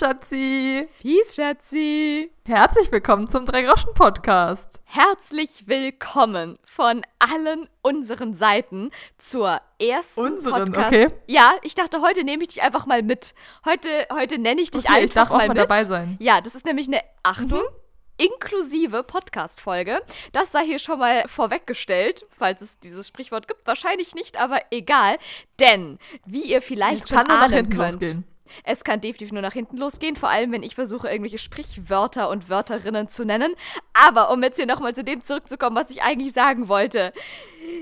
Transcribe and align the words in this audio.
Schatzi. 0.00 0.88
Peace, 1.02 1.34
Schatzi. 1.34 2.30
Herzlich 2.46 2.90
willkommen 2.90 3.28
zum 3.28 3.44
Drei-Groschen-Podcast. 3.44 4.80
Herzlich 4.84 5.64
willkommen 5.66 6.58
von 6.64 7.02
allen 7.18 7.68
unseren 7.82 8.32
Seiten 8.32 8.92
zur 9.18 9.60
ersten 9.78 10.20
Unseren, 10.20 10.72
Podcast. 10.72 10.86
okay. 10.86 11.06
Ja, 11.26 11.52
ich 11.60 11.74
dachte, 11.74 12.00
heute 12.00 12.24
nehme 12.24 12.44
ich 12.44 12.48
dich 12.48 12.62
einfach 12.62 12.86
mal 12.86 13.02
mit. 13.02 13.34
Heute, 13.66 13.88
heute 14.10 14.38
nenne 14.38 14.62
ich 14.62 14.70
dich 14.70 14.84
Okay, 14.84 14.92
einfach 14.94 15.04
ich 15.04 15.12
darf 15.12 15.30
auch 15.30 15.36
mal 15.36 15.48
mal 15.48 15.54
dabei 15.54 15.84
sein. 15.84 16.16
Ja, 16.18 16.40
das 16.40 16.54
ist 16.54 16.64
nämlich 16.64 16.88
eine 16.88 17.02
Achtung. 17.22 17.60
Mhm. 17.60 18.24
Inklusive 18.32 19.02
Podcast-Folge. 19.02 20.00
Das 20.32 20.50
sei 20.50 20.64
hier 20.64 20.78
schon 20.78 20.98
mal 20.98 21.28
vorweggestellt, 21.28 22.24
falls 22.38 22.62
es 22.62 22.78
dieses 22.78 23.06
Sprichwort 23.06 23.48
gibt. 23.48 23.66
Wahrscheinlich 23.66 24.14
nicht, 24.14 24.40
aber 24.40 24.60
egal. 24.70 25.18
Denn, 25.58 25.98
wie 26.24 26.44
ihr 26.44 26.62
vielleicht 26.62 27.04
Es 27.04 27.08
schon 27.10 27.18
ahnen 27.18 27.68
könnt, 27.68 27.74
losgehen. 27.74 28.29
Es 28.64 28.84
kann 28.84 29.00
definitiv 29.00 29.32
nur 29.32 29.42
nach 29.42 29.52
hinten 29.52 29.76
losgehen, 29.76 30.16
vor 30.16 30.28
allem 30.28 30.52
wenn 30.52 30.62
ich 30.62 30.74
versuche, 30.74 31.08
irgendwelche 31.08 31.38
Sprichwörter 31.38 32.28
und 32.28 32.48
Wörterinnen 32.48 33.08
zu 33.08 33.24
nennen. 33.24 33.54
Aber 33.94 34.30
um 34.30 34.42
jetzt 34.42 34.56
hier 34.56 34.66
nochmal 34.66 34.94
zu 34.94 35.04
dem 35.04 35.22
zurückzukommen, 35.22 35.76
was 35.76 35.90
ich 35.90 36.02
eigentlich 36.02 36.32
sagen 36.32 36.68
wollte. 36.68 37.12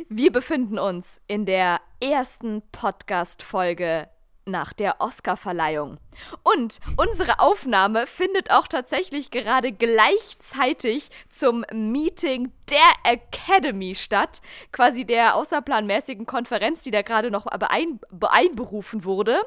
Wir 0.08 0.32
befinden 0.32 0.78
uns 0.78 1.20
in 1.26 1.46
der 1.46 1.80
ersten 2.00 2.62
Podcast-Folge 2.72 4.08
nach 4.48 4.72
der 4.72 5.00
Oscar-Verleihung. 5.00 5.98
Und 6.42 6.80
unsere 6.96 7.38
Aufnahme 7.40 8.06
findet 8.06 8.50
auch 8.50 8.66
tatsächlich 8.66 9.30
gerade 9.30 9.72
gleichzeitig 9.72 11.10
zum 11.30 11.64
Meeting 11.72 12.52
der 12.70 12.78
Academy 13.04 13.94
statt. 13.94 14.40
Quasi 14.72 15.04
der 15.04 15.36
außerplanmäßigen 15.36 16.26
Konferenz, 16.26 16.82
die 16.82 16.90
da 16.90 17.02
gerade 17.02 17.30
noch 17.30 17.46
beein 17.46 18.00
beeinberufen 18.10 19.04
wurde. 19.04 19.38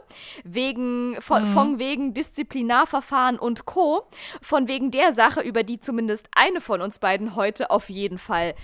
Wegen, 0.44 1.18
von, 1.22 1.46
von 1.48 1.80
wegen 1.80 2.14
Disziplinarverfahren 2.14 3.38
und 3.38 3.66
Co. 3.66 4.08
Von 4.42 4.68
wegen 4.68 4.92
der 4.92 5.14
Sache, 5.14 5.42
über 5.42 5.64
die 5.64 5.80
zumindest 5.80 6.30
eine 6.36 6.62
von 6.62 6.82
uns 6.82 7.00
beiden 7.00 7.36
heute 7.36 7.70
auf 7.70 7.90
jeden 7.90 8.18
Fall 8.18 8.56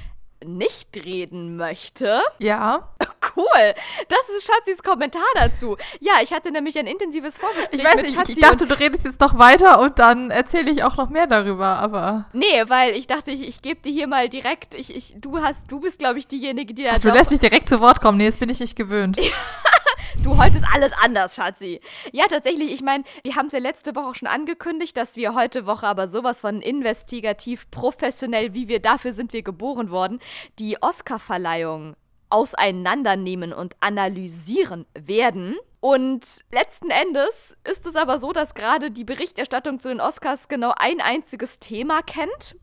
nicht 0.45 0.95
reden 0.95 1.57
möchte. 1.57 2.21
Ja. 2.39 2.89
Cool. 3.35 3.73
Das 4.09 4.30
ist 4.35 4.47
Schatzis 4.47 4.81
Kommentar 4.81 5.21
dazu. 5.35 5.77
Ja, 5.99 6.13
ich 6.23 6.33
hatte 6.33 6.52
nämlich 6.52 6.77
ein 6.80 6.88
intensives 6.88 7.38
Vorgespräch 7.38 7.80
Ich 7.80 7.85
weiß 7.85 8.02
nicht, 8.02 8.16
Schatzi 8.16 8.31
ich 8.31 8.39
dachte, 8.39 8.65
du 8.65 8.80
redest 8.80 9.05
jetzt 9.05 9.19
noch 9.21 9.38
weiter 9.38 9.80
und 9.80 9.99
dann 9.99 10.31
erzähle 10.31 10.71
ich 10.71 10.83
auch 10.83 10.97
noch 10.97 11.09
mehr 11.09 11.27
darüber, 11.27 11.77
aber. 11.77 12.25
Nee, 12.33 12.63
weil 12.67 12.95
ich 12.95 13.05
dachte, 13.05 13.31
ich, 13.31 13.41
ich 13.41 13.61
gebe 13.61 13.81
dir 13.81 13.91
hier 13.91 14.08
mal 14.08 14.30
direkt, 14.30 14.73
ich, 14.73 14.95
ich, 14.95 15.13
du 15.17 15.39
hast, 15.39 15.71
du 15.71 15.80
bist, 15.80 15.99
glaube 15.99 16.17
ich, 16.19 16.27
diejenige, 16.27 16.73
die 16.73 16.83
da 16.83 16.93
Ach, 16.95 16.99
du 16.99 17.11
lässt 17.11 17.30
mich 17.30 17.39
direkt 17.39 17.69
zu 17.69 17.80
Wort 17.80 18.02
kommen. 18.02 18.17
Nee, 18.17 18.25
das 18.25 18.38
bin 18.38 18.49
ich 18.49 18.59
nicht 18.59 18.75
gewöhnt. 18.75 19.19
Du, 20.23 20.38
heute 20.38 20.58
ist 20.58 20.66
alles 20.73 20.94
anders, 20.94 21.36
Schatzi. 21.36 21.81
Ja, 22.11 22.25
tatsächlich, 22.27 22.72
ich 22.72 22.81
meine, 22.81 23.03
wir 23.23 23.36
haben 23.36 23.47
es 23.47 23.53
ja 23.53 23.59
letzte 23.59 23.95
Woche 23.95 24.08
auch 24.08 24.16
schon 24.16 24.27
angekündigt, 24.27 24.95
dass 24.97 25.16
wir 25.16 25.36
heute 25.36 25.66
Woche 25.66 25.88
aber 25.88 26.08
sowas 26.08 26.41
von 26.41 26.61
investigativ 26.61 27.69
professionell, 27.72 28.53
wie 28.53 28.67
wir 28.67 28.81
dafür 28.81 29.14
sind 29.14 29.33
wir 29.33 29.44
geboren 29.44 29.89
worden, 29.89 30.19
die 30.59 30.81
Oscar-Verleihung 30.81 31.95
auseinandernehmen 32.30 33.53
und 33.53 33.75
analysieren 33.80 34.86
werden. 34.94 35.55
Und 35.80 36.42
letzten 36.52 36.89
Endes 36.89 37.55
ist 37.64 37.86
es 37.86 37.95
aber 37.95 38.19
so, 38.19 38.33
dass 38.33 38.53
gerade 38.53 38.92
die 38.92 39.05
Berichterstattung 39.05 39.80
zu 39.80 39.89
den 39.89 40.02
Oscars 40.02 40.47
genau 40.47 40.73
ein 40.75 40.99
einziges 40.99 41.59
Thema 41.59 42.02
kennt. 42.02 42.55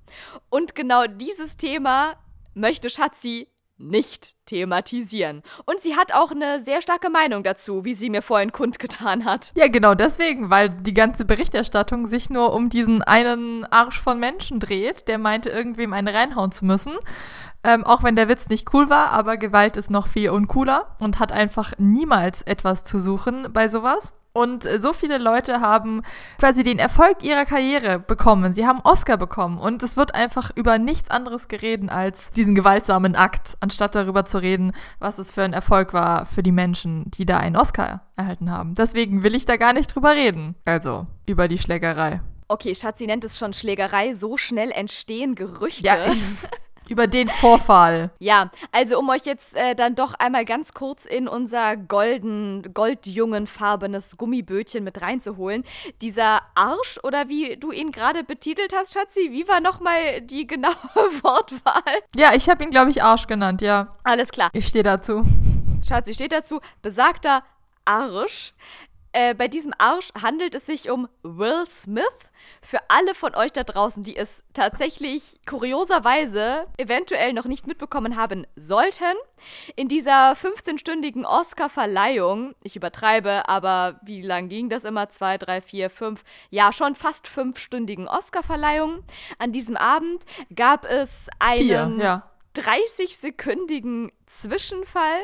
Und 0.51 0.75
genau 0.75 1.07
dieses 1.07 1.57
Thema 1.57 2.15
möchte 2.55 2.91
Schatzi 2.91 3.49
nicht 3.77 4.35
thematisieren. 4.47 5.43
Und 5.65 5.83
sie 5.83 5.97
hat 5.97 6.13
auch 6.13 6.31
eine 6.31 6.61
sehr 6.61 6.81
starke 6.81 7.11
Meinung 7.11 7.43
dazu, 7.43 7.85
wie 7.85 7.95
sie 7.95 8.11
mir 8.11 8.23
vorhin 8.23 8.53
kundgetan 8.53 9.25
hat. 9.25 9.53
Ja, 9.57 9.69
genau 9.69 9.95
deswegen, 9.95 10.51
weil 10.51 10.71
die 10.71 10.95
ganze 10.95 11.25
Berichterstattung 11.25 12.07
sich 12.07 12.31
nur 12.31 12.53
um 12.53 12.71
diesen 12.71 13.03
einen 13.03 13.65
Arsch 13.65 14.01
von 14.01 14.21
Menschen 14.21 14.61
dreht, 14.61 15.09
der 15.09 15.19
meinte, 15.19 15.51
irgendwem 15.51 15.93
eine 15.93 16.15
reinhauen 16.15 16.53
zu 16.53 16.65
müssen. 16.65 16.93
Ähm, 17.65 17.85
auch 17.85 18.03
wenn 18.03 18.15
der 18.15 18.29
Witz 18.29 18.49
nicht 18.49 18.75
cool 18.75 18.91
war, 18.91 19.11
aber 19.11 19.39
Gewalt 19.39 19.77
ist 19.77 19.91
noch 19.91 20.07
viel 20.07 20.29
uncooler 20.29 20.97
und 21.01 21.19
hat 21.19 21.33
einfach 21.33 21.73
niemals 21.79 22.43
etwas 22.43 22.85
zu 22.85 23.01
suchen 23.01 23.49
bei 23.53 23.69
sowas. 23.69 24.15
Und 24.37 24.67
äh, 24.67 24.81
so 24.83 24.93
viele 24.93 25.19
Leute 25.19 25.61
haben 25.61 26.03
quasi 26.39 26.65
den 26.65 26.81
Erfolg 26.81 27.23
ihrer 27.23 27.45
Karriere 27.45 28.01
bekommen. 28.01 28.53
Sie 28.53 28.67
haben 28.67 28.81
Oscar 28.83 29.17
bekommen. 29.17 29.59
Und 29.59 29.83
es 29.85 29.97
wird 29.97 30.15
einfach 30.17 30.51
über 30.57 30.79
nichts 30.79 31.09
anderes 31.11 31.47
geredet 31.47 31.89
als 31.91 32.33
diesen 32.33 32.57
gewaltsamen 32.57 33.15
Akt, 33.15 33.57
anstatt 33.61 33.95
darüber 33.95 34.25
zu 34.25 34.39
reden, 34.39 34.73
was 34.99 35.19
es 35.19 35.31
für 35.31 35.45
ein 35.45 35.53
Erfolg 35.53 35.93
war 35.95 36.27
für 36.27 36.43
die 36.43 36.51
Menschen, 36.51 37.13
die 37.13 37.27
da 37.27 37.39
einen 37.39 37.57
Oscar 37.57 38.03
erhalten 38.17 38.51
haben. 38.51 38.75
Deswegen 38.75 39.23
will 39.23 39.37
ich 39.37 39.47
da 39.47 39.57
gar 39.57 39.73
nicht 39.73 39.95
drüber 39.95 40.17
reden. 40.17 40.57
Also, 40.65 41.07
über 41.27 41.47
die 41.47 41.59
Schlägerei. 41.59 42.21
Okay, 42.49 42.75
Schatzi 42.75 43.07
nennt 43.07 43.25
es 43.25 43.39
schon 43.39 43.53
Schlägerei. 43.53 44.15
So 44.15 44.37
schnell 44.37 44.73
entstehen 44.73 45.37
Gerüchte. 45.37 45.87
Ja, 45.87 46.07
ich, 46.07 46.21
über 46.89 47.07
den 47.07 47.29
Vorfall. 47.29 48.11
Ja, 48.19 48.51
also 48.73 48.99
um 48.99 49.09
euch 49.09 49.25
jetzt 49.25 49.57
äh, 49.57 49.75
dann 49.75 49.95
doch 49.95 50.15
einmal 50.15 50.45
ganz 50.45 50.75
kurz 50.75 51.07
in 51.07 51.29
unser 51.29 51.77
golden, 51.77 52.75
goldjungenfarbenes 52.75 54.17
Gummibötchen 54.17 54.85
mit 54.85 55.01
reinzuholen. 55.01 55.65
Dieser 56.01 56.43
Arsch, 56.55 56.99
oder 57.03 57.29
wie 57.29 57.57
du 57.57 57.73
ihn 57.73 57.93
gerade 57.93 58.25
betitelt 58.25 58.75
hast, 58.75 58.93
Schatzi, 58.93 59.31
wie 59.31 59.49
war 59.49 59.61
nochmal 59.61 60.21
die 60.21 60.47
genaue 60.47 60.73
Wortwahl? 61.23 61.83
Ja, 62.17 62.35
ich 62.35 62.49
habe 62.49 62.65
ihn, 62.65 62.71
glaube 62.71 62.91
ich, 62.91 63.03
Arsch 63.03 63.27
genannt, 63.27 63.63
ja. 63.63 63.97
Alles 64.03 64.31
klar. 64.31 64.51
Ich 64.53 64.69
stehe 64.69 64.85
dazu. 64.85 65.25
Schatzi 65.87 66.15
steht 66.15 66.33
dazu, 66.33 66.61
besagter 66.83 67.43
Arsch. 67.85 68.55
Äh, 69.15 69.33
bei 69.35 69.47
diesem 69.47 69.73
Arsch 69.79 70.09
handelt 70.21 70.57
es 70.57 70.67
sich 70.67 70.91
um 70.91 71.09
Will 71.23 71.69
Smith. 71.69 72.05
Für 72.61 72.81
alle 72.89 73.15
von 73.15 73.37
euch 73.37 73.53
da 73.53 73.63
draußen, 73.63 74.03
die 74.03 74.17
es 74.17 74.43
tatsächlich 74.55 75.41
kurioserweise 75.47 76.65
eventuell 76.79 77.33
noch 77.33 77.45
nicht 77.45 77.69
mitbekommen 77.69 78.17
haben 78.17 78.45
sollten, 78.57 79.15
in 79.77 79.87
dieser 79.87 80.33
15-stündigen 80.33 81.25
Oscar-Verleihung, 81.25 82.57
ich 82.65 82.75
übertreibe, 82.75 83.49
aber 83.49 84.01
wie 84.03 84.21
lang 84.21 84.49
ging 84.49 84.69
das 84.69 84.83
immer? 84.83 85.09
Zwei, 85.11 85.39
drei, 85.39 85.61
vier, 85.61 85.91
fünf, 85.91 86.25
ja, 86.51 86.73
schon 86.73 86.97
fast 86.97 87.29
fünfstündigen 87.29 88.09
Oscar-Verleihung. 88.09 89.05
An 89.39 89.53
diesem 89.53 89.77
Abend 89.77 90.25
gab 90.55 90.85
es 90.85 91.29
Vier, 91.57 91.85
einen 91.85 92.01
ja. 92.01 92.34
30-sekündigen 92.57 94.11
Zwischenfall, 94.27 95.21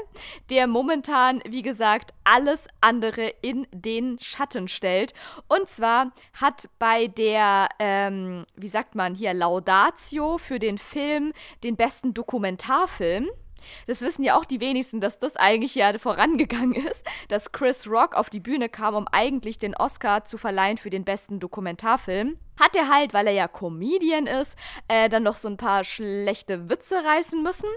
der 0.51 0.67
momentan, 0.67 1.41
wie 1.49 1.63
gesagt, 1.63 2.13
alles 2.25 2.67
andere 2.81 3.33
in 3.43 3.67
den 3.73 4.19
Schatten 4.19 4.69
stellt. 4.69 5.15
Und 5.49 5.69
zwar 5.69 6.13
hat 6.41 6.69
bei 6.79 7.07
der, 7.07 7.69
ähm, 7.79 8.45
wie 8.57 8.69
sagt 8.69 8.95
man 8.95 9.15
hier, 9.15 9.35
Laudatio 9.35 10.39
für 10.39 10.59
den 10.59 10.79
Film, 10.79 11.33
den 11.63 11.77
besten 11.77 12.15
Dokumentarfilm, 12.15 13.29
das 13.87 14.01
wissen 14.03 14.23
ja 14.23 14.39
auch 14.39 14.45
die 14.45 14.61
wenigsten, 14.61 15.01
dass 15.01 15.19
das 15.19 15.37
eigentlich 15.37 15.75
ja 15.75 15.99
vorangegangen 15.99 16.75
ist, 16.91 17.05
dass 17.29 17.53
Chris 17.53 17.87
Rock 17.87 18.15
auf 18.15 18.31
die 18.31 18.41
Bühne 18.41 18.69
kam, 18.69 18.95
um 18.95 19.07
eigentlich 19.09 19.59
den 19.59 19.77
Oscar 19.77 20.25
zu 20.25 20.39
verleihen 20.39 20.79
für 20.79 20.91
den 20.91 21.05
besten 21.05 21.41
Dokumentarfilm. 21.41 22.39
Hat 22.61 22.77
er 22.77 22.89
halt, 22.89 23.15
weil 23.15 23.27
er 23.27 23.33
ja 23.33 23.49
Comedian 23.49 24.27
ist, 24.27 24.57
äh, 24.89 25.09
dann 25.09 25.23
noch 25.23 25.39
so 25.39 25.49
ein 25.49 25.57
paar 25.57 25.83
schlechte 25.83 26.69
Witze 26.69 26.97
reißen 27.05 27.43
müssen. 27.43 27.69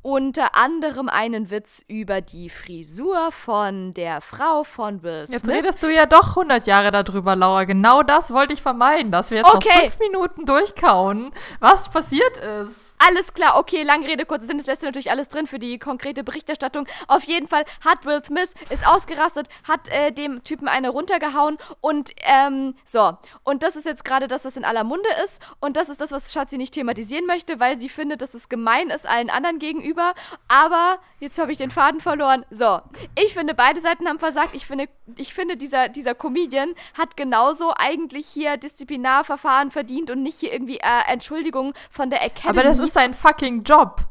Unter 0.00 0.54
anderem 0.56 1.08
einen 1.08 1.50
Witz 1.50 1.84
über 1.86 2.20
die 2.20 2.50
Frisur 2.50 3.30
von 3.30 3.94
der 3.94 4.20
Frau 4.20 4.64
von 4.64 5.02
Will 5.02 5.26
Smith. 5.26 5.42
Jetzt 5.42 5.48
redest 5.48 5.82
du 5.82 5.88
ja 5.92 6.06
doch 6.06 6.30
100 6.30 6.66
Jahre 6.66 6.90
darüber, 6.90 7.36
Laura. 7.36 7.64
Genau 7.64 8.02
das 8.02 8.32
wollte 8.32 8.52
ich 8.54 8.62
vermeiden, 8.62 9.12
dass 9.12 9.30
wir 9.30 9.38
jetzt 9.38 9.54
Okay. 9.54 9.68
noch 9.74 9.80
fünf 9.82 9.98
Minuten 10.00 10.46
durchkauen, 10.46 11.30
was 11.60 11.88
passiert 11.90 12.38
ist. 12.38 12.94
Alles 13.04 13.34
klar, 13.34 13.56
okay, 13.58 13.82
lange 13.82 14.06
Rede, 14.06 14.24
kurzer 14.24 14.46
Sinn, 14.46 14.58
das 14.58 14.68
lässt 14.68 14.82
du 14.82 14.86
natürlich 14.86 15.10
alles 15.10 15.28
drin 15.28 15.48
für 15.48 15.58
die 15.58 15.80
konkrete 15.80 16.22
Berichterstattung. 16.22 16.86
Auf 17.08 17.24
jeden 17.24 17.48
Fall 17.48 17.64
hat 17.84 18.04
Will 18.06 18.22
Smith, 18.24 18.54
ist 18.70 18.86
ausgerastet, 18.86 19.48
hat 19.66 19.88
äh, 19.88 20.12
dem 20.12 20.44
Typen 20.44 20.68
eine 20.68 20.88
runtergehauen 20.90 21.58
und, 21.80 22.12
ähm, 22.22 22.76
so. 22.84 23.18
Und 23.42 23.64
das 23.64 23.74
ist 23.74 23.86
jetzt 23.86 24.04
gerade 24.04 24.21
das, 24.28 24.44
was 24.44 24.56
in 24.56 24.64
aller 24.64 24.84
Munde 24.84 25.08
ist 25.24 25.40
und 25.60 25.76
das 25.76 25.88
ist 25.88 26.00
das, 26.00 26.12
was 26.12 26.32
Schatzi 26.32 26.56
nicht 26.58 26.74
thematisieren 26.74 27.26
möchte, 27.26 27.60
weil 27.60 27.78
sie 27.78 27.88
findet, 27.88 28.22
dass 28.22 28.34
es 28.34 28.48
gemein 28.48 28.90
ist 28.90 29.06
allen 29.06 29.30
anderen 29.30 29.58
gegenüber. 29.58 30.14
Aber, 30.48 30.98
jetzt 31.20 31.38
habe 31.38 31.52
ich 31.52 31.58
den 31.58 31.70
Faden 31.70 32.00
verloren. 32.00 32.44
So, 32.50 32.80
ich 33.14 33.34
finde, 33.34 33.54
beide 33.54 33.80
Seiten 33.80 34.08
haben 34.08 34.18
versagt. 34.18 34.54
Ich 34.54 34.66
finde, 34.66 34.88
ich 35.16 35.34
finde 35.34 35.56
dieser, 35.56 35.88
dieser 35.88 36.14
Comedian 36.14 36.74
hat 36.96 37.16
genauso 37.16 37.72
eigentlich 37.76 38.26
hier 38.26 38.56
Disziplinarverfahren 38.56 39.70
verdient 39.70 40.10
und 40.10 40.22
nicht 40.22 40.38
hier 40.38 40.52
irgendwie 40.52 40.78
äh, 40.78 41.10
Entschuldigung 41.10 41.74
von 41.90 42.10
der 42.10 42.22
Academy. 42.22 42.58
Aber 42.58 42.68
das 42.68 42.78
ist 42.78 42.94
sein 42.94 43.14
fucking 43.14 43.62
Job. 43.62 44.06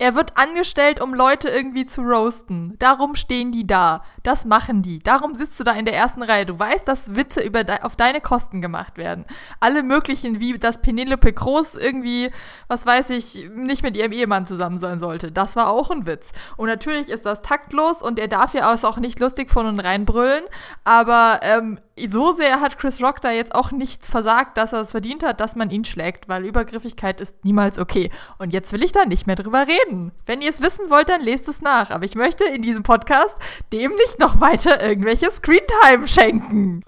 Er 0.00 0.14
wird 0.14 0.38
angestellt, 0.38 0.98
um 1.02 1.12
Leute 1.12 1.50
irgendwie 1.50 1.84
zu 1.84 2.00
roasten. 2.00 2.74
Darum 2.78 3.14
stehen 3.14 3.52
die 3.52 3.66
da. 3.66 4.02
Das 4.22 4.44
machen 4.44 4.82
die. 4.82 4.98
Darum 4.98 5.34
sitzt 5.34 5.58
du 5.58 5.64
da 5.64 5.72
in 5.72 5.84
der 5.84 5.94
ersten 5.94 6.22
Reihe. 6.22 6.46
Du 6.46 6.58
weißt, 6.58 6.86
dass 6.86 7.14
Witze 7.14 7.40
über 7.40 7.64
de 7.64 7.80
auf 7.82 7.96
deine 7.96 8.20
Kosten 8.20 8.60
gemacht 8.60 8.98
werden. 8.98 9.24
Alle 9.60 9.82
möglichen, 9.82 10.40
wie 10.40 10.58
dass 10.58 10.82
Penelope 10.82 11.32
Groß 11.32 11.76
irgendwie, 11.76 12.30
was 12.68 12.84
weiß 12.84 13.10
ich, 13.10 13.48
nicht 13.54 13.82
mit 13.82 13.96
ihrem 13.96 14.12
Ehemann 14.12 14.46
zusammen 14.46 14.78
sein 14.78 14.98
sollte. 14.98 15.32
Das 15.32 15.56
war 15.56 15.70
auch 15.70 15.90
ein 15.90 16.06
Witz. 16.06 16.32
Und 16.56 16.68
natürlich 16.68 17.08
ist 17.08 17.26
das 17.26 17.42
taktlos 17.42 18.02
und 18.02 18.18
er 18.18 18.28
darf 18.28 18.54
ja 18.54 18.70
auch 18.70 18.96
nicht 18.98 19.20
lustig 19.20 19.50
von 19.50 19.66
und 19.66 19.80
reinbrüllen. 19.80 20.44
Aber 20.84 21.40
ähm, 21.42 21.78
so 22.08 22.32
sehr 22.32 22.60
hat 22.60 22.78
Chris 22.78 23.02
Rock 23.02 23.20
da 23.20 23.30
jetzt 23.30 23.54
auch 23.54 23.72
nicht 23.72 24.06
versagt, 24.06 24.56
dass 24.56 24.72
er 24.72 24.80
es 24.80 24.92
verdient 24.92 25.22
hat, 25.22 25.40
dass 25.40 25.56
man 25.56 25.70
ihn 25.70 25.84
schlägt, 25.84 26.28
weil 26.28 26.44
Übergriffigkeit 26.44 27.20
ist 27.20 27.44
niemals 27.44 27.78
okay. 27.78 28.10
Und 28.38 28.52
jetzt 28.52 28.72
will 28.72 28.82
ich 28.82 28.92
da 28.92 29.04
nicht 29.04 29.26
mehr 29.26 29.36
drüber 29.36 29.66
reden. 29.66 30.12
Wenn 30.26 30.42
ihr 30.42 30.50
es 30.50 30.62
wissen 30.62 30.88
wollt, 30.90 31.08
dann 31.08 31.20
lest 31.20 31.48
es 31.48 31.60
nach. 31.60 31.90
Aber 31.90 32.04
ich 32.04 32.14
möchte 32.14 32.44
in 32.44 32.62
diesem 32.62 32.82
Podcast 32.82 33.36
dem 33.72 33.92
nicht 33.92 34.09
noch 34.18 34.40
weiter 34.40 34.82
irgendwelche 34.82 35.30
Screentime 35.30 36.06
schenken. 36.06 36.82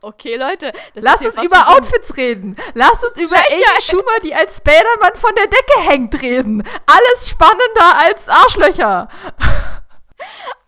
Okay, 0.00 0.36
Leute. 0.36 0.72
Lass 0.94 1.20
uns 1.20 1.42
über 1.42 1.68
Outfits 1.68 2.16
reden. 2.16 2.56
Lass 2.74 3.02
uns 3.04 3.20
über 3.20 3.36
Amy 3.36 3.80
Schumer, 3.82 4.18
die 4.22 4.34
als 4.34 4.58
Spider-Man 4.58 5.14
von 5.16 5.34
der 5.34 5.46
Decke 5.46 5.80
hängt, 5.80 6.22
reden. 6.22 6.62
Alles 6.86 7.30
spannender 7.30 7.98
als 8.06 8.28
Arschlöcher. 8.28 9.08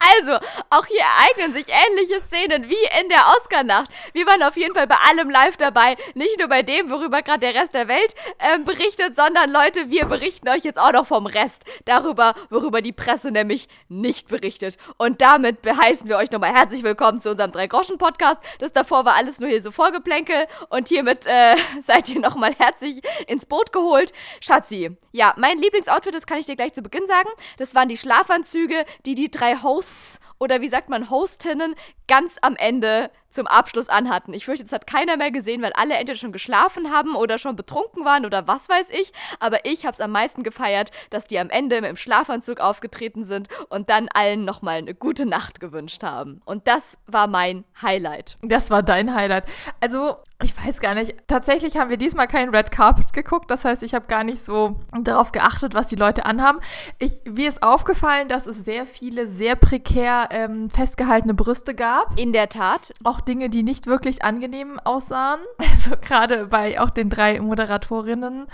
Also, 0.02 0.38
auch 0.70 0.87
hier 0.87 1.02
ereignen 1.02 1.52
sich 1.52 1.67
ähnliche 1.69 2.23
Szenen 2.26 2.70
wie 2.70 3.00
in 3.00 3.11
der 3.11 3.20
Oscar-Nacht. 3.37 3.91
Wir 4.14 4.26
waren 4.26 4.43
auf 4.43 4.56
jeden 4.56 4.75
Fall 4.75 4.87
bei 4.87 4.97
allem 4.97 5.29
live 5.29 5.58
dabei. 5.58 5.97
Nicht 6.14 6.38
nur 6.38 6.49
bei 6.49 6.62
dem, 6.62 6.91
worüber 6.91 7.20
gerade 7.20 7.41
der 7.41 7.55
Rest 7.55 7.75
der 7.75 7.87
Welt 7.87 8.14
äh, 8.38 8.58
berichtet, 8.61 9.14
sondern 9.14 9.50
Leute, 9.50 9.91
wir 9.91 10.06
berichten 10.06 10.49
euch 10.49 10.64
jetzt 10.64 10.79
auch 10.79 10.93
noch 10.93 11.06
vom 11.06 11.26
Rest. 11.26 11.64
Darüber, 11.85 12.35
worüber 12.49 12.81
die 12.81 12.93
Presse 12.93 13.31
nämlich 13.31 13.69
nicht 13.88 14.29
berichtet. 14.29 14.79
Und 14.97 15.20
damit 15.20 15.58
heißen 15.67 16.08
wir 16.08 16.17
euch 16.17 16.31
nochmal 16.31 16.55
herzlich 16.55 16.82
willkommen 16.82 17.20
zu 17.20 17.32
unserem 17.32 17.53
Drei-Groschen-Podcast. 17.53 18.41
Das 18.58 18.73
davor 18.73 19.05
war 19.05 19.17
alles 19.17 19.38
nur 19.38 19.50
hier 19.50 19.61
so 19.61 19.70
Vorgeplänkel. 19.70 20.46
Und 20.70 20.88
hiermit 20.88 21.26
äh, 21.26 21.56
seid 21.82 22.08
ihr 22.08 22.20
nochmal 22.20 22.55
herzlich 22.56 23.03
ins 23.26 23.44
Boot 23.44 23.70
geholt. 23.70 24.14
Schatzi, 24.41 24.96
ja, 25.12 25.35
mein 25.37 25.58
Lieblingsoutfit, 25.58 26.14
das 26.14 26.26
kann 26.26 26.38
ich 26.38 26.46
dir 26.46 26.56
gleich 26.56 26.73
zu 26.73 26.81
Beginn 26.81 27.06
sagen. 27.06 27.29
Das 27.58 27.75
waren 27.75 27.88
die 27.88 27.99
Schlafanzüge, 27.99 28.87
die 29.05 29.14
die 29.14 29.31
drei 29.31 29.56
Hosts 29.56 29.89
Hosts 29.90 30.20
oder 30.38 30.60
wie 30.60 30.69
sagt 30.69 30.88
man 30.88 31.10
Hostinnen 31.10 31.75
ganz 32.08 32.37
am 32.40 32.56
Ende 32.56 33.10
zum 33.31 33.47
Abschluss 33.47 33.88
anhatten. 33.88 34.32
Ich 34.35 34.44
fürchte, 34.44 34.65
das 34.65 34.73
hat 34.73 34.87
keiner 34.87 35.17
mehr 35.17 35.31
gesehen, 35.31 35.62
weil 35.62 35.73
alle 35.75 35.94
entweder 35.94 36.19
schon 36.19 36.32
geschlafen 36.32 36.91
haben 36.91 37.15
oder 37.15 37.38
schon 37.38 37.56
betrunken 37.56 38.05
waren 38.05 38.27
oder 38.27 38.47
was 38.47 38.69
weiß 38.69 38.91
ich. 38.91 39.12
Aber 39.38 39.65
ich 39.65 39.87
habe 39.87 39.94
es 39.94 40.00
am 40.00 40.12
meisten 40.12 40.43
gefeiert, 40.43 40.91
dass 41.11 41.27
die 41.27 41.38
am 41.38 41.50
Ende 41.50 41.77
im 41.77 41.97
Schlafanzug 41.97 42.61
aufgetreten 42.61 43.25
sind 43.25 43.49
und 43.69 43.91
dann 43.91 44.09
allen 44.12 44.44
nochmal 44.44 44.79
eine 44.79 44.94
gute 44.94 45.27
Nacht 45.27 45.61
gewünscht 45.61 46.03
haben. 46.03 46.43
Und 46.44 46.67
das 46.67 46.99
war 47.06 47.27
mein 47.27 47.65
Highlight. 47.81 48.37
Das 48.43 48.71
war 48.71 48.82
dein 48.82 49.15
Highlight. 49.15 49.44
Also, 49.81 50.17
ich 50.43 50.56
weiß 50.56 50.81
gar 50.81 50.94
nicht. 50.94 51.15
Tatsächlich 51.27 51.77
haben 51.77 51.91
wir 51.91 51.99
diesmal 51.99 52.27
kein 52.27 52.49
Red 52.49 52.71
Carpet 52.71 53.12
geguckt. 53.12 53.50
Das 53.50 53.65
heißt, 53.65 53.82
ich 53.82 53.94
habe 53.94 54.06
gar 54.06 54.25
nicht 54.25 54.43
so 54.43 54.81
darauf 54.99 55.32
geachtet, 55.32 55.75
was 55.75 55.88
die 55.88 55.97
Leute 55.97 56.25
anhaben. 56.25 56.61
Ich, 56.99 57.23
mir 57.27 57.49
ist 57.49 57.62
aufgefallen, 57.62 58.29
dass 58.29 58.47
es 58.47 58.65
sehr 58.65 58.87
viele 58.87 59.29
sehr 59.29 59.55
prekär 59.55 60.29
ähm, 60.31 60.71
festgehaltene 60.71 61.35
Brüste 61.35 61.75
gab. 61.75 62.19
In 62.19 62.32
der 62.32 62.49
Tat. 62.49 62.93
Auch 63.05 63.19
Dinge, 63.20 63.49
die 63.50 63.62
nicht 63.62 63.87
wirklich 63.87 64.25
angenehm 64.25 64.81
aussahen. 64.84 65.40
Also 65.70 65.93
gerade 66.00 66.46
bei 66.46 66.78
auch 66.78 66.90
den 66.90 67.08
drei 67.08 67.40
Moderatorinnen 67.40 68.49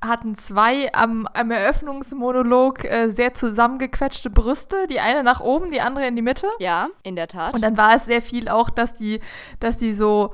hatten 0.00 0.34
zwei 0.34 0.92
am, 0.92 1.28
am 1.32 1.50
Eröffnungsmonolog 1.50 2.84
äh, 2.84 3.10
sehr 3.10 3.34
zusammengequetschte 3.34 4.30
Brüste. 4.30 4.88
Die 4.88 4.98
eine 4.98 5.22
nach 5.22 5.40
oben, 5.40 5.70
die 5.70 5.80
andere 5.80 6.06
in 6.06 6.16
die 6.16 6.22
Mitte. 6.22 6.48
Ja, 6.58 6.88
in 7.04 7.14
der 7.14 7.28
Tat. 7.28 7.54
Und 7.54 7.62
dann 7.62 7.76
war 7.76 7.94
es 7.94 8.06
sehr 8.06 8.20
viel 8.20 8.48
auch, 8.48 8.68
dass 8.68 8.94
die, 8.94 9.20
dass 9.60 9.76
die 9.76 9.92
so 9.92 10.32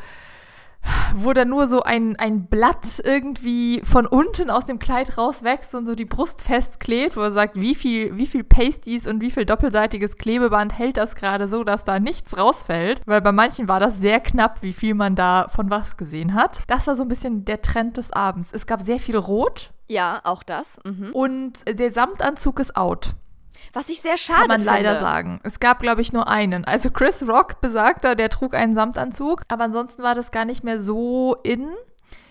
wo 1.15 1.33
dann 1.33 1.49
nur 1.49 1.67
so 1.67 1.83
ein, 1.83 2.17
ein 2.17 2.47
Blatt 2.47 3.01
irgendwie 3.05 3.81
von 3.85 4.07
unten 4.07 4.51
aus 4.51 4.67
dem 4.67 4.79
Kleid 4.79 5.19
rauswächst 5.19 5.75
und 5.75 5.87
so 5.87 5.95
die 5.95 6.05
Brust 6.05 6.43
festklebt, 6.43 7.17
wo 7.17 7.21
er 7.21 7.33
sagt, 7.33 7.57
wie 7.57 7.75
viel, 7.75 8.17
wie 8.17 8.27
viel 8.27 8.45
Pasties 8.45 9.07
und 9.07 9.21
wie 9.21 9.31
viel 9.31 9.45
doppelseitiges 9.45 10.17
Klebeband 10.17 10.79
hält 10.79 10.97
das 10.97 11.17
gerade 11.17 11.49
so, 11.49 11.65
dass 11.65 11.85
da 11.85 11.99
nichts 11.99 12.37
rausfällt. 12.37 13.03
Weil 13.07 13.21
bei 13.21 13.33
manchen 13.33 13.69
war 13.69 13.81
das 13.81 13.99
sehr 13.99 14.21
knapp, 14.21 14.63
wie 14.63 14.73
viel 14.73 14.95
man 14.95 15.15
da 15.15 15.49
von 15.49 15.71
was 15.71 15.97
gesehen 15.97 16.35
hat. 16.35 16.63
Das 16.67 16.87
war 16.87 16.95
so 16.95 17.03
ein 17.03 17.09
bisschen 17.09 17.45
der 17.45 17.63
Trend 17.63 17.97
des 17.97 18.13
Abends. 18.13 18.51
Es 18.53 18.67
gab 18.67 18.83
sehr 18.83 18.99
viel 18.99 19.17
Rot. 19.17 19.73
Ja, 19.89 20.21
auch 20.25 20.43
das. 20.43 20.79
Mhm. 20.85 21.11
Und 21.13 21.79
der 21.79 21.93
Samtanzug 21.93 22.61
ist 22.61 22.77
out. 22.77 23.15
Was 23.73 23.89
ich 23.89 24.01
sehr 24.01 24.19
schade 24.19 24.41
finde. 24.41 24.57
Kann 24.57 24.65
man 24.65 24.75
leider 24.75 24.97
sagen. 24.99 25.41
Es 25.45 25.61
gab, 25.61 25.81
glaube 25.81 26.01
ich, 26.01 26.13
nur 26.13 26.29
einen. 26.29 26.65
Also 26.65 26.91
Chris 26.91 27.27
Rock 27.27 27.61
besagter, 27.61 28.15
der 28.15 28.29
trug 28.29 28.55
einen 28.55 28.75
Samtanzug. 28.75 29.43
Aber 29.49 29.65
ansonsten 29.65 30.03
war 30.03 30.15
das 30.15 30.31
gar 30.31 30.45
nicht 30.45 30.65
mehr 30.65 30.81
so 30.81 31.37
in. 31.43 31.69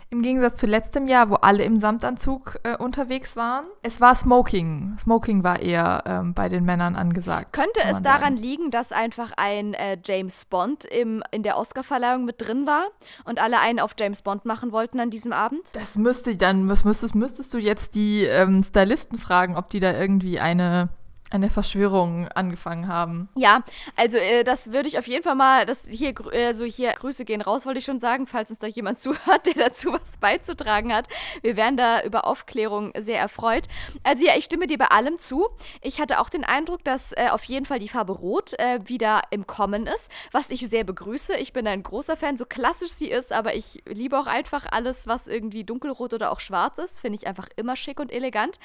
Im 0.10 0.22
Gegensatz 0.22 0.56
zu 0.56 0.68
letztem 0.68 1.06
Jahr, 1.08 1.30
wo 1.30 1.36
alle 1.36 1.64
im 1.64 1.78
Samtanzug 1.78 2.60
äh, 2.64 2.78
unterwegs 2.78 3.36
waren. 3.36 3.66
Es 3.84 4.00
war 4.00 4.16
Smoking. 4.16 4.96
Smoking 4.98 5.44
war 5.44 5.60
eher 5.60 6.02
ähm, 6.06 6.34
bei 6.34 6.48
den 6.48 6.64
Männern 6.64 6.96
angesagt. 6.96 7.52
Könnte 7.52 7.82
es 7.84 8.02
daran 8.02 8.22
sagen. 8.22 8.38
liegen, 8.38 8.72
dass 8.72 8.94
einfach 8.94 9.34
ein 9.36 9.74
äh, 9.74 9.98
James 10.02 10.46
Bond 10.46 10.86
im, 10.86 11.24
in 11.32 11.44
der 11.44 11.58
Oscarverleihung 11.58 12.24
mit 12.24 12.36
drin 12.40 12.66
war 12.66 12.86
und 13.26 13.42
alle 13.42 13.60
einen 13.60 13.82
auf 13.82 13.96
James 14.00 14.22
Bond 14.22 14.46
machen 14.46 14.72
wollten 14.72 15.02
an 15.02 15.10
diesem 15.10 15.34
Abend? 15.34 15.64
Das 15.74 15.98
müsste 15.98 16.38
dann, 16.38 16.70
was 16.70 16.86
müsstest, 16.86 17.14
müsstest 17.14 17.54
du 17.54 17.58
jetzt 17.58 17.94
die 17.94 18.24
ähm, 18.24 18.64
Stylisten 18.64 19.18
fragen, 19.18 19.58
ob 19.58 19.70
die 19.70 19.82
da 19.82 19.92
irgendwie 19.92 20.40
eine 20.40 20.88
eine 21.30 21.50
Verschwörung 21.50 22.28
angefangen 22.30 22.88
haben. 22.88 23.28
Ja, 23.36 23.64
also 23.96 24.18
äh, 24.18 24.44
das 24.44 24.72
würde 24.72 24.88
ich 24.88 24.98
auf 24.98 25.08
jeden 25.08 25.24
Fall 25.24 25.36
mal, 25.36 25.66
das 25.66 25.86
hier, 25.90 26.14
also 26.32 26.64
hier 26.64 26.94
Grüße 26.94 27.26
gehen 27.26 27.42
raus, 27.42 27.66
wollte 27.66 27.80
ich 27.80 27.86
schon 27.86 28.00
sagen, 28.00 28.28
falls 28.28 28.50
uns 28.50 28.60
da 28.60 28.68
jemand 28.68 29.02
zuhört, 29.02 29.46
der 29.46 29.54
dazu 29.56 29.92
was 29.92 30.18
beizutragen 30.20 30.94
hat. 30.94 31.08
Wir 31.42 31.58
wären 31.58 31.76
da 31.76 32.02
über 32.04 32.26
Aufklärung 32.26 32.94
sehr 32.98 33.20
erfreut. 33.20 33.68
Also 34.04 34.26
ja, 34.26 34.38
ich 34.38 34.46
stimme 34.46 34.68
dir 34.68 34.78
bei 34.78 34.88
allem 34.88 35.20
zu. 35.20 35.48
Ich 35.82 36.00
hatte 36.00 36.20
auch 36.20 36.30
den 36.30 36.46
Eindruck, 36.46 36.84
dass 36.86 37.12
äh, 37.12 37.28
auf 37.30 37.44
jeden 37.44 37.66
Fall 37.66 37.80
die 37.80 37.90
Farbe 37.90 38.14
Rot 38.14 38.54
äh, 38.54 38.80
wieder 38.86 39.22
im 39.30 39.48
Kommen 39.48 39.86
ist, 39.86 40.10
was 40.32 40.50
ich 40.50 40.68
sehr 40.68 40.86
begrüße. 40.86 41.36
Ich 41.36 41.52
bin 41.52 41.68
ein 41.68 41.84
großer 41.84 42.16
Fan, 42.16 42.38
so 42.38 42.46
klassisch 42.46 42.92
sie 42.92 43.10
ist, 43.10 43.34
aber 43.34 43.54
ich 43.56 43.84
liebe 43.86 44.18
auch 44.18 44.28
einfach 44.28 44.66
alles, 44.72 45.08
was 45.08 45.28
irgendwie 45.28 45.66
dunkelrot 45.66 46.14
oder 46.14 46.32
auch 46.32 46.40
schwarz 46.40 46.78
ist. 46.78 47.02
Finde 47.02 47.20
ich 47.20 47.28
einfach 47.28 47.50
immer 47.58 47.76
schick 47.76 48.00
und 48.00 48.14
elegant. 48.14 48.60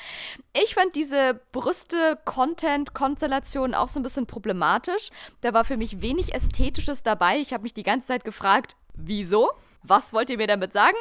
Ich 0.53 0.75
fand 0.75 0.95
diese 0.95 1.41
Brüste 1.51 2.21
kon 2.25 2.52
Content-Konstellation 2.53 3.75
auch 3.75 3.89
so 3.89 3.99
ein 3.99 4.03
bisschen 4.03 4.27
problematisch. 4.27 5.09
Da 5.41 5.55
war 5.55 5.65
für 5.65 5.77
mich 5.77 6.03
wenig 6.03 6.35
Ästhetisches 6.35 7.03
dabei. 7.03 7.39
Ich 7.39 7.53
habe 7.53 7.63
mich 7.63 7.75
die 7.75 7.83
ganze 7.83 8.09
Zeit 8.09 8.25
gefragt, 8.25 8.77
wieso? 8.95 9.51
Was 9.83 10.13
wollt 10.13 10.31
ihr 10.31 10.37
mir 10.37 10.47
damit 10.47 10.73
sagen? 10.73 10.97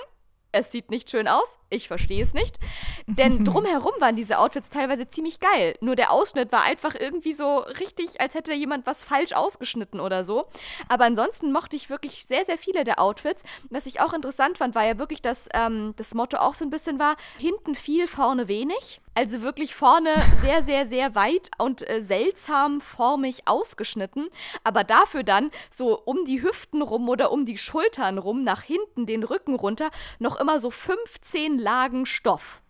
es 0.52 0.72
sieht 0.72 0.92
nicht 0.92 1.10
schön 1.10 1.28
aus. 1.28 1.58
Ich 1.70 1.88
verstehe 1.88 2.22
es 2.22 2.34
nicht. 2.34 2.60
Denn 3.08 3.46
drumherum 3.46 3.94
waren 4.00 4.16
diese 4.16 4.38
Outfits 4.38 4.70
teilweise 4.70 5.08
ziemlich 5.08 5.40
geil. 5.40 5.76
Nur 5.82 5.96
der 5.96 6.12
Ausschnitt 6.12 6.52
war 6.52 6.64
einfach 6.64 6.96
irgendwie 6.96 7.34
so 7.34 7.60
richtig, 7.60 8.20
als 8.20 8.36
hätte 8.36 8.54
jemand 8.54 8.86
was 8.86 9.04
falsch 9.04 9.34
ausgeschnitten 9.34 10.00
oder 10.00 10.24
so. 10.24 10.48
Aber 10.90 11.06
ansonsten 11.06 11.52
mochte 11.52 11.76
ich 11.76 11.90
wirklich 11.90 12.26
sehr, 12.26 12.46
sehr 12.46 12.58
viele 12.58 12.84
der 12.84 13.00
Outfits. 13.00 13.44
Was 13.70 13.86
ich 13.86 14.02
auch 14.02 14.14
interessant 14.14 14.58
fand, 14.58 14.76
war 14.76 14.86
ja 14.86 14.98
wirklich, 14.98 15.22
dass 15.22 15.48
ähm, 15.54 15.94
das 15.98 16.14
Motto 16.14 16.38
auch 16.38 16.54
so 16.54 16.66
ein 16.66 16.72
bisschen 16.72 17.00
war, 17.00 17.16
hinten 17.38 17.76
viel, 17.76 18.08
vorne 18.08 18.48
wenig. 18.48 19.02
Also 19.14 19.42
wirklich 19.42 19.76
vorne 19.76 20.16
sehr, 20.42 20.64
sehr, 20.64 20.88
sehr 20.88 21.16
weit 21.16 21.52
und 21.58 21.88
äh, 21.88 22.02
seltsam 22.02 22.80
formig 22.80 23.46
ausgeschnitten, 23.46 24.30
aber 24.64 24.86
dafür 24.86 25.24
dann 25.24 25.52
so 25.70 26.00
um 26.00 26.24
die 26.24 26.42
Hüften 26.42 26.82
rum 26.82 27.10
oder 27.10 27.32
um 27.32 27.46
die 27.46 27.58
Schultern 27.58 28.18
rum, 28.18 28.46
nach 28.46 28.62
hinten 28.62 29.06
den 29.06 29.24
Rücken 29.24 29.56
runter, 29.56 29.92
noch 30.20 30.40
immer 30.40 30.62
so 30.62 30.72
15 30.72 31.60
Lagen 31.60 32.06
Stoff. 32.06 32.62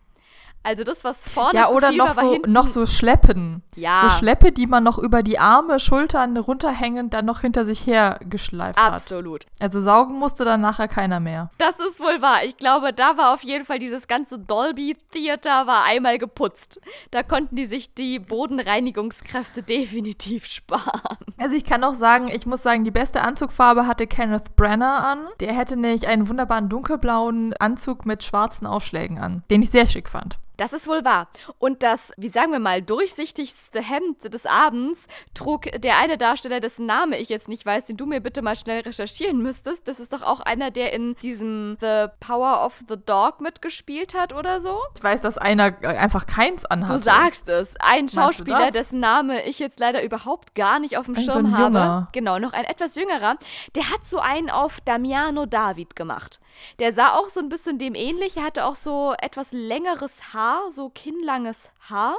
Also 0.63 0.83
das, 0.83 1.03
was 1.03 1.27
vorne 1.27 1.57
ja, 1.57 1.69
oder 1.69 1.91
noch, 1.91 2.05
war, 2.05 2.13
so, 2.13 2.37
noch 2.45 2.67
so 2.67 2.85
Schleppen. 2.85 3.63
Ja. 3.75 3.97
So 4.01 4.09
Schleppe, 4.09 4.51
die 4.51 4.67
man 4.67 4.83
noch 4.83 4.99
über 4.99 5.23
die 5.23 5.39
Arme, 5.39 5.79
Schultern 5.79 6.37
runterhängend 6.37 7.15
dann 7.15 7.25
noch 7.25 7.41
hinter 7.41 7.65
sich 7.65 7.87
her 7.87 8.19
geschleift 8.29 8.77
hat. 8.79 8.93
Absolut. 8.93 9.45
Also 9.59 9.81
saugen 9.81 10.19
musste 10.19 10.45
dann 10.45 10.61
nachher 10.61 10.87
keiner 10.87 11.19
mehr. 11.19 11.49
Das 11.57 11.79
ist 11.79 11.99
wohl 11.99 12.21
wahr. 12.21 12.43
Ich 12.45 12.57
glaube, 12.57 12.93
da 12.93 13.17
war 13.17 13.33
auf 13.33 13.41
jeden 13.41 13.65
Fall 13.65 13.79
dieses 13.79 14.07
ganze 14.07 14.37
Dolby 14.37 14.97
Theater 15.11 15.65
war 15.65 15.83
einmal 15.83 16.19
geputzt. 16.19 16.79
Da 17.09 17.23
konnten 17.23 17.55
die 17.55 17.65
sich 17.65 17.95
die 17.95 18.19
Bodenreinigungskräfte 18.19 19.63
definitiv 19.67 20.45
sparen. 20.45 21.17
Also 21.39 21.55
ich 21.55 21.65
kann 21.65 21.83
auch 21.83 21.95
sagen, 21.95 22.27
ich 22.27 22.45
muss 22.45 22.61
sagen, 22.61 22.83
die 22.83 22.91
beste 22.91 23.21
Anzugfarbe 23.21 23.87
hatte 23.87 24.05
Kenneth 24.05 24.55
Brenner 24.55 25.07
an. 25.07 25.19
Der 25.39 25.53
hätte 25.53 25.75
nämlich 25.75 26.07
einen 26.07 26.29
wunderbaren 26.29 26.69
dunkelblauen 26.69 27.53
Anzug 27.59 28.05
mit 28.05 28.23
schwarzen 28.23 28.67
Aufschlägen 28.67 29.17
an, 29.17 29.43
den 29.49 29.63
ich 29.63 29.71
sehr 29.71 29.89
schick 29.89 30.07
fand. 30.07 30.37
Das 30.61 30.73
ist 30.73 30.87
wohl 30.87 31.03
wahr. 31.03 31.27
Und 31.57 31.81
das, 31.81 32.13
wie 32.17 32.29
sagen 32.29 32.51
wir 32.51 32.59
mal, 32.59 32.83
durchsichtigste 32.83 33.81
Hemd 33.81 34.31
des 34.31 34.45
Abends 34.45 35.07
trug 35.33 35.63
der 35.63 35.97
eine 35.97 36.19
Darsteller, 36.19 36.59
dessen 36.59 36.85
Name 36.85 37.17
ich 37.17 37.29
jetzt 37.29 37.47
nicht 37.47 37.65
weiß, 37.65 37.85
den 37.85 37.97
du 37.97 38.05
mir 38.05 38.19
bitte 38.19 38.43
mal 38.43 38.55
schnell 38.55 38.81
recherchieren 38.81 39.41
müsstest. 39.41 39.87
Das 39.87 39.99
ist 39.99 40.13
doch 40.13 40.21
auch 40.21 40.39
einer, 40.39 40.69
der 40.69 40.93
in 40.93 41.15
diesem 41.15 41.77
The 41.81 42.09
Power 42.19 42.63
of 42.63 42.75
the 42.87 42.95
Dog 43.03 43.41
mitgespielt 43.41 44.13
hat 44.13 44.33
oder 44.33 44.61
so. 44.61 44.77
Ich 44.95 45.03
weiß, 45.03 45.21
dass 45.21 45.39
einer 45.39 45.81
äh, 45.81 45.87
einfach 45.97 46.27
keins 46.27 46.63
anhat. 46.63 46.91
Du 46.91 46.99
sagst 46.99 47.49
es. 47.49 47.73
Ein 47.79 48.07
Schauspieler, 48.07 48.69
dessen 48.69 48.99
Name 48.99 49.43
ich 49.45 49.57
jetzt 49.57 49.79
leider 49.79 50.03
überhaupt 50.03 50.53
gar 50.53 50.77
nicht 50.77 50.95
auf 50.95 51.07
dem 51.07 51.15
Ein 51.15 51.23
so 51.23 51.31
Schirm 51.31 51.45
ein 51.47 51.57
habe. 51.57 51.63
Junger. 51.79 52.07
Genau, 52.11 52.37
noch 52.37 52.53
ein 52.53 52.65
etwas 52.65 52.93
jüngerer. 52.93 53.37
Der 53.73 53.89
hat 53.89 54.05
so 54.05 54.19
einen 54.19 54.51
auf 54.51 54.79
Damiano 54.81 55.47
David 55.47 55.95
gemacht. 55.95 56.39
Der 56.77 56.93
sah 56.93 57.15
auch 57.15 57.29
so 57.29 57.39
ein 57.39 57.49
bisschen 57.49 57.79
dem 57.79 57.95
ähnlich. 57.95 58.37
Er 58.37 58.43
hatte 58.43 58.65
auch 58.65 58.75
so 58.75 59.15
etwas 59.19 59.51
längeres 59.51 60.33
Haar, 60.33 60.50
so 60.69 60.89
kinnlanges 60.89 61.71
Haar, 61.89 62.17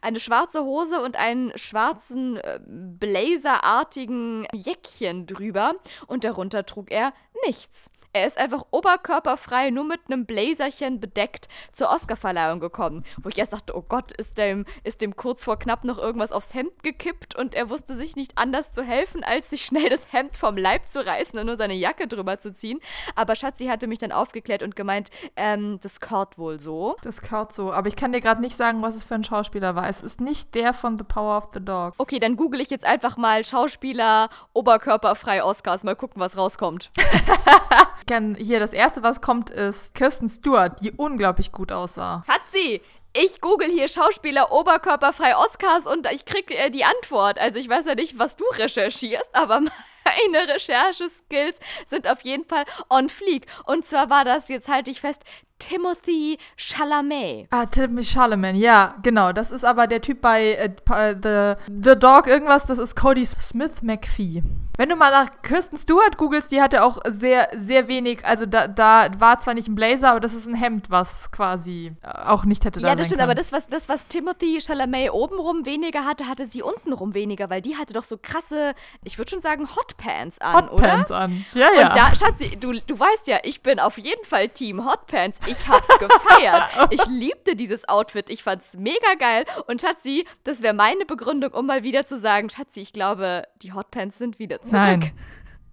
eine 0.00 0.20
schwarze 0.20 0.64
Hose 0.64 1.00
und 1.02 1.16
einen 1.16 1.56
schwarzen 1.56 2.36
äh, 2.36 2.60
blazerartigen 2.64 4.46
Jäckchen 4.52 5.26
drüber. 5.26 5.74
Und 6.06 6.24
darunter 6.24 6.66
trug 6.66 6.90
er 6.90 7.12
nichts. 7.46 7.90
Er 8.12 8.26
ist 8.26 8.38
einfach 8.38 8.64
oberkörperfrei, 8.72 9.70
nur 9.70 9.84
mit 9.84 10.00
einem 10.08 10.26
Blazerchen 10.26 10.98
bedeckt 10.98 11.48
zur 11.72 11.90
Oscarverleihung 11.90 12.58
gekommen. 12.58 13.04
Wo 13.22 13.28
ich 13.28 13.38
erst 13.38 13.52
dachte, 13.52 13.76
oh 13.76 13.84
Gott, 13.88 14.10
ist 14.10 14.36
dem, 14.36 14.64
ist 14.82 15.00
dem 15.00 15.14
kurz 15.14 15.44
vor 15.44 15.60
knapp 15.60 15.84
noch 15.84 15.96
irgendwas 15.96 16.32
aufs 16.32 16.52
Hemd 16.52 16.82
gekippt 16.82 17.36
und 17.36 17.54
er 17.54 17.70
wusste 17.70 17.94
sich 17.94 18.16
nicht 18.16 18.36
anders 18.36 18.72
zu 18.72 18.82
helfen, 18.82 19.22
als 19.22 19.50
sich 19.50 19.64
schnell 19.64 19.88
das 19.90 20.12
Hemd 20.12 20.36
vom 20.36 20.56
Leib 20.56 20.88
zu 20.88 21.06
reißen 21.06 21.38
und 21.38 21.46
nur 21.46 21.56
seine 21.56 21.74
Jacke 21.74 22.08
drüber 22.08 22.40
zu 22.40 22.52
ziehen. 22.52 22.80
Aber 23.14 23.36
Schatzi 23.36 23.66
hatte 23.66 23.86
mich 23.86 24.00
dann 24.00 24.10
aufgeklärt 24.10 24.64
und 24.64 24.74
gemeint, 24.74 25.10
ähm, 25.36 25.78
das 25.80 26.00
gehört 26.00 26.36
wohl 26.36 26.58
so. 26.58 26.96
Das 27.02 27.22
kaut 27.22 27.52
so. 27.52 27.72
Aber 27.72 27.86
ich 27.86 27.94
kann 27.94 28.12
dir 28.12 28.20
gerade 28.20 28.40
nicht 28.40 28.56
sagen, 28.56 28.82
was 28.82 28.96
es 28.96 29.04
für 29.04 29.14
ein 29.14 29.22
Schauspieler 29.22 29.76
war. 29.76 29.88
Es 29.88 30.00
ist 30.00 30.20
nicht 30.20 30.56
der 30.56 30.74
von 30.74 30.98
The 30.98 31.04
Power 31.04 31.38
of 31.38 31.50
the 31.54 31.64
Dog. 31.64 31.94
Okay, 31.98 32.18
dann 32.18 32.34
google 32.34 32.60
ich 32.60 32.70
jetzt 32.70 32.84
einfach 32.84 33.16
mal 33.16 33.44
Schauspieler 33.44 34.30
oberkörperfrei 34.52 35.44
Oscars. 35.44 35.84
Mal 35.84 35.94
gucken, 35.94 36.20
was 36.20 36.36
rauskommt. 36.36 36.90
Kann 38.10 38.34
hier 38.34 38.58
das 38.58 38.72
erste, 38.72 39.04
was 39.04 39.20
kommt, 39.20 39.50
ist 39.50 39.94
Kirsten 39.94 40.28
Stewart, 40.28 40.80
die 40.82 40.90
unglaublich 40.90 41.52
gut 41.52 41.70
aussah. 41.70 42.24
Schatzi, 42.26 42.80
ich 43.12 43.40
google 43.40 43.68
hier 43.70 43.88
Schauspieler 43.88 44.50
oberkörperfrei 44.50 45.36
Oscars 45.36 45.86
und 45.86 46.08
ich 46.12 46.24
krieg 46.24 46.50
äh, 46.50 46.70
die 46.70 46.84
Antwort. 46.84 47.38
Also 47.38 47.60
ich 47.60 47.68
weiß 47.68 47.86
ja 47.86 47.94
nicht, 47.94 48.18
was 48.18 48.34
du 48.36 48.44
recherchierst, 48.56 49.28
aber 49.32 49.60
meine 50.04 50.48
Rechercheskills 50.48 51.60
sind 51.88 52.08
auf 52.08 52.22
jeden 52.22 52.44
Fall 52.44 52.64
on 52.88 53.08
fleek. 53.10 53.46
Und 53.64 53.86
zwar 53.86 54.10
war 54.10 54.24
das, 54.24 54.48
jetzt 54.48 54.68
halte 54.68 54.90
ich 54.90 55.00
fest, 55.00 55.22
Timothy 55.60 56.38
Chalamet. 56.56 57.46
Ah, 57.50 57.66
Timothy 57.66 58.04
Charlemagne, 58.08 58.58
ja, 58.58 58.96
genau. 59.02 59.30
Das 59.32 59.50
ist 59.50 59.64
aber 59.64 59.86
der 59.86 60.00
Typ 60.00 60.20
bei 60.20 60.54
äh, 60.54 60.68
pa- 60.68 61.12
The, 61.14 61.54
The 61.68 61.96
Dog 61.98 62.26
irgendwas, 62.26 62.66
das 62.66 62.78
ist 62.78 62.96
Cody 62.96 63.24
Smith 63.26 63.82
McPhee. 63.82 64.42
Wenn 64.76 64.88
du 64.88 64.96
mal 64.96 65.10
nach 65.10 65.42
Kirsten 65.42 65.76
Stewart 65.76 66.16
googelst, 66.16 66.50
die 66.50 66.62
hatte 66.62 66.82
auch 66.84 66.98
sehr, 67.06 67.48
sehr 67.54 67.86
wenig, 67.88 68.24
also 68.24 68.46
da, 68.46 68.66
da 68.66 69.08
war 69.18 69.38
zwar 69.40 69.54
nicht 69.54 69.68
ein 69.68 69.74
Blazer, 69.74 70.10
aber 70.10 70.20
das 70.20 70.32
ist 70.32 70.46
ein 70.46 70.54
Hemd, 70.54 70.90
was 70.90 71.30
quasi 71.32 71.92
äh, 72.02 72.08
auch 72.26 72.44
nicht 72.44 72.64
hätte 72.64 72.80
da 72.80 72.88
Ja, 72.88 72.94
das 72.94 73.08
stimmt, 73.08 73.18
können. 73.20 73.30
aber 73.30 73.34
das 73.34 73.52
was, 73.52 73.66
das, 73.68 73.88
was 73.88 74.06
Timothy 74.06 74.60
Chalamet 74.60 75.10
obenrum 75.12 75.66
weniger 75.66 76.04
hatte, 76.06 76.28
hatte 76.28 76.46
sie 76.46 76.62
untenrum 76.62 77.12
weniger, 77.14 77.50
weil 77.50 77.60
die 77.60 77.76
hatte 77.76 77.92
doch 77.92 78.04
so 78.04 78.16
krasse, 78.16 78.74
ich 79.04 79.18
würde 79.18 79.30
schon 79.30 79.42
sagen, 79.42 79.68
Hotpants 79.76 80.38
an, 80.40 80.68
oder? 80.68 80.82
Hotpants 80.82 81.10
an. 81.10 81.44
Ja, 81.52 81.68
ja. 81.74 81.88
Und 81.88 81.96
da, 81.96 82.14
Schatzi, 82.16 82.56
du, 82.58 82.72
du 82.86 82.98
weißt 82.98 83.26
ja, 83.26 83.38
ich 83.42 83.62
bin 83.62 83.80
auf 83.80 83.98
jeden 83.98 84.24
Fall 84.24 84.48
Team 84.48 84.86
Hotpants. 84.90 85.38
Ich 85.46 85.68
hab's 85.68 85.88
gefeiert. 85.98 86.64
Ich 86.90 87.04
liebte 87.06 87.54
dieses 87.56 87.88
Outfit. 87.88 88.30
Ich 88.30 88.42
fand's 88.42 88.74
mega 88.74 89.14
geil. 89.18 89.44
Und 89.66 89.82
Schatzi, 89.82 90.26
das 90.44 90.62
wäre 90.62 90.74
meine 90.74 91.04
Begründung, 91.04 91.52
um 91.52 91.66
mal 91.66 91.82
wieder 91.82 92.06
zu 92.06 92.16
sagen, 92.18 92.48
Schatzi, 92.50 92.80
ich 92.80 92.92
glaube, 92.92 93.44
die 93.62 93.72
Hotpants 93.72 94.16
sind 94.18 94.38
wieder 94.38 94.58
zurück. 94.58 94.69
Nein. 94.72 95.12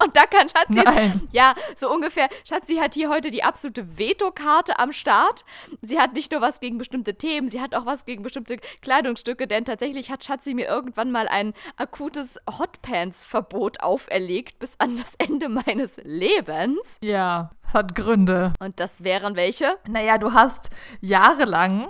Und 0.00 0.16
da 0.16 0.26
kann 0.26 0.48
Schatzi 0.48 0.78
jetzt, 0.78 1.32
ja, 1.32 1.54
so 1.74 1.92
ungefähr, 1.92 2.28
Schatzi 2.48 2.76
hat 2.76 2.94
hier 2.94 3.08
heute 3.08 3.30
die 3.30 3.42
absolute 3.42 3.98
Vetokarte 3.98 4.78
am 4.78 4.92
Start. 4.92 5.44
Sie 5.82 5.98
hat 5.98 6.12
nicht 6.12 6.30
nur 6.30 6.40
was 6.40 6.60
gegen 6.60 6.78
bestimmte 6.78 7.14
Themen, 7.14 7.48
sie 7.48 7.60
hat 7.60 7.74
auch 7.74 7.84
was 7.84 8.04
gegen 8.04 8.22
bestimmte 8.22 8.58
Kleidungsstücke, 8.80 9.48
denn 9.48 9.64
tatsächlich 9.64 10.10
hat 10.10 10.22
Schatzi 10.22 10.54
mir 10.54 10.68
irgendwann 10.68 11.10
mal 11.10 11.26
ein 11.26 11.52
akutes 11.76 12.38
Hotpants-Verbot 12.58 13.80
auferlegt 13.80 14.60
bis 14.60 14.74
an 14.78 14.98
das 14.98 15.14
Ende 15.18 15.48
meines 15.48 16.00
Lebens. 16.04 16.98
ja, 17.02 17.50
das 17.62 17.74
hat 17.74 17.94
Gründe. 17.94 18.52
Und 18.60 18.78
das 18.80 19.02
wären 19.02 19.34
welche? 19.36 19.78
Naja, 19.86 20.18
du 20.18 20.32
hast 20.32 20.70
jahrelang 21.00 21.88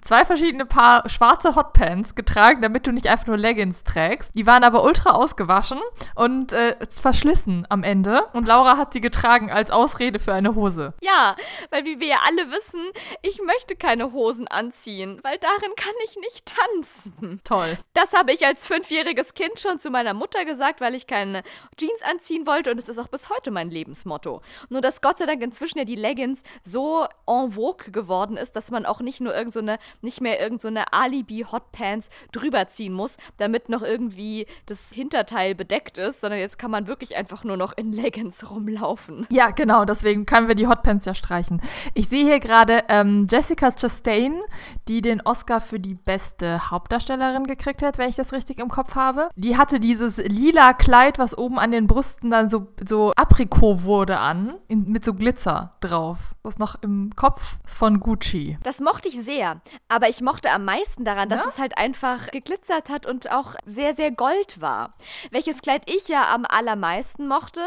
zwei 0.00 0.24
verschiedene 0.24 0.64
Paar 0.64 1.08
schwarze 1.08 1.54
Hotpants 1.54 2.14
getragen, 2.14 2.62
damit 2.62 2.86
du 2.86 2.92
nicht 2.92 3.08
einfach 3.08 3.26
nur 3.26 3.36
Leggings 3.36 3.84
trägst. 3.84 4.34
Die 4.34 4.46
waren 4.46 4.64
aber 4.64 4.84
ultra 4.84 5.10
ausgewaschen 5.10 5.78
und 6.14 6.52
äh, 6.52 6.76
verschlissen 6.88 7.66
am 7.68 7.82
Ende. 7.82 8.24
Und 8.32 8.48
Laura 8.48 8.76
hat 8.76 8.92
sie 8.92 9.00
getragen 9.00 9.50
als 9.50 9.70
Ausrede 9.70 10.18
für 10.18 10.32
eine 10.32 10.54
Hose. 10.54 10.94
Ja, 11.00 11.36
weil 11.70 11.84
wie 11.84 12.00
wir 12.00 12.06
ja 12.08 12.18
alle 12.26 12.50
wissen, 12.50 12.80
ich 13.22 13.40
möchte 13.44 13.76
keine 13.76 14.12
Hosen 14.12 14.48
anziehen, 14.48 15.20
weil 15.22 15.38
darin 15.38 15.74
kann 15.76 15.94
ich 16.04 16.16
nicht 16.16 16.52
tanzen. 16.56 17.40
Toll. 17.44 17.76
Das 17.94 18.12
habe 18.12 18.32
ich 18.32 18.46
als 18.46 18.64
fünfjähriges 18.64 19.34
Kind 19.34 19.58
schon 19.58 19.78
zu 19.78 19.90
meiner 19.90 20.14
Mutter 20.14 20.44
gesagt, 20.44 20.80
weil 20.80 20.94
ich 20.94 21.06
keine 21.06 21.42
Jeans 21.76 22.02
anziehen 22.02 22.46
wollte 22.46 22.70
und 22.70 22.78
es 22.78 22.88
ist 22.88 22.98
auch 22.98 23.08
bis 23.08 23.28
heute 23.28 23.50
mein 23.50 23.70
Lebensmotto. 23.70 24.42
Nur 24.68 24.80
dass 24.80 25.02
Gott 25.02 25.18
sei 25.18 25.26
Dank 25.26 25.42
inzwischen 25.42 25.78
ja 25.78 25.84
die 25.84 25.96
Leggings 25.96 26.42
so 26.62 27.06
en 27.26 27.52
vogue 27.52 27.90
geworden 27.90 28.36
ist, 28.36 28.56
dass 28.56 28.70
man 28.70 28.86
auch 28.86 29.00
nicht 29.00 29.20
nur 29.20 29.34
irgend 29.34 29.52
so 29.52 29.60
eine, 29.60 29.78
nicht 30.00 30.20
mehr 30.20 30.40
irgend 30.40 30.60
so 30.60 30.68
eine 30.68 30.92
Alibi-Hotpants 30.92 32.10
drüber 32.32 32.68
ziehen 32.68 32.92
muss, 32.92 33.18
damit 33.38 33.68
noch 33.68 33.82
irgendwie 33.82 34.46
das 34.66 34.92
Hinterteil 34.92 35.54
bedeckt 35.54 35.98
ist, 35.98 36.20
sondern 36.20 36.40
jetzt 36.40 36.58
kann 36.58 36.70
man 36.70 36.86
wirklich 36.86 37.16
einfach 37.16 37.44
nur 37.44 37.56
noch 37.56 37.76
in 37.76 37.92
Leggings 37.92 38.50
rumlaufen. 38.50 39.26
Ja, 39.30 39.50
genau, 39.50 39.84
deswegen 39.84 40.26
können 40.26 40.48
wir 40.48 40.54
die 40.54 40.66
Hotpants 40.66 41.04
ja 41.04 41.14
streichen. 41.14 41.60
Ich 41.94 42.08
sehe 42.08 42.24
hier 42.24 42.40
gerade 42.40 42.84
ähm, 42.88 43.26
Jessica 43.30 43.72
Chastain, 43.72 44.40
die 44.88 45.00
den 45.00 45.20
Oscar 45.22 45.60
für 45.60 45.80
die 45.80 45.94
beste 45.94 46.70
Hauptdarstellerin 46.70 47.46
gekriegt 47.46 47.82
hat, 47.82 47.98
wenn 47.98 48.08
ich 48.08 48.16
das 48.16 48.32
richtig 48.32 48.58
im 48.58 48.68
Kopf 48.68 48.94
habe. 48.94 49.28
Die 49.36 49.56
hatte 49.56 49.80
dieses 49.80 50.18
lila 50.18 50.72
Kleid, 50.72 51.18
was 51.18 51.36
oben 51.36 51.58
an 51.58 51.70
den 51.70 51.86
Brüsten 51.86 52.30
dann 52.30 52.50
so, 52.50 52.68
so 52.86 53.12
Aprikot 53.16 53.82
wurde 53.82 54.18
an, 54.18 54.54
in, 54.68 54.90
mit 54.90 55.04
so 55.04 55.14
Glitzer 55.14 55.74
drauf. 55.80 56.18
Das 56.42 56.54
ist 56.54 56.58
noch 56.58 56.82
im 56.82 57.14
Kopf, 57.14 57.56
ist 57.64 57.76
von 57.76 58.00
Gucci. 58.00 58.58
Das 58.62 58.80
mochte 58.80 59.08
ich 59.08 59.20
sehr, 59.22 59.60
aber 59.88 60.08
ich 60.08 60.20
mochte 60.20 60.50
am 60.50 60.64
meisten 60.64 61.04
daran, 61.04 61.28
dass 61.28 61.40
Ja? 61.40 61.46
es 61.46 61.58
halt 61.58 61.76
einfach 61.78 62.30
geglitzert 62.30 62.88
hat 62.88 63.06
und 63.06 63.30
auch 63.30 63.54
sehr, 63.64 63.94
sehr 63.94 64.10
gold 64.10 64.60
war. 64.60 64.94
Welches 65.30 65.62
Kleid 65.62 65.82
ich 65.90 66.08
ja 66.08 66.32
am 66.32 66.44
allermeisten 66.44 67.28
mochte, 67.28 67.62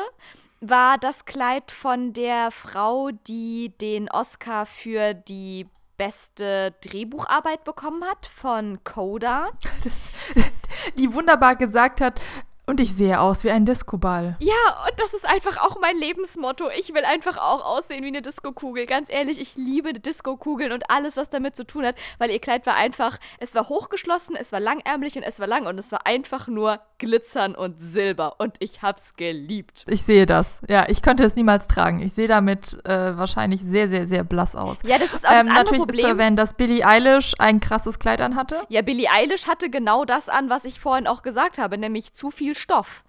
war 0.62 0.98
das 0.98 1.26
Kleid 1.26 1.72
von 1.72 2.14
der 2.14 2.52
Frau, 2.52 3.12
die 3.28 3.74
den 3.82 4.10
Oscar 4.10 4.66
für 4.66 5.14
die 5.14 5.68
beste 5.98 6.74
Drehbucharbeit 6.82 7.64
bekommen 7.64 8.04
hat, 8.04 8.26
von 8.26 8.84
Coda. 8.84 9.50
Die 10.98 11.14
wunderbar 11.14 11.56
gesagt 11.56 12.02
hat, 12.02 12.20
und 12.66 12.80
ich 12.80 12.94
sehe 12.96 13.20
aus 13.20 13.44
wie 13.44 13.52
ein 13.52 13.66
Discoball. 13.66 14.36
Ja, 14.40 14.54
und 14.88 15.00
das 15.00 15.14
ist 15.14 15.28
einfach 15.28 15.58
auch 15.58 15.78
mein 15.82 15.98
Lebensmotto. 15.98 16.70
Ich 16.78 16.94
will 16.94 17.06
einfach 17.06 17.38
auch 17.38 17.64
aussehen 17.66 18.04
wie 18.04 18.08
eine 18.08 18.22
Diskokugel. 18.22 18.86
Ganz 18.86 19.10
ehrlich, 19.10 19.40
ich 19.40 19.56
liebe 19.56 19.94
Diskokugeln 19.94 20.72
und 20.72 20.90
alles, 20.90 21.18
was 21.18 21.30
damit 21.30 21.56
zu 21.56 21.66
tun 21.66 21.86
hat, 21.86 21.96
weil 22.18 22.30
ihr 22.32 22.40
Kleid 22.40 22.66
war 22.66 22.76
einfach, 22.76 23.18
es 23.40 23.56
war 23.56 23.70
hochgeschlossen, 23.70 24.36
es 24.36 24.52
war 24.52 24.60
langärmlich 24.60 25.16
und 25.16 25.24
es 25.24 25.40
war 25.40 25.48
lang 25.48 25.66
und 25.68 25.78
es 25.80 25.92
war 25.92 26.06
einfach 26.06 26.48
nur 26.48 26.80
glitzern 26.98 27.56
und 27.56 27.80
Silber 27.80 28.36
und 28.40 28.56
ich 28.60 28.82
hab's 28.82 29.16
geliebt. 29.16 29.86
Ich 29.90 30.04
sehe 30.04 30.26
das. 30.26 30.62
Ja, 30.68 30.86
ich 30.88 31.02
könnte 31.02 31.24
es 31.24 31.36
niemals 31.36 31.68
tragen. 31.68 32.02
Ich 32.02 32.14
sehe 32.14 32.28
damit 32.28 32.74
äh, 32.86 33.18
wahrscheinlich 33.18 33.62
sehr, 33.62 33.88
sehr, 33.90 34.08
sehr 34.08 34.24
blass 34.24 34.56
aus. 34.56 34.80
Ja, 34.84 34.98
das 34.98 35.14
ist 35.14 35.26
auch 35.26 35.32
das 35.32 35.42
Ähm, 35.42 35.50
andere 35.50 35.56
natürlich 35.56 35.80
ist 35.80 35.80
zu 35.80 36.02
Problem. 36.02 36.20
erwähnen, 36.20 36.36
dass 36.38 36.54
Billie 36.54 36.86
Eilish 36.86 37.34
ein 37.40 37.60
krasses 37.60 38.00
Kleid 38.00 38.22
anhatte. 38.22 38.62
Ja, 38.70 38.82
Billie 38.82 39.10
Eilish 39.12 39.48
hatte 39.48 39.70
genau 39.70 40.06
das 40.06 40.30
an, 40.30 40.50
was 40.50 40.66
ich 40.66 40.80
vorhin 40.80 41.06
auch 41.08 41.22
gesagt 41.22 41.58
habe, 41.58 41.78
nämlich 41.78 42.14
zu 42.14 42.32
viel 42.32 42.55
Stoff. 42.56 43.04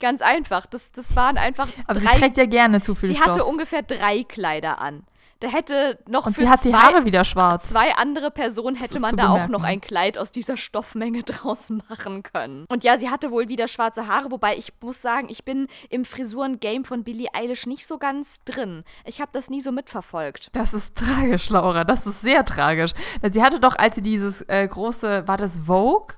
Ganz 0.00 0.20
einfach. 0.22 0.66
Das, 0.66 0.90
das 0.92 1.14
waren 1.14 1.38
einfach 1.38 1.68
Aber 1.86 2.00
drei. 2.00 2.14
sie 2.14 2.20
trägt 2.20 2.36
ja 2.36 2.46
gerne 2.46 2.80
zu 2.80 2.94
viel 2.94 3.10
sie 3.10 3.14
Stoff. 3.16 3.28
hatte 3.28 3.44
ungefähr 3.44 3.82
drei 3.82 4.24
Kleider 4.24 4.80
an. 4.80 5.04
Da 5.38 5.48
hätte 5.48 5.98
noch 6.06 6.26
und 6.26 6.34
für 6.34 6.42
sie 6.42 6.48
hat 6.48 6.62
die 6.64 6.70
zwei, 6.70 6.78
Haare 6.78 7.04
wieder 7.04 7.24
schwarz. 7.24 7.70
zwei 7.70 7.96
andere 7.96 8.30
Personen 8.30 8.76
hätte 8.76 9.00
man 9.00 9.16
da 9.16 9.24
auch 9.24 9.32
bemerken. 9.32 9.52
noch 9.52 9.64
ein 9.64 9.80
Kleid 9.80 10.16
aus 10.16 10.30
dieser 10.30 10.56
Stoffmenge 10.56 11.22
draus 11.24 11.68
machen 11.68 12.22
können. 12.22 12.64
Und 12.68 12.84
ja, 12.84 12.96
sie 12.96 13.10
hatte 13.10 13.32
wohl 13.32 13.48
wieder 13.48 13.66
schwarze 13.66 14.06
Haare, 14.06 14.30
wobei 14.30 14.56
ich 14.56 14.72
muss 14.80 15.02
sagen, 15.02 15.26
ich 15.28 15.44
bin 15.44 15.66
im 15.90 16.04
Frisuren-Game 16.04 16.84
von 16.84 17.02
Billie 17.02 17.26
Eilish 17.32 17.66
nicht 17.66 17.88
so 17.88 17.98
ganz 17.98 18.44
drin. 18.44 18.84
Ich 19.04 19.20
habe 19.20 19.30
das 19.32 19.50
nie 19.50 19.60
so 19.60 19.72
mitverfolgt. 19.72 20.48
Das 20.52 20.74
ist 20.74 20.96
tragisch, 20.96 21.50
Laura. 21.50 21.82
Das 21.82 22.06
ist 22.06 22.20
sehr 22.20 22.44
tragisch. 22.44 22.92
Sie 23.28 23.42
hatte 23.42 23.58
doch, 23.58 23.74
als 23.76 23.96
sie 23.96 24.02
dieses 24.02 24.42
äh, 24.42 24.66
große, 24.68 25.26
war 25.26 25.38
das 25.38 25.58
Vogue? 25.66 26.14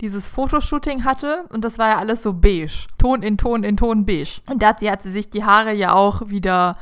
Dieses 0.00 0.28
Fotoshooting 0.28 1.04
hatte 1.04 1.44
und 1.50 1.64
das 1.64 1.78
war 1.78 1.90
ja 1.90 1.98
alles 1.98 2.22
so 2.22 2.32
beige. 2.34 2.86
Ton 2.98 3.22
in 3.22 3.38
Ton 3.38 3.62
in 3.64 3.76
Ton 3.76 4.04
beige. 4.04 4.40
Und 4.48 4.62
dazu 4.62 4.88
hat 4.90 5.02
sie 5.02 5.12
sich 5.12 5.30
die 5.30 5.44
Haare 5.44 5.72
ja 5.72 5.94
auch 5.94 6.28
wieder 6.28 6.76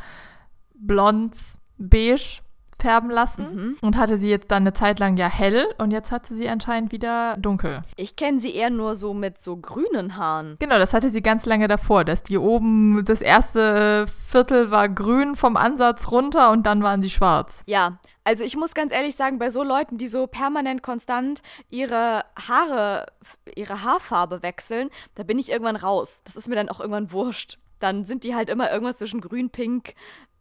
blond, 0.75 1.59
beige 1.79 2.41
färben 2.83 3.11
lassen 3.11 3.79
und 3.81 3.97
hatte 3.97 4.19
sie 4.19 4.29
jetzt 4.29 4.51
dann 4.51 4.65
eine 4.65 4.73
Zeit 4.73 4.99
lang 4.99 5.17
ja 5.17 5.29
hell 5.29 5.67
und 5.79 5.93
jetzt 5.93 6.11
hat 6.11 6.27
sie 6.27 6.37
sie 6.37 6.49
anscheinend 6.49 6.91
wieder 6.91 7.37
dunkel. 7.39 7.83
Ich 7.97 8.17
kenne 8.17 8.41
sie 8.41 8.53
eher 8.55 8.71
nur 8.71 8.97
so 8.97 9.15
mit 9.15 9.41
so 9.41 9.57
grünen 9.57 10.17
Haaren. 10.17 10.57
Genau, 10.59 10.79
das 10.79 10.93
hatte 10.93 11.09
sie 11.09 11.23
ganz 11.23 11.47
lange 11.47 11.69
davor, 11.69 12.05
dass 12.05 12.25
die 12.25 12.37
oben, 12.37 13.05
das 13.05 13.21
erste 13.21 14.07
Viertel 14.27 14.73
war 14.73 14.89
grün 14.89 15.37
vom 15.37 15.57
Ansatz 15.57 16.11
runter 16.11 16.51
und 16.51 16.67
dann 16.67 16.83
waren 16.83 17.03
sie 17.03 17.11
schwarz. 17.11 17.63
Ja, 17.67 17.99
also 18.25 18.45
ich 18.45 18.57
muss 18.57 18.75
ganz 18.75 18.93
ehrlich 18.93 19.17
sagen, 19.17 19.39
bei 19.39 19.51
so 19.51 19.63
Leuten, 19.63 19.99
die 19.99 20.09
so 20.09 20.27
permanent 20.27 20.83
konstant 20.83 21.43
ihre 21.71 22.25
Haare, 22.37 23.07
ihre 23.55 23.83
Haarfarbe 23.83 24.43
wechseln, 24.43 24.91
da 25.15 25.23
bin 25.23 25.39
ich 25.39 25.51
irgendwann 25.51 25.77
raus. 25.77 26.23
Das 26.25 26.37
ist 26.37 26.49
mir 26.49 26.55
dann 26.55 26.69
auch 26.69 26.81
irgendwann 26.81 27.13
wurscht. 27.13 27.59
Dann 27.79 28.05
sind 28.05 28.25
die 28.25 28.35
halt 28.35 28.49
immer 28.49 28.71
irgendwas 28.71 28.99
zwischen 28.99 29.21
grün, 29.21 29.51
pink, 29.51 29.95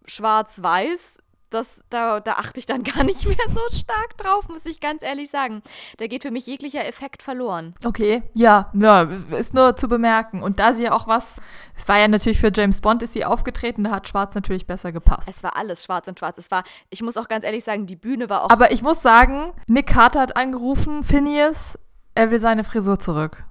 schwarz, 0.06 0.62
weiß. 0.62 1.18
Das, 1.52 1.84
da, 1.90 2.22
da 2.22 2.34
achte 2.34 2.60
ich 2.60 2.66
dann 2.66 2.84
gar 2.86 3.04
nicht 3.04 3.26
mehr 3.26 3.38
so 3.50 3.62
stark 3.78 4.18
drauf, 4.18 4.48
muss 4.48 4.66
ich 4.66 4.80
ganz 4.80 5.04
ehrlich 5.04 5.30
sagen. 5.30 5.62
Da 5.98 6.08
geht 6.08 6.24
für 6.24 6.32
mich 6.32 6.48
jeglicher 6.48 6.86
Effekt 6.86 7.22
verloren. 7.22 7.76
Okay, 7.86 8.24
ja, 8.34 8.72
ja, 8.74 9.04
ist 9.38 9.54
nur 9.54 9.76
zu 9.76 9.88
bemerken. 9.88 10.42
Und 10.42 10.60
da 10.60 10.74
sie 10.74 10.84
ja 10.84 10.94
auch 10.94 11.08
was, 11.08 11.42
es 11.76 11.88
war 11.88 12.00
ja 12.00 12.08
natürlich 12.08 12.40
für 12.40 12.52
James 12.54 12.82
Bond 12.82 13.04
ist 13.04 13.14
sie 13.14 13.26
aufgetreten, 13.26 13.84
da 13.84 13.92
hat 13.92 14.08
Schwarz 14.08 14.34
natürlich 14.34 14.66
besser 14.66 14.92
gepasst. 14.92 15.30
Es 15.30 15.44
war 15.44 15.56
alles 15.58 15.84
schwarz 15.84 16.08
und 16.08 16.18
schwarz. 16.18 16.38
Es 16.38 16.50
war, 16.52 16.64
ich 16.90 17.02
muss 17.02 17.18
auch 17.18 17.28
ganz 17.28 17.44
ehrlich 17.44 17.64
sagen, 17.64 17.86
die 17.86 17.96
Bühne 17.96 18.30
war 18.30 18.44
auch. 18.44 18.50
Aber 18.50 18.72
ich 18.72 18.82
muss 18.82 19.02
sagen, 19.02 19.52
Nick 19.68 19.88
Carter 19.88 20.22
hat 20.22 20.38
angerufen, 20.38 21.04
Phineas, 21.04 21.78
er 22.16 22.32
will 22.32 22.40
seine 22.40 22.64
Frisur 22.64 22.98
zurück. 22.98 23.44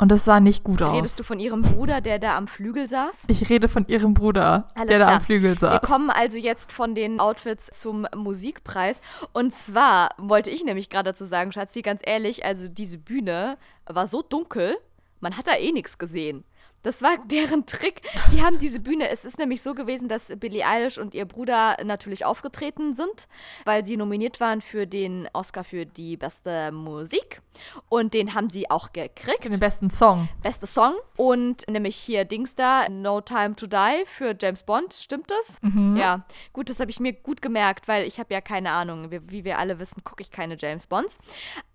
Und 0.00 0.12
das 0.12 0.24
sah 0.24 0.38
nicht 0.38 0.62
gut 0.62 0.80
aus. 0.80 0.96
Redest 0.96 1.18
du 1.18 1.24
von 1.24 1.40
ihrem 1.40 1.62
Bruder, 1.62 2.00
der 2.00 2.20
da 2.20 2.36
am 2.36 2.46
Flügel 2.46 2.86
saß? 2.86 3.24
Ich 3.28 3.50
rede 3.50 3.68
von 3.68 3.84
ihrem 3.88 4.14
Bruder, 4.14 4.68
Alles 4.74 4.90
der 4.90 4.98
da 5.00 5.04
klar. 5.06 5.16
am 5.16 5.22
Flügel 5.22 5.58
saß. 5.58 5.82
Wir 5.82 5.88
kommen 5.88 6.10
also 6.10 6.38
jetzt 6.38 6.70
von 6.70 6.94
den 6.94 7.18
Outfits 7.18 7.68
zum 7.72 8.06
Musikpreis. 8.14 9.00
Und 9.32 9.56
zwar 9.56 10.10
wollte 10.16 10.50
ich 10.50 10.64
nämlich 10.64 10.88
gerade 10.88 11.10
dazu 11.10 11.24
sagen, 11.24 11.50
Schatzi, 11.50 11.82
ganz 11.82 12.00
ehrlich, 12.04 12.44
also 12.44 12.68
diese 12.68 12.98
Bühne 12.98 13.58
war 13.86 14.06
so 14.06 14.22
dunkel, 14.22 14.76
man 15.20 15.36
hat 15.36 15.48
da 15.48 15.56
eh 15.56 15.72
nichts 15.72 15.98
gesehen. 15.98 16.44
Das 16.82 17.02
war 17.02 17.18
deren 17.26 17.66
Trick. 17.66 18.02
Die 18.32 18.42
haben 18.42 18.58
diese 18.58 18.80
Bühne. 18.80 19.08
Es 19.08 19.24
ist 19.24 19.38
nämlich 19.38 19.62
so 19.62 19.74
gewesen, 19.74 20.08
dass 20.08 20.32
Billie 20.38 20.64
Eilish 20.66 20.96
und 20.98 21.12
ihr 21.14 21.24
Bruder 21.24 21.76
natürlich 21.84 22.24
aufgetreten 22.24 22.94
sind, 22.94 23.26
weil 23.64 23.84
sie 23.84 23.96
nominiert 23.96 24.40
waren 24.40 24.60
für 24.60 24.86
den 24.86 25.28
Oscar 25.32 25.64
für 25.64 25.84
die 25.86 26.16
beste 26.16 26.70
Musik. 26.72 27.42
Und 27.88 28.14
den 28.14 28.34
haben 28.34 28.48
sie 28.48 28.70
auch 28.70 28.92
gekriegt. 28.92 29.44
den 29.44 29.58
besten 29.58 29.90
Song. 29.90 30.28
Beste 30.42 30.66
Song. 30.66 30.94
Und 31.16 31.66
nämlich 31.68 31.96
hier 31.96 32.24
Dings 32.24 32.54
da, 32.54 32.88
No 32.88 33.20
Time 33.20 33.56
to 33.56 33.66
Die 33.66 34.04
für 34.06 34.36
James 34.40 34.62
Bond. 34.62 34.94
Stimmt 34.94 35.30
das? 35.30 35.58
Ja. 35.96 36.24
Gut, 36.52 36.70
das 36.70 36.78
habe 36.80 36.90
ich 36.90 37.00
mir 37.00 37.12
gut 37.12 37.42
gemerkt, 37.42 37.88
weil 37.88 38.06
ich 38.06 38.20
habe 38.20 38.32
ja 38.32 38.40
keine 38.40 38.70
Ahnung. 38.70 39.10
Wie, 39.10 39.20
wie 39.30 39.44
wir 39.44 39.58
alle 39.58 39.78
wissen, 39.80 40.04
gucke 40.04 40.22
ich 40.22 40.30
keine 40.30 40.56
James 40.58 40.86
Bonds. 40.86 41.18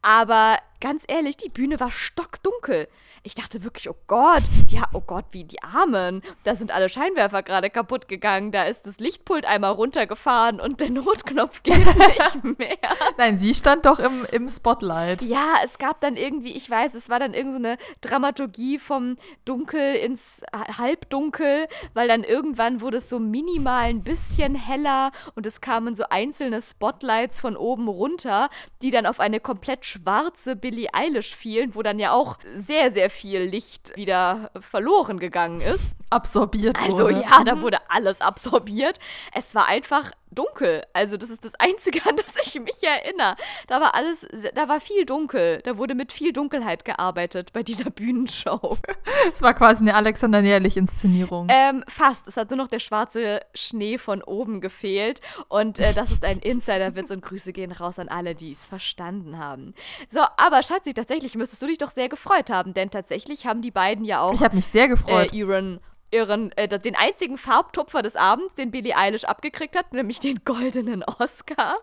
Aber 0.01 0.57
ganz 0.79 1.03
ehrlich, 1.07 1.37
die 1.37 1.49
Bühne 1.49 1.79
war 1.79 1.91
stockdunkel. 1.91 2.87
Ich 3.23 3.35
dachte 3.35 3.63
wirklich, 3.63 3.89
oh 3.89 3.95
Gott, 4.07 4.43
die, 4.69 4.79
ha- 4.81 4.89
oh 4.93 5.01
Gott, 5.01 5.25
wie 5.31 5.43
die 5.43 5.61
Armen. 5.63 6.21
Da 6.43 6.55
sind 6.55 6.71
alle 6.71 6.89
Scheinwerfer 6.89 7.43
gerade 7.43 7.69
kaputt 7.69 8.07
gegangen. 8.07 8.51
Da 8.51 8.63
ist 8.63 8.85
das 8.85 8.99
Lichtpult 8.99 9.45
einmal 9.45 9.71
runtergefahren 9.71 10.59
und 10.59 10.81
der 10.81 10.89
Notknopf 10.91 11.63
geht 11.63 11.85
nicht 11.85 12.43
mehr. 12.59 12.77
Nein, 13.17 13.37
sie 13.37 13.53
stand 13.53 13.85
doch 13.85 13.99
im, 13.99 14.25
im 14.31 14.49
Spotlight. 14.49 15.21
Ja, 15.23 15.55
es 15.63 15.77
gab 15.77 16.01
dann 16.01 16.15
irgendwie, 16.15 16.51
ich 16.51 16.69
weiß, 16.69 16.93
es 16.93 17.09
war 17.09 17.19
dann 17.19 17.33
irgend 17.33 17.53
so 17.53 17.59
eine 17.59 17.77
Dramaturgie 18.01 18.79
vom 18.79 19.17
Dunkel 19.45 19.95
ins 19.95 20.41
Halbdunkel, 20.53 21.67
weil 21.93 22.07
dann 22.07 22.23
irgendwann 22.23 22.81
wurde 22.81 22.97
es 22.97 23.09
so 23.09 23.19
minimal 23.19 23.85
ein 23.85 24.03
bisschen 24.03 24.55
heller 24.55 25.11
und 25.35 25.45
es 25.45 25.61
kamen 25.61 25.95
so 25.95 26.05
einzelne 26.09 26.61
Spotlights 26.61 27.39
von 27.39 27.57
oben 27.57 27.87
runter, 27.87 28.49
die 28.81 28.91
dann 28.91 29.05
auf 29.05 29.19
eine 29.19 29.39
komplett 29.39 29.85
schwarze 29.85 30.55
Billie 30.55 30.89
Eilish 30.93 31.35
fielen, 31.35 31.75
wo 31.75 31.81
dann 31.81 31.99
ja 31.99 32.11
auch 32.11 32.37
sehr, 32.55 32.91
sehr 32.91 33.09
viel 33.09 33.41
Licht 33.41 33.95
wieder 33.95 34.51
verloren 34.59 34.82
gegangen 35.19 35.61
ist. 35.61 35.95
Absorbiert 36.09 36.77
Also 36.81 37.05
wurde. 37.05 37.21
ja, 37.21 37.43
da 37.43 37.61
wurde 37.61 37.77
alles 37.89 38.21
absorbiert. 38.21 38.99
Es 39.33 39.55
war 39.55 39.67
einfach 39.67 40.11
dunkel. 40.31 40.83
Also 40.93 41.15
das 41.17 41.29
ist 41.29 41.45
das 41.45 41.53
Einzige, 41.59 42.01
an 42.09 42.17
das 42.17 42.35
ich 42.45 42.59
mich 42.59 42.81
erinnere. 42.81 43.35
Da 43.67 43.79
war 43.81 43.93
alles, 43.95 44.27
da 44.55 44.67
war 44.67 44.79
viel 44.79 45.05
dunkel. 45.05 45.61
Da 45.63 45.77
wurde 45.77 45.93
mit 45.95 46.11
viel 46.11 46.33
Dunkelheit 46.33 46.85
gearbeitet 46.85 47.53
bei 47.53 47.63
dieser 47.63 47.89
Bühnenshow. 47.89 48.77
Es 49.31 49.41
war 49.41 49.53
quasi 49.53 49.83
eine 49.83 49.95
Alexander 49.95 50.41
Nährlich-Inszenierung. 50.41 51.47
Ähm, 51.49 51.83
fast. 51.87 52.27
Es 52.27 52.35
hat 52.35 52.49
nur 52.49 52.57
noch 52.57 52.67
der 52.67 52.79
schwarze 52.79 53.41
Schnee 53.53 53.97
von 53.97 54.21
oben 54.21 54.59
gefehlt. 54.59 55.21
Und 55.47 55.79
äh, 55.79 55.93
das 55.93 56.11
ist 56.11 56.25
ein 56.25 56.39
Insider-Witz 56.39 57.09
und 57.11 57.21
Grüße 57.21 57.53
gehen 57.53 57.71
raus 57.71 57.99
an 57.99 58.09
alle, 58.09 58.35
die 58.35 58.51
es 58.51 58.65
verstanden 58.65 59.37
haben. 59.39 59.73
So, 60.09 60.19
aber 60.37 60.61
Schatzi, 60.63 60.93
tatsächlich 60.93 61.35
müsstest 61.35 61.61
du 61.61 61.67
dich 61.67 61.77
doch 61.77 61.91
sehr 61.91 62.09
gefreut 62.09 62.49
haben, 62.49 62.73
denn 62.73 62.89
tatsächlich 62.91 63.45
haben 63.45 63.61
die 63.61 63.71
beiden 63.71 64.03
ja 64.03 64.21
auch 64.21 64.33
ich 64.33 64.43
habe 64.43 64.55
mich 64.55 64.65
sehr 64.73 64.87
gefreut. 64.89 65.31
äh, 65.31 65.35
ihren, 65.35 65.79
ihren 66.11 66.51
äh, 66.57 66.67
den 66.67 66.95
einzigen 66.95 67.37
Farbtupfer 67.37 68.01
des 68.01 68.15
Abends, 68.15 68.55
den 68.55 68.71
Billie 68.71 68.95
Eilish 68.95 69.23
abgekriegt 69.23 69.75
hat, 69.75 69.93
nämlich 69.93 70.19
den 70.19 70.41
goldenen 70.45 71.03
Oscar. 71.03 71.77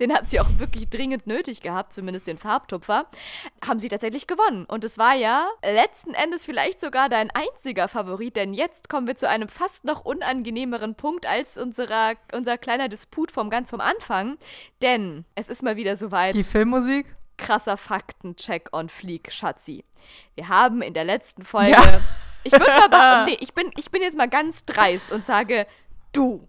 Den 0.00 0.12
hat 0.14 0.30
sie 0.30 0.40
auch 0.40 0.48
wirklich 0.58 0.88
dringend 0.88 1.26
nötig 1.26 1.60
gehabt, 1.60 1.92
zumindest 1.92 2.26
den 2.26 2.38
Farbtupfer. 2.38 3.06
Haben 3.66 3.78
sie 3.80 3.88
tatsächlich 3.88 4.26
gewonnen. 4.26 4.64
Und 4.64 4.84
es 4.84 4.96
war 4.96 5.14
ja 5.14 5.46
letzten 5.62 6.14
Endes 6.14 6.44
vielleicht 6.44 6.80
sogar 6.80 7.08
dein 7.08 7.30
einziger 7.30 7.88
Favorit, 7.88 8.36
denn 8.36 8.54
jetzt 8.54 8.88
kommen 8.88 9.06
wir 9.06 9.16
zu 9.16 9.28
einem 9.28 9.48
fast 9.48 9.84
noch 9.84 10.04
unangenehmeren 10.04 10.94
Punkt 10.94 11.26
als 11.26 11.58
unserer, 11.58 12.14
unser 12.32 12.58
kleiner 12.58 12.88
Disput 12.88 13.30
vom 13.30 13.50
ganz 13.50 13.70
vom 13.70 13.80
Anfang. 13.80 14.38
Denn 14.82 15.24
es 15.34 15.48
ist 15.48 15.62
mal 15.62 15.76
wieder 15.76 15.96
soweit 15.96 16.34
Die 16.34 16.44
Filmmusik? 16.44 17.16
krasser 17.38 17.76
Faktencheck 17.76 18.68
on 18.72 18.88
Fleek, 18.88 19.30
Schatzi. 19.30 19.84
Wir 20.36 20.48
haben 20.48 20.80
in 20.80 20.94
der 20.94 21.04
letzten 21.04 21.44
Folge. 21.44 21.72
Ja. 21.72 22.00
Ich 22.46 22.52
würde 22.52 22.64
mal. 22.66 22.88
behaupten- 22.88 23.24
Nee, 23.32 23.38
ich 23.40 23.52
bin, 23.54 23.70
ich 23.76 23.90
bin 23.90 24.02
jetzt 24.02 24.16
mal 24.16 24.28
ganz 24.28 24.64
dreist 24.64 25.10
und 25.12 25.26
sage, 25.26 25.66
du. 26.12 26.48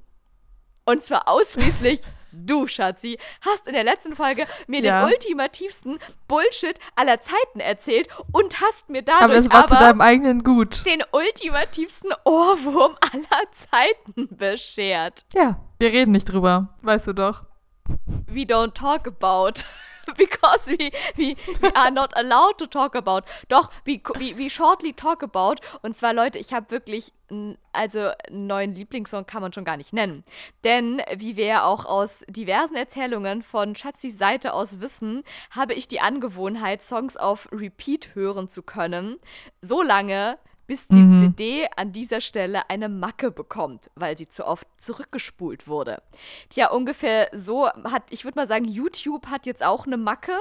Und 0.86 1.04
zwar 1.04 1.28
ausschließlich 1.28 2.02
du, 2.32 2.68
Schatzi, 2.68 3.18
hast 3.42 3.68
in 3.68 3.74
der 3.74 3.84
letzten 3.84 4.16
Folge 4.16 4.46
mir 4.68 4.82
Ja. 4.82 5.02
den 5.06 5.12
ultimativsten 5.14 5.98
Bullshit 6.28 6.78
aller 6.96 7.20
Zeiten 7.20 7.60
erzählt 7.60 8.08
und 8.32 8.62
hast 8.62 8.90
mir 8.90 9.02
dadurch 9.02 9.24
Aber 9.24 9.34
es 9.36 9.50
war 9.52 9.68
zu 9.68 9.76
deinem 9.76 10.02
eigenen 10.02 10.44
Gut. 10.44 10.86
den 10.86 11.04
ultimativsten 11.12 12.12
Ohrwurm 12.26 12.96
aller 13.12 13.52
Zeiten 13.52 14.28
beschert. 14.38 15.26
Ja, 15.34 15.60
wir 15.80 15.92
reden 15.92 16.12
nicht 16.12 16.26
drüber. 16.26 16.76
Weißt 16.84 17.08
du 17.08 17.14
doch. 17.14 17.44
we 18.28 18.42
don't 18.42 18.74
talk 18.74 19.08
about. 19.08 19.64
Because 20.18 20.68
we, 20.68 20.92
we, 21.16 21.36
we 21.62 21.76
are 21.76 21.92
not 21.92 22.16
allowed 22.16 22.58
to 22.60 22.68
talk 22.68 22.96
about. 22.96 23.24
Doch, 23.50 23.70
we, 23.86 24.02
we, 24.18 24.38
we 24.38 24.50
shortly 24.50 24.94
talk 24.94 25.24
about. 25.24 25.56
Und 25.82 25.98
zwar, 25.98 26.14
Leute, 26.14 26.40
ich 26.40 26.54
habe 26.54 26.72
wirklich, 26.72 27.14
also 27.74 28.12
einen 28.28 28.48
neuen 28.48 28.76
Lieblingssong 28.76 29.26
kann 29.26 29.42
man 29.42 29.54
schon 29.54 29.66
gar 29.66 29.78
nicht 29.78 29.94
nennen. 29.94 30.24
Denn, 30.64 31.02
wie 31.16 31.38
wir 31.38 31.46
ja 31.46 31.66
auch 31.66 31.86
aus 31.86 32.24
diversen 32.28 32.76
Erzählungen 32.76 33.42
von 33.42 33.76
Schatzis 33.76 34.18
Seite 34.18 34.54
aus 34.54 34.80
wissen, 34.80 35.24
habe 35.52 35.74
ich 35.74 35.88
die 35.88 36.00
Angewohnheit, 36.00 36.82
Songs 36.82 37.18
auf 37.18 37.50
Repeat 37.52 38.16
hören 38.16 38.48
zu 38.50 38.64
können. 38.64 39.18
So 39.62 39.82
lange, 39.82 40.38
bis 40.68 40.88
die 40.88 40.96
CD 41.18 41.68
an 41.76 41.94
dieser 41.94 42.22
Stelle 42.22 42.70
eine 42.70 42.90
Macke 42.90 43.32
bekommt, 43.32 43.90
weil 43.96 44.18
sie 44.18 44.28
zu 44.28 44.46
oft 44.46 44.68
zurückgespult 44.78 45.68
wurde. 45.68 46.02
Tja, 46.50 46.70
ungefähr 46.70 47.30
so 47.34 47.68
hat, 47.68 48.04
ich 48.10 48.26
würde 48.26 48.38
mal 48.38 48.48
sagen, 48.48 48.66
YouTube 48.66 49.28
hat 49.28 49.46
jetzt 49.46 49.64
auch 49.64 49.88
eine 49.88 49.98
Macke. 49.98 50.34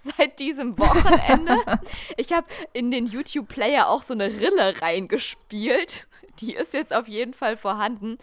Seit 0.00 0.38
diesem 0.38 0.78
Wochenende. 0.78 1.56
ich 2.16 2.32
habe 2.32 2.46
in 2.72 2.92
den 2.92 3.06
YouTube-Player 3.06 3.88
auch 3.88 4.02
so 4.02 4.14
eine 4.14 4.26
Rille 4.26 4.80
reingespielt. 4.80 6.06
Die 6.38 6.54
ist 6.54 6.72
jetzt 6.72 6.94
auf 6.94 7.08
jeden 7.08 7.34
Fall 7.34 7.56
vorhanden. 7.56 8.16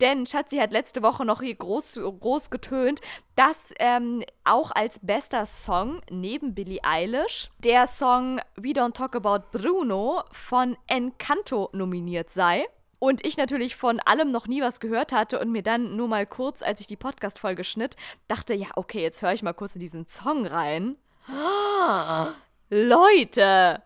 Denn 0.00 0.24
Schatzi 0.26 0.58
hat 0.58 0.70
letzte 0.70 1.02
Woche 1.02 1.24
noch 1.24 1.42
hier 1.42 1.56
groß, 1.56 1.98
groß 2.20 2.50
getönt, 2.50 3.00
dass 3.34 3.74
ähm, 3.80 4.22
auch 4.44 4.70
als 4.70 5.00
bester 5.02 5.46
Song 5.46 6.00
neben 6.10 6.54
Billie 6.54 6.84
Eilish 6.84 7.50
der 7.58 7.88
Song 7.88 8.40
We 8.54 8.68
Don't 8.68 8.92
Talk 8.92 9.16
About 9.16 9.48
Bruno 9.50 10.22
von 10.30 10.76
Encanto 10.86 11.70
nominiert 11.72 12.30
sei. 12.30 12.66
Und 13.00 13.26
ich 13.26 13.36
natürlich 13.36 13.74
von 13.74 13.98
allem 13.98 14.30
noch 14.30 14.46
nie 14.46 14.62
was 14.62 14.78
gehört 14.78 15.12
hatte 15.12 15.40
und 15.40 15.50
mir 15.50 15.64
dann 15.64 15.96
nur 15.96 16.06
mal 16.06 16.24
kurz, 16.24 16.62
als 16.62 16.80
ich 16.80 16.86
die 16.86 16.96
Podcast-Folge 16.96 17.64
schnitt, 17.64 17.96
dachte, 18.28 18.54
ja, 18.54 18.68
okay, 18.76 19.02
jetzt 19.02 19.22
höre 19.22 19.32
ich 19.32 19.42
mal 19.42 19.52
kurz 19.54 19.74
in 19.74 19.80
diesen 19.80 20.06
Song 20.06 20.46
rein. 20.46 20.96
Ah, 21.28 22.32
Leute, 22.70 23.82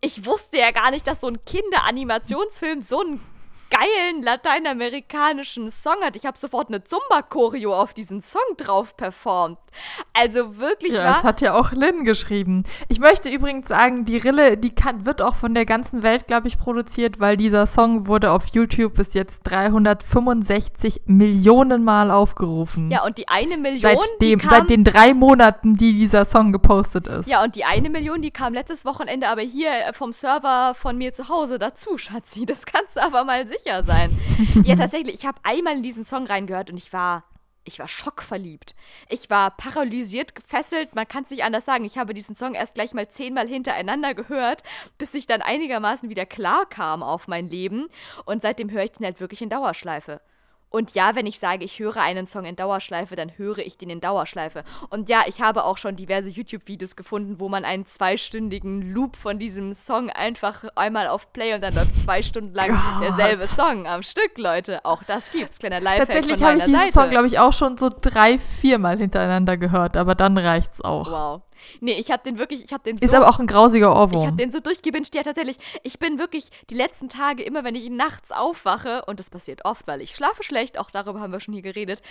ich 0.00 0.24
wusste 0.24 0.58
ja 0.58 0.70
gar 0.70 0.90
nicht, 0.90 1.06
dass 1.06 1.20
so 1.20 1.28
ein 1.28 1.44
Kinderanimationsfilm 1.44 2.82
so 2.82 3.02
ein 3.02 3.20
geilen 3.70 4.22
lateinamerikanischen 4.22 5.70
Song 5.70 5.96
hat. 6.02 6.16
Ich 6.16 6.26
habe 6.26 6.38
sofort 6.38 6.68
eine 6.68 6.84
Zumba-Choreo 6.84 7.74
auf 7.74 7.94
diesen 7.94 8.22
Song 8.22 8.42
drauf 8.56 8.96
performt. 8.96 9.58
Also 10.14 10.56
wirklich 10.58 10.94
Ja, 10.94 11.04
das 11.04 11.24
hat 11.24 11.40
ja 11.40 11.54
auch 11.54 11.72
Lynn 11.72 12.04
geschrieben. 12.04 12.64
Ich 12.88 12.98
möchte 12.98 13.28
übrigens 13.28 13.68
sagen, 13.68 14.04
die 14.04 14.16
Rille, 14.16 14.56
die 14.56 14.74
kann, 14.74 15.04
wird 15.04 15.20
auch 15.20 15.34
von 15.34 15.54
der 15.54 15.66
ganzen 15.66 16.02
Welt, 16.02 16.26
glaube 16.26 16.48
ich, 16.48 16.58
produziert, 16.58 17.20
weil 17.20 17.36
dieser 17.36 17.66
Song 17.66 18.06
wurde 18.06 18.30
auf 18.32 18.46
YouTube 18.52 18.94
bis 18.94 19.14
jetzt 19.14 19.42
365 19.44 21.02
Millionen 21.06 21.84
Mal 21.84 22.10
aufgerufen. 22.10 22.90
Ja, 22.90 23.04
und 23.04 23.18
die 23.18 23.28
eine 23.28 23.56
Million, 23.56 23.80
Seitdem, 23.80 24.18
die 24.20 24.36
kam, 24.36 24.50
seit 24.50 24.70
den 24.70 24.84
drei 24.84 25.14
Monaten, 25.14 25.76
die 25.76 25.92
dieser 25.92 26.24
Song 26.24 26.52
gepostet 26.52 27.06
ist. 27.06 27.28
Ja, 27.28 27.42
und 27.42 27.54
die 27.56 27.64
eine 27.64 27.90
Million, 27.90 28.22
die 28.22 28.30
kam 28.30 28.54
letztes 28.54 28.84
Wochenende 28.84 29.28
aber 29.28 29.42
hier 29.42 29.70
vom 29.92 30.12
Server 30.12 30.74
von 30.74 30.96
mir 30.96 31.12
zu 31.12 31.28
Hause 31.28 31.58
dazu, 31.58 31.98
Schatzi. 31.98 32.46
Das 32.46 32.64
kannst 32.64 32.96
du 32.96 33.02
aber 33.02 33.24
mal 33.24 33.46
sicher 33.58 33.82
sein. 33.84 34.10
ja, 34.64 34.76
tatsächlich, 34.76 35.14
ich 35.14 35.26
habe 35.26 35.40
einmal 35.42 35.76
in 35.76 35.82
diesen 35.82 36.04
Song 36.04 36.26
reingehört 36.26 36.70
und 36.70 36.76
ich 36.76 36.92
war. 36.92 37.24
Ich 37.68 37.80
war 37.80 37.88
schockverliebt. 37.88 38.76
Ich 39.08 39.28
war 39.28 39.50
paralysiert, 39.50 40.36
gefesselt. 40.36 40.94
Man 40.94 41.08
kann 41.08 41.24
es 41.24 41.30
nicht 41.30 41.42
anders 41.42 41.64
sagen. 41.64 41.84
Ich 41.84 41.98
habe 41.98 42.14
diesen 42.14 42.36
Song 42.36 42.54
erst 42.54 42.76
gleich 42.76 42.94
mal 42.94 43.08
zehnmal 43.08 43.48
hintereinander 43.48 44.14
gehört, 44.14 44.62
bis 44.98 45.14
ich 45.14 45.26
dann 45.26 45.42
einigermaßen 45.42 46.08
wieder 46.08 46.26
klar 46.26 46.66
kam 46.66 47.02
auf 47.02 47.26
mein 47.26 47.50
Leben. 47.50 47.88
Und 48.24 48.42
seitdem 48.42 48.70
höre 48.70 48.84
ich 48.84 48.92
den 48.92 49.04
halt 49.04 49.18
wirklich 49.18 49.42
in 49.42 49.50
Dauerschleife. 49.50 50.20
Und 50.68 50.94
ja, 50.94 51.14
wenn 51.14 51.26
ich 51.26 51.38
sage, 51.38 51.64
ich 51.64 51.78
höre 51.78 51.96
einen 51.96 52.26
Song 52.26 52.44
in 52.44 52.56
Dauerschleife, 52.56 53.16
dann 53.16 53.38
höre 53.38 53.58
ich 53.58 53.78
den 53.78 53.88
in 53.88 54.00
Dauerschleife. 54.00 54.64
Und 54.90 55.08
ja, 55.08 55.22
ich 55.26 55.40
habe 55.40 55.64
auch 55.64 55.78
schon 55.78 55.96
diverse 55.96 56.28
YouTube-Videos 56.28 56.96
gefunden, 56.96 57.38
wo 57.38 57.48
man 57.48 57.64
einen 57.64 57.86
zweistündigen 57.86 58.92
Loop 58.92 59.16
von 59.16 59.38
diesem 59.38 59.74
Song 59.74 60.10
einfach 60.10 60.64
einmal 60.74 61.06
auf 61.06 61.32
Play 61.32 61.54
und 61.54 61.62
dann 61.62 61.74
läuft 61.74 62.02
zwei 62.02 62.22
Stunden 62.22 62.52
lang 62.52 62.70
Gott. 62.70 63.02
derselbe 63.02 63.46
Song 63.46 63.86
am 63.86 64.02
Stück, 64.02 64.36
Leute. 64.38 64.84
Auch 64.84 65.02
das 65.04 65.30
gibt's. 65.30 65.58
Kleiner 65.58 65.80
Lifehack 65.80 66.08
Tatsächlich 66.08 66.42
habe 66.42 66.58
ich 66.58 66.64
diesen 66.64 66.78
Seite. 66.78 66.92
Song, 66.92 67.10
glaube 67.10 67.26
ich, 67.28 67.38
auch 67.38 67.52
schon 67.52 67.76
so 67.76 67.88
drei, 67.88 68.38
viermal 68.38 68.98
hintereinander 68.98 69.56
gehört, 69.56 69.96
aber 69.96 70.14
dann 70.14 70.36
reicht's 70.36 70.80
auch. 70.80 71.10
wow. 71.10 71.42
Nee, 71.80 71.94
ich 71.94 72.10
habe 72.10 72.22
den 72.22 72.38
wirklich, 72.38 72.62
ich 72.64 72.72
habe 72.72 72.82
den 72.84 72.98
Ist 72.98 73.10
so 73.10 73.16
aber 73.16 73.28
auch 73.28 73.38
ein 73.38 73.46
grausiger 73.46 73.86
Ich 73.86 73.96
habe 73.96 74.14
Ohrwurm. 74.14 74.36
den 74.36 74.50
so 74.50 74.60
durchgebinscht. 74.60 75.14
Ja, 75.14 75.22
tatsächlich. 75.22 75.56
Ich 75.82 75.98
bin 75.98 76.18
wirklich 76.18 76.50
die 76.70 76.74
letzten 76.74 77.08
Tage, 77.08 77.42
immer 77.42 77.64
wenn 77.64 77.74
ich 77.74 77.88
nachts 77.88 78.32
aufwache, 78.32 79.04
und 79.06 79.20
das 79.20 79.30
passiert 79.30 79.64
oft, 79.64 79.86
weil 79.86 80.00
ich 80.00 80.14
schlafe 80.14 80.42
schlecht, 80.42 80.55
auch 80.78 80.90
darüber 80.90 81.20
haben 81.20 81.32
wir 81.32 81.40
schon 81.40 81.54
hier 81.54 81.62
geredet, 81.62 82.02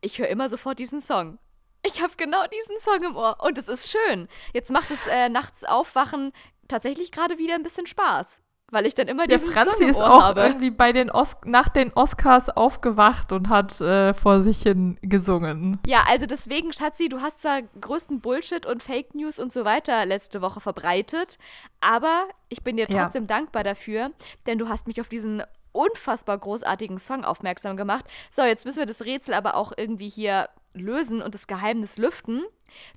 ich 0.00 0.18
höre 0.18 0.28
immer 0.28 0.48
sofort 0.48 0.78
diesen 0.78 1.00
Song. 1.00 1.38
Ich 1.84 2.02
habe 2.02 2.12
genau 2.16 2.42
diesen 2.52 2.78
Song 2.80 3.02
im 3.10 3.16
Ohr. 3.16 3.36
Und 3.42 3.58
es 3.58 3.68
ist 3.68 3.90
schön. 3.90 4.28
Jetzt 4.52 4.70
macht 4.70 4.90
es 4.90 5.06
äh, 5.06 5.28
nachts 5.28 5.62
aufwachen 5.64 6.32
tatsächlich 6.68 7.12
gerade 7.12 7.38
wieder 7.38 7.54
ein 7.54 7.62
bisschen 7.62 7.86
Spaß. 7.86 8.40
Weil 8.72 8.84
ich 8.86 8.96
dann 8.96 9.06
immer 9.06 9.28
Der 9.28 9.38
diesen 9.38 9.52
Franzi 9.52 9.70
Song 9.74 9.82
im 9.84 9.88
ist 9.90 10.00
auch 10.00 10.22
habe. 10.22 10.40
irgendwie 10.40 10.72
bei 10.72 10.90
den 10.90 11.08
Os 11.12 11.36
nach 11.44 11.68
den 11.68 11.92
Oscars 11.92 12.48
aufgewacht 12.48 13.30
und 13.30 13.48
hat 13.48 13.80
äh, 13.80 14.12
vor 14.12 14.40
sich 14.42 14.60
hin 14.62 14.98
gesungen. 15.02 15.78
Ja, 15.86 16.02
also 16.08 16.26
deswegen, 16.26 16.72
Schatzi, 16.72 17.08
du 17.08 17.20
hast 17.20 17.42
zwar 17.42 17.62
größten 17.62 18.20
Bullshit 18.20 18.66
und 18.66 18.82
Fake 18.82 19.14
News 19.14 19.38
und 19.38 19.52
so 19.52 19.64
weiter 19.64 20.04
letzte 20.04 20.42
Woche 20.42 20.60
verbreitet, 20.60 21.38
aber 21.80 22.24
ich 22.48 22.64
bin 22.64 22.76
dir 22.76 22.88
Ja. 22.88 23.04
trotzdem 23.04 23.28
dankbar 23.28 23.62
dafür, 23.62 24.10
denn 24.46 24.58
du 24.58 24.68
hast 24.68 24.88
mich 24.88 25.00
auf 25.00 25.08
diesen 25.08 25.44
unfassbar 25.76 26.38
großartigen 26.38 26.98
Song 26.98 27.24
aufmerksam 27.24 27.76
gemacht. 27.76 28.04
So, 28.30 28.42
jetzt 28.42 28.64
müssen 28.64 28.78
wir 28.78 28.86
das 28.86 29.02
Rätsel 29.02 29.34
aber 29.34 29.54
auch 29.54 29.72
irgendwie 29.76 30.08
hier 30.08 30.48
lösen 30.76 31.22
und 31.22 31.34
das 31.34 31.46
Geheimnis 31.46 31.96
lüften. 31.96 32.44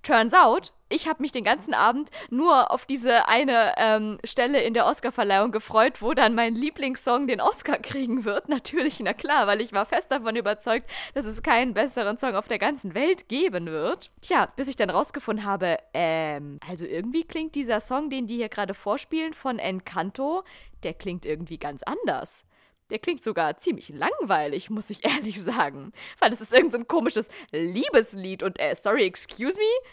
Turns 0.03 0.33
out, 0.33 0.73
ich 0.89 1.07
habe 1.07 1.21
mich 1.21 1.31
den 1.31 1.43
ganzen 1.43 1.73
Abend 1.73 2.09
nur 2.29 2.71
auf 2.71 2.85
diese 2.85 3.27
eine 3.27 3.73
ähm, 3.77 4.17
Stelle 4.23 4.61
in 4.61 4.73
der 4.73 4.87
Oscarverleihung 4.87 5.51
gefreut, 5.51 6.01
wo 6.01 6.13
dann 6.13 6.35
mein 6.35 6.55
Lieblingssong 6.55 7.27
den 7.27 7.39
Oscar 7.39 7.77
kriegen 7.77 8.25
wird. 8.25 8.49
Natürlich, 8.49 8.99
na 8.99 9.13
klar, 9.13 9.47
weil 9.47 9.61
ich 9.61 9.71
war 9.71 9.85
fest 9.85 10.11
davon 10.11 10.35
überzeugt, 10.35 10.89
dass 11.13 11.25
es 11.25 11.43
keinen 11.43 11.73
besseren 11.73 12.17
Song 12.17 12.35
auf 12.35 12.47
der 12.47 12.59
ganzen 12.59 12.95
Welt 12.95 13.29
geben 13.29 13.67
wird. 13.67 14.09
Tja, 14.21 14.47
bis 14.55 14.67
ich 14.67 14.75
dann 14.75 14.89
rausgefunden 14.89 15.45
habe, 15.45 15.77
ähm, 15.93 16.59
also 16.67 16.85
irgendwie 16.85 17.23
klingt 17.23 17.55
dieser 17.55 17.79
Song, 17.79 18.09
den 18.09 18.25
die 18.25 18.37
hier 18.37 18.49
gerade 18.49 18.73
vorspielen 18.73 19.33
von 19.33 19.59
Encanto, 19.59 20.43
der 20.83 20.93
klingt 20.93 21.25
irgendwie 21.25 21.57
ganz 21.57 21.83
anders. 21.83 22.45
Der 22.89 22.99
klingt 22.99 23.23
sogar 23.23 23.57
ziemlich 23.57 23.89
langweilig, 23.89 24.69
muss 24.69 24.89
ich 24.89 25.05
ehrlich 25.05 25.41
sagen. 25.41 25.93
Weil 26.19 26.33
es 26.33 26.41
ist 26.41 26.53
irgend 26.53 26.71
so 26.71 26.77
ein 26.77 26.87
komisches 26.87 27.29
Liebeslied 27.51 28.43
und, 28.43 28.59
äh, 28.59 28.75
sorry, 28.75 29.05
excuse 29.05 29.57
me? 29.57 29.89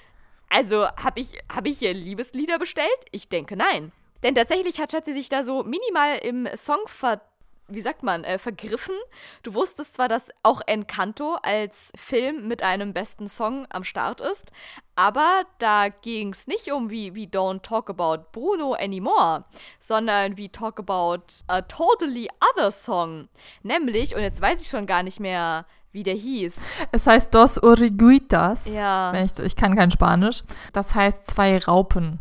Also, 0.49 0.87
habe 0.87 1.21
ich, 1.21 1.39
hab 1.55 1.67
ich 1.67 1.79
hier 1.79 1.93
Liebeslieder 1.93 2.59
bestellt? 2.59 2.89
Ich 3.11 3.29
denke 3.29 3.57
nein. 3.57 3.93
Denn 4.23 4.35
tatsächlich 4.35 4.81
hat 4.81 4.93
Schatzi 4.93 5.13
sich 5.13 5.29
da 5.29 5.45
so 5.45 5.63
minimal 5.63 6.19
im 6.19 6.49
Song 6.57 6.81
ver 6.87 7.21
wie 7.69 7.81
sagt 7.81 8.03
man, 8.03 8.25
äh, 8.25 8.39
vergriffen. 8.39 8.95
Du 9.43 9.55
wusstest 9.55 9.95
zwar, 9.95 10.09
dass 10.09 10.31
auch 10.43 10.61
Encanto 10.67 11.37
als 11.43 11.93
Film 11.97 12.47
mit 12.49 12.63
einem 12.63 12.93
besten 12.93 13.29
Song 13.29 13.67
am 13.71 13.85
Start 13.85 14.21
ist, 14.21 14.51
aber 14.95 15.43
da 15.59 15.89
ging 15.89 16.33
es 16.33 16.47
nicht 16.47 16.71
um 16.73 16.91
wie, 16.91 17.15
wie 17.15 17.27
Don't 17.27 17.63
Talk 17.63 17.91
About 17.91 18.29
Bruno 18.33 18.75
Anymore, 18.75 19.45
sondern 19.79 20.37
wie 20.37 20.49
Talk 20.49 20.79
About 20.79 21.25
a 21.49 21.63
Totally 21.63 22.29
Other 22.53 22.71
Song. 22.71 23.29
Nämlich, 23.63 24.15
und 24.15 24.23
jetzt 24.23 24.41
weiß 24.41 24.61
ich 24.63 24.69
schon 24.69 24.87
gar 24.87 25.03
nicht 25.03 25.21
mehr, 25.21 25.67
wie 25.93 26.03
der 26.03 26.15
hieß. 26.15 26.71
Es 26.93 27.07
heißt 27.07 27.35
Dos 27.35 27.63
Origuitas. 27.63 28.75
Ja. 28.75 29.15
Ich, 29.15 29.39
ich 29.39 29.57
kann 29.57 29.75
kein 29.77 29.91
Spanisch. 29.91 30.45
Das 30.73 30.95
heißt 30.95 31.27
zwei 31.27 31.59
Raupen. 31.59 32.21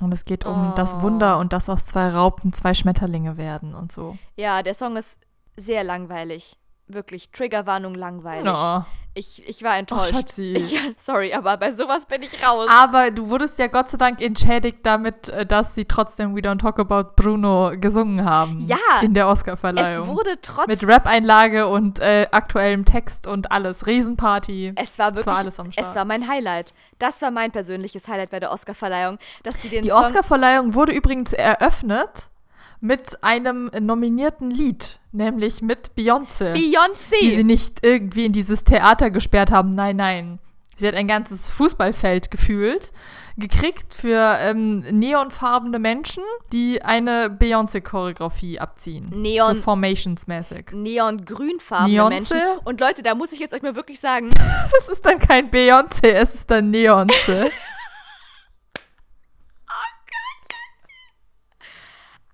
Und 0.00 0.12
es 0.12 0.24
geht 0.24 0.44
um 0.44 0.72
Oh. 0.72 0.74
das 0.74 1.00
Wunder 1.00 1.38
und 1.38 1.52
dass 1.52 1.68
aus 1.68 1.84
zwei 1.84 2.08
Raupen 2.08 2.52
zwei 2.52 2.74
Schmetterlinge 2.74 3.36
werden 3.36 3.74
und 3.74 3.92
so. 3.92 4.18
Ja, 4.36 4.62
der 4.62 4.74
Song 4.74 4.96
ist 4.96 5.18
sehr 5.56 5.84
langweilig. 5.84 6.58
Wirklich, 6.86 7.30
Triggerwarnung 7.30 7.94
langweilig. 7.94 8.44
Ja. 8.44 8.86
Ich, 9.16 9.48
ich 9.48 9.62
war 9.62 9.78
enttäuscht. 9.78 10.10
Schatzi. 10.10 10.56
Ich, 10.56 10.80
sorry, 10.96 11.32
aber 11.32 11.56
bei 11.56 11.72
sowas 11.72 12.04
bin 12.06 12.22
ich 12.22 12.44
raus. 12.44 12.66
Aber 12.68 13.12
du 13.12 13.30
wurdest 13.30 13.60
ja 13.60 13.68
Gott 13.68 13.88
sei 13.88 13.96
Dank 13.96 14.20
entschädigt 14.20 14.78
damit, 14.82 15.28
äh, 15.28 15.46
dass 15.46 15.76
sie 15.76 15.84
trotzdem 15.84 16.34
We 16.34 16.40
Don't 16.40 16.58
Talk 16.58 16.80
About 16.80 17.12
Bruno 17.14 17.72
gesungen 17.76 18.24
haben. 18.24 18.58
Ja. 18.66 18.76
In 19.02 19.14
der 19.14 19.26
es 19.26 19.38
Oscarverleihung. 19.38 20.08
wurde 20.08 20.40
trotzdem 20.42 20.66
Mit 20.66 20.82
Rap-Einlage 20.82 21.68
und 21.68 22.00
äh, 22.00 22.26
aktuellem 22.32 22.84
Text 22.84 23.28
und 23.28 23.52
alles. 23.52 23.86
Riesenparty. 23.86 24.72
Es 24.74 24.98
war 24.98 25.10
wirklich, 25.10 25.26
war 25.26 25.36
alles 25.36 25.60
am 25.60 25.70
Start. 25.70 25.86
es 25.86 25.94
war 25.94 26.04
mein 26.04 26.28
Highlight. 26.28 26.74
Das 26.98 27.22
war 27.22 27.30
mein 27.30 27.52
persönliches 27.52 28.08
Highlight 28.08 28.30
bei 28.30 28.40
der 28.40 28.50
Oscarverleihung, 28.50 29.18
dass 29.44 29.56
die 29.58 29.68
den 29.68 29.82
Die 29.82 29.92
Oscarverleihung 29.92 30.74
wurde 30.74 30.92
übrigens 30.92 31.32
eröffnet 31.32 32.30
mit 32.84 33.24
einem 33.24 33.70
nominierten 33.80 34.50
Lied, 34.50 34.98
nämlich 35.10 35.62
mit 35.62 35.92
Beyoncé. 35.96 36.52
Die 36.52 36.70
sie 37.08 37.16
Beyoncé. 37.40 37.44
nicht 37.44 37.78
irgendwie 37.84 38.26
in 38.26 38.32
dieses 38.32 38.62
Theater 38.62 39.10
gesperrt 39.10 39.50
haben. 39.50 39.70
Nein, 39.70 39.96
nein. 39.96 40.38
Sie 40.76 40.86
hat 40.86 40.94
ein 40.94 41.06
ganzes 41.08 41.48
Fußballfeld 41.50 42.30
gefühlt, 42.30 42.92
gekriegt 43.38 43.94
für 43.94 44.36
ähm, 44.40 44.80
neonfarbene 44.90 45.78
Menschen, 45.78 46.24
die 46.52 46.82
eine 46.82 47.30
Beyoncé-Choreografie 47.30 48.58
abziehen. 48.60 49.08
Neon- 49.14 49.54
So 49.56 49.62
Formations-mäßig. 49.62 50.72
Neongrünfarbene 50.72 51.96
Beyoncé? 51.96 52.08
Menschen. 52.10 52.40
Und 52.64 52.80
Leute, 52.80 53.02
da 53.02 53.14
muss 53.14 53.32
ich 53.32 53.38
jetzt 53.38 53.54
euch 53.54 53.62
mal 53.62 53.76
wirklich 53.76 54.00
sagen, 54.00 54.28
Es 54.78 54.88
ist 54.88 55.06
dann 55.06 55.18
kein 55.20 55.50
Beyoncé, 55.50 56.08
es 56.08 56.34
ist 56.34 56.50
dann 56.50 56.70
Neonce. 56.70 57.50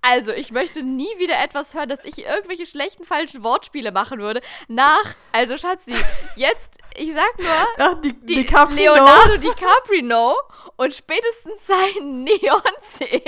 also 0.01 0.31
ich 0.31 0.51
möchte 0.51 0.83
nie 0.83 1.09
wieder 1.17 1.41
etwas 1.43 1.73
hören, 1.73 1.89
dass 1.89 2.03
ich 2.05 2.19
irgendwelche 2.25 2.65
schlechten, 2.65 3.05
falschen 3.05 3.43
Wortspiele 3.43 3.91
machen 3.91 4.19
würde. 4.19 4.41
Nach, 4.67 5.15
also 5.31 5.57
Schatzi, 5.57 5.93
jetzt, 6.35 6.71
ich 6.95 7.13
sag 7.13 7.37
nur, 7.39 7.67
Ach, 7.77 8.01
die, 8.01 8.13
die 8.13 8.35
DiCaprio. 8.35 8.75
Leonardo 8.95 9.37
DiCaprio 9.37 10.35
und 10.77 10.93
spätestens 10.93 11.67
sein 11.67 12.23
Neon-C 12.23 13.23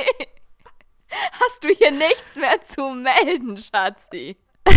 hast 1.12 1.64
du 1.64 1.70
hier 1.70 1.92
nichts 1.92 2.36
mehr 2.36 2.60
zu 2.74 2.90
melden, 2.90 3.58
Schatzi. 3.58 4.38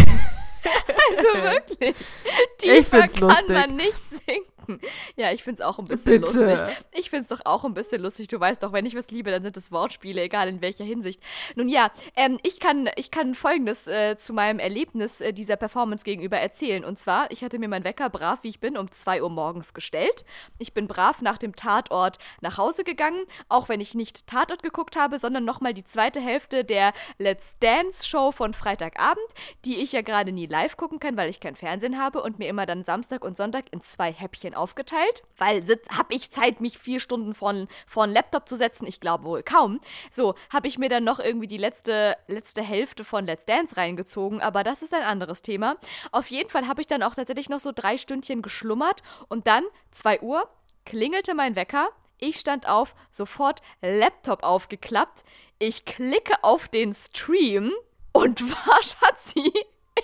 Also 1.08 1.42
wirklich, 1.44 1.94
Ich 1.96 2.56
tiefer 2.58 2.98
find's 3.02 3.14
kann 3.14 3.28
lustig. 3.28 3.48
man 3.50 3.76
nicht 3.76 4.10
sinken. 4.10 4.52
Ja, 5.16 5.32
ich 5.32 5.42
find's 5.42 5.60
auch 5.60 5.78
ein 5.78 5.86
bisschen 5.86 6.20
Bitte. 6.20 6.46
lustig. 6.46 6.86
Ich 6.92 7.10
find's 7.10 7.28
doch 7.28 7.40
auch 7.44 7.64
ein 7.64 7.74
bisschen 7.74 8.02
lustig. 8.02 8.28
Du 8.28 8.38
weißt 8.38 8.62
doch, 8.62 8.72
wenn 8.72 8.84
ich 8.86 8.94
was 8.94 9.10
liebe, 9.10 9.30
dann 9.30 9.42
sind 9.42 9.56
es 9.56 9.72
Wortspiele, 9.72 10.22
egal 10.22 10.48
in 10.48 10.60
welcher 10.60 10.84
Hinsicht. 10.84 11.22
Nun 11.54 11.68
ja, 11.68 11.90
ähm, 12.16 12.38
ich, 12.42 12.60
kann, 12.60 12.90
ich 12.96 13.10
kann 13.10 13.34
Folgendes 13.34 13.86
äh, 13.86 14.16
zu 14.16 14.32
meinem 14.32 14.58
Erlebnis 14.58 15.20
äh, 15.20 15.32
dieser 15.32 15.56
Performance 15.56 16.04
gegenüber 16.04 16.38
erzählen. 16.38 16.84
Und 16.84 16.98
zwar, 16.98 17.30
ich 17.30 17.42
hatte 17.42 17.58
mir 17.58 17.68
meinen 17.68 17.84
Wecker 17.84 18.10
brav, 18.10 18.40
wie 18.42 18.48
ich 18.48 18.60
bin, 18.60 18.76
um 18.76 18.90
2 18.90 19.22
Uhr 19.22 19.30
morgens 19.30 19.74
gestellt. 19.74 20.24
Ich 20.58 20.74
bin 20.74 20.86
brav 20.86 21.22
nach 21.22 21.38
dem 21.38 21.56
Tatort 21.56 22.18
nach 22.40 22.58
Hause 22.58 22.84
gegangen, 22.84 23.24
auch 23.48 23.68
wenn 23.68 23.80
ich 23.80 23.94
nicht 23.94 24.26
Tatort 24.26 24.62
geguckt 24.62 24.96
habe, 24.96 25.18
sondern 25.18 25.44
nochmal 25.44 25.74
die 25.74 25.84
zweite 25.84 26.20
Hälfte 26.20 26.64
der 26.64 26.92
Let's 27.18 27.56
Dance 27.60 28.06
Show 28.06 28.32
von 28.32 28.54
Freitagabend, 28.54 29.26
die 29.64 29.76
ich 29.76 29.92
ja 29.92 30.02
gerade 30.02 30.32
nie 30.32 30.46
live 30.46 30.76
gucken 30.76 31.00
kann, 31.00 31.16
weil 31.16 31.30
ich 31.30 31.40
kein 31.40 31.56
Fernsehen 31.56 31.98
habe 31.98 32.22
und 32.22 32.38
mir 32.38 32.48
immer 32.48 32.66
dann 32.66 32.82
Samstag 32.82 33.24
und 33.24 33.36
Sonntag 33.36 33.66
in 33.72 33.80
zwei 33.82 34.12
Häppchen 34.12 34.54
aufgeteilt, 34.56 35.22
weil 35.38 35.62
habe 35.96 36.14
ich 36.14 36.30
Zeit, 36.30 36.60
mich 36.60 36.78
vier 36.78 37.00
Stunden 37.00 37.34
vor 37.34 37.50
einen 37.50 38.12
Laptop 38.12 38.48
zu 38.48 38.56
setzen? 38.56 38.86
Ich 38.86 39.00
glaube 39.00 39.24
wohl 39.24 39.42
kaum. 39.42 39.80
So, 40.10 40.34
habe 40.52 40.68
ich 40.68 40.78
mir 40.78 40.88
dann 40.88 41.04
noch 41.04 41.20
irgendwie 41.20 41.46
die 41.46 41.56
letzte, 41.56 42.16
letzte 42.26 42.62
Hälfte 42.62 43.04
von 43.04 43.26
Let's 43.26 43.44
Dance 43.44 43.76
reingezogen, 43.76 44.40
aber 44.40 44.64
das 44.64 44.82
ist 44.82 44.94
ein 44.94 45.02
anderes 45.02 45.42
Thema. 45.42 45.76
Auf 46.12 46.30
jeden 46.30 46.50
Fall 46.50 46.66
habe 46.66 46.80
ich 46.80 46.86
dann 46.86 47.02
auch 47.02 47.14
tatsächlich 47.14 47.48
noch 47.48 47.60
so 47.60 47.72
drei 47.72 47.98
Stündchen 47.98 48.42
geschlummert 48.42 49.02
und 49.28 49.46
dann, 49.46 49.64
2 49.92 50.20
Uhr, 50.20 50.48
klingelte 50.84 51.34
mein 51.34 51.56
Wecker. 51.56 51.88
Ich 52.18 52.40
stand 52.40 52.66
auf, 52.66 52.94
sofort 53.10 53.60
Laptop 53.82 54.42
aufgeklappt. 54.42 55.24
Ich 55.58 55.84
klicke 55.84 56.42
auf 56.42 56.68
den 56.68 56.94
Stream 56.94 57.72
und 58.12 58.42
war, 58.66 58.82
Schatzi, 58.82 59.52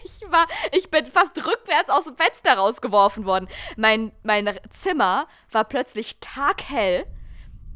ich 0.04 0.22
war, 0.30 0.46
ich 0.72 0.90
bin 0.90 1.06
fast 1.06 1.36
rückwärts 1.38 1.90
aus 1.90 2.04
dem 2.04 2.16
Fenster 2.16 2.54
rausgeworfen 2.54 3.24
worden. 3.24 3.48
Mein, 3.76 4.12
mein 4.22 4.50
Zimmer 4.70 5.26
war 5.50 5.64
plötzlich 5.64 6.18
taghell. 6.20 7.06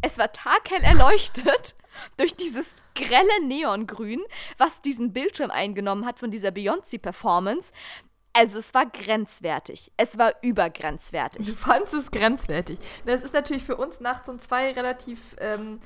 Es 0.02 0.18
war 0.18 0.32
taghell 0.32 0.82
erleuchtet 0.82 1.74
durch 2.16 2.34
dieses 2.36 2.74
grelle 2.94 3.44
Neongrün, 3.44 4.22
was 4.58 4.82
diesen 4.82 5.12
Bildschirm 5.12 5.50
eingenommen 5.50 6.06
hat 6.06 6.18
von 6.18 6.30
dieser 6.30 6.50
Beyoncé-Performance. 6.50 7.72
Also 8.32 8.58
es 8.58 8.74
war 8.74 8.84
grenzwertig. 8.84 9.92
Es 9.96 10.18
war 10.18 10.34
übergrenzwertig. 10.42 11.46
Du 11.46 11.54
fandest 11.54 11.94
es 11.94 12.10
grenzwertig. 12.10 12.78
Das 13.06 13.22
ist 13.22 13.32
natürlich 13.32 13.64
für 13.64 13.76
uns 13.76 14.00
nachts 14.00 14.28
um 14.28 14.38
zwei 14.38 14.72
relativ 14.72 15.36
ähm, 15.40 15.80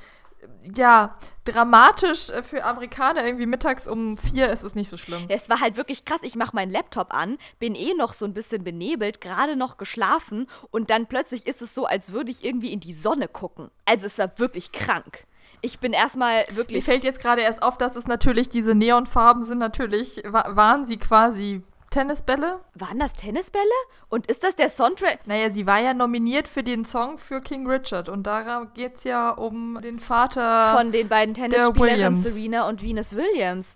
ja, 0.77 1.17
dramatisch 1.45 2.31
äh, 2.31 2.43
für 2.43 2.65
Amerikaner. 2.65 3.25
Irgendwie 3.25 3.47
mittags 3.47 3.87
um 3.87 4.17
vier 4.17 4.51
ist 4.51 4.63
es 4.63 4.75
nicht 4.75 4.89
so 4.89 4.97
schlimm. 4.97 5.27
Es 5.29 5.49
war 5.49 5.61
halt 5.61 5.77
wirklich 5.77 6.05
krass. 6.05 6.21
Ich 6.23 6.37
mache 6.37 6.55
meinen 6.55 6.71
Laptop 6.71 7.13
an, 7.13 7.39
bin 7.59 7.75
eh 7.75 7.95
noch 7.95 8.13
so 8.13 8.25
ein 8.25 8.35
bisschen 8.35 8.65
benebelt, 8.65 9.21
gerade 9.21 9.57
noch 9.57 9.77
geschlafen 9.77 10.47
und 10.71 10.91
dann 10.91 11.07
plötzlich 11.07 11.47
ist 11.47 11.63
es 11.63 11.75
so, 11.75 11.87
als 11.87 12.13
würde 12.13 12.31
ich 12.31 12.45
irgendwie 12.45 12.73
in 12.73 12.81
die 12.81 12.95
Sonne 12.95 13.29
gucken. 13.29 13.71
Also 13.85 14.07
es 14.07 14.19
war 14.19 14.39
wirklich 14.39 14.73
krank. 14.73 15.27
Ich 15.63 15.79
bin 15.79 15.93
erstmal 15.93 16.45
wirklich. 16.53 16.87
Mir 16.87 16.93
fällt 16.93 17.05
jetzt 17.05 17.21
gerade 17.21 17.43
erst 17.43 17.63
auf, 17.63 17.77
dass 17.77 17.97
es 17.97 18.07
natürlich 18.07 18.49
diese 18.49 18.75
Neonfarben 18.75 19.45
sind. 19.45 19.59
Natürlich 19.59 20.23
waren 20.25 20.87
sie 20.87 20.97
quasi 20.97 21.63
Tennisbälle. 21.91 22.61
Waren 22.75 23.01
das 23.01 23.15
Tennisbälle? 23.15 23.65
Und 24.09 24.27
ist 24.29 24.45
das 24.45 24.55
der 24.55 24.69
Soundtrack? 24.69 25.27
Naja, 25.27 25.51
sie 25.51 25.67
war 25.67 25.81
ja 25.81 25.93
nominiert 25.93 26.49
für 26.49 26.63
den 26.63 26.85
Song 26.85 27.19
für 27.19 27.41
King 27.41 27.67
Richard. 27.67 28.09
Und 28.09 28.27
da 28.27 28.65
geht 28.75 28.97
es 28.97 29.05
ja 29.05 29.31
um 29.31 29.81
den 29.83 29.99
Vater 29.99 30.73
von 30.77 30.93
den 30.93 31.09
beiden 31.09 31.35
Tennisspielerinnen 31.35 32.17
Serena 32.17 32.69
und 32.69 32.83
Venus 32.83 33.17
Williams. 33.17 33.75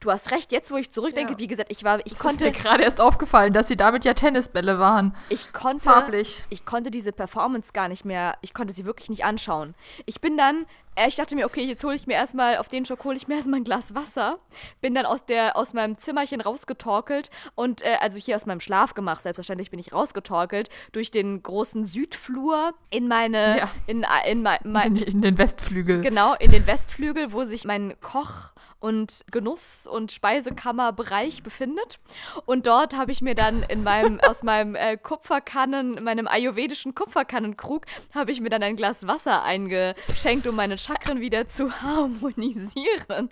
Du 0.00 0.10
hast 0.10 0.30
recht, 0.30 0.52
jetzt 0.52 0.70
wo 0.70 0.76
ich 0.76 0.90
zurückdenke, 0.90 1.32
ja. 1.32 1.38
wie 1.38 1.46
gesagt, 1.46 1.72
ich 1.72 1.82
war, 1.84 1.98
ich 2.00 2.12
das 2.12 2.18
konnte. 2.18 2.46
Ist 2.46 2.56
mir 2.56 2.62
gerade 2.62 2.84
erst 2.84 3.00
aufgefallen, 3.00 3.52
dass 3.52 3.68
sie 3.68 3.76
damit 3.76 4.04
ja 4.04 4.14
Tennisbälle 4.14 4.78
waren. 4.78 5.14
Ich 5.28 5.52
konnte. 5.52 5.90
Farblich. 5.90 6.46
Ich 6.50 6.64
konnte 6.64 6.90
diese 6.90 7.12
Performance 7.12 7.72
gar 7.72 7.88
nicht 7.88 8.04
mehr, 8.04 8.36
ich 8.40 8.54
konnte 8.54 8.72
sie 8.72 8.84
wirklich 8.84 9.10
nicht 9.10 9.24
anschauen. 9.24 9.74
Ich 10.06 10.20
bin 10.20 10.36
dann 10.36 10.66
ich 11.06 11.16
dachte 11.16 11.34
mir, 11.34 11.46
okay, 11.46 11.62
jetzt 11.62 11.84
hole 11.84 11.94
ich 11.94 12.06
mir 12.06 12.14
erstmal, 12.14 12.56
auf 12.56 12.68
den 12.68 12.84
Schock 12.84 13.04
hole 13.04 13.16
ich 13.16 13.28
mir 13.28 13.36
erstmal 13.36 13.60
ein 13.60 13.64
Glas 13.64 13.94
Wasser. 13.94 14.38
Bin 14.80 14.94
dann 14.94 15.06
aus, 15.06 15.24
der, 15.24 15.56
aus 15.56 15.74
meinem 15.74 15.98
Zimmerchen 15.98 16.40
rausgetorkelt 16.40 17.30
und, 17.54 17.82
äh, 17.82 17.96
also 18.00 18.18
hier 18.18 18.36
aus 18.36 18.46
meinem 18.46 18.60
Schlaf 18.60 18.94
gemacht, 18.94 19.22
selbstverständlich 19.22 19.70
bin 19.70 19.78
ich 19.78 19.92
rausgetorkelt, 19.92 20.70
durch 20.92 21.10
den 21.10 21.42
großen 21.42 21.84
Südflur 21.84 22.74
in 22.90 23.06
meine, 23.06 23.58
ja. 23.58 23.70
in, 23.86 24.02
äh, 24.02 24.30
in, 24.30 24.42
mein, 24.42 24.58
mein, 24.64 24.96
in, 24.96 25.02
in 25.02 25.22
den 25.22 25.38
Westflügel. 25.38 26.02
Genau, 26.02 26.34
in 26.34 26.50
den 26.50 26.66
Westflügel, 26.66 27.32
wo 27.32 27.44
sich 27.44 27.64
mein 27.64 27.94
Koch- 28.00 28.52
und 28.80 29.24
Genuss- 29.30 29.86
und 29.86 30.12
Speisekammerbereich 30.12 31.42
befindet. 31.42 31.98
Und 32.46 32.66
dort 32.66 32.96
habe 32.96 33.12
ich 33.12 33.20
mir 33.20 33.34
dann 33.34 33.62
in 33.62 33.82
meinem, 33.82 34.20
aus 34.26 34.42
meinem 34.42 34.74
äh, 34.74 34.96
Kupferkannen, 34.96 36.02
meinem 36.02 36.28
ayurvedischen 36.28 36.94
Kupferkannenkrug, 36.94 37.86
habe 38.14 38.32
ich 38.32 38.40
mir 38.40 38.50
dann 38.50 38.62
ein 38.62 38.76
Glas 38.76 39.06
Wasser 39.06 39.42
eingeschenkt, 39.42 40.46
um 40.46 40.56
meine 40.56 40.78
Chakren 40.78 41.20
wieder 41.20 41.48
zu 41.48 41.72
harmonisieren. 41.82 43.30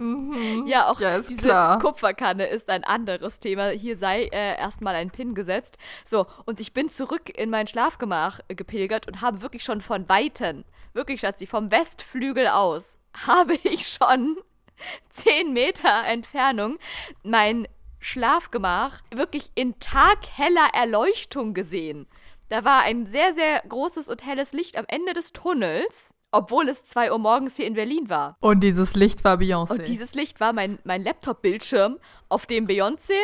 Mhm. 0.00 0.66
Ja, 0.66 0.88
auch 0.88 0.98
ja, 0.98 1.18
diese 1.18 1.36
klar. 1.36 1.78
Kupferkanne 1.78 2.46
ist 2.46 2.70
ein 2.70 2.84
anderes 2.84 3.38
Thema. 3.38 3.68
Hier 3.68 3.96
sei 3.96 4.24
äh, 4.24 4.56
erstmal 4.58 4.94
ein 4.94 5.10
Pin 5.10 5.34
gesetzt. 5.34 5.76
So, 6.04 6.26
und 6.46 6.58
ich 6.58 6.72
bin 6.72 6.90
zurück 6.90 7.30
in 7.38 7.50
mein 7.50 7.66
Schlafgemach 7.66 8.40
gepilgert 8.48 9.06
und 9.06 9.20
habe 9.20 9.42
wirklich 9.42 9.62
schon 9.62 9.80
von 9.80 10.08
Weitem, 10.08 10.64
wirklich, 10.94 11.20
Schatzi, 11.20 11.46
vom 11.46 11.70
Westflügel 11.70 12.48
aus, 12.48 12.96
habe 13.26 13.54
ich 13.62 13.88
schon 13.88 14.38
zehn 15.10 15.52
Meter 15.52 16.04
Entfernung 16.06 16.78
mein 17.22 17.68
Schlafgemach 17.98 19.02
wirklich 19.14 19.50
in 19.54 19.78
tagheller 19.78 20.70
Erleuchtung 20.74 21.54
gesehen. 21.54 22.06
Da 22.48 22.64
war 22.64 22.82
ein 22.82 23.06
sehr, 23.06 23.34
sehr 23.34 23.62
großes 23.68 24.08
und 24.08 24.24
helles 24.26 24.52
Licht 24.52 24.76
am 24.76 24.86
Ende 24.88 25.12
des 25.12 25.32
Tunnels 25.32 26.14
obwohl 26.32 26.68
es 26.68 26.84
2 26.84 27.12
Uhr 27.12 27.18
morgens 27.18 27.56
hier 27.56 27.66
in 27.66 27.74
Berlin 27.74 28.08
war. 28.08 28.36
Und 28.40 28.60
dieses 28.60 28.94
Licht 28.94 29.24
war 29.24 29.36
Beyoncé. 29.36 29.72
Und 29.72 29.88
dieses 29.88 30.14
Licht 30.14 30.40
war 30.40 30.52
mein, 30.52 30.78
mein 30.84 31.02
Laptop-Bildschirm, 31.02 31.98
auf 32.28 32.46
dem 32.46 32.66
Beyoncé 32.66 33.18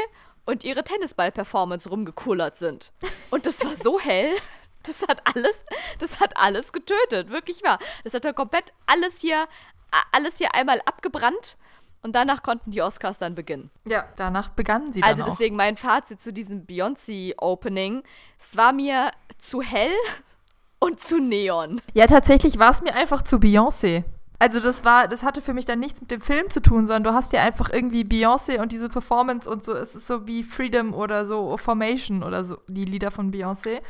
und 0.44 0.64
ihre 0.64 0.82
Tennisball-Performance 0.84 1.88
rumgekullert 1.88 2.56
sind. 2.56 2.92
Und 3.30 3.46
das 3.46 3.64
war 3.64 3.76
so 3.76 4.00
hell, 4.00 4.34
das 4.82 5.02
hat 5.08 5.22
alles, 5.24 5.64
das 5.98 6.20
hat 6.20 6.36
alles 6.36 6.72
getötet, 6.72 7.30
wirklich 7.30 7.62
wahr. 7.62 7.78
Das 8.04 8.14
hat 8.14 8.24
ja 8.24 8.32
komplett 8.32 8.72
alles 8.86 9.20
hier, 9.20 9.46
alles 10.12 10.38
hier 10.38 10.54
einmal 10.54 10.80
abgebrannt. 10.84 11.56
Und 12.02 12.12
danach 12.14 12.42
konnten 12.42 12.70
die 12.70 12.82
Oscars 12.82 13.18
dann 13.18 13.34
beginnen. 13.34 13.70
Ja, 13.84 14.04
danach 14.14 14.50
begannen 14.50 14.92
sie 14.92 15.00
dann 15.00 15.10
Also 15.10 15.24
deswegen 15.24 15.56
mein 15.56 15.76
Fazit 15.76 16.20
zu 16.20 16.32
diesem 16.32 16.64
Beyoncé-Opening. 16.64 18.04
Es 18.38 18.56
war 18.56 18.72
mir 18.72 19.10
zu 19.38 19.60
hell, 19.60 19.90
und 20.78 21.00
zu 21.00 21.18
Neon. 21.18 21.80
Ja, 21.94 22.06
tatsächlich 22.06 22.58
war 22.58 22.70
es 22.70 22.82
mir 22.82 22.94
einfach 22.94 23.22
zu 23.22 23.36
Beyoncé. 23.36 24.04
Also 24.38 24.60
das 24.60 24.84
war, 24.84 25.08
das 25.08 25.22
hatte 25.22 25.40
für 25.40 25.54
mich 25.54 25.64
dann 25.64 25.80
nichts 25.80 26.00
mit 26.00 26.10
dem 26.10 26.20
Film 26.20 26.50
zu 26.50 26.60
tun, 26.60 26.86
sondern 26.86 27.04
du 27.04 27.14
hast 27.14 27.32
ja 27.32 27.42
einfach 27.42 27.70
irgendwie 27.70 28.02
Beyoncé 28.02 28.60
und 28.60 28.70
diese 28.70 28.88
Performance 28.88 29.48
und 29.48 29.64
so, 29.64 29.74
es 29.74 29.94
ist 29.94 30.06
so 30.06 30.26
wie 30.26 30.42
Freedom 30.42 30.92
oder 30.92 31.24
so 31.24 31.56
Formation 31.56 32.22
oder 32.22 32.44
so, 32.44 32.58
die 32.68 32.84
Lieder 32.84 33.10
von 33.10 33.32
Beyoncé. 33.32 33.80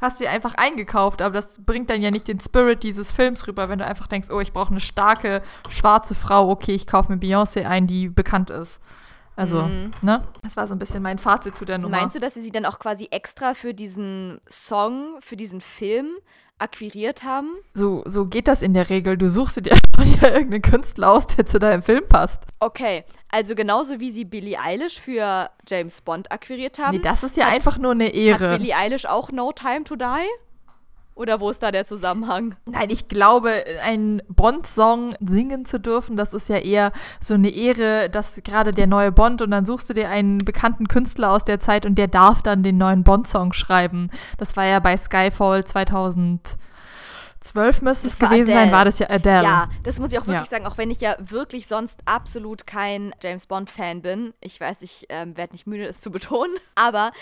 Hast 0.00 0.20
du 0.20 0.24
dir 0.24 0.30
einfach 0.30 0.54
eingekauft, 0.54 1.22
aber 1.22 1.34
das 1.34 1.64
bringt 1.64 1.90
dann 1.90 2.02
ja 2.02 2.10
nicht 2.10 2.28
den 2.28 2.38
Spirit 2.38 2.84
dieses 2.84 3.10
Films 3.10 3.46
rüber, 3.48 3.68
wenn 3.68 3.80
du 3.80 3.86
einfach 3.86 4.06
denkst, 4.06 4.30
oh, 4.30 4.40
ich 4.40 4.52
brauche 4.52 4.70
eine 4.70 4.80
starke 4.80 5.42
schwarze 5.70 6.14
Frau, 6.14 6.50
okay, 6.50 6.72
ich 6.72 6.86
kaufe 6.86 7.10
mir 7.10 7.18
Beyoncé 7.18 7.66
ein, 7.66 7.86
die 7.88 8.08
bekannt 8.08 8.50
ist. 8.50 8.80
Also, 9.36 9.62
mhm. 9.62 9.92
ne? 10.02 10.22
Das 10.42 10.56
war 10.56 10.66
so 10.66 10.74
ein 10.74 10.78
bisschen 10.78 11.02
mein 11.02 11.18
Fazit 11.18 11.56
zu 11.56 11.66
der 11.66 11.76
Nummer. 11.76 11.98
Meinst 11.98 12.16
du, 12.16 12.20
dass 12.20 12.34
sie 12.34 12.40
sie 12.40 12.50
dann 12.50 12.64
auch 12.64 12.78
quasi 12.78 13.08
extra 13.10 13.52
für 13.52 13.74
diesen 13.74 14.40
Song, 14.48 15.18
für 15.20 15.36
diesen 15.36 15.60
Film 15.60 16.08
akquiriert 16.58 17.22
haben? 17.22 17.50
So, 17.74 18.02
so 18.06 18.26
geht 18.26 18.48
das 18.48 18.62
in 18.62 18.72
der 18.72 18.88
Regel. 18.88 19.18
Du 19.18 19.28
suchst 19.28 19.64
dir 19.64 19.76
ja 20.22 20.28
irgendeinen 20.28 20.62
Künstler 20.62 21.10
aus, 21.10 21.26
der 21.26 21.44
zu 21.44 21.58
deinem 21.58 21.82
Film 21.82 22.08
passt. 22.08 22.44
Okay, 22.60 23.04
also 23.30 23.54
genauso 23.54 24.00
wie 24.00 24.10
sie 24.10 24.24
Billie 24.24 24.58
Eilish 24.58 24.98
für 24.98 25.50
James 25.68 26.00
Bond 26.00 26.32
akquiriert 26.32 26.78
haben. 26.78 26.96
Nee, 26.96 27.02
das 27.02 27.22
ist 27.22 27.36
ja 27.36 27.46
hat, 27.46 27.52
einfach 27.52 27.76
nur 27.76 27.92
eine 27.92 28.08
Ehre. 28.08 28.52
Hat 28.52 28.58
Billie 28.58 28.74
Eilish 28.74 29.04
auch 29.04 29.30
No 29.30 29.52
Time 29.52 29.84
to 29.84 29.96
Die? 29.96 30.26
Oder 31.16 31.40
wo 31.40 31.48
ist 31.48 31.62
da 31.62 31.72
der 31.72 31.86
Zusammenhang? 31.86 32.56
Nein, 32.66 32.90
ich 32.90 33.08
glaube, 33.08 33.50
einen 33.82 34.20
Bond-Song 34.28 35.14
singen 35.18 35.64
zu 35.64 35.80
dürfen, 35.80 36.18
das 36.18 36.34
ist 36.34 36.50
ja 36.50 36.58
eher 36.58 36.92
so 37.20 37.32
eine 37.32 37.48
Ehre, 37.48 38.10
dass 38.10 38.38
gerade 38.44 38.72
der 38.72 38.86
neue 38.86 39.12
Bond 39.12 39.40
und 39.40 39.50
dann 39.50 39.64
suchst 39.64 39.88
du 39.88 39.94
dir 39.94 40.10
einen 40.10 40.38
bekannten 40.38 40.88
Künstler 40.88 41.32
aus 41.32 41.42
der 41.42 41.58
Zeit 41.58 41.86
und 41.86 41.94
der 41.94 42.08
darf 42.08 42.42
dann 42.42 42.62
den 42.62 42.76
neuen 42.76 43.02
Bond-Song 43.02 43.54
schreiben. 43.54 44.10
Das 44.36 44.58
war 44.58 44.66
ja 44.66 44.78
bei 44.78 44.94
Skyfall 44.94 45.64
2000. 45.64 46.58
12 47.40 47.82
müsste 47.82 48.08
es 48.08 48.18
gewesen 48.18 48.50
Adele. 48.50 48.52
sein, 48.52 48.72
war 48.72 48.84
das 48.84 48.98
ja 48.98 49.08
Adele. 49.08 49.42
Ja, 49.44 49.68
das 49.84 49.98
muss 49.98 50.12
ich 50.12 50.18
auch 50.18 50.26
wirklich 50.26 50.50
ja. 50.50 50.58
sagen, 50.58 50.66
auch 50.66 50.78
wenn 50.78 50.90
ich 50.90 51.00
ja 51.00 51.16
wirklich 51.20 51.66
sonst 51.66 52.00
absolut 52.04 52.66
kein 52.66 53.14
James 53.22 53.46
Bond-Fan 53.46 54.02
bin. 54.02 54.34
Ich 54.40 54.60
weiß, 54.60 54.82
ich 54.82 55.06
ähm, 55.08 55.36
werde 55.36 55.52
nicht 55.52 55.66
müde, 55.66 55.86
es 55.86 56.00
zu 56.00 56.10
betonen, 56.10 56.54
aber 56.74 57.12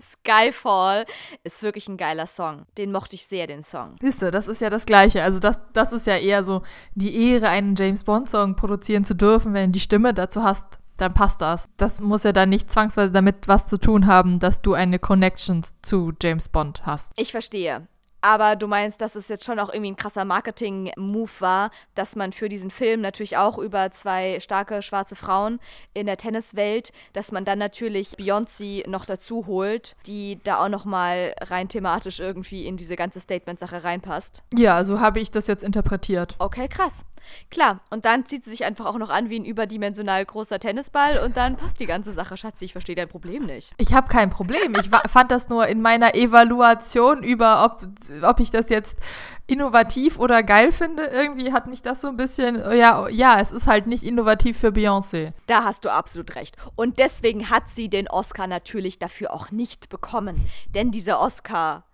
Skyfall 0.00 1.06
ist 1.44 1.62
wirklich 1.62 1.88
ein 1.88 1.96
geiler 1.96 2.26
Song. 2.26 2.66
Den 2.76 2.92
mochte 2.92 3.16
ich 3.16 3.26
sehr, 3.26 3.46
den 3.46 3.62
Song. 3.62 3.96
Siehst 4.00 4.22
du, 4.22 4.30
das 4.30 4.48
ist 4.48 4.60
ja 4.60 4.70
das 4.70 4.86
Gleiche. 4.86 5.22
Also 5.22 5.40
das, 5.40 5.60
das 5.72 5.92
ist 5.92 6.06
ja 6.06 6.16
eher 6.16 6.44
so 6.44 6.62
die 6.94 7.30
Ehre, 7.30 7.48
einen 7.48 7.74
James 7.74 8.04
Bond-Song 8.04 8.56
produzieren 8.56 9.04
zu 9.04 9.14
dürfen, 9.14 9.54
wenn 9.54 9.70
du 9.70 9.72
die 9.72 9.80
Stimme 9.80 10.14
dazu 10.14 10.42
hast, 10.42 10.78
dann 10.96 11.14
passt 11.14 11.40
das. 11.40 11.68
Das 11.76 12.00
muss 12.00 12.24
ja 12.24 12.32
dann 12.32 12.48
nicht 12.48 12.70
zwangsweise 12.70 13.12
damit 13.12 13.48
was 13.48 13.66
zu 13.66 13.78
tun 13.78 14.06
haben, 14.06 14.38
dass 14.38 14.62
du 14.62 14.74
eine 14.74 14.98
Connection 14.98 15.64
zu 15.82 16.12
James 16.20 16.48
Bond 16.48 16.84
hast. 16.86 17.12
Ich 17.16 17.30
verstehe. 17.30 17.86
Aber 18.20 18.56
du 18.56 18.66
meinst, 18.66 19.00
dass 19.00 19.14
es 19.14 19.28
jetzt 19.28 19.44
schon 19.44 19.58
auch 19.58 19.68
irgendwie 19.68 19.92
ein 19.92 19.96
krasser 19.96 20.24
Marketing-Move 20.24 21.30
war, 21.38 21.70
dass 21.94 22.16
man 22.16 22.32
für 22.32 22.48
diesen 22.48 22.70
Film 22.70 23.00
natürlich 23.00 23.36
auch 23.36 23.58
über 23.58 23.90
zwei 23.92 24.40
starke 24.40 24.82
schwarze 24.82 25.16
Frauen 25.16 25.60
in 25.94 26.06
der 26.06 26.16
Tenniswelt, 26.16 26.92
dass 27.12 27.32
man 27.32 27.44
dann 27.44 27.58
natürlich 27.58 28.16
Beyoncé 28.16 28.88
noch 28.88 29.04
dazu 29.04 29.46
holt, 29.46 29.94
die 30.06 30.40
da 30.42 30.64
auch 30.64 30.68
noch 30.68 30.84
mal 30.84 31.34
rein 31.40 31.68
thematisch 31.68 32.20
irgendwie 32.20 32.66
in 32.66 32.76
diese 32.76 32.96
ganze 32.96 33.20
Statement-Sache 33.20 33.84
reinpasst. 33.84 34.42
Ja, 34.56 34.84
so 34.84 35.00
habe 35.00 35.20
ich 35.20 35.30
das 35.30 35.46
jetzt 35.46 35.62
interpretiert. 35.62 36.34
Okay, 36.38 36.68
krass. 36.68 37.04
Klar, 37.50 37.80
und 37.90 38.04
dann 38.04 38.26
zieht 38.26 38.44
sie 38.44 38.50
sich 38.50 38.64
einfach 38.64 38.86
auch 38.86 38.98
noch 38.98 39.10
an 39.10 39.30
wie 39.30 39.38
ein 39.38 39.44
überdimensional 39.44 40.24
großer 40.24 40.58
Tennisball 40.58 41.20
und 41.24 41.36
dann 41.36 41.56
passt 41.56 41.80
die 41.80 41.86
ganze 41.86 42.12
Sache, 42.12 42.36
Schatzi. 42.36 42.64
Ich 42.64 42.72
verstehe 42.72 42.96
dein 42.96 43.08
Problem 43.08 43.46
nicht. 43.46 43.72
Ich 43.78 43.92
habe 43.92 44.08
kein 44.08 44.30
Problem. 44.30 44.74
Ich 44.78 44.90
fand 45.10 45.30
das 45.30 45.48
nur 45.48 45.66
in 45.66 45.80
meiner 45.80 46.14
Evaluation 46.14 47.22
über, 47.22 47.64
ob, 47.64 47.86
ob 48.22 48.40
ich 48.40 48.50
das 48.50 48.68
jetzt 48.68 48.98
innovativ 49.46 50.18
oder 50.18 50.42
geil 50.42 50.70
finde. 50.72 51.04
Irgendwie 51.04 51.52
hat 51.52 51.66
mich 51.66 51.82
das 51.82 52.00
so 52.00 52.08
ein 52.08 52.16
bisschen, 52.16 52.56
ja, 52.76 53.08
ja, 53.08 53.40
es 53.40 53.50
ist 53.50 53.66
halt 53.66 53.86
nicht 53.86 54.04
innovativ 54.04 54.58
für 54.58 54.68
Beyoncé. 54.68 55.32
Da 55.46 55.64
hast 55.64 55.84
du 55.84 55.92
absolut 55.92 56.34
recht. 56.36 56.56
Und 56.76 56.98
deswegen 56.98 57.50
hat 57.50 57.70
sie 57.70 57.88
den 57.88 58.08
Oscar 58.08 58.46
natürlich 58.46 58.98
dafür 58.98 59.32
auch 59.32 59.50
nicht 59.50 59.88
bekommen. 59.88 60.48
Denn 60.74 60.90
dieser 60.90 61.18
Oscar 61.18 61.84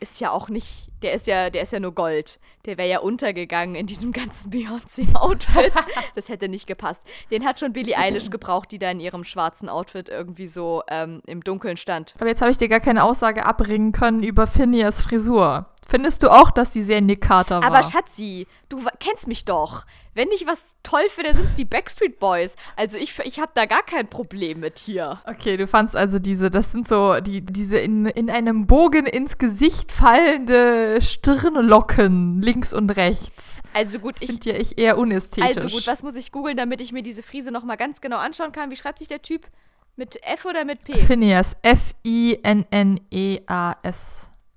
ist 0.00 0.20
ja 0.20 0.30
auch 0.30 0.48
nicht, 0.48 0.88
der 1.02 1.12
ist 1.12 1.26
ja, 1.26 1.50
der 1.50 1.62
ist 1.62 1.72
ja 1.72 1.80
nur 1.80 1.92
Gold. 1.94 2.38
Der 2.66 2.76
wäre 2.76 2.88
ja 2.88 2.98
untergegangen 3.00 3.74
in 3.74 3.86
diesem 3.86 4.12
ganzen 4.12 4.50
Beyoncé-Outfit. 4.52 5.72
das 6.14 6.28
hätte 6.28 6.48
nicht 6.48 6.66
gepasst. 6.66 7.02
Den 7.30 7.44
hat 7.44 7.60
schon 7.60 7.72
Billie 7.72 7.96
Eilish 7.96 8.30
gebraucht, 8.30 8.70
die 8.72 8.78
da 8.78 8.90
in 8.90 9.00
ihrem 9.00 9.24
schwarzen 9.24 9.68
Outfit 9.68 10.08
irgendwie 10.08 10.46
so 10.46 10.82
ähm, 10.88 11.22
im 11.26 11.42
Dunkeln 11.42 11.76
stand. 11.76 12.14
Aber 12.18 12.28
jetzt 12.28 12.40
habe 12.40 12.50
ich 12.50 12.58
dir 12.58 12.68
gar 12.68 12.80
keine 12.80 13.04
Aussage 13.04 13.44
abbringen 13.44 13.92
können 13.92 14.22
über 14.22 14.46
Phineas 14.46 15.02
Frisur. 15.02 15.66
Findest 15.90 16.22
du 16.22 16.30
auch, 16.30 16.50
dass 16.50 16.70
die 16.70 16.82
sehr 16.82 17.00
Nick 17.00 17.22
Carter 17.22 17.62
war? 17.62 17.64
Aber 17.64 17.82
Schatzi, 17.82 18.46
du 18.68 18.84
kennst 19.00 19.26
mich 19.26 19.46
doch. 19.46 19.86
Wenn 20.12 20.28
ich 20.32 20.46
was 20.46 20.74
toll 20.82 21.08
finde, 21.08 21.32
sind 21.32 21.46
es 21.46 21.54
die 21.54 21.64
Backstreet 21.64 22.18
Boys. 22.20 22.56
Also 22.76 22.98
ich, 22.98 23.18
ich 23.20 23.40
habe 23.40 23.52
da 23.54 23.64
gar 23.64 23.82
kein 23.82 24.06
Problem 24.06 24.60
mit 24.60 24.78
hier. 24.78 25.22
Okay, 25.24 25.56
du 25.56 25.66
fandst 25.66 25.96
also 25.96 26.18
diese, 26.18 26.50
das 26.50 26.72
sind 26.72 26.88
so 26.88 27.20
die, 27.20 27.40
diese 27.40 27.78
in, 27.78 28.04
in 28.04 28.28
einem 28.28 28.66
Bogen 28.66 29.06
ins 29.06 29.38
Gesicht 29.38 29.90
fallende 29.90 31.00
Stirnlocken 31.00 32.42
links 32.42 32.74
und 32.74 32.90
rechts. 32.90 33.62
Also 33.72 33.98
gut, 33.98 34.16
das 34.16 34.22
ich 34.22 34.28
finde 34.28 34.50
ja 34.50 34.56
ich 34.56 34.76
eher 34.76 34.98
unästhetisch. 34.98 35.56
Also 35.56 35.74
gut, 35.74 35.86
was 35.86 36.02
muss 36.02 36.16
ich 36.16 36.32
googeln, 36.32 36.58
damit 36.58 36.82
ich 36.82 36.92
mir 36.92 37.02
diese 37.02 37.22
Frise 37.22 37.50
nochmal 37.50 37.78
ganz 37.78 38.02
genau 38.02 38.18
anschauen 38.18 38.52
kann? 38.52 38.70
Wie 38.70 38.76
schreibt 38.76 38.98
sich 38.98 39.08
der 39.08 39.22
Typ? 39.22 39.46
Mit 39.96 40.22
F 40.22 40.44
oder 40.44 40.66
mit 40.66 40.84
P? 40.84 40.98
Phineas. 40.98 41.56
F-I-N-N-E-A-S. 41.62 42.38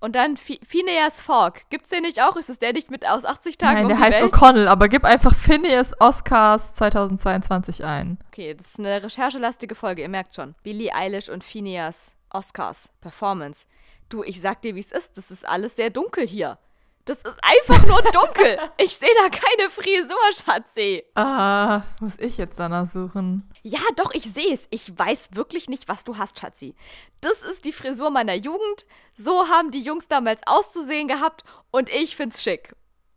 Und 0.02 0.16
dann 0.16 0.36
Phineas 0.36 1.22
Fogg. 1.22 1.62
Gibt's 1.70 1.90
den 1.90 2.02
nicht 2.02 2.22
auch? 2.24 2.36
Ist 2.36 2.50
es 2.50 2.58
der 2.58 2.74
nicht 2.74 2.90
mit 2.90 3.08
aus 3.08 3.24
80 3.24 3.60
Tagen 3.60 3.74
Nein, 3.74 3.84
um 3.84 3.90
der 3.90 4.00
heißt 4.00 4.20
Welt? 4.20 4.34
O'Connell, 4.34 4.68
aber 4.68 4.90
gib 4.90 5.06
einfach 5.06 5.36
Phineas 5.36 5.94
Oscars 6.02 6.74
2022 6.74 7.86
ein. 7.86 8.18
Okay, 8.28 8.56
das 8.56 8.70
ist 8.70 8.80
eine 8.80 9.04
recherchelastige 9.04 9.76
Folge, 9.76 10.02
ihr 10.02 10.10
merkt 10.10 10.34
schon. 10.34 10.56
Billie 10.64 10.94
Eilish 10.94 11.30
und 11.30 11.44
Phineas 11.44 12.16
Oscars 12.32 12.90
Performance. 13.00 13.68
Du, 14.10 14.24
ich 14.24 14.42
sag 14.42 14.64
dir, 14.64 14.74
wie 14.74 14.80
es 14.80 14.92
ist. 14.92 15.18
Das 15.18 15.30
ist 15.30 15.48
alles 15.48 15.76
sehr 15.76 15.92
dunkel 15.92 16.28
hier. 16.28 16.58
Das 17.06 17.18
ist 17.18 17.40
einfach 17.42 17.86
nur 17.88 18.02
dunkel. 18.12 18.60
Ich 18.78 18.96
sehe 18.96 19.10
da 19.18 19.30
keine 19.30 19.70
Frisur, 19.70 20.18
Schatzi. 20.46 21.04
Ah, 21.16 21.82
muss 22.00 22.18
ich 22.20 22.38
jetzt 22.38 22.60
danach 22.60 22.88
suchen? 22.88 23.50
Ja, 23.64 23.80
doch, 23.96 24.12
ich 24.14 24.32
sehe 24.32 24.54
es. 24.54 24.68
Ich 24.70 24.98
weiß 24.98 25.30
wirklich 25.34 25.68
nicht, 25.68 25.88
was 25.88 26.04
du 26.04 26.18
hast, 26.18 26.40
Schatzi. 26.40 26.76
Das 27.22 27.42
ist 27.44 27.66
die 27.66 27.74
Frisur 27.74 28.12
meiner 28.12 28.36
Jugend. 28.36 28.86
So 29.16 29.48
haben 29.48 29.72
die 29.72 29.82
Jungs 29.82 30.08
damals 30.08 30.42
auszusehen 30.46 31.08
gehabt 31.08 31.44
und 31.72 31.90
ich 31.90 32.16
find's 32.16 32.44
schick. 32.44 32.76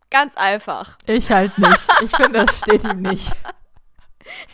Ganz 0.09 0.35
einfach. 0.35 0.97
Ich 1.05 1.31
halt 1.31 1.57
nicht. 1.57 1.87
Ich 2.03 2.15
finde, 2.15 2.45
das 2.45 2.59
steht 2.59 2.83
ihm 2.83 3.01
nicht. 3.01 3.31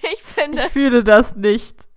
Ich 0.02 0.22
finde, 0.24 0.64
Ich 0.64 0.68
fühle 0.74 1.02
das 1.02 1.38
nicht. 1.38 1.88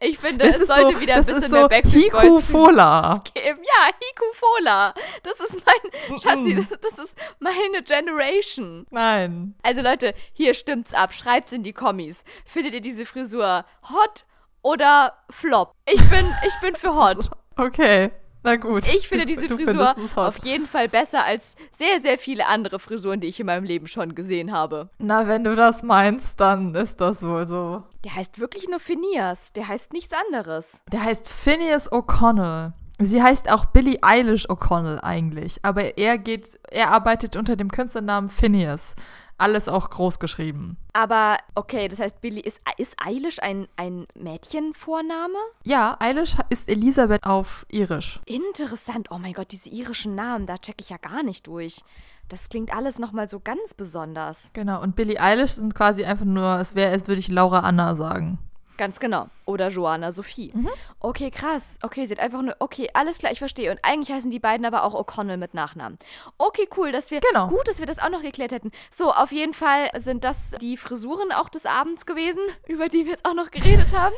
Ich 0.00 0.18
finde, 0.18 0.46
Das 0.46 0.56
es 0.56 0.62
ist 0.62 0.68
sollte 0.68 0.94
so, 0.94 1.00
wieder 1.00 1.14
ein 1.16 1.24
bisschen 1.24 1.42
ist 1.42 1.50
mehr 1.50 1.62
so 1.62 1.68
Backstreet 1.68 2.12
Boys 2.12 2.22
Hiku 2.22 2.40
Fola. 2.40 3.20
geben. 3.34 3.60
Ja, 3.62 3.86
Hiku 4.00 4.24
Fola. 4.34 4.94
Das 5.22 5.40
ist 5.40 5.62
mein, 5.64 6.20
Schatzi, 6.20 6.66
das, 6.68 6.80
das 6.80 6.98
ist 7.10 7.18
meine 7.38 7.82
Generation. 7.82 8.86
Nein. 8.90 9.54
Also 9.62 9.82
Leute, 9.82 10.14
hier 10.32 10.54
stimmt's 10.54 10.94
ab. 10.94 11.12
Schreibt's 11.14 11.52
in 11.52 11.62
die 11.62 11.72
Kommis. 11.72 12.24
Findet 12.44 12.74
ihr 12.74 12.80
diese 12.80 13.06
Frisur 13.06 13.64
hot 13.90 14.24
oder 14.62 15.16
flop? 15.30 15.72
Ich 15.86 16.02
bin, 16.10 16.26
ich 16.46 16.60
bin 16.60 16.74
für 16.76 16.94
hot. 16.96 17.30
Okay, 17.56 18.10
na 18.46 18.56
gut. 18.56 18.86
Ich 18.88 19.08
finde 19.08 19.26
diese 19.26 19.48
du 19.48 19.58
Frisur 19.58 19.94
auf 20.14 20.38
jeden 20.44 20.66
Fall 20.66 20.88
besser 20.88 21.24
als 21.24 21.56
sehr, 21.76 22.00
sehr 22.00 22.18
viele 22.18 22.46
andere 22.46 22.78
Frisuren, 22.78 23.20
die 23.20 23.26
ich 23.26 23.40
in 23.40 23.46
meinem 23.46 23.64
Leben 23.64 23.88
schon 23.88 24.14
gesehen 24.14 24.52
habe. 24.52 24.88
Na, 24.98 25.26
wenn 25.26 25.44
du 25.44 25.54
das 25.54 25.82
meinst, 25.82 26.40
dann 26.40 26.74
ist 26.74 27.00
das 27.00 27.22
wohl 27.22 27.46
so. 27.46 27.82
Der 28.04 28.14
heißt 28.14 28.38
wirklich 28.38 28.68
nur 28.68 28.80
Phineas. 28.80 29.52
Der 29.52 29.68
heißt 29.68 29.92
nichts 29.92 30.14
anderes. 30.26 30.80
Der 30.92 31.02
heißt 31.02 31.28
Phineas 31.28 31.90
O'Connell. 31.90 32.72
Sie 32.98 33.22
heißt 33.22 33.50
auch 33.52 33.66
Billie 33.66 33.98
Eilish 34.00 34.48
O'Connell 34.48 35.00
eigentlich, 35.02 35.58
aber 35.62 35.98
er 35.98 36.16
geht, 36.16 36.58
er 36.70 36.92
arbeitet 36.92 37.36
unter 37.36 37.54
dem 37.54 37.70
Künstlernamen 37.70 38.30
Phineas. 38.30 38.94
Alles 39.38 39.68
auch 39.68 39.90
groß 39.90 40.18
geschrieben. 40.18 40.78
Aber 40.94 41.36
okay, 41.54 41.88
das 41.88 42.00
heißt, 42.00 42.20
Billy 42.22 42.40
ist, 42.40 42.60
ist 42.78 42.96
Eilish 43.04 43.38
ein, 43.40 43.68
ein 43.76 44.06
Mädchenvorname? 44.14 45.38
Ja, 45.64 45.96
Eilish 46.00 46.36
ist 46.48 46.70
Elisabeth 46.70 47.24
auf 47.24 47.66
Irisch. 47.68 48.20
Interessant. 48.24 49.08
Oh 49.10 49.18
mein 49.18 49.34
Gott, 49.34 49.52
diese 49.52 49.68
irischen 49.68 50.14
Namen, 50.14 50.46
da 50.46 50.56
check 50.56 50.76
ich 50.80 50.88
ja 50.88 50.96
gar 50.96 51.22
nicht 51.22 51.46
durch. 51.46 51.82
Das 52.28 52.48
klingt 52.48 52.74
alles 52.74 52.98
nochmal 52.98 53.28
so 53.28 53.38
ganz 53.38 53.74
besonders. 53.74 54.50
Genau, 54.54 54.82
und 54.82 54.96
Billie 54.96 55.20
Eilish 55.20 55.52
sind 55.52 55.74
quasi 55.74 56.04
einfach 56.04 56.24
nur, 56.24 56.58
es 56.58 56.74
wäre, 56.74 56.90
als 56.90 57.06
würde 57.06 57.20
ich 57.20 57.28
Laura 57.28 57.60
Anna 57.60 57.94
sagen. 57.94 58.38
Ganz 58.76 59.00
genau. 59.00 59.28
Oder 59.44 59.68
Joanna 59.68 60.12
Sophie. 60.12 60.52
Okay, 61.00 61.30
krass. 61.30 61.78
Okay, 61.82 62.04
sie 62.04 62.12
hat 62.12 62.20
einfach 62.20 62.42
nur. 62.42 62.56
Okay, 62.58 62.90
alles 62.94 63.18
klar, 63.18 63.32
ich 63.32 63.38
verstehe. 63.38 63.70
Und 63.70 63.78
eigentlich 63.82 64.14
heißen 64.14 64.30
die 64.30 64.38
beiden 64.38 64.66
aber 64.66 64.82
auch 64.84 64.94
O'Connell 64.94 65.36
mit 65.36 65.54
Nachnamen. 65.54 65.98
Okay, 66.38 66.68
cool, 66.76 66.92
dass 66.92 67.10
wir. 67.10 67.20
Genau. 67.20 67.48
Gut, 67.48 67.66
dass 67.68 67.78
wir 67.78 67.86
das 67.86 67.98
auch 67.98 68.10
noch 68.10 68.22
geklärt 68.22 68.52
hätten. 68.52 68.70
So, 68.90 69.12
auf 69.12 69.32
jeden 69.32 69.54
Fall 69.54 69.90
sind 69.96 70.24
das 70.24 70.52
die 70.60 70.76
Frisuren 70.76 71.32
auch 71.32 71.48
des 71.48 71.64
Abends 71.64 72.06
gewesen, 72.06 72.42
über 72.66 72.88
die 72.88 73.04
wir 73.04 73.12
jetzt 73.12 73.24
auch 73.24 73.34
noch 73.34 73.50
geredet 73.50 73.94
haben. 73.94 74.14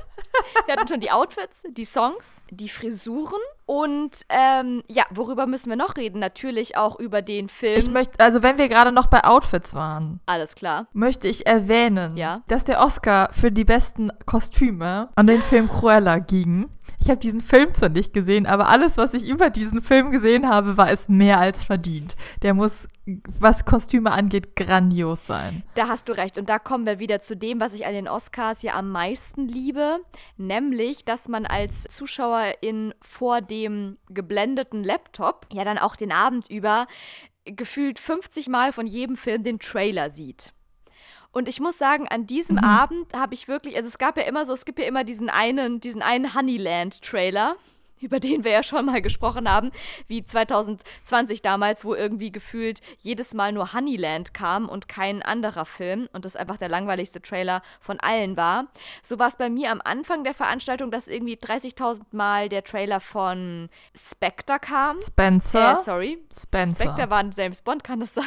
wir 0.66 0.74
hatten 0.74 0.88
schon 0.88 1.00
die 1.00 1.10
Outfits, 1.10 1.64
die 1.68 1.84
Songs, 1.84 2.42
die 2.50 2.68
Frisuren. 2.68 3.40
Und 3.68 4.22
ähm, 4.30 4.82
ja, 4.88 5.04
worüber 5.10 5.46
müssen 5.46 5.68
wir 5.68 5.76
noch 5.76 5.96
reden? 5.98 6.20
Natürlich 6.20 6.78
auch 6.78 6.98
über 6.98 7.20
den 7.20 7.50
Film. 7.50 7.78
Ich 7.78 7.90
möchte, 7.90 8.18
also 8.18 8.42
wenn 8.42 8.56
wir 8.56 8.66
gerade 8.70 8.92
noch 8.92 9.08
bei 9.08 9.22
Outfits 9.24 9.74
waren, 9.74 10.20
alles 10.24 10.54
klar. 10.54 10.86
möchte 10.94 11.28
ich 11.28 11.46
erwähnen, 11.46 12.16
Ja. 12.16 12.40
dass 12.48 12.64
der 12.64 12.80
Oscar 12.80 13.28
für 13.32 13.52
die 13.52 13.66
besten 13.66 14.10
Kostüme 14.24 15.10
an 15.16 15.26
den 15.26 15.42
Film 15.42 15.68
Cruella 15.68 16.18
ging. 16.18 16.70
Ich 17.00 17.08
habe 17.08 17.20
diesen 17.20 17.40
Film 17.40 17.74
zwar 17.74 17.88
nicht 17.88 18.12
gesehen, 18.12 18.46
aber 18.46 18.68
alles, 18.68 18.96
was 18.96 19.14
ich 19.14 19.28
über 19.28 19.50
diesen 19.50 19.82
Film 19.82 20.10
gesehen 20.10 20.48
habe, 20.48 20.76
war 20.76 20.90
es 20.90 21.08
mehr 21.08 21.38
als 21.38 21.64
verdient. 21.64 22.16
Der 22.42 22.54
muss, 22.54 22.88
was 23.06 23.64
Kostüme 23.64 24.10
angeht, 24.10 24.56
grandios 24.56 25.26
sein. 25.26 25.62
Da 25.74 25.88
hast 25.88 26.08
du 26.08 26.12
recht. 26.12 26.38
Und 26.38 26.48
da 26.48 26.58
kommen 26.58 26.86
wir 26.86 26.98
wieder 26.98 27.20
zu 27.20 27.36
dem, 27.36 27.60
was 27.60 27.74
ich 27.74 27.86
an 27.86 27.94
den 27.94 28.08
Oscars 28.08 28.62
ja 28.62 28.74
am 28.74 28.90
meisten 28.90 29.46
liebe, 29.46 30.00
nämlich, 30.36 31.04
dass 31.04 31.28
man 31.28 31.46
als 31.46 31.84
Zuschauerin 31.84 32.94
vor 33.00 33.40
dem 33.40 33.98
geblendeten 34.08 34.84
Laptop 34.84 35.46
ja 35.52 35.64
dann 35.64 35.78
auch 35.78 35.96
den 35.96 36.12
Abend 36.12 36.50
über 36.50 36.86
gefühlt 37.44 37.98
50 37.98 38.48
Mal 38.48 38.72
von 38.72 38.86
jedem 38.86 39.16
Film 39.16 39.42
den 39.42 39.58
Trailer 39.58 40.10
sieht. 40.10 40.52
Und 41.38 41.48
ich 41.48 41.60
muss 41.60 41.78
sagen, 41.78 42.08
an 42.08 42.26
diesem 42.26 42.58
Abend 42.58 43.14
habe 43.14 43.32
ich 43.32 43.46
wirklich, 43.46 43.76
also 43.76 43.86
es 43.86 43.98
gab 43.98 44.16
ja 44.16 44.24
immer 44.24 44.44
so, 44.44 44.52
es 44.52 44.64
gibt 44.64 44.80
ja 44.80 44.86
immer 44.86 45.04
diesen 45.04 45.30
einen, 45.30 45.80
diesen 45.80 46.02
einen 46.02 46.34
Honeyland-Trailer, 46.34 47.54
über 48.00 48.18
den 48.18 48.42
wir 48.42 48.50
ja 48.50 48.64
schon 48.64 48.86
mal 48.86 49.00
gesprochen 49.00 49.48
haben, 49.48 49.70
wie 50.08 50.24
2020 50.24 51.40
damals, 51.40 51.84
wo 51.84 51.94
irgendwie 51.94 52.32
gefühlt 52.32 52.80
jedes 52.98 53.34
Mal 53.34 53.52
nur 53.52 53.72
Honeyland 53.72 54.34
kam 54.34 54.68
und 54.68 54.88
kein 54.88 55.22
anderer 55.22 55.64
Film 55.64 56.08
und 56.12 56.24
das 56.24 56.34
einfach 56.34 56.56
der 56.56 56.68
langweiligste 56.68 57.22
Trailer 57.22 57.62
von 57.80 58.00
allen 58.00 58.36
war. 58.36 58.66
So 59.04 59.20
war 59.20 59.28
es 59.28 59.36
bei 59.36 59.48
mir 59.48 59.70
am 59.70 59.80
Anfang 59.84 60.24
der 60.24 60.34
Veranstaltung, 60.34 60.90
dass 60.90 61.06
irgendwie 61.06 61.36
30.000 61.36 62.02
Mal 62.10 62.48
der 62.48 62.64
Trailer 62.64 62.98
von 62.98 63.68
Spectre 63.96 64.58
kam. 64.58 65.00
Spencer. 65.02 65.78
Äh, 65.78 65.82
sorry. 65.84 66.18
Spencer. 66.36 66.84
Spectre 66.84 67.10
war 67.10 67.18
ein 67.18 67.30
James 67.30 67.62
Bond, 67.62 67.84
kann 67.84 68.00
das 68.00 68.14
sein? 68.14 68.24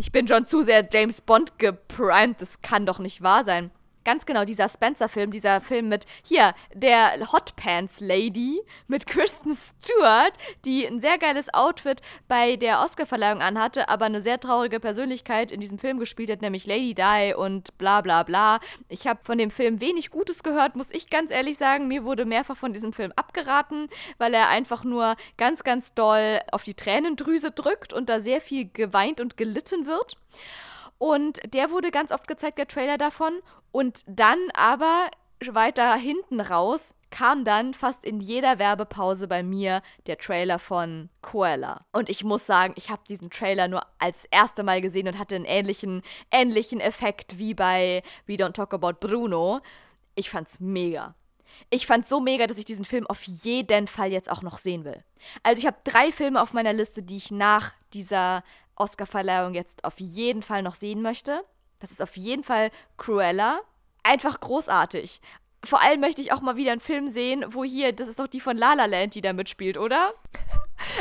Ich 0.00 0.12
bin 0.12 0.28
schon 0.28 0.46
zu 0.46 0.62
sehr 0.62 0.88
James 0.90 1.20
Bond 1.20 1.58
geprimed, 1.58 2.40
das 2.40 2.62
kann 2.62 2.86
doch 2.86 3.00
nicht 3.00 3.20
wahr 3.20 3.42
sein. 3.42 3.72
Ganz 4.08 4.24
genau, 4.24 4.46
dieser 4.46 4.70
Spencer-Film, 4.70 5.32
dieser 5.32 5.60
Film 5.60 5.90
mit 5.90 6.06
hier, 6.22 6.54
der 6.72 7.30
Hot 7.30 7.54
Pants 7.56 8.00
Lady 8.00 8.62
mit 8.86 9.06
Kristen 9.06 9.54
Stewart, 9.54 10.32
die 10.64 10.86
ein 10.86 10.98
sehr 10.98 11.18
geiles 11.18 11.52
Outfit 11.52 12.00
bei 12.26 12.56
der 12.56 12.80
Oscarverleihung 12.80 13.42
anhatte, 13.42 13.90
aber 13.90 14.06
eine 14.06 14.22
sehr 14.22 14.40
traurige 14.40 14.80
Persönlichkeit 14.80 15.52
in 15.52 15.60
diesem 15.60 15.78
Film 15.78 15.98
gespielt 15.98 16.30
hat, 16.30 16.40
nämlich 16.40 16.64
Lady 16.64 16.94
Di 16.94 17.34
und 17.34 17.76
bla 17.76 18.00
bla 18.00 18.22
bla. 18.22 18.60
Ich 18.88 19.06
habe 19.06 19.20
von 19.24 19.36
dem 19.36 19.50
Film 19.50 19.78
wenig 19.82 20.10
Gutes 20.10 20.42
gehört, 20.42 20.74
muss 20.74 20.90
ich 20.90 21.10
ganz 21.10 21.30
ehrlich 21.30 21.58
sagen. 21.58 21.86
Mir 21.86 22.02
wurde 22.04 22.24
mehrfach 22.24 22.56
von 22.56 22.72
diesem 22.72 22.94
Film 22.94 23.12
abgeraten, 23.14 23.90
weil 24.16 24.32
er 24.32 24.48
einfach 24.48 24.84
nur 24.84 25.16
ganz, 25.36 25.64
ganz 25.64 25.92
doll 25.92 26.40
auf 26.50 26.62
die 26.62 26.72
Tränendrüse 26.72 27.50
drückt 27.50 27.92
und 27.92 28.08
da 28.08 28.20
sehr 28.20 28.40
viel 28.40 28.70
geweint 28.72 29.20
und 29.20 29.36
gelitten 29.36 29.84
wird. 29.84 30.16
Und 30.98 31.40
der 31.54 31.70
wurde 31.70 31.90
ganz 31.90 32.10
oft 32.10 32.26
gezeigt, 32.26 32.58
der 32.58 32.66
Trailer 32.66 32.98
davon. 32.98 33.40
Und 33.70 34.02
dann 34.06 34.38
aber 34.54 35.10
weiter 35.46 35.94
hinten 35.94 36.40
raus 36.40 36.94
kam 37.10 37.44
dann 37.44 37.74
fast 37.74 38.04
in 38.04 38.20
jeder 38.20 38.58
Werbepause 38.58 39.28
bei 39.28 39.42
mir 39.42 39.82
der 40.06 40.18
Trailer 40.18 40.58
von 40.58 41.08
Koala. 41.22 41.86
Und 41.92 42.10
ich 42.10 42.24
muss 42.24 42.46
sagen, 42.46 42.74
ich 42.76 42.90
habe 42.90 43.02
diesen 43.08 43.30
Trailer 43.30 43.68
nur 43.68 43.82
als 43.98 44.26
erste 44.26 44.62
Mal 44.62 44.80
gesehen 44.80 45.08
und 45.08 45.18
hatte 45.18 45.36
einen 45.36 45.44
ähnlichen, 45.44 46.02
ähnlichen 46.30 46.80
Effekt 46.80 47.38
wie 47.38 47.54
bei 47.54 48.02
We 48.26 48.34
Don't 48.34 48.52
Talk 48.52 48.74
About 48.74 48.94
Bruno. 49.00 49.60
Ich 50.14 50.30
fand's 50.30 50.60
mega. 50.60 51.14
Ich 51.70 51.86
fand's 51.86 52.10
so 52.10 52.20
mega, 52.20 52.46
dass 52.46 52.58
ich 52.58 52.66
diesen 52.66 52.84
Film 52.84 53.06
auf 53.06 53.22
jeden 53.24 53.86
Fall 53.86 54.12
jetzt 54.12 54.30
auch 54.30 54.42
noch 54.42 54.58
sehen 54.58 54.84
will. 54.84 55.02
Also 55.42 55.60
ich 55.60 55.66
habe 55.66 55.78
drei 55.84 56.12
Filme 56.12 56.42
auf 56.42 56.52
meiner 56.52 56.74
Liste, 56.74 57.02
die 57.02 57.16
ich 57.16 57.30
nach 57.30 57.72
dieser 57.94 58.44
Oscarverleihung 58.76 59.54
jetzt 59.54 59.82
auf 59.84 59.98
jeden 59.98 60.42
Fall 60.42 60.62
noch 60.62 60.74
sehen 60.74 61.00
möchte. 61.00 61.42
Das 61.80 61.90
ist 61.90 62.02
auf 62.02 62.16
jeden 62.16 62.44
Fall 62.44 62.70
Cruella. 62.96 63.60
Einfach 64.02 64.40
großartig. 64.40 65.20
Vor 65.64 65.82
allem 65.82 66.00
möchte 66.00 66.20
ich 66.20 66.32
auch 66.32 66.40
mal 66.40 66.56
wieder 66.56 66.72
einen 66.72 66.80
Film 66.80 67.08
sehen, 67.08 67.44
wo 67.48 67.64
hier, 67.64 67.92
das 67.92 68.08
ist 68.08 68.20
doch 68.20 68.28
die 68.28 68.40
von 68.40 68.56
La 68.56 68.74
La 68.74 68.84
Land, 68.84 69.14
die 69.14 69.20
da 69.20 69.32
mitspielt, 69.32 69.76
oder? 69.76 70.12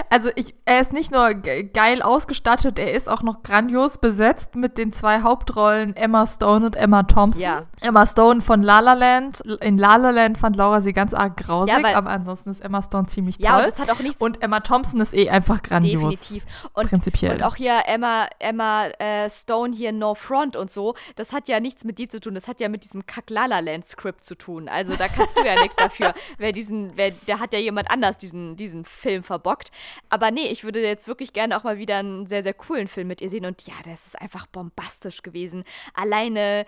Also 0.09 0.31
ich, 0.35 0.55
er 0.65 0.81
ist 0.81 0.91
nicht 0.91 1.11
nur 1.11 1.35
geil 1.35 2.01
ausgestattet, 2.01 2.79
er 2.79 2.93
ist 2.93 3.07
auch 3.07 3.21
noch 3.21 3.43
grandios 3.43 3.99
besetzt 3.99 4.55
mit 4.55 4.77
den 4.79 4.91
zwei 4.91 5.21
Hauptrollen 5.21 5.95
Emma 5.95 6.25
Stone 6.25 6.65
und 6.65 6.75
Emma 6.75 7.03
Thompson. 7.03 7.43
Ja. 7.43 7.65
Emma 7.81 8.07
Stone 8.07 8.41
von 8.41 8.63
La 8.63 8.79
La 8.79 8.93
Land. 8.93 9.41
In 9.61 9.77
La 9.77 9.97
La 9.97 10.09
Land 10.09 10.39
fand 10.39 10.55
Laura 10.55 10.81
sie 10.81 10.93
ganz 10.93 11.13
arg 11.13 11.37
grausig, 11.37 11.77
ja, 11.77 11.95
aber 11.95 12.09
ansonsten 12.09 12.49
ist 12.49 12.61
Emma 12.61 12.81
Stone 12.81 13.05
ziemlich 13.07 13.37
toll. 13.37 13.45
Ja, 13.45 13.57
und 13.57 13.67
das 13.67 13.79
hat 13.79 13.91
auch 13.91 13.99
nichts. 13.99 14.19
Und 14.19 14.41
Emma 14.41 14.61
Thompson 14.61 14.99
ist 14.99 15.13
eh 15.13 15.29
einfach 15.29 15.61
grandios. 15.61 16.21
Definitiv. 16.21 16.43
Und, 16.73 16.89
prinzipiell. 16.89 17.35
Und 17.35 17.43
auch 17.43 17.55
hier 17.55 17.83
Emma, 17.85 18.27
Emma 18.39 18.87
äh, 18.97 19.29
Stone 19.29 19.75
hier 19.75 19.91
No 19.91 20.15
Front 20.15 20.55
und 20.55 20.71
so, 20.71 20.95
das 21.15 21.33
hat 21.33 21.47
ja 21.47 21.59
nichts 21.59 21.83
mit 21.83 21.99
dir 21.99 22.09
zu 22.09 22.19
tun, 22.19 22.33
das 22.33 22.47
hat 22.47 22.59
ja 22.59 22.69
mit 22.69 22.83
diesem 22.83 23.05
Kack 23.05 23.29
La 23.29 23.45
La 23.45 23.59
Land 23.59 23.87
Skript 23.87 24.25
zu 24.25 24.35
tun. 24.35 24.46
Also 24.69 24.95
da 24.95 25.07
kannst 25.07 25.37
du 25.37 25.45
ja 25.45 25.59
nichts 25.59 25.75
dafür. 25.75 26.13
Wer 26.37 26.51
diesen, 26.51 26.95
wer, 26.95 27.11
der 27.11 27.39
hat 27.39 27.53
ja 27.53 27.59
jemand 27.59 27.89
anders 27.91 28.17
diesen, 28.17 28.55
diesen 28.55 28.85
Film 28.85 29.23
verbockt. 29.23 29.71
Aber 30.09 30.31
nee, 30.31 30.47
ich 30.47 30.63
würde 30.63 30.81
jetzt 30.81 31.07
wirklich 31.07 31.33
gerne 31.33 31.57
auch 31.57 31.63
mal 31.63 31.77
wieder 31.77 31.97
einen 31.97 32.27
sehr, 32.27 32.43
sehr 32.43 32.53
coolen 32.53 32.87
Film 32.87 33.07
mit 33.07 33.21
ihr 33.21 33.29
sehen. 33.29 33.45
Und 33.45 33.61
ja, 33.63 33.73
das 33.83 34.07
ist 34.07 34.21
einfach 34.21 34.47
bombastisch 34.47 35.21
gewesen. 35.21 35.63
Alleine 35.93 36.65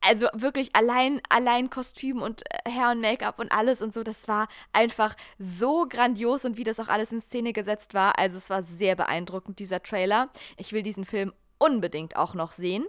also 0.00 0.28
wirklich 0.32 0.74
allein, 0.74 1.20
allein 1.28 1.68
Kostüm 1.70 2.22
und 2.22 2.42
äh, 2.50 2.70
Hair 2.70 2.92
und 2.92 3.00
Make-up 3.00 3.38
und 3.38 3.52
alles 3.52 3.82
und 3.82 3.92
so, 3.92 4.02
das 4.02 4.28
war 4.28 4.48
einfach 4.72 5.14
so 5.38 5.86
grandios 5.88 6.44
und 6.44 6.56
wie 6.56 6.64
das 6.64 6.80
auch 6.80 6.88
alles 6.88 7.12
in 7.12 7.20
Szene 7.20 7.52
gesetzt 7.52 7.94
war. 7.94 8.18
Also 8.18 8.36
es 8.36 8.50
war 8.50 8.62
sehr 8.62 8.96
beeindruckend, 8.96 9.58
dieser 9.58 9.82
Trailer. 9.82 10.30
Ich 10.56 10.72
will 10.72 10.82
diesen 10.82 11.04
Film 11.04 11.32
unbedingt 11.58 12.16
auch 12.16 12.34
noch 12.34 12.52
sehen. 12.52 12.86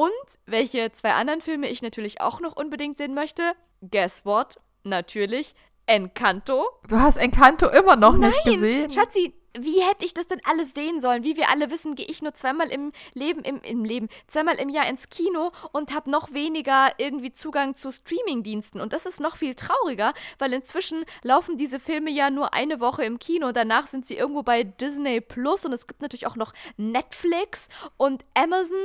Und 0.00 0.38
welche 0.46 0.90
zwei 0.92 1.12
anderen 1.12 1.42
Filme 1.42 1.68
ich 1.68 1.82
natürlich 1.82 2.22
auch 2.22 2.40
noch 2.40 2.56
unbedingt 2.56 2.96
sehen 2.96 3.12
möchte, 3.12 3.52
guess 3.82 4.24
what? 4.24 4.56
Natürlich 4.82 5.54
Encanto. 5.84 6.64
Du 6.88 6.98
hast 6.98 7.18
Encanto 7.18 7.68
immer 7.68 7.96
noch 7.96 8.16
Nein, 8.16 8.30
nicht 8.30 8.44
gesehen. 8.44 8.90
Schatzi, 8.90 9.34
wie 9.58 9.80
hätte 9.80 10.04
ich 10.04 10.14
das 10.14 10.26
denn 10.26 10.40
alles 10.44 10.74
sehen 10.74 11.00
sollen? 11.00 11.24
Wie 11.24 11.36
wir 11.36 11.48
alle 11.48 11.70
wissen, 11.70 11.94
gehe 11.94 12.06
ich 12.06 12.22
nur 12.22 12.34
zweimal 12.34 12.68
im 12.68 12.92
Leben, 13.14 13.42
im, 13.42 13.60
im 13.62 13.84
Leben, 13.84 14.08
zweimal 14.28 14.56
im 14.56 14.68
Jahr 14.68 14.88
ins 14.88 15.08
Kino 15.08 15.50
und 15.72 15.94
habe 15.94 16.10
noch 16.10 16.32
weniger 16.32 16.90
irgendwie 16.98 17.32
Zugang 17.32 17.74
zu 17.74 17.90
Streamingdiensten. 17.90 18.80
Und 18.80 18.92
das 18.92 19.06
ist 19.06 19.20
noch 19.20 19.36
viel 19.36 19.54
trauriger, 19.54 20.14
weil 20.38 20.52
inzwischen 20.52 21.04
laufen 21.22 21.56
diese 21.56 21.80
Filme 21.80 22.10
ja 22.10 22.30
nur 22.30 22.54
eine 22.54 22.80
Woche 22.80 23.04
im 23.04 23.18
Kino. 23.18 23.52
Danach 23.52 23.86
sind 23.86 24.06
sie 24.06 24.16
irgendwo 24.16 24.42
bei 24.42 24.62
Disney 24.64 25.20
Plus 25.20 25.64
und 25.64 25.72
es 25.72 25.86
gibt 25.86 26.02
natürlich 26.02 26.26
auch 26.26 26.36
noch 26.36 26.52
Netflix 26.76 27.68
und 27.96 28.24
Amazon 28.34 28.76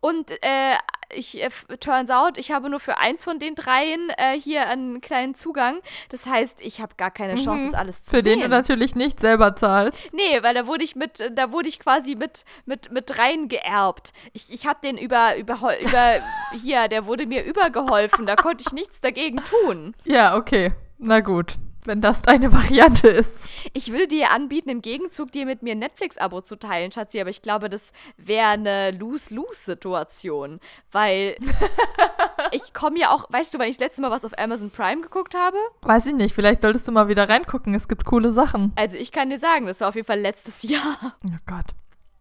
und 0.00 0.30
äh, 0.42 0.76
ich 1.14 1.42
äh, 1.42 1.50
turns 1.78 2.10
out, 2.10 2.38
ich 2.38 2.50
habe 2.50 2.70
nur 2.70 2.80
für 2.80 2.98
eins 2.98 3.24
von 3.24 3.38
den 3.38 3.54
dreien 3.54 4.10
äh, 4.16 4.38
hier 4.40 4.68
einen 4.68 5.00
kleinen 5.00 5.34
Zugang. 5.34 5.80
Das 6.08 6.26
heißt, 6.26 6.60
ich 6.60 6.80
habe 6.80 6.94
gar 6.96 7.10
keine 7.10 7.34
Chance, 7.34 7.62
mhm. 7.62 7.70
das 7.70 7.74
alles 7.74 8.04
zu 8.04 8.10
für 8.10 8.22
sehen. 8.22 8.34
Für 8.34 8.40
den 8.40 8.40
du 8.40 8.48
natürlich 8.48 8.94
nicht 8.94 9.20
selber 9.20 9.54
zahlst. 9.56 10.11
Nee, 10.12 10.42
weil 10.42 10.54
da 10.54 10.66
wurde 10.66 10.84
ich 10.84 10.96
mit, 10.96 11.22
da 11.32 11.52
wurde 11.52 11.68
ich 11.68 11.78
quasi 11.78 12.14
mit, 12.14 12.44
mit, 12.66 12.90
mit 12.92 13.18
rein 13.18 13.48
geerbt. 13.48 14.12
Ich, 14.32 14.52
ich 14.52 14.66
habe 14.66 14.80
den 14.82 14.98
über, 14.98 15.36
über, 15.36 15.54
über 15.80 16.20
hier, 16.52 16.88
der 16.88 17.06
wurde 17.06 17.26
mir 17.26 17.44
übergeholfen. 17.44 18.26
Da 18.26 18.36
konnte 18.36 18.64
ich 18.66 18.72
nichts 18.72 19.00
dagegen 19.00 19.40
tun. 19.44 19.94
Ja, 20.04 20.36
okay. 20.36 20.72
Na 20.98 21.20
gut 21.20 21.58
wenn 21.86 22.00
das 22.00 22.22
deine 22.22 22.52
Variante 22.52 23.08
ist. 23.08 23.38
Ich 23.72 23.92
würde 23.92 24.08
dir 24.08 24.30
anbieten, 24.30 24.70
im 24.70 24.82
Gegenzug 24.82 25.32
dir 25.32 25.46
mit 25.46 25.62
mir 25.62 25.72
ein 25.72 25.78
Netflix-Abo 25.78 26.40
zu 26.40 26.56
teilen, 26.56 26.92
Schatzi, 26.92 27.20
aber 27.20 27.30
ich 27.30 27.42
glaube, 27.42 27.68
das 27.68 27.92
wäre 28.16 28.48
eine 28.48 28.90
Lose-Lose-Situation, 28.92 30.60
weil 30.90 31.36
ich 32.52 32.74
komme 32.74 32.98
ja 32.98 33.10
auch, 33.10 33.26
weißt 33.30 33.54
du, 33.54 33.58
wann 33.58 33.68
ich 33.68 33.76
das 33.76 33.86
letzte 33.86 34.02
Mal 34.02 34.10
was 34.10 34.24
auf 34.24 34.38
Amazon 34.38 34.70
Prime 34.70 35.02
geguckt 35.02 35.34
habe? 35.34 35.56
Weiß 35.82 36.06
ich 36.06 36.14
nicht, 36.14 36.34
vielleicht 36.34 36.60
solltest 36.60 36.86
du 36.88 36.92
mal 36.92 37.08
wieder 37.08 37.28
reingucken, 37.28 37.74
es 37.74 37.88
gibt 37.88 38.04
coole 38.04 38.32
Sachen. 38.32 38.72
Also 38.76 38.98
ich 38.98 39.12
kann 39.12 39.30
dir 39.30 39.38
sagen, 39.38 39.66
das 39.66 39.80
war 39.80 39.88
auf 39.88 39.94
jeden 39.94 40.06
Fall 40.06 40.20
letztes 40.20 40.62
Jahr. 40.62 41.16
Oh 41.24 41.36
Gott. 41.46 41.74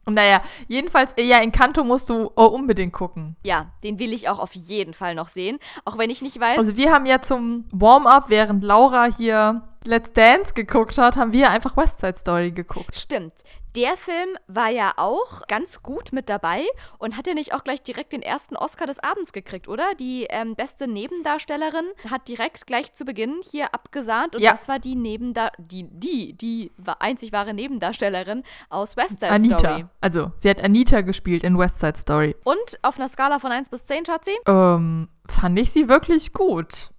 Naja, 0.09 0.41
jedenfalls, 0.67 1.13
ja, 1.17 1.39
in 1.41 1.51
Kanto 1.51 1.83
musst 1.83 2.09
du 2.09 2.31
oh, 2.35 2.45
unbedingt 2.45 2.91
gucken. 2.91 3.35
Ja, 3.43 3.71
den 3.83 3.99
will 3.99 4.13
ich 4.13 4.29
auch 4.29 4.39
auf 4.39 4.55
jeden 4.55 4.93
Fall 4.93 5.15
noch 5.15 5.29
sehen. 5.29 5.59
Auch 5.85 5.97
wenn 5.97 6.09
ich 6.09 6.21
nicht 6.21 6.39
weiß. 6.39 6.57
Also, 6.57 6.75
wir 6.75 6.91
haben 6.91 7.05
ja 7.05 7.21
zum 7.21 7.65
Warm-up, 7.71 8.25
während 8.29 8.63
Laura 8.63 9.05
hier 9.05 9.61
Let's 9.83 10.11
Dance 10.13 10.53
geguckt 10.53 10.97
hat, 10.97 11.17
haben 11.17 11.33
wir 11.33 11.49
einfach 11.49 11.75
West 11.77 11.99
Side 11.99 12.15
Story 12.17 12.51
geguckt. 12.51 12.95
Stimmt. 12.95 13.33
Der 13.75 13.95
Film 13.95 14.37
war 14.47 14.69
ja 14.69 14.93
auch 14.97 15.47
ganz 15.47 15.81
gut 15.81 16.11
mit 16.11 16.27
dabei 16.27 16.63
und 16.97 17.15
hat 17.15 17.25
ja 17.25 17.33
nicht 17.33 17.53
auch 17.53 17.63
gleich 17.63 17.81
direkt 17.81 18.11
den 18.11 18.21
ersten 18.21 18.57
Oscar 18.57 18.85
des 18.85 18.99
Abends 18.99 19.31
gekriegt, 19.31 19.69
oder? 19.69 19.85
Die 19.97 20.25
ähm, 20.29 20.55
beste 20.55 20.87
Nebendarstellerin 20.87 21.85
hat 22.09 22.27
direkt 22.27 22.67
gleich 22.67 22.93
zu 22.93 23.05
Beginn 23.05 23.39
hier 23.49 23.73
abgesahnt 23.73 24.35
und 24.35 24.41
ja. 24.41 24.51
das 24.51 24.67
war 24.67 24.79
die 24.79 24.95
Nebenda 24.95 25.51
die 25.57 25.87
die 25.89 26.33
die 26.33 26.71
einzig 26.99 27.31
wahre 27.31 27.53
Nebendarstellerin 27.53 28.43
aus 28.69 28.97
West 28.97 29.21
Side 29.21 29.31
Anita. 29.31 29.57
Story. 29.57 29.85
Also, 30.01 30.31
sie 30.37 30.49
hat 30.49 30.61
Anita 30.61 31.01
gespielt 31.01 31.43
in 31.43 31.57
West 31.57 31.79
Side 31.79 31.97
Story. 31.97 32.35
Und 32.43 32.79
auf 32.81 32.97
einer 32.97 33.07
Skala 33.07 33.39
von 33.39 33.51
1 33.51 33.69
bis 33.69 33.85
10, 33.85 34.05
Schatzi? 34.05 34.37
Ähm, 34.47 35.09
fand 35.25 35.57
ich 35.59 35.71
sie 35.71 35.87
wirklich 35.87 36.33
gut. 36.33 36.91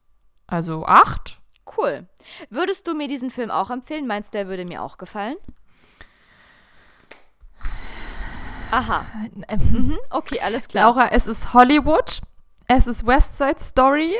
Also 0.46 0.86
8. 0.86 1.40
Cool. 1.76 2.06
Würdest 2.50 2.86
du 2.86 2.94
mir 2.94 3.08
diesen 3.08 3.30
Film 3.30 3.50
auch 3.50 3.70
empfehlen? 3.70 4.06
Meinst 4.06 4.34
du, 4.34 4.38
der 4.38 4.48
würde 4.48 4.64
mir 4.64 4.82
auch 4.82 4.98
gefallen? 4.98 5.36
Aha. 8.72 9.04
Mhm. 9.70 9.98
Okay, 10.10 10.40
alles 10.40 10.66
klar. 10.66 10.84
Laura, 10.84 11.08
es 11.12 11.26
ist 11.26 11.52
Hollywood, 11.52 12.20
es 12.68 12.86
ist 12.86 13.06
West 13.06 13.36
Side 13.36 13.60
Story, 13.60 14.14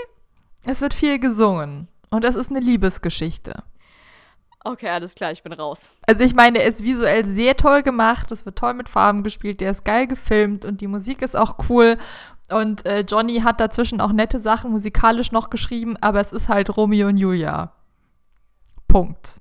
es 0.67 0.81
wird 0.81 0.95
viel 0.95 1.19
gesungen 1.19 1.89
und 2.11 2.25
es 2.25 2.35
ist 2.35 2.51
eine 2.51 2.61
Liebesgeschichte. 2.61 3.63
Okay, 4.65 4.89
alles 4.91 5.15
klar, 5.15 5.33
ich 5.33 5.43
bin 5.43 5.53
raus. 5.53 5.91
Also 6.07 6.23
ich 6.23 6.35
meine, 6.35 6.61
er 6.61 6.69
ist 6.69 6.83
visuell 6.83 7.25
sehr 7.25 7.57
toll 7.57 7.83
gemacht, 7.83 8.31
es 8.31 8.45
wird 8.45 8.57
toll 8.57 8.75
mit 8.75 8.89
Farben 8.89 9.23
gespielt, 9.23 9.61
der 9.61 9.71
ist 9.71 9.85
geil 9.85 10.07
gefilmt 10.07 10.65
und 10.65 10.81
die 10.81 10.87
Musik 10.87 11.23
ist 11.23 11.35
auch 11.37 11.57
cool. 11.69 11.97
Und 12.51 12.85
äh, 12.87 13.01
Johnny 13.01 13.41
hat 13.41 13.61
dazwischen 13.61 14.01
auch 14.01 14.13
nette 14.13 14.41
Sachen 14.41 14.71
musikalisch 14.71 15.33
noch 15.33 15.51
geschrieben, 15.51 15.97
aber 16.01 16.21
es 16.21 16.33
ist 16.33 16.49
halt 16.49 16.77
Romeo 16.77 17.09
und 17.09 17.17
Julia. 17.17 17.73
Punkt. 18.87 19.41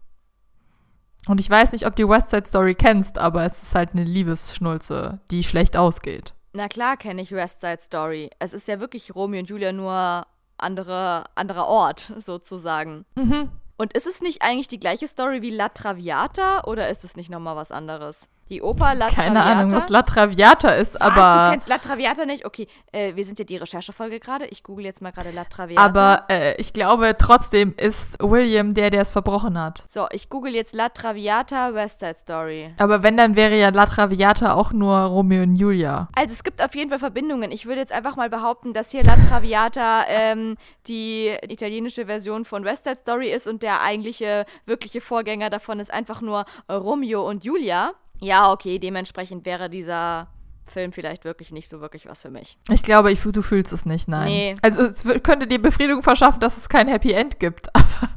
Und 1.28 1.40
ich 1.40 1.50
weiß 1.50 1.72
nicht, 1.74 1.86
ob 1.86 1.96
du 1.96 2.10
West 2.10 2.30
Side 2.30 2.48
Story 2.48 2.76
kennst, 2.76 3.18
aber 3.18 3.46
es 3.46 3.62
ist 3.62 3.76
halt 3.76 3.92
eine 3.94 4.04
Liebesschnulze, 4.04 5.22
die 5.30 5.44
schlecht 5.44 5.78
ausgeht. 5.78 6.34
Na 6.54 6.68
klar 6.68 6.98
kenne 6.98 7.22
ich 7.22 7.32
West 7.32 7.62
Side 7.62 7.80
Story. 7.82 8.30
Es 8.40 8.54
ist 8.54 8.68
ja 8.68 8.80
wirklich 8.80 9.16
Romeo 9.16 9.40
und 9.40 9.50
Julia 9.50 9.72
nur 9.72 10.26
andere, 10.58 11.26
anderer 11.36 11.68
Ort, 11.68 12.12
sozusagen. 12.20 13.06
Mhm. 13.16 13.50
Und 13.78 13.94
ist 13.94 14.06
es 14.06 14.22
nicht 14.22 14.42
eigentlich 14.42 14.68
die 14.68 14.80
gleiche 14.80 15.08
Story 15.08 15.42
wie 15.42 15.50
La 15.50 15.70
Traviata 15.70 16.64
oder 16.66 16.90
ist 16.90 17.04
es 17.04 17.16
nicht 17.16 17.30
nochmal 17.30 17.56
was 17.56 17.72
anderes? 17.72 18.30
Die 18.52 18.62
Oper 18.62 18.96
La 18.96 19.08
Keine 19.08 19.36
Traviata. 19.36 19.44
Ahnung, 19.44 19.72
was 19.72 19.88
La 19.88 20.02
Traviata 20.02 20.72
ist, 20.72 20.96
Was, 20.96 21.02
aber. 21.02 21.46
du 21.46 21.52
kennst 21.52 21.70
La 21.70 21.78
Traviata 21.78 22.26
nicht? 22.26 22.46
Okay, 22.46 22.68
äh, 22.92 23.16
wir 23.16 23.24
sind 23.24 23.40
ja 23.40 23.46
die 23.46 23.56
Recherchefolge 23.56 24.20
gerade. 24.20 24.46
Ich 24.48 24.62
google 24.62 24.84
jetzt 24.84 25.02
mal 25.02 25.14
gerade 25.14 25.32
La 25.32 25.46
Traviata. 25.46 25.82
Aber 25.82 26.26
äh, 26.30 26.56
ich 26.60 26.74
glaube, 26.74 27.16
trotzdem 27.18 27.74
ist 27.78 28.18
William 28.22 28.74
der, 28.74 28.90
der 28.90 29.04
es 29.04 29.10
verbrochen 29.10 29.58
hat. 29.58 29.86
So, 29.90 30.08
ich 30.12 30.28
google 30.28 30.54
jetzt 30.54 30.76
La 30.76 30.90
Traviata 30.90 31.74
West 31.74 32.02
Side 32.02 32.16
Story. 32.20 32.74
Aber 32.78 33.04
wenn, 33.04 33.16
dann 33.16 33.38
wäre 33.38 33.58
ja 33.58 33.70
La 33.70 33.86
Traviata 33.86 34.54
auch 34.54 34.74
nur 34.74 34.98
Romeo 34.98 35.44
und 35.44 35.56
Julia. 35.56 36.10
Also 36.14 36.34
es 36.34 36.44
gibt 36.44 36.62
auf 36.62 36.76
jeden 36.76 36.90
Fall 36.90 37.00
Verbindungen. 37.00 37.52
Ich 37.54 37.66
würde 37.66 37.80
jetzt 37.80 37.94
einfach 37.94 38.18
mal 38.18 38.30
behaupten, 38.30 38.74
dass 38.74 38.92
hier 38.92 39.06
La 39.06 39.16
Traviata 39.16 40.04
ähm, 40.10 40.58
die 40.88 41.34
italienische 41.48 42.06
Version 42.06 42.44
von 42.44 42.66
West 42.66 42.84
Side 42.84 42.98
Story 43.00 43.32
ist 43.32 43.48
und 43.48 43.64
der 43.64 43.82
eigentliche, 43.82 44.46
wirkliche 44.66 45.00
Vorgänger 45.00 45.50
davon 45.50 45.80
ist 45.80 45.94
einfach 45.94 46.20
nur 46.20 46.44
Romeo 46.70 47.26
und 47.26 47.46
Julia. 47.46 47.94
Ja, 48.22 48.52
okay, 48.52 48.80
dementsprechend 48.80 49.46
wäre 49.46 49.70
dieser 49.70 50.28
Film 50.66 50.92
vielleicht 50.92 51.26
wirklich 51.26 51.52
nicht 51.52 51.68
so 51.68 51.82
wirklich 51.82 52.08
was 52.08 52.22
für 52.22 52.30
mich. 52.30 52.58
Ich 52.70 52.84
glaube, 52.84 53.12
ich, 53.12 53.22
du 53.22 53.42
fühlst 53.42 53.74
es 53.74 53.86
nicht, 53.86 54.08
nein. 54.08 54.28
Nee. 54.28 54.56
Also 54.62 54.84
es 54.84 55.04
könnte 55.24 55.48
dir 55.48 55.62
Befriedigung 55.62 56.04
verschaffen, 56.04 56.40
dass 56.40 56.58
es 56.58 56.70
kein 56.70 56.88
Happy 56.88 57.12
End 57.12 57.40
gibt, 57.40 57.68
aber 57.76 58.10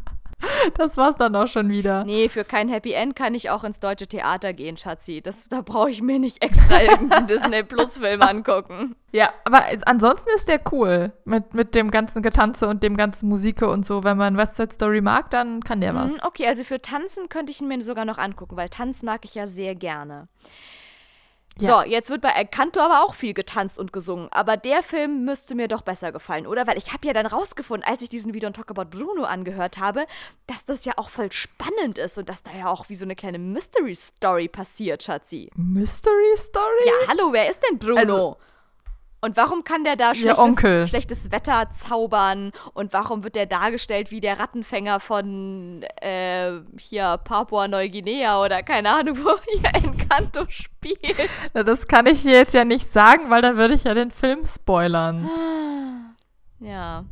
das 0.77 0.97
war's 0.97 1.17
dann 1.17 1.35
auch 1.37 1.47
schon 1.47 1.69
wieder. 1.69 2.05
Nee, 2.05 2.29
für 2.29 2.45
kein 2.45 2.69
Happy 2.69 2.93
End 2.93 3.17
kann 3.17 3.35
ich 3.35 3.51
auch 3.51 3.65
ins 3.65 3.81
deutsche 3.81 4.07
Theater 4.07 4.53
gehen, 4.53 4.77
Schatzi. 4.77 5.21
Das, 5.23 5.49
da 5.49 5.61
brauche 5.63 5.91
ich 5.91 6.03
mir 6.03 6.19
nicht 6.19 6.43
extra 6.43 6.83
irgendeinen 6.83 7.27
Disney 7.29 7.63
Plus 7.63 7.97
Film 7.97 8.23
angucken. 8.23 8.97
Ja, 9.13 9.31
aber 9.45 9.65
ansonsten 9.87 10.29
ist 10.35 10.49
der 10.49 10.61
cool. 10.73 11.13
Mit, 11.25 11.55
mit 11.55 11.75
dem 11.75 11.91
ganzen 11.91 12.23
Getanze 12.23 12.67
und 12.69 12.83
dem 12.83 12.97
ganzen 12.97 13.29
Musike 13.29 13.69
und 13.69 13.87
so. 13.87 14.05
Wenn 14.05 14.17
man 14.17 14.37
West 14.37 14.57
Side 14.57 14.73
Story 14.73 15.01
mag, 15.01 15.31
dann 15.31 15.63
kann 15.63 15.81
der 15.81 15.95
was. 15.95 16.15
Hm, 16.15 16.21
Okay, 16.25 16.47
also 16.47 16.65
für 16.65 16.81
Tanzen 16.81 17.29
könnte 17.29 17.53
ich 17.53 17.61
ihn 17.61 17.69
mir 17.69 17.83
sogar 17.83 18.05
noch 18.05 18.19
angucken, 18.19 18.57
weil 18.57 18.69
Tanz 18.69 19.03
mag 19.03 19.25
ich 19.25 19.35
ja 19.35 19.47
sehr 19.47 19.75
gerne. 19.75 20.29
Ja. 21.59 21.83
So, 21.83 21.89
jetzt 21.89 22.11
wird 22.11 22.21
bei 22.21 22.31
Encanto 22.31 22.81
aber 22.81 23.05
auch 23.05 23.15
viel 23.15 23.33
getanzt 23.33 23.79
und 23.79 23.93
gesungen. 23.93 24.29
Aber 24.33 24.57
der 24.57 24.83
Film 24.83 25.25
müsste 25.25 25.55
mir 25.55 25.69
doch 25.69 25.83
besser 25.83 26.11
gefallen, 26.11 26.47
oder? 26.47 26.67
Weil 26.67 26.77
ich 26.79 26.93
habe 26.93 27.07
ja 27.07 27.13
dann 27.13 27.27
rausgefunden, 27.27 27.89
als 27.89 28.03
ich 28.03 28.09
diesen 28.09 28.35
We 28.35 28.39
Don't 28.39 28.55
Talk 28.55 28.71
About 28.71 28.87
Bruno 28.87 29.23
angehört 29.25 29.79
habe, 29.79 30.07
dass 30.49 30.65
das 30.65 30.85
ja 30.85 30.95
auch 30.97 31.11
voll 31.11 31.31
spannend 31.31 31.99
ist 31.99 32.19
und 32.19 32.29
dass 32.29 32.43
da 32.43 32.51
ja 32.57 32.69
auch 32.69 32.89
wie 32.89 32.97
so 32.97 33.05
eine 33.05 33.15
kleine 33.15 33.39
Mystery 33.39 33.95
Story 33.95 34.49
passiert, 34.49 35.03
Schatzi. 35.05 35.51
Mystery 35.55 36.37
Story? 36.37 36.87
Ja, 36.87 37.09
hallo, 37.09 37.33
wer 37.33 37.49
ist 37.49 37.63
denn 37.69 37.79
Bruno? 37.79 37.99
Also- 37.99 38.37
und 39.25 39.39
warum 39.39 39.65
kann 39.65 39.85
der 39.85 39.97
da 39.97 40.15
schlechtes, 40.15 40.39
Onkel. 40.39 40.87
schlechtes 40.87 41.33
Wetter 41.33 41.71
zaubern? 41.71 42.53
Und 42.75 42.93
warum 42.93 43.25
wird 43.25 43.37
der 43.37 43.47
dargestellt 43.47 44.11
wie 44.11 44.21
der 44.21 44.39
Rattenfänger 44.39 45.01
von 45.01 45.83
äh, 46.03 46.53
hier 46.79 47.19
Papua-Neuguinea 47.25 48.43
oder 48.43 48.63
keine 48.63 48.91
Ahnung, 48.91 49.17
wo 49.25 49.31
hier 49.51 49.71
Encanto 49.75 50.45
spielt? 50.51 51.31
Na, 51.55 51.63
Das 51.63 51.89
kann 51.89 52.05
ich 52.05 52.23
dir 52.23 52.33
jetzt 52.33 52.53
ja 52.53 52.67
nicht 52.67 52.93
sagen, 52.93 53.31
weil 53.31 53.41
dann 53.41 53.57
würde 53.57 53.73
ich 53.73 53.85
ja 53.85 53.95
den 53.95 54.11
Film 54.11 54.45
spoilern. 54.45 55.29
Ja. 56.61 57.05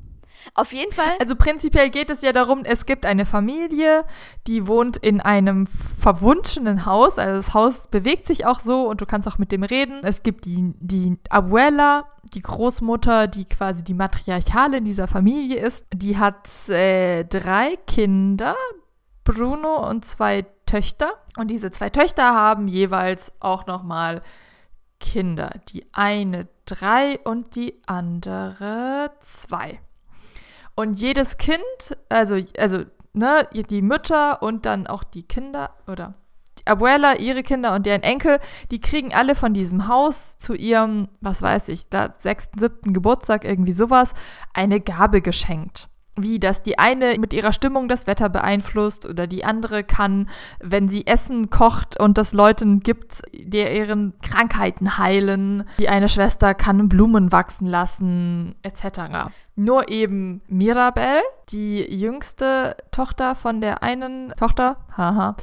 Auf 0.55 0.72
jeden 0.72 0.93
Fall. 0.93 1.16
Also 1.20 1.36
prinzipiell 1.36 1.90
geht 1.90 2.11
es 2.11 2.22
ja 2.22 2.32
darum, 2.32 2.64
es 2.64 2.86
gibt 2.86 3.07
eine 3.07 3.26
Familie, 3.26 4.05
die 4.47 4.66
wohnt 4.66 4.97
in 4.97 5.20
einem 5.20 5.66
verwunschenen 5.66 6.84
Haus. 6.84 7.18
Also 7.18 7.36
das 7.36 7.55
Haus 7.55 7.88
bewegt 7.88 8.26
sich 8.26 8.47
auch 8.47 8.61
so 8.61 8.88
und 8.88 9.01
du 9.01 9.07
kannst 9.07 9.28
auch 9.28 9.38
mit 9.38 9.53
dem 9.53 9.62
reden. 9.62 10.01
Es 10.03 10.22
gibt 10.22 10.45
die, 10.45 10.74
die 10.78 11.18
Abuela, 11.30 12.05
die 12.34 12.43
Großmutter, 12.43 13.26
die 13.26 13.45
quasi 13.45 13.84
die 13.84 13.95
Matriarchale 13.95 14.78
in 14.78 14.84
dieser 14.84 15.09
Familie 15.09 15.59
ist. 15.59 15.86
Die 15.93 16.18
hat 16.18 16.49
äh, 16.68 17.24
drei 17.24 17.76
Kinder, 17.86 18.55
Bruno 19.24 19.88
und 19.88 20.05
zwei 20.05 20.47
Töchter. 20.66 21.11
Und 21.36 21.49
diese 21.49 21.70
zwei 21.70 21.90
Töchter 21.90 22.34
haben 22.34 22.68
jeweils 22.68 23.32
auch 23.40 23.66
nochmal 23.66 24.22
Kinder. 25.01 25.51
Die 25.68 25.86
eine 25.93 26.49
drei 26.64 27.18
und 27.24 27.57
die 27.57 27.80
andere 27.86 29.11
zwei. 29.20 29.80
Und 30.75 30.99
jedes 30.99 31.37
Kind, 31.37 31.61
also, 32.09 32.39
also, 32.59 32.85
ne, 33.12 33.47
die 33.53 33.83
Mütter 33.83 34.43
und 34.43 34.66
dann 34.66 34.87
auch 34.87 35.05
die 35.05 35.23
Kinder 35.23 35.70
oder 35.87 36.14
die 36.59 36.66
Abuela, 36.66 37.16
ihre 37.16 37.43
Kinder 37.43 37.75
und 37.75 37.87
deren 37.87 38.03
Enkel, 38.03 38.39
die 38.70 38.81
kriegen 38.81 39.12
alle 39.12 39.35
von 39.35 39.55
diesem 39.55 39.89
Haus 39.89 40.39
zu 40.39 40.55
ihrem, 40.55 41.09
was 41.20 41.43
weiß 41.43 41.68
ich, 41.68 41.89
da 41.89 42.11
sechsten, 42.12 42.59
siebten 42.59 42.93
Geburtstag, 42.93 43.45
irgendwie 43.45 43.73
sowas, 43.73 44.14
eine 44.55 44.81
Gabe 44.81 45.20
geschenkt. 45.23 45.89
Wie, 46.15 46.39
dass 46.39 46.63
die 46.63 46.79
eine 46.79 47.15
mit 47.19 47.33
ihrer 47.33 47.55
Stimmung 47.55 47.89
das 47.89 48.07
Wetter 48.07 48.29
beeinflusst 48.29 49.07
oder 49.07 49.27
die 49.27 49.47
andere 49.47 49.83
kann, 49.83 50.29
wenn 50.61 50.89
sie 50.89 51.07
Essen 51.07 51.49
kocht 51.49 51.99
und 51.99 52.19
das 52.19 52.35
Leuten 52.35 52.81
gibt, 52.81 53.23
der 53.33 53.75
ihren 53.75 54.13
Krankheiten 54.21 54.99
heilen. 54.99 55.65
Die 55.79 55.89
eine 55.89 56.11
Schwester 56.11 56.53
kann 56.53 56.91
Blumen 56.91 57.33
wachsen 57.33 57.67
lassen, 57.67 58.55
etc. 58.63 59.31
Nur 59.57 59.89
eben 59.89 60.43
Mirabel, 60.49 61.23
die 61.49 61.81
jüngste 61.81 62.77
Tochter 62.91 63.35
von 63.35 63.63
der 63.63 63.83
einen 63.83 64.35
Tochter, 64.37 64.77
haha, 64.97 65.37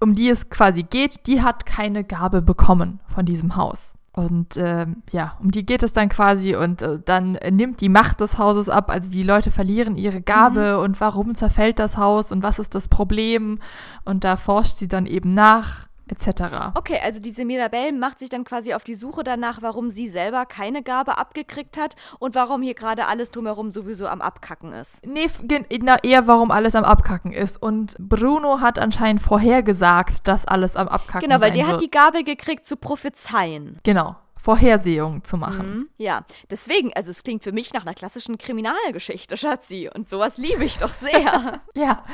um 0.00 0.14
die 0.14 0.28
es 0.28 0.50
quasi 0.50 0.82
geht, 0.82 1.26
die 1.26 1.40
hat 1.40 1.64
keine 1.64 2.04
Gabe 2.04 2.42
bekommen 2.42 3.00
von 3.06 3.24
diesem 3.24 3.56
Haus. 3.56 3.96
Und 4.14 4.56
ähm, 4.56 5.02
ja, 5.10 5.36
um 5.42 5.50
die 5.50 5.66
geht 5.66 5.82
es 5.82 5.92
dann 5.92 6.08
quasi 6.08 6.54
und 6.54 6.82
äh, 6.82 7.00
dann 7.04 7.32
nimmt 7.50 7.80
die 7.80 7.88
Macht 7.88 8.20
des 8.20 8.38
Hauses 8.38 8.68
ab. 8.68 8.88
Also 8.88 9.10
die 9.10 9.24
Leute 9.24 9.50
verlieren 9.50 9.96
ihre 9.96 10.22
Gabe 10.22 10.78
und 10.78 11.00
warum 11.00 11.34
zerfällt 11.34 11.80
das 11.80 11.96
Haus 11.96 12.30
und 12.30 12.44
was 12.44 12.60
ist 12.60 12.76
das 12.76 12.86
Problem? 12.86 13.58
Und 14.04 14.22
da 14.22 14.36
forscht 14.36 14.76
sie 14.76 14.86
dann 14.86 15.06
eben 15.06 15.34
nach, 15.34 15.88
etc. 16.08 16.72
Okay, 16.74 17.00
also 17.02 17.20
diese 17.20 17.44
Mirabelle 17.44 17.92
macht 17.92 18.18
sich 18.18 18.28
dann 18.28 18.44
quasi 18.44 18.74
auf 18.74 18.84
die 18.84 18.94
Suche 18.94 19.24
danach, 19.24 19.62
warum 19.62 19.90
sie 19.90 20.08
selber 20.08 20.46
keine 20.46 20.82
Gabe 20.82 21.18
abgekriegt 21.18 21.78
hat 21.78 21.96
und 22.18 22.34
warum 22.34 22.62
hier 22.62 22.74
gerade 22.74 23.06
alles 23.06 23.30
drumherum 23.30 23.72
sowieso 23.72 24.06
am 24.06 24.20
Abkacken 24.20 24.72
ist. 24.72 25.04
Nee, 25.06 25.28
na, 25.82 25.96
eher 26.02 26.26
warum 26.26 26.50
alles 26.50 26.74
am 26.74 26.84
Abkacken 26.84 27.32
ist. 27.32 27.56
Und 27.56 27.96
Bruno 27.98 28.60
hat 28.60 28.78
anscheinend 28.78 29.22
vorhergesagt, 29.22 30.26
dass 30.28 30.44
alles 30.44 30.76
am 30.76 30.88
Abkacken 30.88 31.28
Genau, 31.28 31.40
weil 31.40 31.52
der 31.52 31.64
wird. 31.64 31.74
hat 31.74 31.80
die 31.82 31.90
Gabe 31.90 32.24
gekriegt 32.24 32.66
zu 32.66 32.76
prophezeien. 32.76 33.78
Genau, 33.82 34.16
Vorhersehungen 34.44 35.24
zu 35.24 35.38
machen. 35.38 35.66
Mhm. 35.66 35.88
Ja, 35.96 36.26
deswegen, 36.50 36.92
also 36.92 37.10
es 37.10 37.22
klingt 37.22 37.42
für 37.42 37.52
mich 37.52 37.72
nach 37.72 37.86
einer 37.86 37.94
klassischen 37.94 38.36
Kriminalgeschichte, 38.36 39.38
Schatzi. 39.38 39.88
Und 39.92 40.10
sowas 40.10 40.36
liebe 40.36 40.64
ich 40.64 40.76
doch 40.76 40.92
sehr. 40.92 41.62
Ja, 41.76 42.04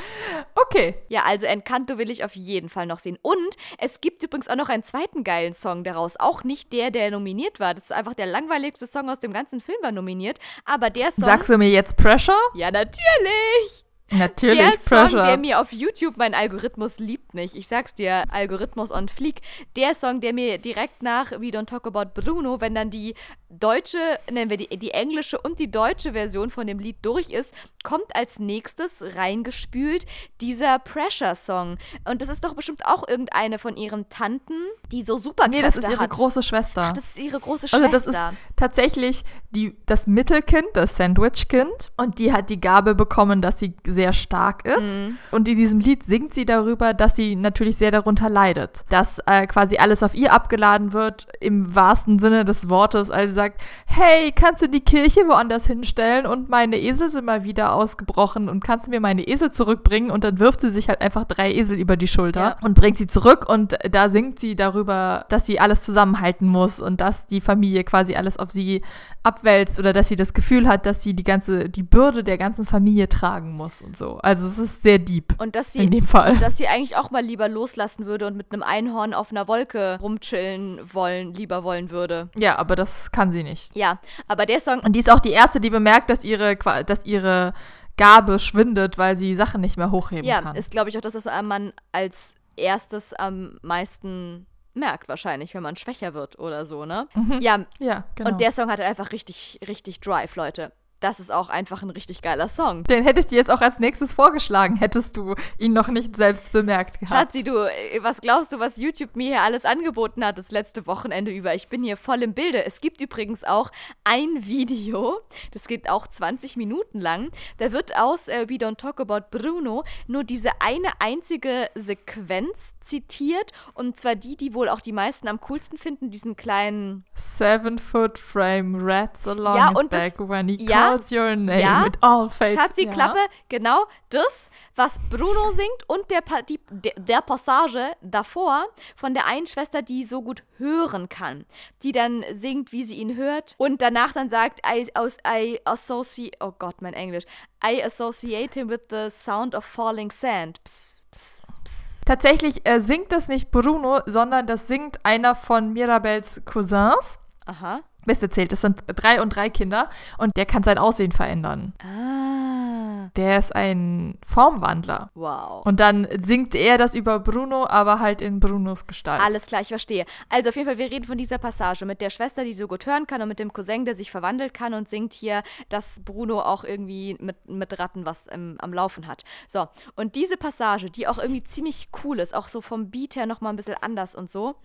okay. 0.55 0.95
ja, 1.07 1.23
also 1.23 1.45
Encanto 1.45 1.97
will 1.97 2.09
ich 2.09 2.23
auf 2.23 2.35
jeden 2.35 2.69
Fall 2.69 2.87
noch 2.87 2.99
sehen. 2.99 3.19
Und 3.21 3.55
es 3.77 4.01
gibt 4.01 4.23
übrigens 4.23 4.47
auch 4.47 4.55
noch 4.55 4.69
einen 4.69 4.83
zweiten 4.83 5.23
geilen 5.23 5.53
Song 5.53 5.83
daraus. 5.83 6.17
Auch 6.19 6.43
nicht 6.43 6.73
der, 6.73 6.89
der 6.89 7.11
nominiert 7.11 7.59
war. 7.59 7.73
Das 7.75 7.85
ist 7.85 7.91
einfach 7.91 8.15
der 8.15 8.25
langweiligste 8.25 8.87
Song 8.87 9.09
aus 9.09 9.19
dem 9.19 9.33
ganzen 9.33 9.59
Film 9.59 9.77
war 9.81 9.91
nominiert. 9.91 10.39
Aber 10.65 10.89
der 10.89 11.11
Song. 11.11 11.25
Sagst 11.25 11.49
du 11.49 11.57
mir 11.57 11.69
jetzt 11.69 11.95
Pressure? 11.97 12.39
ja, 12.55 12.71
natürlich! 12.71 13.85
Natürlich, 14.11 14.57
der 14.57 14.71
Song, 14.71 15.09
Pressure. 15.09 15.23
der 15.23 15.37
mir 15.37 15.59
auf 15.59 15.71
YouTube, 15.71 16.17
mein 16.17 16.33
Algorithmus 16.33 16.99
liebt 16.99 17.33
mich. 17.33 17.55
Ich 17.55 17.67
sag's 17.67 17.95
dir, 17.95 18.23
Algorithmus 18.31 18.91
on 18.91 19.07
Fleek. 19.07 19.41
Der 19.75 19.95
Song, 19.95 20.19
der 20.19 20.33
mir 20.33 20.57
direkt 20.57 21.01
nach 21.01 21.31
We 21.31 21.47
Don't 21.47 21.65
Talk 21.65 21.87
About 21.87 22.19
Bruno, 22.19 22.59
wenn 22.59 22.75
dann 22.75 22.89
die 22.89 23.15
deutsche, 23.49 23.97
nennen 24.29 24.49
wir 24.49 24.57
die, 24.57 24.67
die 24.77 24.91
englische 24.91 25.39
und 25.39 25.59
die 25.59 25.71
deutsche 25.71 26.13
Version 26.13 26.49
von 26.49 26.67
dem 26.67 26.79
Lied 26.79 26.97
durch 27.01 27.29
ist, 27.29 27.53
kommt 27.83 28.15
als 28.15 28.39
nächstes 28.39 29.01
reingespült 29.15 30.05
dieser 30.39 30.79
Pressure-Song. 30.79 31.77
Und 32.05 32.21
das 32.21 32.29
ist 32.29 32.43
doch 32.43 32.53
bestimmt 32.53 32.85
auch 32.85 33.07
irgendeine 33.07 33.59
von 33.59 33.77
ihren 33.77 34.09
Tanten, 34.09 34.53
die 34.91 35.01
so 35.01 35.17
Superkräfte 35.17 35.57
nee, 35.57 35.63
das 35.63 35.75
ist 35.75 35.89
ihre 35.89 35.99
hat. 35.99 36.09
große 36.09 36.43
Schwester. 36.43 36.93
Das 36.95 37.05
ist 37.05 37.17
ihre 37.17 37.39
große 37.39 37.67
Schwester. 37.67 37.85
also 37.85 37.91
das 37.91 38.07
ist 38.07 38.19
tatsächlich 38.55 39.23
die, 39.51 39.75
das 39.85 40.07
Mittelkind, 40.07 40.67
das 40.73 40.97
Sandwich-Kind. 40.97 41.91
Und 41.97 42.19
die 42.19 42.33
hat 42.33 42.49
die 42.49 42.59
Gabe 42.59 42.95
bekommen, 42.95 43.41
dass 43.41 43.59
sie 43.59 43.73
sehr 43.85 44.00
stark 44.11 44.65
ist. 44.65 44.97
Mhm. 44.99 45.17
Und 45.31 45.47
in 45.47 45.55
diesem 45.55 45.79
Lied 45.79 46.03
singt 46.03 46.33
sie 46.33 46.45
darüber, 46.45 46.93
dass 46.93 47.15
sie 47.15 47.35
natürlich 47.35 47.77
sehr 47.77 47.91
darunter 47.91 48.29
leidet. 48.29 48.83
Dass 48.89 49.19
äh, 49.25 49.45
quasi 49.47 49.77
alles 49.77 50.01
auf 50.03 50.15
ihr 50.15 50.33
abgeladen 50.33 50.93
wird, 50.93 51.27
im 51.39 51.75
wahrsten 51.75 52.17
Sinne 52.19 52.43
des 52.43 52.69
Wortes. 52.69 53.11
Also 53.11 53.29
sie 53.31 53.35
sagt, 53.35 53.61
hey, 53.85 54.31
kannst 54.31 54.61
du 54.63 54.67
die 54.67 54.81
Kirche 54.81 55.21
woanders 55.27 55.67
hinstellen? 55.67 56.25
Und 56.25 56.49
meine 56.49 56.77
Esel 56.79 57.09
sind 57.09 57.25
mal 57.25 57.43
wieder 57.43 57.73
ausgebrochen. 57.75 58.49
Und 58.49 58.63
kannst 58.63 58.87
du 58.87 58.91
mir 58.91 58.99
meine 58.99 59.27
Esel 59.27 59.51
zurückbringen? 59.51 60.09
Und 60.09 60.23
dann 60.23 60.39
wirft 60.39 60.61
sie 60.61 60.71
sich 60.71 60.89
halt 60.89 61.01
einfach 61.01 61.25
drei 61.25 61.53
Esel 61.53 61.77
über 61.77 61.97
die 61.97 62.07
Schulter 62.07 62.41
Ja. 62.41 62.57
und 62.63 62.73
bringt 62.73 62.97
sie 62.97 63.07
zurück. 63.07 63.47
Und 63.47 63.77
da 63.91 64.09
singt 64.09 64.39
sie 64.39 64.55
darüber, 64.55 65.25
dass 65.29 65.45
sie 65.45 65.59
alles 65.59 65.81
zusammenhalten 65.83 66.47
muss 66.47 66.79
und 66.79 66.99
dass 67.01 67.27
die 67.27 67.41
Familie 67.41 67.83
quasi 67.83 68.15
alles 68.15 68.37
auf 68.37 68.51
sie 68.51 68.81
abwälzt 69.23 69.77
oder 69.77 69.93
dass 69.93 70.07
sie 70.07 70.15
das 70.15 70.33
Gefühl 70.33 70.67
hat, 70.67 70.85
dass 70.85 71.03
sie 71.03 71.13
die 71.13 71.23
ganze, 71.23 71.69
die 71.69 71.83
Bürde 71.83 72.23
der 72.23 72.37
ganzen 72.37 72.65
Familie 72.65 73.07
tragen 73.09 73.51
muss 73.51 73.81
und 73.91 73.97
so. 73.97 74.17
Also 74.19 74.47
es 74.47 74.57
ist 74.57 74.83
sehr 74.83 74.99
deep 74.99 75.35
Und 75.37 75.55
dass 75.55 75.73
sie, 75.73 75.79
in 75.83 75.91
dem 75.91 76.05
Fall. 76.05 76.37
dass 76.37 76.57
sie 76.57 76.67
eigentlich 76.67 76.95
auch 76.95 77.11
mal 77.11 77.21
lieber 77.23 77.49
loslassen 77.49 78.05
würde 78.05 78.25
und 78.27 78.37
mit 78.37 78.51
einem 78.53 78.63
Einhorn 78.63 79.13
auf 79.13 79.31
einer 79.31 79.47
Wolke 79.49 79.97
rumchillen 80.01 80.79
wollen, 80.93 81.33
lieber 81.33 81.63
wollen 81.65 81.91
würde. 81.91 82.29
Ja, 82.37 82.57
aber 82.57 82.75
das 82.77 83.11
kann 83.11 83.31
sie 83.31 83.43
nicht. 83.43 83.75
Ja, 83.75 83.99
aber 84.29 84.45
der 84.45 84.61
Song, 84.61 84.79
Und 84.79 84.93
die 84.93 84.99
ist 84.99 85.11
auch 85.11 85.19
die 85.19 85.31
erste, 85.31 85.59
die 85.59 85.69
bemerkt, 85.69 86.09
dass 86.09 86.23
ihre, 86.23 86.55
dass 86.55 87.05
ihre 87.05 87.53
Gabe 87.97 88.39
schwindet, 88.39 88.97
weil 88.97 89.17
sie 89.17 89.35
Sachen 89.35 89.59
nicht 89.59 89.75
mehr 89.75 89.91
hochheben 89.91 90.23
ja, 90.25 90.41
kann. 90.41 90.55
ist 90.55 90.71
glaube 90.71 90.89
ich 90.89 90.97
auch 90.97 91.01
das, 91.01 91.15
was 91.15 91.25
man 91.43 91.73
als 91.91 92.35
erstes 92.55 93.13
am 93.13 93.57
meisten 93.61 94.47
merkt 94.73 95.09
wahrscheinlich, 95.09 95.53
wenn 95.53 95.63
man 95.63 95.75
schwächer 95.75 96.13
wird 96.13 96.39
oder 96.39 96.63
so, 96.65 96.85
ne? 96.85 97.09
Mhm. 97.13 97.41
Ja, 97.41 97.65
Ja, 97.79 98.05
genau. 98.15 98.31
und 98.31 98.39
der 98.39 98.53
Song 98.53 98.69
hat 98.71 98.79
einfach 98.79 99.11
richtig, 99.11 99.59
richtig 99.67 99.99
Drive, 99.99 100.37
Leute. 100.37 100.71
Das 101.01 101.19
ist 101.19 101.31
auch 101.31 101.49
einfach 101.49 101.81
ein 101.81 101.89
richtig 101.89 102.21
geiler 102.21 102.47
Song. 102.47 102.83
Den 102.85 103.03
hätte 103.03 103.19
ich 103.19 103.25
dir 103.25 103.37
jetzt 103.37 103.51
auch 103.51 103.59
als 103.61 103.79
nächstes 103.79 104.13
vorgeschlagen, 104.13 104.75
hättest 104.77 105.17
du 105.17 105.35
ihn 105.57 105.73
noch 105.73 105.87
nicht 105.89 106.15
selbst 106.15 106.53
bemerkt 106.53 106.99
gehabt. 106.99 107.11
Schatzi, 107.33 107.43
du, 107.43 107.55
äh, 107.67 107.99
was 108.01 108.21
glaubst 108.21 108.53
du, 108.53 108.59
was 108.59 108.77
YouTube 108.77 109.15
mir 109.15 109.27
hier 109.27 109.41
alles 109.41 109.65
angeboten 109.65 110.23
hat 110.23 110.37
das 110.37 110.51
letzte 110.51 110.85
Wochenende 110.87 111.31
über? 111.31 111.53
Ich 111.55 111.67
bin 111.67 111.83
hier 111.83 111.97
voll 111.97 112.21
im 112.23 112.33
Bilde. 112.33 112.63
Es 112.65 112.79
gibt 112.81 113.01
übrigens 113.01 113.43
auch 113.43 113.71
ein 114.03 114.45
Video, 114.45 115.19
das 115.51 115.67
geht 115.67 115.89
auch 115.89 116.07
20 116.07 116.55
Minuten 116.55 116.99
lang. 116.99 117.31
Da 117.57 117.71
wird 117.71 117.97
aus 117.97 118.27
äh, 118.27 118.47
We 118.47 118.53
Don't 118.55 118.77
Talk 118.77 118.99
About 119.01 119.35
Bruno 119.35 119.83
nur 120.07 120.23
diese 120.23 120.49
eine 120.61 120.89
einzige 120.99 121.69
Sequenz 121.75 122.75
zitiert. 122.81 123.51
Und 123.73 123.97
zwar 123.97 124.15
die, 124.15 124.37
die 124.37 124.53
wohl 124.53 124.69
auch 124.69 124.79
die 124.81 124.91
meisten 124.91 125.27
am 125.27 125.39
coolsten 125.41 125.77
finden, 125.77 126.09
diesen 126.09 126.35
kleinen 126.35 127.05
Seven 127.15 127.79
foot 127.79 128.19
frame 128.19 128.77
rats 128.79 129.27
along 129.27 129.57
Ja, 129.57 129.69
his 129.69 129.79
und 129.79 129.93
das- 129.93 130.15
back 130.17 130.29
when 130.29 130.47
he 130.47 130.57
ja, 130.63 130.90
calls 130.97 131.11
your 131.11 131.35
name 131.35 131.61
ja, 131.61 131.85
with 131.85 131.97
all 132.01 132.29
faces. 132.29 132.55
Schatzi, 132.55 132.85
ja. 132.85 132.91
Klappe, 132.91 133.19
genau 133.49 133.85
das, 134.09 134.49
was 134.75 134.99
Bruno 135.09 135.51
singt 135.51 135.87
und 135.87 136.09
der, 136.11 136.21
die, 136.47 136.59
der, 136.97 137.21
Passage 137.21 137.91
davor 138.01 138.65
von 138.95 139.13
der 139.13 139.25
einen 139.25 139.47
Schwester, 139.47 139.81
die 139.81 140.05
so 140.05 140.21
gut 140.21 140.43
hören 140.57 141.09
kann, 141.09 141.45
die 141.83 141.91
dann 141.91 142.23
singt, 142.33 142.71
wie 142.71 142.83
sie 142.83 142.95
ihn 142.95 143.15
hört 143.15 143.55
und 143.57 143.81
danach 143.81 144.13
dann 144.13 144.29
sagt, 144.29 144.61
I, 144.65 144.89
aus, 144.95 145.17
I 145.27 145.59
associate, 145.65 146.37
oh 146.39 146.53
Gott, 146.57 146.81
mein 146.81 146.93
Englisch, 146.93 147.25
I 147.63 147.83
associate 147.83 148.53
him 148.55 148.69
with 148.69 148.81
the 148.89 149.09
sound 149.09 149.55
of 149.55 149.65
falling 149.65 150.11
sand. 150.11 150.63
Psst, 150.63 151.09
psst, 151.11 151.47
psst. 151.63 152.05
Tatsächlich 152.05 152.67
äh, 152.67 152.81
singt 152.81 153.11
das 153.11 153.27
nicht 153.27 153.51
Bruno, 153.51 154.01
sondern 154.05 154.47
das 154.47 154.67
singt 154.67 155.05
einer 155.05 155.35
von 155.35 155.71
Mirabels 155.73 156.41
Cousins. 156.45 157.19
Aha. 157.45 157.81
Mist 158.05 158.21
erzählt, 158.23 158.51
es 158.53 158.61
sind 158.61 158.83
drei 158.87 159.21
und 159.21 159.35
drei 159.35 159.49
Kinder 159.49 159.89
und 160.17 160.35
der 160.37 160.45
kann 160.45 160.63
sein 160.63 160.77
Aussehen 160.77 161.11
verändern. 161.11 161.73
Ah, 161.83 163.09
Der 163.15 163.37
ist 163.39 163.55
ein 163.55 164.17
Formwandler. 164.25 165.09
wow. 165.15 165.65
Und 165.65 165.79
dann 165.79 166.07
singt 166.19 166.55
er 166.55 166.77
das 166.77 166.95
über 166.95 167.19
Bruno, 167.19 167.67
aber 167.67 167.99
halt 167.99 168.21
in 168.21 168.39
Brunos 168.39 168.87
Gestalt. 168.87 169.21
Alles 169.21 169.45
klar, 169.47 169.61
ich 169.61 169.67
verstehe. 169.69 170.05
Also 170.29 170.49
auf 170.49 170.55
jeden 170.55 170.67
Fall, 170.67 170.77
wir 170.77 170.89
reden 170.91 171.05
von 171.05 171.17
dieser 171.17 171.37
Passage 171.37 171.85
mit 171.85 172.01
der 172.01 172.09
Schwester, 172.09 172.43
die 172.43 172.53
so 172.53 172.67
gut 172.67 172.85
hören 172.85 173.07
kann 173.07 173.21
und 173.21 173.27
mit 173.27 173.39
dem 173.39 173.53
Cousin, 173.53 173.85
der 173.85 173.95
sich 173.95 174.11
verwandeln 174.11 174.53
kann 174.53 174.73
und 174.73 174.89
singt 174.89 175.13
hier, 175.13 175.43
dass 175.69 175.99
Bruno 176.03 176.41
auch 176.41 176.63
irgendwie 176.63 177.15
mit, 177.19 177.47
mit 177.49 177.77
Ratten 177.79 178.05
was 178.05 178.25
ähm, 178.31 178.57
am 178.59 178.73
Laufen 178.73 179.07
hat. 179.07 179.23
So, 179.47 179.67
und 179.95 180.15
diese 180.15 180.37
Passage, 180.37 180.89
die 180.89 181.07
auch 181.07 181.17
irgendwie 181.17 181.43
ziemlich 181.43 181.89
cool 182.03 182.19
ist, 182.19 182.33
auch 182.33 182.47
so 182.47 182.61
vom 182.61 182.89
Beat 182.91 183.15
her 183.15 183.25
nochmal 183.25 183.53
ein 183.53 183.57
bisschen 183.57 183.75
anders 183.81 184.15
und 184.15 184.31
so, 184.31 184.55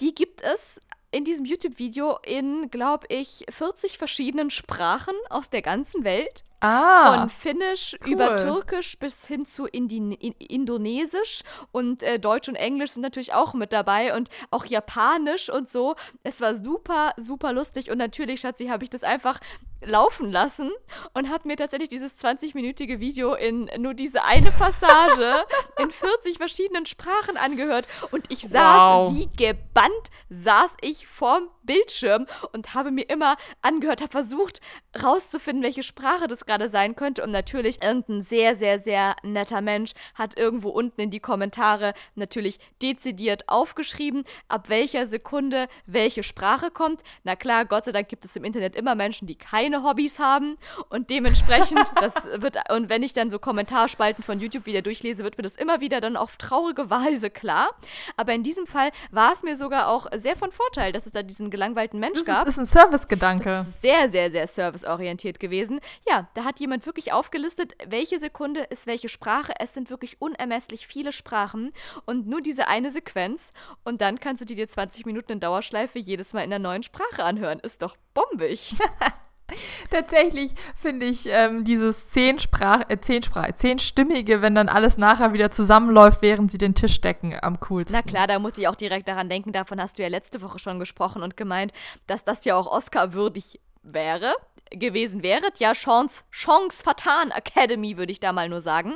die 0.00 0.14
gibt 0.14 0.40
es 0.42 0.80
in 1.12 1.24
diesem 1.24 1.44
YouTube-Video 1.44 2.18
in, 2.24 2.70
glaube 2.70 3.06
ich, 3.08 3.44
40 3.50 3.98
verschiedenen 3.98 4.50
Sprachen 4.50 5.14
aus 5.28 5.50
der 5.50 5.62
ganzen 5.62 6.04
Welt. 6.04 6.44
Ah, 6.62 7.16
Von 7.20 7.30
Finnisch 7.30 7.96
cool. 8.04 8.12
über 8.12 8.36
Türkisch 8.36 8.96
bis 8.98 9.26
hin 9.26 9.46
zu 9.46 9.66
Indi 9.66 9.96
in 9.98 10.32
Indonesisch 10.38 11.42
und 11.72 12.02
äh, 12.02 12.18
Deutsch 12.20 12.48
und 12.48 12.54
Englisch 12.54 12.92
sind 12.92 13.02
natürlich 13.02 13.34
auch 13.34 13.52
mit 13.54 13.72
dabei 13.72 14.16
und 14.16 14.28
auch 14.50 14.64
Japanisch 14.64 15.50
und 15.50 15.68
so. 15.70 15.96
Es 16.22 16.40
war 16.40 16.54
super, 16.54 17.12
super 17.16 17.52
lustig 17.52 17.90
und 17.90 17.98
natürlich, 17.98 18.40
Schatzi, 18.40 18.66
habe 18.68 18.84
ich 18.84 18.90
das 18.90 19.02
einfach 19.02 19.40
laufen 19.84 20.30
lassen 20.30 20.70
und 21.12 21.28
habe 21.28 21.48
mir 21.48 21.56
tatsächlich 21.56 21.88
dieses 21.88 22.14
20-minütige 22.16 23.00
Video 23.00 23.34
in 23.34 23.68
nur 23.78 23.94
diese 23.94 24.22
eine 24.22 24.52
Passage 24.52 25.44
in 25.80 25.90
40 25.90 26.36
verschiedenen 26.36 26.86
Sprachen 26.86 27.36
angehört 27.36 27.88
und 28.12 28.30
ich 28.30 28.46
saß 28.48 28.62
Wow. 28.62 29.14
wie 29.14 29.26
gebannt, 29.36 30.10
saß 30.30 30.76
ich 30.82 31.08
vorm 31.08 31.48
Bildschirm 31.64 32.26
und 32.52 32.74
habe 32.74 32.92
mir 32.92 33.08
immer 33.10 33.36
angehört, 33.60 34.00
habe 34.02 34.12
versucht 34.12 34.60
rauszufinden, 35.02 35.64
welche 35.64 35.82
Sprache 35.82 36.28
das 36.28 36.46
gerade 36.52 36.68
sein 36.68 36.94
könnte 36.96 37.22
und 37.22 37.30
natürlich 37.30 37.82
irgendein 37.82 38.20
sehr, 38.20 38.54
sehr, 38.54 38.78
sehr 38.78 39.16
netter 39.22 39.62
Mensch 39.62 39.92
hat 40.14 40.36
irgendwo 40.38 40.68
unten 40.68 41.00
in 41.00 41.10
die 41.10 41.18
Kommentare 41.18 41.94
natürlich 42.14 42.60
dezidiert 42.82 43.48
aufgeschrieben, 43.48 44.24
ab 44.48 44.68
welcher 44.68 45.06
Sekunde 45.06 45.66
welche 45.86 46.22
Sprache 46.22 46.70
kommt. 46.70 47.00
Na 47.24 47.36
klar, 47.36 47.64
Gott 47.64 47.86
sei 47.86 47.92
Dank 47.92 48.08
gibt 48.08 48.26
es 48.26 48.36
im 48.36 48.44
Internet 48.44 48.76
immer 48.76 48.94
Menschen, 48.94 49.26
die 49.26 49.34
keine 49.34 49.82
Hobbys 49.82 50.18
haben 50.18 50.58
und 50.90 51.08
dementsprechend, 51.08 51.90
das 52.00 52.14
wird, 52.36 52.58
und 52.70 52.90
wenn 52.90 53.02
ich 53.02 53.14
dann 53.14 53.30
so 53.30 53.38
Kommentarspalten 53.38 54.22
von 54.22 54.38
YouTube 54.38 54.66
wieder 54.66 54.82
durchlese, 54.82 55.24
wird 55.24 55.38
mir 55.38 55.44
das 55.44 55.56
immer 55.56 55.80
wieder 55.80 56.02
dann 56.02 56.18
auf 56.18 56.36
traurige 56.36 56.90
Weise 56.90 57.30
klar. 57.30 57.70
Aber 58.18 58.34
in 58.34 58.42
diesem 58.42 58.66
Fall 58.66 58.90
war 59.10 59.32
es 59.32 59.42
mir 59.42 59.56
sogar 59.56 59.88
auch 59.88 60.06
sehr 60.14 60.36
von 60.36 60.52
Vorteil, 60.52 60.92
dass 60.92 61.06
es 61.06 61.12
da 61.12 61.22
diesen 61.22 61.50
gelangweilten 61.50 61.98
Mensch 61.98 62.18
das 62.18 62.26
gab. 62.26 62.46
ist, 62.46 62.58
ist 62.58 62.58
ein 62.58 62.66
Servicegedanke. 62.66 63.48
Das 63.48 63.68
ist 63.68 63.80
sehr, 63.80 64.10
sehr, 64.10 64.30
sehr 64.30 64.46
serviceorientiert 64.46 65.40
gewesen. 65.40 65.80
Ja, 66.06 66.28
da 66.34 66.41
hat 66.44 66.60
jemand 66.60 66.86
wirklich 66.86 67.12
aufgelistet, 67.12 67.74
welche 67.86 68.18
Sekunde 68.18 68.60
ist 68.60 68.86
welche 68.86 69.08
Sprache. 69.08 69.52
Es 69.58 69.74
sind 69.74 69.90
wirklich 69.90 70.20
unermesslich 70.20 70.86
viele 70.86 71.12
Sprachen 71.12 71.72
und 72.04 72.26
nur 72.26 72.40
diese 72.40 72.68
eine 72.68 72.90
Sequenz. 72.90 73.52
Und 73.84 74.00
dann 74.00 74.20
kannst 74.20 74.40
du 74.40 74.44
die 74.44 74.54
dir 74.54 74.68
20 74.68 75.06
Minuten 75.06 75.32
in 75.32 75.40
Dauerschleife 75.40 75.98
jedes 75.98 76.32
Mal 76.32 76.42
in 76.42 76.52
einer 76.52 76.58
neuen 76.58 76.82
Sprache 76.82 77.24
anhören. 77.24 77.60
Ist 77.60 77.82
doch 77.82 77.96
bombig. 78.14 78.74
Tatsächlich 79.90 80.54
finde 80.74 81.06
ich 81.06 81.28
ähm, 81.28 81.64
dieses 81.64 82.10
Zehnsprach, 82.10 82.84
äh, 82.88 83.00
Zehnsprach, 83.00 83.52
Zehnstimmige, 83.52 84.42
wenn 84.42 84.54
dann 84.54 84.68
alles 84.68 84.98
nachher 84.98 85.32
wieder 85.32 85.50
zusammenläuft, 85.50 86.22
während 86.22 86.50
sie 86.50 86.58
den 86.58 86.74
Tisch 86.74 87.00
decken, 87.00 87.36
am 87.40 87.60
coolsten. 87.60 87.94
Na 87.94 88.02
klar, 88.02 88.26
da 88.26 88.38
muss 88.38 88.56
ich 88.58 88.68
auch 88.68 88.74
direkt 88.74 89.08
daran 89.08 89.28
denken. 89.28 89.52
Davon 89.52 89.80
hast 89.80 89.98
du 89.98 90.02
ja 90.02 90.08
letzte 90.08 90.40
Woche 90.40 90.58
schon 90.58 90.78
gesprochen 90.78 91.22
und 91.22 91.36
gemeint, 91.36 91.72
dass 92.06 92.24
das 92.24 92.44
ja 92.44 92.56
auch 92.56 92.66
Oscar-würdig 92.66 93.60
wäre. 93.82 94.34
Gewesen 94.74 95.22
wäre, 95.22 95.48
ja, 95.58 95.72
Chance, 95.72 96.22
Chance 96.30 96.82
vertan 96.82 97.30
Academy, 97.30 97.96
würde 97.96 98.12
ich 98.12 98.20
da 98.20 98.32
mal 98.32 98.48
nur 98.48 98.60
sagen, 98.60 98.94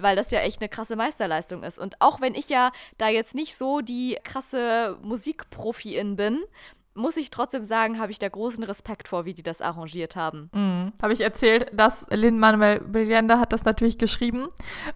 weil 0.00 0.16
das 0.16 0.30
ja 0.30 0.40
echt 0.40 0.60
eine 0.60 0.68
krasse 0.68 0.96
Meisterleistung 0.96 1.62
ist. 1.62 1.78
Und 1.78 2.00
auch 2.00 2.20
wenn 2.20 2.34
ich 2.34 2.48
ja 2.48 2.72
da 2.98 3.08
jetzt 3.08 3.34
nicht 3.34 3.56
so 3.56 3.80
die 3.80 4.18
krasse 4.24 4.98
Musikprofi-In 5.02 6.16
bin, 6.16 6.40
muss 6.94 7.16
ich 7.16 7.30
trotzdem 7.30 7.64
sagen, 7.64 7.98
habe 7.98 8.12
ich 8.12 8.18
da 8.18 8.28
großen 8.28 8.62
Respekt 8.64 9.08
vor, 9.08 9.24
wie 9.24 9.34
die 9.34 9.42
das 9.42 9.60
arrangiert 9.60 10.16
haben. 10.16 10.50
Mhm. 10.52 10.92
Habe 11.00 11.12
ich 11.12 11.20
erzählt, 11.20 11.70
dass 11.72 12.06
Lin-Manuel 12.10 12.80
Miranda 12.80 13.38
hat 13.38 13.52
das 13.52 13.64
natürlich 13.64 13.98
geschrieben 13.98 14.48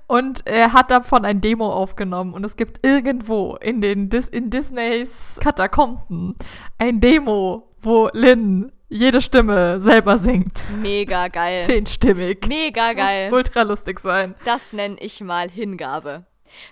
und 0.06 0.46
er 0.46 0.72
hat 0.72 0.90
davon 0.90 1.24
ein 1.24 1.40
Demo 1.40 1.72
aufgenommen 1.72 2.34
und 2.34 2.44
es 2.44 2.56
gibt 2.56 2.86
irgendwo 2.86 3.56
in 3.56 3.80
den 3.80 4.10
Dis 4.10 4.28
in 4.28 4.50
Disneys 4.50 5.38
Katakomben 5.40 6.36
ein 6.78 7.00
Demo, 7.00 7.68
wo 7.80 8.10
Lin 8.12 8.72
jede 8.88 9.20
Stimme 9.20 9.80
selber 9.80 10.18
singt. 10.18 10.62
Mega 10.80 11.28
geil. 11.28 11.64
Zehnstimmig. 11.64 12.46
Mega 12.46 12.88
Das 12.88 12.96
geil. 12.96 13.30
Muss 13.30 13.38
ultra 13.38 13.62
lustig 13.62 14.00
sein. 14.00 14.34
Das 14.44 14.72
nenne 14.72 14.96
ich 15.00 15.20
mal 15.20 15.50
Hingabe. 15.50 16.24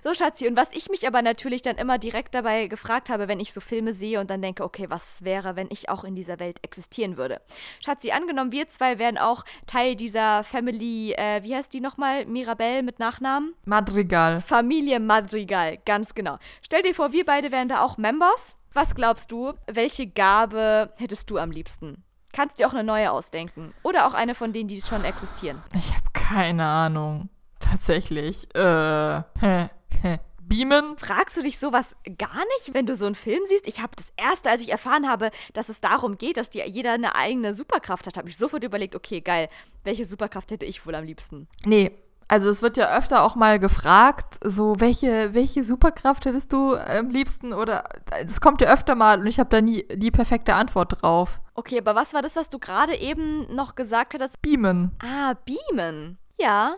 So, 0.02 0.14
Schatzi, 0.14 0.46
und 0.46 0.56
was 0.56 0.68
ich 0.72 0.88
mich 0.88 1.06
aber 1.06 1.22
natürlich 1.22 1.62
dann 1.62 1.76
immer 1.76 1.98
direkt 1.98 2.34
dabei 2.34 2.68
gefragt 2.68 3.08
habe, 3.08 3.28
wenn 3.28 3.40
ich 3.40 3.52
so 3.52 3.60
Filme 3.60 3.92
sehe 3.92 4.20
und 4.20 4.30
dann 4.30 4.40
denke, 4.40 4.64
okay, 4.64 4.86
was 4.88 5.24
wäre, 5.24 5.56
wenn 5.56 5.68
ich 5.70 5.88
auch 5.88 6.04
in 6.04 6.14
dieser 6.14 6.38
Welt 6.38 6.58
existieren 6.62 7.16
würde? 7.16 7.40
Schatzi, 7.84 8.12
angenommen, 8.12 8.52
wir 8.52 8.68
zwei 8.68 8.98
wären 8.98 9.18
auch 9.18 9.44
Teil 9.66 9.96
dieser 9.96 10.44
Family, 10.44 11.12
äh, 11.12 11.42
wie 11.42 11.54
heißt 11.54 11.72
die 11.72 11.80
nochmal? 11.80 12.24
Mirabelle 12.26 12.82
mit 12.82 12.98
Nachnamen? 12.98 13.54
Madrigal. 13.64 14.40
Familie 14.40 15.00
Madrigal, 15.00 15.78
ganz 15.84 16.14
genau. 16.14 16.38
Stell 16.62 16.82
dir 16.82 16.94
vor, 16.94 17.12
wir 17.12 17.24
beide 17.24 17.50
wären 17.52 17.68
da 17.68 17.82
auch 17.82 17.98
Members. 17.98 18.56
Was 18.72 18.94
glaubst 18.94 19.30
du, 19.30 19.52
welche 19.66 20.06
Gabe 20.06 20.92
hättest 20.96 21.30
du 21.30 21.38
am 21.38 21.50
liebsten? 21.50 22.03
Kannst 22.34 22.58
dir 22.58 22.66
auch 22.66 22.72
eine 22.72 22.82
neue 22.82 23.12
ausdenken. 23.12 23.72
Oder 23.84 24.06
auch 24.08 24.14
eine 24.14 24.34
von 24.34 24.52
denen, 24.52 24.68
die 24.68 24.82
schon 24.82 25.04
existieren. 25.04 25.62
Ich 25.74 25.94
habe 25.94 26.06
keine 26.12 26.64
Ahnung. 26.66 27.28
Tatsächlich. 27.60 28.52
Äh, 28.56 29.22
hä, 29.40 29.70
hä. 30.02 30.18
Beamen? 30.40 30.98
Fragst 30.98 31.36
du 31.36 31.42
dich 31.42 31.60
sowas 31.60 31.96
gar 32.18 32.42
nicht, 32.56 32.74
wenn 32.74 32.86
du 32.86 32.96
so 32.96 33.06
einen 33.06 33.14
Film 33.14 33.40
siehst? 33.46 33.68
Ich 33.68 33.80
habe 33.80 33.92
das 33.96 34.12
erste, 34.16 34.50
als 34.50 34.60
ich 34.60 34.70
erfahren 34.70 35.08
habe, 35.08 35.30
dass 35.52 35.68
es 35.68 35.80
darum 35.80 36.18
geht, 36.18 36.36
dass 36.36 36.50
die, 36.50 36.60
jeder 36.60 36.92
eine 36.92 37.14
eigene 37.14 37.54
Superkraft 37.54 38.06
hat, 38.06 38.16
habe 38.16 38.28
ich 38.28 38.36
sofort 38.36 38.64
überlegt, 38.64 38.96
okay, 38.96 39.20
geil, 39.20 39.48
welche 39.84 40.04
Superkraft 40.04 40.50
hätte 40.50 40.66
ich 40.66 40.84
wohl 40.84 40.96
am 40.96 41.04
liebsten? 41.04 41.46
Nee. 41.64 41.92
Also 42.26 42.48
es 42.48 42.62
wird 42.62 42.76
ja 42.76 42.96
öfter 42.96 43.22
auch 43.22 43.36
mal 43.36 43.58
gefragt, 43.60 44.38
so 44.42 44.80
welche, 44.80 45.34
welche 45.34 45.64
Superkraft 45.64 46.24
hättest 46.24 46.52
du 46.52 46.74
am 46.74 47.10
liebsten 47.10 47.52
oder 47.52 47.84
es 48.26 48.40
kommt 48.40 48.60
ja 48.60 48.72
öfter 48.72 48.94
mal 48.94 49.20
und 49.20 49.26
ich 49.26 49.38
habe 49.38 49.50
da 49.50 49.60
nie 49.60 49.86
die 49.94 50.10
perfekte 50.10 50.54
Antwort 50.54 51.02
drauf. 51.02 51.38
Okay, 51.54 51.78
aber 51.78 51.94
was 51.94 52.12
war 52.14 52.22
das, 52.22 52.36
was 52.36 52.48
du 52.48 52.58
gerade 52.58 52.96
eben 52.96 53.52
noch 53.54 53.74
gesagt 53.76 54.14
hattest? 54.14 54.42
Beamen. 54.42 54.92
Ah, 55.00 55.34
beamen. 55.44 56.18
Ja, 56.38 56.76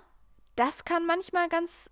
das 0.55 0.85
kann 0.85 1.07
manchmal 1.07 1.49
ganz 1.49 1.91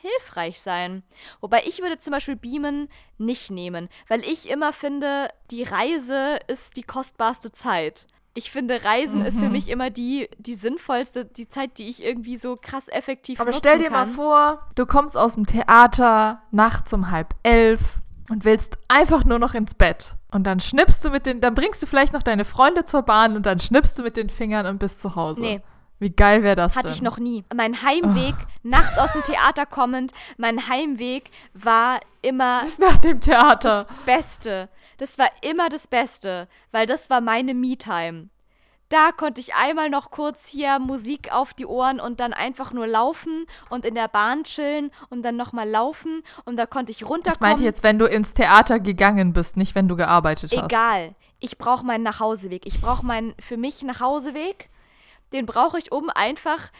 hilfreich 0.00 0.60
sein. 0.60 1.04
Wobei 1.40 1.62
ich 1.64 1.80
würde 1.80 1.98
zum 1.98 2.12
Beispiel 2.12 2.36
beamen 2.36 2.88
nicht 3.18 3.50
nehmen, 3.50 3.88
weil 4.08 4.22
ich 4.24 4.48
immer 4.48 4.72
finde, 4.72 5.28
die 5.50 5.62
Reise 5.62 6.38
ist 6.48 6.76
die 6.76 6.82
kostbarste 6.82 7.52
Zeit. 7.52 8.06
Ich 8.34 8.50
finde, 8.50 8.84
Reisen 8.84 9.24
ist 9.24 9.40
für 9.40 9.48
mich 9.48 9.68
immer 9.68 9.88
die, 9.88 10.28
die 10.36 10.56
sinnvollste, 10.56 11.24
die 11.24 11.48
Zeit, 11.48 11.78
die 11.78 11.88
ich 11.88 12.02
irgendwie 12.04 12.36
so 12.36 12.56
krass 12.60 12.88
effektiv 12.88 13.40
Aber 13.40 13.48
nutzen 13.48 13.60
stell 13.60 13.78
dir 13.78 13.88
kann. 13.88 14.08
mal 14.10 14.14
vor, 14.14 14.68
du 14.74 14.84
kommst 14.84 15.16
aus 15.16 15.36
dem 15.36 15.46
Theater 15.46 16.42
nachts 16.50 16.92
um 16.92 17.10
halb 17.10 17.34
elf 17.44 18.02
und 18.30 18.44
willst 18.44 18.78
einfach 18.88 19.24
nur 19.24 19.38
noch 19.38 19.54
ins 19.54 19.74
Bett. 19.74 20.16
Und 20.30 20.44
dann 20.44 20.60
schnippst 20.60 21.04
du 21.04 21.10
mit 21.10 21.26
den, 21.26 21.40
dann 21.40 21.54
bringst 21.54 21.82
du 21.82 21.86
vielleicht 21.86 22.12
noch 22.12 22.22
deine 22.22 22.44
Freunde 22.44 22.84
zur 22.84 23.02
Bahn 23.02 23.36
und 23.36 23.46
dann 23.46 23.60
schnippst 23.60 23.98
du 23.98 24.02
mit 24.02 24.16
den 24.16 24.28
Fingern 24.28 24.66
und 24.66 24.78
bist 24.78 25.00
zu 25.00 25.14
Hause. 25.16 25.40
Nee. 25.40 25.60
Wie 25.98 26.10
geil 26.10 26.42
wäre 26.42 26.56
das 26.56 26.76
Hatte 26.76 26.88
denn? 26.88 26.96
ich 26.96 27.02
noch 27.02 27.18
nie. 27.18 27.42
Mein 27.54 27.80
Heimweg, 27.82 28.34
nachts 28.62 28.98
aus 28.98 29.12
dem 29.14 29.22
Theater 29.22 29.64
kommend, 29.64 30.12
mein 30.36 30.68
Heimweg 30.68 31.30
war 31.54 32.00
immer 32.20 32.60
Bis 32.64 32.78
nach 32.78 32.98
dem 32.98 33.18
Theater. 33.20 33.86
das 33.88 34.04
Beste. 34.04 34.68
Das 34.98 35.16
war 35.18 35.28
immer 35.40 35.70
das 35.70 35.86
Beste, 35.86 36.48
weil 36.70 36.86
das 36.86 37.08
war 37.08 37.22
meine 37.22 37.54
Me-Time. 37.54 38.28
Da 38.88 39.10
konnte 39.10 39.40
ich 39.40 39.54
einmal 39.54 39.90
noch 39.90 40.10
kurz 40.10 40.46
hier 40.46 40.78
Musik 40.78 41.32
auf 41.32 41.54
die 41.54 41.66
Ohren 41.66 41.98
und 41.98 42.20
dann 42.20 42.32
einfach 42.32 42.72
nur 42.72 42.86
laufen 42.86 43.46
und 43.68 43.84
in 43.84 43.94
der 43.96 44.06
Bahn 44.08 44.44
chillen 44.44 44.92
und 45.10 45.22
dann 45.22 45.36
nochmal 45.36 45.68
laufen 45.68 46.22
und 46.44 46.56
da 46.56 46.66
konnte 46.66 46.92
ich 46.92 47.02
Ich 47.02 47.08
runterkommen. 47.08 47.50
meinte 47.50 47.64
jetzt, 47.64 47.82
wenn 47.82 47.98
du 47.98 48.06
ins 48.06 48.34
Theater 48.34 48.78
gegangen 48.78 49.32
bist, 49.32 49.56
nicht 49.56 49.74
wenn 49.74 49.88
du 49.88 49.96
gearbeitet 49.96 50.52
hast. 50.52 50.64
Egal. 50.64 51.14
Ich 51.40 51.58
brauche 51.58 51.84
meinen 51.84 52.04
Nachhauseweg. 52.04 52.64
Ich 52.64 52.80
brauche 52.80 53.04
meinen 53.04 53.34
für 53.40 53.56
mich 53.56 53.82
Nachhauseweg. 53.82 54.70
Den 55.32 55.46
brauche 55.46 55.78
ich, 55.78 55.90
um 55.90 56.08
einfach 56.08 56.70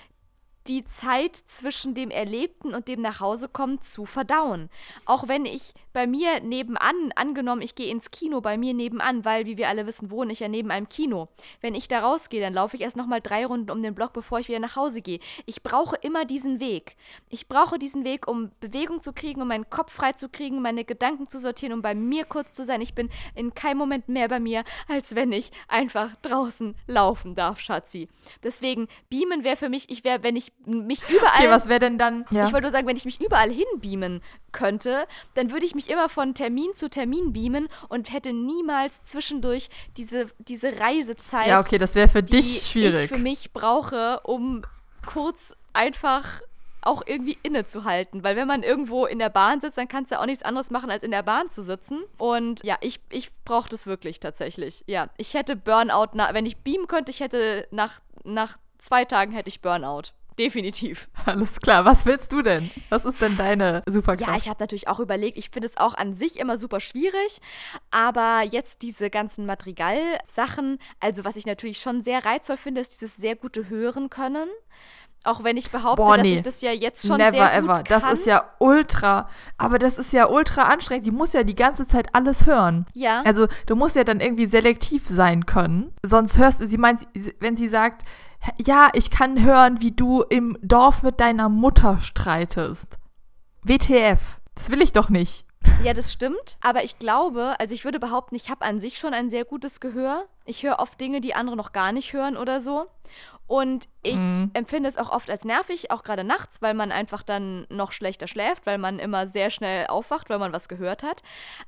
die 0.69 0.85
Zeit 0.85 1.37
zwischen 1.37 1.95
dem 1.95 2.11
Erlebten 2.11 2.75
und 2.75 2.89
dem 2.89 3.01
Nachhausekommen 3.01 3.81
zu 3.83 4.05
verdauen. 4.07 4.71
Auch 5.05 5.29
wenn 5.29 5.45
ich 5.45 5.75
bei 5.97 6.07
mir 6.07 6.41
nebenan, 6.41 7.11
angenommen, 7.15 7.63
ich 7.63 7.75
gehe 7.75 7.91
ins 7.91 8.11
Kino 8.11 8.43
bei 8.43 8.59
mir 8.59 8.75
nebenan, 8.75 9.25
weil, 9.25 9.47
wie 9.47 9.57
wir 9.57 9.71
alle 9.71 9.87
wissen, 9.87 10.11
wohne 10.11 10.31
ich 10.31 10.41
ja 10.41 10.49
neben 10.49 10.71
einem 10.71 10.91
Kino. 10.91 11.29
Wenn 11.63 11.75
ich 11.75 11.89
da 11.89 12.01
rausgehe, 12.01 12.43
dann 12.43 12.53
laufe 12.53 12.77
ich 12.77 12.83
erst 12.83 12.99
nochmal 12.99 13.23
drei 13.23 13.47
Runden 13.47 13.71
um 13.71 13.83
den 13.83 13.95
Block, 13.95 14.13
bevor 14.13 14.39
ich 14.39 14.49
wieder 14.49 14.59
nach 14.59 14.77
Hause 14.77 15.01
gehe. 15.01 15.21
Ich 15.47 15.63
brauche 15.63 15.97
immer 16.03 16.27
diesen 16.27 16.61
Weg. 16.61 16.97
Ich 17.31 17.49
brauche 17.49 17.79
diesen 17.79 18.05
Weg, 18.05 18.29
um 18.29 18.51
Bewegung 18.61 19.01
zu 19.01 19.15
kriegen, 19.15 19.41
um 19.41 19.49
meinen 19.49 19.71
Kopf 19.71 19.91
frei 19.91 20.13
zu 20.13 20.29
kriegen, 20.29 20.61
meine 20.61 20.85
Gedanken 20.85 21.31
zu 21.31 21.39
sortieren, 21.39 21.73
um 21.73 21.81
bei 21.81 21.95
mir 21.95 22.27
kurz 22.27 22.53
zu 22.53 22.63
sein. 22.63 22.83
Ich 22.83 22.93
bin 22.93 23.09
in 23.35 23.55
keinem 23.55 23.79
Moment 23.79 24.11
mehr 24.11 24.29
bei 24.29 24.39
mir, 24.39 24.65
als 24.89 25.15
wenn 25.15 25.33
ich 25.33 25.51
einfach 25.67 26.15
draußen 26.21 26.75
laufen 26.87 27.35
darf, 27.35 27.59
Schatzi. 27.59 28.09
Deswegen, 28.43 28.89
beamen 29.09 29.45
wäre 29.45 29.57
für 29.57 29.71
mich, 29.71 29.89
ich 29.89 30.05
wäre, 30.05 30.23
wenn 30.23 30.37
ich 30.37 30.53
mich 30.67 31.01
überall. 31.09 31.39
Okay, 31.39 31.49
was 31.49 31.71
wäre 31.71 31.81
denn 31.81 31.97
dann? 31.97 32.27
Ja. 32.31 32.45
Ich 32.45 32.53
wollte 32.53 32.65
nur 32.65 32.73
sagen, 32.73 32.87
wenn 32.87 32.99
ich 32.99 33.07
mich 33.07 33.19
überall 33.19 33.51
hinbeamen 33.51 34.21
könnte, 34.53 35.07
dann 35.35 35.51
würde 35.51 35.65
ich 35.65 35.75
mich 35.75 35.86
immer 35.89 36.09
von 36.09 36.35
Termin 36.35 36.75
zu 36.75 36.89
Termin 36.89 37.33
beamen 37.33 37.69
und 37.89 38.13
hätte 38.13 38.33
niemals 38.33 39.03
zwischendurch 39.03 39.69
diese, 39.97 40.27
diese 40.39 40.79
Reisezeit, 40.79 41.49
ja, 41.49 41.61
okay, 41.61 41.79
das 41.79 41.95
wäre 41.95 42.09
für 42.09 42.23
dich 42.23 42.67
schwierig. 42.67 43.05
ich 43.05 43.09
für 43.09 43.23
mich 43.23 43.53
brauche, 43.53 44.21
um 44.21 44.63
kurz 45.05 45.55
einfach 45.73 46.43
auch 46.87 47.03
irgendwie 47.05 47.37
innezuhalten. 47.43 48.23
Weil 48.23 48.37
wenn 48.37 48.47
man 48.47 48.63
irgendwo 48.63 49.07
in 49.07 49.19
der 49.19 49.29
Bahn 49.29 49.61
sitzt, 49.61 49.77
dann 49.77 49.89
kannst 49.89 50.13
du 50.13 50.21
auch 50.21 50.27
nichts 50.27 50.45
anderes 50.45 50.71
machen, 50.71 50.91
als 50.91 51.03
in 51.03 51.11
der 51.11 51.23
Bahn 51.23 51.51
zu 51.51 51.63
sitzen. 51.63 52.03
Und 52.17 52.63
ja, 52.65 52.77
ich, 52.81 53.01
ich 53.11 53.31
brauche 53.45 53.69
das 53.69 53.87
wirklich 53.87 54.21
tatsächlich. 54.21 54.85
Ja, 54.87 55.09
ich 55.17 55.35
hätte 55.35 55.57
Burnout, 55.57 56.11
na, 56.15 56.33
wenn 56.33 56.47
ich 56.47 56.59
beamen 56.59 56.87
könnte, 56.87 57.11
ich 57.11 57.21
hätte 57.21 57.67
nach, 57.71 58.01
nach 58.25 58.57
zwei 58.79 59.05
Tagen 59.05 59.33
hätte 59.33 59.49
ich 59.49 59.61
Burnout. 59.61 60.13
Definitiv. 60.39 61.09
Alles 61.25 61.61
klar, 61.61 61.85
was 61.85 62.05
willst 62.05 62.33
du 62.33 62.43
denn? 62.43 62.71
Was 62.91 63.05
ist 63.05 63.21
denn 63.21 63.37
deine 63.37 63.83
Superkraft? 63.89 64.31
Ja, 64.31 64.37
ich 64.37 64.49
habe 64.49 64.63
natürlich 64.63 64.89
auch 64.89 65.01
überlegt, 65.01 65.39
ich 65.39 65.51
finde 65.51 65.69
es 65.69 65.77
auch 65.79 65.95
an 65.95 66.13
sich 66.13 66.39
immer 66.39 66.59
super 66.59 66.81
schwierig, 66.81 67.41
aber 67.91 68.43
jetzt 68.43 68.83
diese 68.83 69.09
ganzen 69.09 69.47
Madrigal-Sachen, 69.47 70.79
also 71.01 71.25
was 71.25 71.37
ich 71.37 71.47
natürlich 71.47 71.81
schon 71.81 72.03
sehr 72.03 72.25
reizvoll 72.25 72.59
finde, 72.59 72.83
ist 72.83 72.93
dieses 72.93 73.17
sehr 73.17 73.35
gute 73.35 73.69
Hören 73.69 74.11
können. 74.11 74.49
Auch 75.25 75.43
wenn 75.43 75.57
ich 75.57 75.71
behaupte, 75.71 76.03
Boah, 76.03 76.17
dass 76.17 76.25
nee. 76.25 76.35
ich 76.37 76.43
das 76.43 76.61
ja 76.61 76.71
jetzt 76.71 77.05
schon 77.05 77.17
Never 77.17 77.33
sehr 77.33 77.61
gut 77.61 77.71
ever. 77.71 77.83
kann. 77.83 77.85
Das 77.89 78.13
ist 78.13 78.27
ja 78.27 78.45
ultra, 78.61 79.29
aber 79.59 79.81
das 79.81 79.99
ist 79.99 80.13
ja 80.13 80.29
ultra 80.29 80.63
anstrengend. 80.65 81.05
Die 81.05 81.11
muss 81.11 81.33
ja 81.33 81.43
die 81.43 81.57
ganze 81.57 81.85
Zeit 81.85 82.15
alles 82.15 82.47
hören. 82.47 82.87
Ja. 82.93 83.23
Also 83.25 83.49
du 83.67 83.75
musst 83.75 83.97
ja 83.97 84.05
dann 84.05 84.21
irgendwie 84.21 84.47
selektiv 84.47 85.09
sein 85.09 85.45
können. 85.45 85.93
Sonst 86.05 86.39
hörst 86.39 86.61
du, 86.61 86.67
sie 86.67 86.79
meint, 86.79 87.09
wenn 87.41 87.57
sie 87.57 87.69
sagt, 87.69 88.05
ja, 88.59 88.91
ich 88.95 89.11
kann 89.11 89.43
hören, 89.43 89.81
wie 89.81 89.93
du 89.93 90.23
im 90.23 90.57
Dorf 90.63 91.03
mit 91.03 91.21
deiner 91.21 91.49
Mutter 91.49 91.99
streitest. 91.99 92.97
WTF. 93.63 94.41
Das 94.55 94.71
will 94.71 94.81
ich 94.83 94.93
doch 94.93 95.09
nicht. 95.09 95.45
Ja, 95.83 95.93
das 95.95 96.13
stimmt. 96.13 96.57
Aber 96.61 96.85
ich 96.85 96.99
glaube, 96.99 97.57
also 97.59 97.75
ich 97.75 97.85
würde 97.85 97.99
behaupten, 97.99 98.35
ich 98.37 98.51
habe 98.51 98.65
an 98.65 98.79
sich 98.81 98.99
schon 98.99 99.13
ein 99.15 99.29
sehr 99.29 99.45
gutes 99.45 99.81
Gehör. 99.81 100.27
Ich 100.45 100.63
höre 100.63 100.79
oft 100.79 101.01
Dinge, 101.01 101.21
die 101.21 101.35
andere 101.35 101.57
noch 101.57 101.73
gar 101.73 101.93
nicht 101.93 102.13
hören 102.13 102.37
oder 102.37 102.61
so. 102.61 102.87
Und 103.49 103.89
ich 104.03 104.15
Mhm. 104.17 104.51
empfinde 104.55 104.89
es 104.89 104.97
auch 104.97 105.11
oft 105.11 105.29
als 105.31 105.45
nervig, 105.45 105.91
auch 105.91 106.03
gerade 106.03 106.25
nachts, 106.25 106.63
weil 106.63 106.75
man 106.75 106.91
einfach 106.93 107.23
dann 107.23 107.67
noch 107.69 107.93
schlechter 107.93 108.27
schläft, 108.27 108.67
weil 108.67 108.79
man 108.79 108.99
immer 108.99 109.27
sehr 109.29 109.51
schnell 109.51 109.87
aufwacht, 109.87 110.31
weil 110.31 110.39
man 110.41 110.53
was 110.53 110.69
gehört 110.69 111.03
hat. 111.05 111.23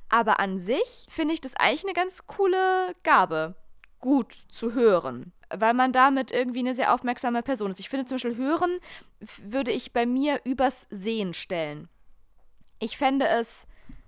Aber 0.09 0.39
an 0.39 0.59
sich 0.59 1.05
finde 1.09 1.33
ich 1.33 1.41
das 1.41 1.55
eigentlich 1.55 1.83
eine 1.85 1.93
ganz 1.93 2.25
coole 2.27 2.93
Gabe, 3.03 3.55
gut 3.99 4.33
zu 4.33 4.73
hören. 4.73 5.31
Weil 5.51 5.73
man 5.73 5.91
damit 5.91 6.31
irgendwie 6.31 6.59
eine 6.59 6.75
sehr 6.75 6.93
aufmerksame 6.93 7.41
Person 7.41 7.71
ist. 7.71 7.79
Ich 7.79 7.89
finde 7.89 8.05
zum 8.05 8.15
Beispiel, 8.15 8.35
hören 8.37 8.79
würde 9.43 9.71
ich 9.71 9.93
bei 9.93 10.05
mir 10.05 10.41
übers 10.43 10.87
Sehen 10.89 11.33
stellen. 11.33 11.89
Ich 12.79 12.97
fände 12.97 13.27
es, 13.27 13.65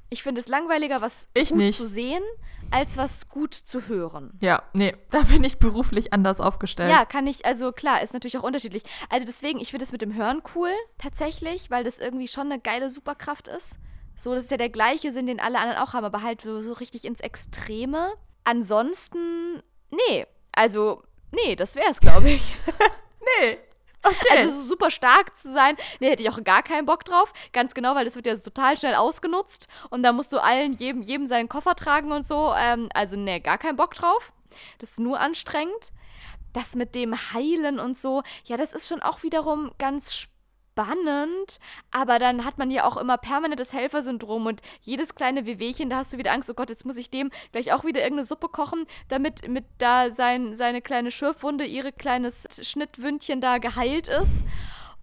ich 0.09 0.23
finde 0.23 0.39
es 0.41 0.47
langweiliger, 0.47 1.01
was 1.01 1.29
Ich 1.33 1.49
gut 1.49 1.57
nicht. 1.57 1.77
zu 1.77 1.87
sehen, 1.87 2.23
als 2.69 2.95
was 2.97 3.27
gut 3.27 3.53
zu 3.53 3.87
hören. 3.87 4.37
Ja, 4.41 4.63
nee, 4.73 4.95
da 5.09 5.23
bin 5.23 5.43
ich 5.43 5.57
beruflich 5.59 6.13
anders 6.13 6.39
aufgestellt. 6.39 6.91
Ja, 6.91 7.05
kann 7.05 7.27
ich, 7.27 7.45
also 7.45 7.71
klar, 7.71 8.01
ist 8.01 8.13
natürlich 8.13 8.37
auch 8.37 8.43
unterschiedlich. 8.43 8.83
Also 9.09 9.25
deswegen, 9.25 9.59
ich 9.59 9.71
finde 9.71 9.83
es 9.83 9.91
mit 9.91 10.01
dem 10.01 10.13
Hören 10.13 10.41
cool, 10.55 10.71
tatsächlich, 10.97 11.69
weil 11.71 11.83
das 11.83 11.97
irgendwie 11.97 12.27
schon 12.27 12.51
eine 12.51 12.61
geile 12.61 12.89
Superkraft 12.89 13.47
ist. 13.47 13.77
So, 14.15 14.33
das 14.33 14.43
ist 14.43 14.51
ja 14.51 14.57
der 14.57 14.69
gleiche 14.69 15.11
Sinn, 15.11 15.25
den 15.27 15.39
alle 15.39 15.59
anderen 15.59 15.79
auch 15.81 15.93
haben, 15.93 16.05
aber 16.05 16.21
halt 16.21 16.41
so 16.43 16.73
richtig 16.73 17.05
ins 17.05 17.19
Extreme. 17.21 18.13
Ansonsten, 18.43 19.63
nee, 19.89 20.25
also, 20.51 21.03
nee, 21.31 21.55
das 21.55 21.75
wäre 21.75 21.89
es, 21.89 21.99
glaube 21.99 22.31
ich. 22.31 22.41
Nee. 23.39 23.59
Okay. 24.03 24.37
Also 24.37 24.61
so 24.61 24.67
super 24.69 24.89
stark 24.89 25.37
zu 25.37 25.51
sein, 25.51 25.77
nee, 25.99 26.09
hätte 26.09 26.23
ich 26.23 26.29
auch 26.29 26.43
gar 26.43 26.63
keinen 26.63 26.87
Bock 26.87 27.05
drauf. 27.05 27.33
Ganz 27.53 27.75
genau, 27.75 27.93
weil 27.93 28.03
das 28.03 28.15
wird 28.15 28.25
ja 28.25 28.35
total 28.35 28.75
schnell 28.75 28.95
ausgenutzt 28.95 29.67
und 29.91 30.01
da 30.01 30.11
musst 30.11 30.33
du 30.33 30.39
allen, 30.39 30.73
jedem, 30.73 31.03
jedem 31.03 31.27
seinen 31.27 31.47
Koffer 31.47 31.75
tragen 31.75 32.11
und 32.11 32.25
so. 32.25 32.53
Ähm, 32.57 32.89
also 32.95 33.15
nee, 33.15 33.39
gar 33.39 33.59
keinen 33.59 33.75
Bock 33.75 33.93
drauf. 33.93 34.33
Das 34.79 34.91
ist 34.91 34.99
nur 34.99 35.19
anstrengend. 35.19 35.91
Das 36.53 36.75
mit 36.75 36.95
dem 36.95 37.15
Heilen 37.33 37.79
und 37.79 37.97
so, 37.97 38.23
ja, 38.43 38.57
das 38.57 38.73
ist 38.73 38.89
schon 38.89 39.01
auch 39.01 39.23
wiederum 39.23 39.71
ganz 39.77 40.27
spannend, 40.71 41.59
aber 41.91 42.19
dann 42.19 42.45
hat 42.45 42.57
man 42.57 42.71
ja 42.71 42.85
auch 42.85 42.97
immer 42.97 43.17
permanentes 43.17 43.73
Helfersyndrom 43.73 44.45
und 44.45 44.61
jedes 44.81 45.15
kleine 45.15 45.45
Wehwehchen, 45.45 45.89
da 45.89 45.97
hast 45.97 46.13
du 46.13 46.17
wieder 46.17 46.31
Angst, 46.31 46.49
oh 46.49 46.53
Gott, 46.53 46.69
jetzt 46.69 46.85
muss 46.85 46.97
ich 46.97 47.09
dem 47.09 47.29
gleich 47.51 47.73
auch 47.73 47.83
wieder 47.83 48.01
irgendeine 48.01 48.25
Suppe 48.25 48.47
kochen, 48.47 48.85
damit 49.09 49.47
mit 49.47 49.65
da 49.77 50.11
sein, 50.11 50.55
seine 50.55 50.81
kleine 50.81 51.11
Schürfwunde, 51.11 51.65
ihre 51.65 51.91
kleines 51.91 52.47
Schnittwündchen 52.61 53.41
da 53.41 53.57
geheilt 53.57 54.07
ist. 54.07 54.45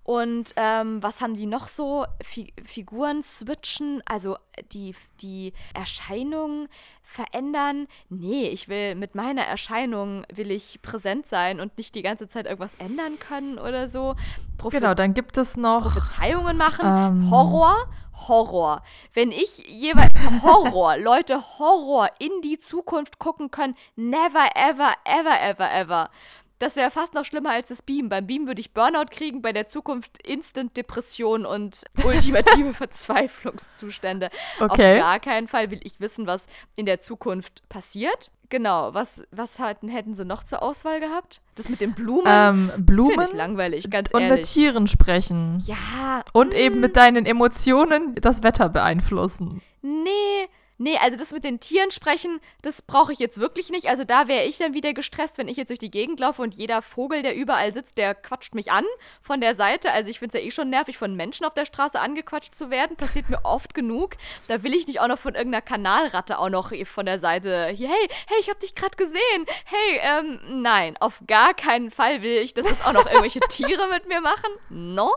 Und 0.04 0.54
ähm, 0.56 1.02
was 1.02 1.20
haben 1.20 1.34
die 1.34 1.44
noch 1.44 1.66
so? 1.66 2.06
Fi 2.22 2.54
Figuren 2.64 3.22
switchen, 3.22 4.02
also 4.06 4.38
die, 4.72 4.94
die 5.20 5.52
Erscheinung 5.74 6.68
verändern. 7.08 7.88
Nee, 8.10 8.48
ich 8.48 8.68
will 8.68 8.94
mit 8.94 9.14
meiner 9.14 9.42
Erscheinung 9.42 10.24
will 10.32 10.50
ich 10.50 10.80
präsent 10.82 11.26
sein 11.26 11.58
und 11.58 11.76
nicht 11.78 11.94
die 11.94 12.02
ganze 12.02 12.28
Zeit 12.28 12.46
irgendwas 12.46 12.74
ändern 12.78 13.18
können 13.18 13.58
oder 13.58 13.88
so. 13.88 14.14
Prophe 14.58 14.78
genau, 14.78 14.92
dann 14.94 15.14
gibt 15.14 15.38
es 15.38 15.56
noch. 15.56 15.82
Prophezeiungen 15.82 16.58
machen. 16.58 16.84
Ähm. 16.84 17.30
Horror. 17.30 17.88
Horror. 18.26 18.82
Wenn 19.14 19.30
ich 19.30 19.58
jeweils 19.68 20.12
Horror, 20.42 20.96
Leute, 20.98 21.40
Horror 21.58 22.10
in 22.18 22.42
die 22.42 22.58
Zukunft 22.58 23.18
gucken 23.18 23.50
können, 23.50 23.76
never, 23.96 24.48
ever, 24.54 24.92
ever, 25.04 25.40
ever, 25.40 25.72
ever. 25.72 26.10
Das 26.58 26.76
wäre 26.76 26.90
fast 26.90 27.14
noch 27.14 27.24
schlimmer 27.24 27.50
als 27.50 27.68
das 27.68 27.82
Beam. 27.82 28.08
Beim 28.08 28.26
Beam 28.26 28.46
würde 28.46 28.60
ich 28.60 28.72
Burnout 28.72 29.06
kriegen, 29.10 29.42
bei 29.42 29.52
der 29.52 29.68
Zukunft 29.68 30.26
Instant 30.26 30.76
Depression 30.76 31.46
und 31.46 31.84
ultimative 32.04 32.74
Verzweiflungszustände. 32.74 34.30
Okay. 34.60 34.96
Auf 34.96 35.00
gar 35.00 35.20
keinen 35.20 35.48
Fall 35.48 35.70
will 35.70 35.80
ich 35.82 36.00
wissen, 36.00 36.26
was 36.26 36.46
in 36.76 36.86
der 36.86 37.00
Zukunft 37.00 37.68
passiert. 37.68 38.30
Genau, 38.50 38.94
was, 38.94 39.22
was 39.30 39.58
hatten, 39.58 39.88
hätten 39.88 40.14
sie 40.14 40.24
noch 40.24 40.42
zur 40.42 40.62
Auswahl 40.62 41.00
gehabt? 41.00 41.42
Das 41.56 41.68
mit 41.68 41.80
den 41.82 41.94
Blumen? 41.94 42.24
Ähm, 42.26 42.70
Finde 42.70 42.82
Blumen 42.82 43.20
ich 43.20 43.32
langweilig, 43.34 43.90
ganz 43.90 44.10
und 44.10 44.22
mit 44.22 44.30
ehrlich. 44.30 44.50
Tieren 44.50 44.86
sprechen. 44.86 45.62
Ja, 45.66 46.22
Und 46.32 46.54
eben 46.54 46.80
mit 46.80 46.96
deinen 46.96 47.26
Emotionen 47.26 48.14
das 48.14 48.42
Wetter 48.42 48.70
beeinflussen. 48.70 49.60
Nee, 49.82 50.48
nee, 50.78 50.96
also 50.96 51.18
das 51.18 51.32
mit 51.32 51.44
den 51.44 51.60
Tieren 51.60 51.90
sprechen, 51.90 52.40
das 52.62 52.82
brauche 52.82 53.12
ich 53.12 53.18
jetzt 53.18 53.40
wirklich 53.40 53.70
nicht. 53.70 53.88
Also 53.88 54.04
da 54.04 54.28
wäre 54.28 54.44
ich 54.44 54.58
dann 54.58 54.74
wieder 54.74 54.94
gestresst, 54.94 55.38
wenn 55.38 55.48
ich 55.48 55.56
jetzt 55.56 55.68
durch 55.68 55.78
die 55.78 55.90
Gegend 55.90 56.20
laufe 56.20 56.42
und 56.42 56.54
jeder 56.54 56.82
Vogel, 56.82 57.22
der 57.22 57.36
überall 57.36 57.72
sitzt, 57.74 57.98
der 57.98 58.14
quatscht 58.14 58.54
mich 58.54 58.72
an 58.72 58.84
von 59.20 59.40
der 59.40 59.54
Seite. 59.54 59.92
Also 59.92 60.10
ich 60.10 60.18
finde 60.18 60.36
es 60.36 60.42
ja 60.42 60.46
eh 60.46 60.50
schon 60.50 60.70
nervig, 60.70 60.96
von 60.96 61.14
Menschen 61.14 61.44
auf 61.44 61.54
der 61.54 61.66
Straße 61.66 62.00
angequatscht 62.00 62.54
zu 62.54 62.70
werden. 62.70 62.96
Passiert 62.96 63.28
mir 63.28 63.44
oft 63.44 63.74
genug. 63.74 64.16
Da 64.46 64.62
will 64.62 64.74
ich 64.74 64.86
nicht 64.86 65.00
auch 65.00 65.08
noch 65.08 65.18
von 65.18 65.34
irgendeiner 65.34 65.62
Kanalratte 65.62 66.38
auch 66.38 66.48
noch 66.48 66.72
von 66.84 67.06
der 67.06 67.18
Seite, 67.18 67.68
hier, 67.68 67.88
hey, 67.88 68.08
hey, 68.26 68.36
ich 68.40 68.48
habe 68.48 68.60
dich 68.60 68.74
gerade 68.74 68.96
gesehen. 68.96 69.46
Hey, 69.64 70.00
ähm, 70.02 70.62
nein, 70.62 70.96
auf 71.00 71.20
gar 71.26 71.54
keinen 71.54 71.90
Fall 71.90 72.22
will 72.22 72.38
ich, 72.38 72.54
dass 72.54 72.66
das 72.66 72.84
auch 72.84 72.92
noch 72.92 73.06
irgendwelche 73.06 73.40
Tiere 73.48 73.88
mit 73.88 74.06
mir 74.06 74.20
machen. 74.20 74.50
No. 74.68 75.14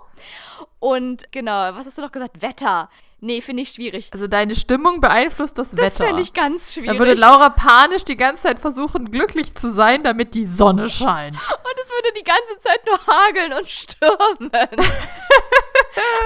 Und 0.80 1.32
genau, 1.32 1.76
was 1.76 1.86
hast 1.86 1.98
du 1.98 2.02
noch 2.02 2.12
gesagt? 2.12 2.42
Wetter. 2.42 2.90
Nee, 3.24 3.42
finde 3.42 3.62
ich 3.62 3.70
schwierig. 3.70 4.10
Also 4.12 4.28
deine 4.28 4.56
Stimmung 4.56 5.00
beeinflusst 5.00 5.56
das, 5.60 5.70
Das 5.70 5.80
Wetter. 5.80 6.06
fände 6.06 6.24
ich 6.24 6.34
ganz 6.34 6.74
schwierig. 6.74 6.94
Da 6.94 6.98
würde 6.98 7.14
Laura 7.14 7.50
panisch 7.50 8.04
die 8.04 8.18
ganze 8.18 8.42
Zeit 8.44 8.58
versuchen, 8.58 9.12
glücklich 9.12 9.54
zu 9.54 9.70
sein, 9.72 10.02
damit 10.02 10.34
die 10.34 10.46
Sonne 10.48 10.90
scheint. 10.90 11.36
Und 11.38 11.80
es 11.80 11.90
würde 11.92 12.10
die 12.18 12.24
ganze 12.24 12.58
Zeit 12.60 12.84
nur 12.88 13.00
hageln 13.06 13.54
und 13.54 13.70
stürmen. 13.70 14.52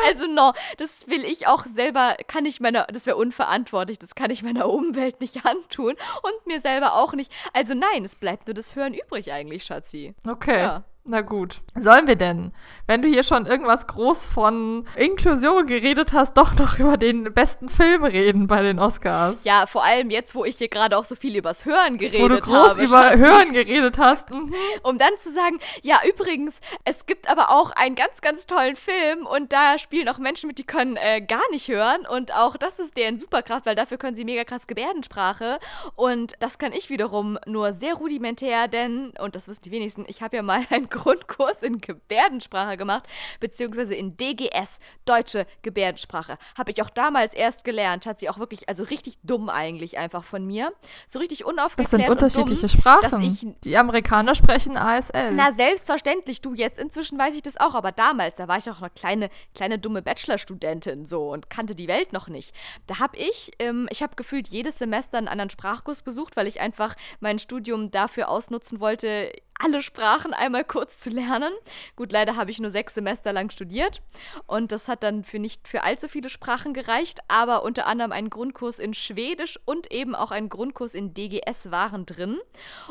also 0.07 0.25
no, 0.27 0.53
das 0.77 1.07
will 1.07 1.23
ich 1.25 1.47
auch 1.47 1.65
selber, 1.65 2.15
kann 2.27 2.45
ich 2.45 2.59
meiner, 2.61 2.85
das 2.85 3.05
wäre 3.05 3.17
unverantwortlich, 3.17 3.99
das 3.99 4.15
kann 4.15 4.31
ich 4.31 4.41
meiner 4.41 4.69
Umwelt 4.69 5.19
nicht 5.21 5.45
antun 5.45 5.95
und 6.23 6.47
mir 6.47 6.61
selber 6.61 6.93
auch 6.93 7.13
nicht. 7.13 7.31
Also 7.53 7.73
nein, 7.73 8.05
es 8.05 8.15
bleibt 8.15 8.47
nur 8.47 8.53
das 8.53 8.75
Hören 8.75 8.93
übrig 8.93 9.31
eigentlich, 9.31 9.65
Schatzi. 9.65 10.15
Okay. 10.27 10.59
Ja. 10.59 10.83
Na 11.07 11.21
gut. 11.21 11.61
Sollen 11.75 12.07
wir 12.07 12.15
denn, 12.15 12.51
wenn 12.87 13.03
du 13.03 13.07
hier 13.07 13.21
schon 13.21 13.45
irgendwas 13.45 13.85
groß 13.85 14.25
von 14.25 14.87
Inklusion 14.95 15.67
geredet 15.67 16.13
hast, 16.13 16.33
doch 16.35 16.55
noch 16.55 16.79
über 16.79 16.97
den 16.97 17.31
besten 17.31 17.69
Film 17.69 18.03
reden 18.03 18.47
bei 18.47 18.63
den 18.63 18.79
Oscars? 18.79 19.43
Ja, 19.43 19.67
vor 19.67 19.83
allem 19.83 20.09
jetzt, 20.09 20.33
wo 20.33 20.45
ich 20.45 20.57
hier 20.57 20.67
gerade 20.67 20.97
auch 20.97 21.05
so 21.05 21.15
viel 21.15 21.35
übers 21.35 21.63
Hören 21.63 21.99
geredet 21.99 22.23
Wo 22.23 22.27
du 22.27 22.39
groß 22.41 22.69
habe. 22.69 22.83
über. 22.83 23.15
Hören 23.17 23.53
geredet 23.53 23.99
hast. 23.99 24.33
Mhm. 24.33 24.51
Um 24.81 24.97
dann 24.97 25.11
zu 25.19 25.31
sagen, 25.31 25.59
ja, 25.83 25.99
übrigens, 26.07 26.59
es 26.85 27.05
gibt 27.05 27.29
aber 27.29 27.51
auch 27.51 27.69
einen 27.71 27.93
ganz, 27.93 28.21
ganz 28.21 28.47
tollen 28.47 28.75
Film 28.75 29.27
und 29.27 29.53
da 29.53 29.77
spielen 29.77 30.09
auch 30.09 30.17
Menschen 30.17 30.47
mit, 30.47 30.57
die 30.57 30.63
können 30.63 30.95
äh, 30.95 31.21
gar 31.21 31.47
nicht 31.51 31.67
hören 31.67 32.07
und 32.09 32.33
auch 32.33 32.57
das 32.57 32.79
ist 32.79 32.97
deren 32.97 33.19
Superkraft, 33.19 33.67
weil 33.67 33.75
dafür 33.75 33.97
können 33.97 34.15
sie 34.15 34.25
mega 34.25 34.43
krass 34.43 34.65
Gebärdensprache 34.65 35.59
und 35.95 36.33
das 36.39 36.57
kann 36.57 36.73
ich 36.73 36.89
wiederum 36.89 37.37
nur 37.45 37.73
sehr 37.73 37.93
rudimentär, 37.95 38.67
denn, 38.67 39.13
und 39.19 39.35
das 39.35 39.47
wissen 39.47 39.63
die 39.63 39.71
wenigsten, 39.71 40.05
ich 40.07 40.21
habe 40.23 40.35
ja 40.37 40.41
mal 40.41 40.61
einen 40.69 40.89
Grundkurs 40.95 41.63
in 41.63 41.79
Gebärdensprache 41.79 42.77
gemacht, 42.77 43.03
beziehungsweise 43.39 43.95
in 43.95 44.17
DGS, 44.17 44.79
Deutsche 45.05 45.45
Gebärdensprache. 45.61 46.37
Habe 46.57 46.71
ich 46.71 46.81
auch 46.81 46.89
damals 46.89 47.33
erst 47.33 47.63
gelernt, 47.63 48.05
hat 48.05 48.19
sie 48.19 48.29
auch 48.29 48.39
wirklich, 48.39 48.67
also 48.69 48.83
richtig 48.83 49.17
dumm 49.23 49.49
eigentlich 49.49 49.97
einfach 49.97 50.23
von 50.23 50.45
mir, 50.45 50.73
so 51.07 51.19
richtig 51.19 51.45
unaufgeklärt 51.45 51.93
Das 51.93 51.99
sind 51.99 52.09
unterschiedliche 52.09 52.67
dumm, 52.67 52.81
Sprachen. 52.81 53.23
ich 53.23 53.45
die 53.63 53.77
Amerikaner 53.77 54.35
sprechen 54.35 54.77
ASL. 54.77 55.31
na, 55.33 55.51
selbstverständlich, 55.51 56.41
du 56.41 56.53
jetzt 56.53 56.79
inzwischen 56.79 57.17
weiß 57.17 57.35
ich 57.35 57.43
das 57.43 57.57
auch, 57.57 57.75
aber 57.75 57.91
damals, 57.91 58.37
da 58.37 58.47
war 58.47 58.57
ich 58.57 58.65
noch 58.65 58.81
eine 58.81 58.89
kleine, 58.89 59.29
kleine 59.53 59.79
dumme 59.79 60.01
Bachelorstudentin 60.01 61.05
so 61.05 61.29
und 61.29 61.49
kannte 61.49 61.75
die 61.75 61.87
Welt 61.87 62.13
noch 62.13 62.27
nicht. 62.27 62.55
Da 62.87 62.99
habe 62.99 63.17
ich, 63.17 63.51
ähm, 63.59 63.87
ich 63.91 64.01
habe 64.01 64.15
gefühlt 64.15 64.47
jedes 64.47 64.77
Semester 64.77 65.17
einen 65.17 65.27
anderen 65.27 65.49
Sprachkurs 65.49 66.01
besucht, 66.01 66.35
weil 66.35 66.47
ich 66.47 66.59
einfach 66.59 66.95
mein 67.19 67.39
Studium 67.39 67.91
dafür 67.91 68.29
ausnutzen 68.29 68.79
wollte, 68.79 69.31
alle 69.59 69.81
Sprachen 69.81 70.33
einmal 70.33 70.63
kurz 70.63 70.97
zu 70.97 71.09
lernen. 71.09 71.53
Gut, 71.95 72.11
leider 72.11 72.35
habe 72.35 72.51
ich 72.51 72.59
nur 72.59 72.71
sechs 72.71 72.93
Semester 72.93 73.31
lang 73.33 73.49
studiert 73.49 73.99
und 74.47 74.71
das 74.71 74.87
hat 74.87 75.03
dann 75.03 75.23
für 75.23 75.39
nicht 75.39 75.67
für 75.67 75.83
allzu 75.83 76.07
viele 76.07 76.29
Sprachen 76.29 76.73
gereicht, 76.73 77.19
aber 77.27 77.63
unter 77.63 77.87
anderem 77.87 78.11
einen 78.11 78.29
Grundkurs 78.29 78.79
in 78.79 78.93
Schwedisch 78.93 79.59
und 79.65 79.91
eben 79.91 80.15
auch 80.15 80.31
einen 80.31 80.49
Grundkurs 80.49 80.93
in 80.93 81.13
DGS 81.13 81.71
waren 81.71 82.05
drin. 82.05 82.37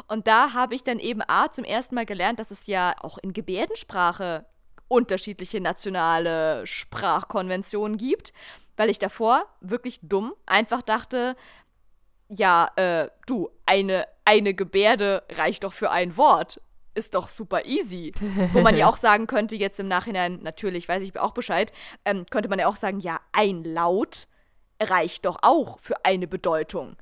Und 0.09 0.27
da 0.27 0.53
habe 0.53 0.75
ich 0.75 0.83
dann 0.83 0.99
eben 0.99 1.23
A 1.27 1.51
zum 1.51 1.65
ersten 1.65 1.95
Mal 1.95 2.07
gelernt, 2.07 2.39
dass 2.39 2.51
es 2.51 2.67
ja 2.67 2.95
auch 3.01 3.19
in 3.19 3.33
Gebärdensprache 3.33 4.47
unterschiedliche 4.89 5.61
nationale 5.61 6.67
Sprachkonventionen 6.67 7.97
gibt, 7.97 8.33
weil 8.77 8.91
ich 8.91 8.99
davor 8.99 9.47
wirklich 9.61 10.01
dumm 10.03 10.35
einfach 10.47 10.83
dachte, 10.83 11.37
ja, 12.37 12.71
äh, 12.77 13.09
du, 13.27 13.51
eine, 13.67 14.07
eine 14.25 14.55
Gebärde 14.55 15.23
reicht 15.37 15.65
doch 15.65 15.73
für 15.73 15.91
ein 15.91 16.17
Wort. 16.17 16.61
Ist 16.95 17.15
doch 17.15 17.29
super 17.29 17.65
easy. 17.65 18.13
Wo 18.53 18.61
man 18.61 18.77
ja 18.77 18.89
auch 18.89 18.97
sagen 18.97 19.27
könnte, 19.27 19.57
jetzt 19.57 19.81
im 19.81 19.89
Nachhinein, 19.89 20.41
natürlich 20.43 20.89
weiß 20.89 21.03
ich 21.03 21.19
auch 21.19 21.33
Bescheid, 21.33 21.73
ähm, 22.05 22.27
könnte 22.31 22.49
man 22.49 22.59
ja 22.59 22.69
auch 22.69 22.77
sagen, 22.77 23.01
ja, 23.01 23.21
ein 23.33 23.65
Laut 23.65 24.27
reicht 24.81 25.25
doch 25.25 25.39
auch 25.43 25.79
für 25.81 26.05
eine 26.05 26.27
Bedeutung. 26.27 26.97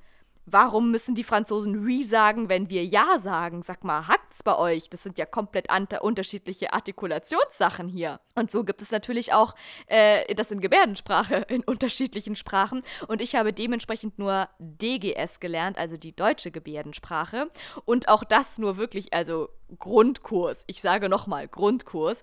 Warum 0.44 0.90
müssen 0.90 1.14
die 1.14 1.22
Franzosen 1.22 1.84
oui 1.84 2.02
sagen, 2.02 2.48
wenn 2.48 2.68
wir 2.68 2.84
ja 2.84 3.18
sagen? 3.18 3.62
Sag 3.62 3.84
mal, 3.84 4.08
hackt's 4.08 4.42
bei 4.42 4.56
euch? 4.58 4.90
Das 4.90 5.02
sind 5.04 5.16
ja 5.16 5.24
komplett 5.24 5.68
unterschiedliche 6.02 6.72
Artikulationssachen 6.72 7.88
hier. 7.88 8.20
Und 8.34 8.50
so 8.50 8.64
gibt 8.64 8.82
es 8.82 8.90
natürlich 8.90 9.32
auch 9.32 9.54
äh, 9.86 10.34
das 10.34 10.50
in 10.50 10.60
Gebärdensprache 10.60 11.36
in 11.48 11.62
unterschiedlichen 11.62 12.34
Sprachen. 12.34 12.82
Und 13.06 13.22
ich 13.22 13.36
habe 13.36 13.52
dementsprechend 13.52 14.18
nur 14.18 14.48
DGS 14.58 15.38
gelernt, 15.38 15.78
also 15.78 15.96
die 15.96 16.14
deutsche 16.14 16.50
Gebärdensprache. 16.50 17.50
Und 17.84 18.08
auch 18.08 18.24
das 18.24 18.58
nur 18.58 18.76
wirklich, 18.76 19.12
also 19.12 19.48
Grundkurs. 19.78 20.64
Ich 20.66 20.80
sage 20.80 21.08
nochmal, 21.08 21.46
Grundkurs. 21.46 22.22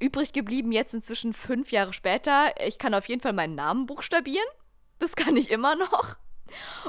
Übrig 0.00 0.32
geblieben 0.32 0.72
jetzt 0.72 0.94
inzwischen 0.94 1.34
fünf 1.34 1.70
Jahre 1.70 1.92
später. 1.92 2.54
Ich 2.66 2.78
kann 2.78 2.94
auf 2.94 3.08
jeden 3.08 3.20
Fall 3.20 3.34
meinen 3.34 3.56
Namen 3.56 3.84
buchstabieren. 3.86 4.46
Das 5.00 5.16
kann 5.16 5.36
ich 5.36 5.50
immer 5.50 5.76
noch. 5.76 6.16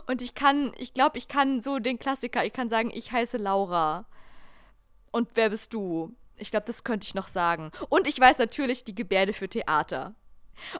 Und 0.08 0.22
ich 0.22 0.36
kann, 0.36 0.72
ich 0.78 0.94
glaube, 0.94 1.18
ich 1.18 1.28
kann 1.28 1.62
so 1.62 1.80
den 1.80 2.00
Klassiker, 2.00 2.46
ich 2.46 2.54
kann 2.54 2.70
sagen, 2.70 2.92
ich 2.94 3.12
heiße 3.12 3.38
Laura. 3.38 4.06
Und 5.12 5.30
wer 5.36 5.50
bist 5.50 5.74
du? 5.74 6.16
Ich 6.38 6.52
glaube, 6.52 6.68
das 6.68 6.84
könnte 6.84 7.06
ich 7.06 7.16
noch 7.16 7.28
sagen. 7.28 7.72
Und 7.90 8.08
ich 8.08 8.20
weiß 8.20 8.38
natürlich 8.38 8.84
die 8.84 8.96
Gebärde 8.96 9.34
für 9.34 9.50
Theater. 9.50 10.14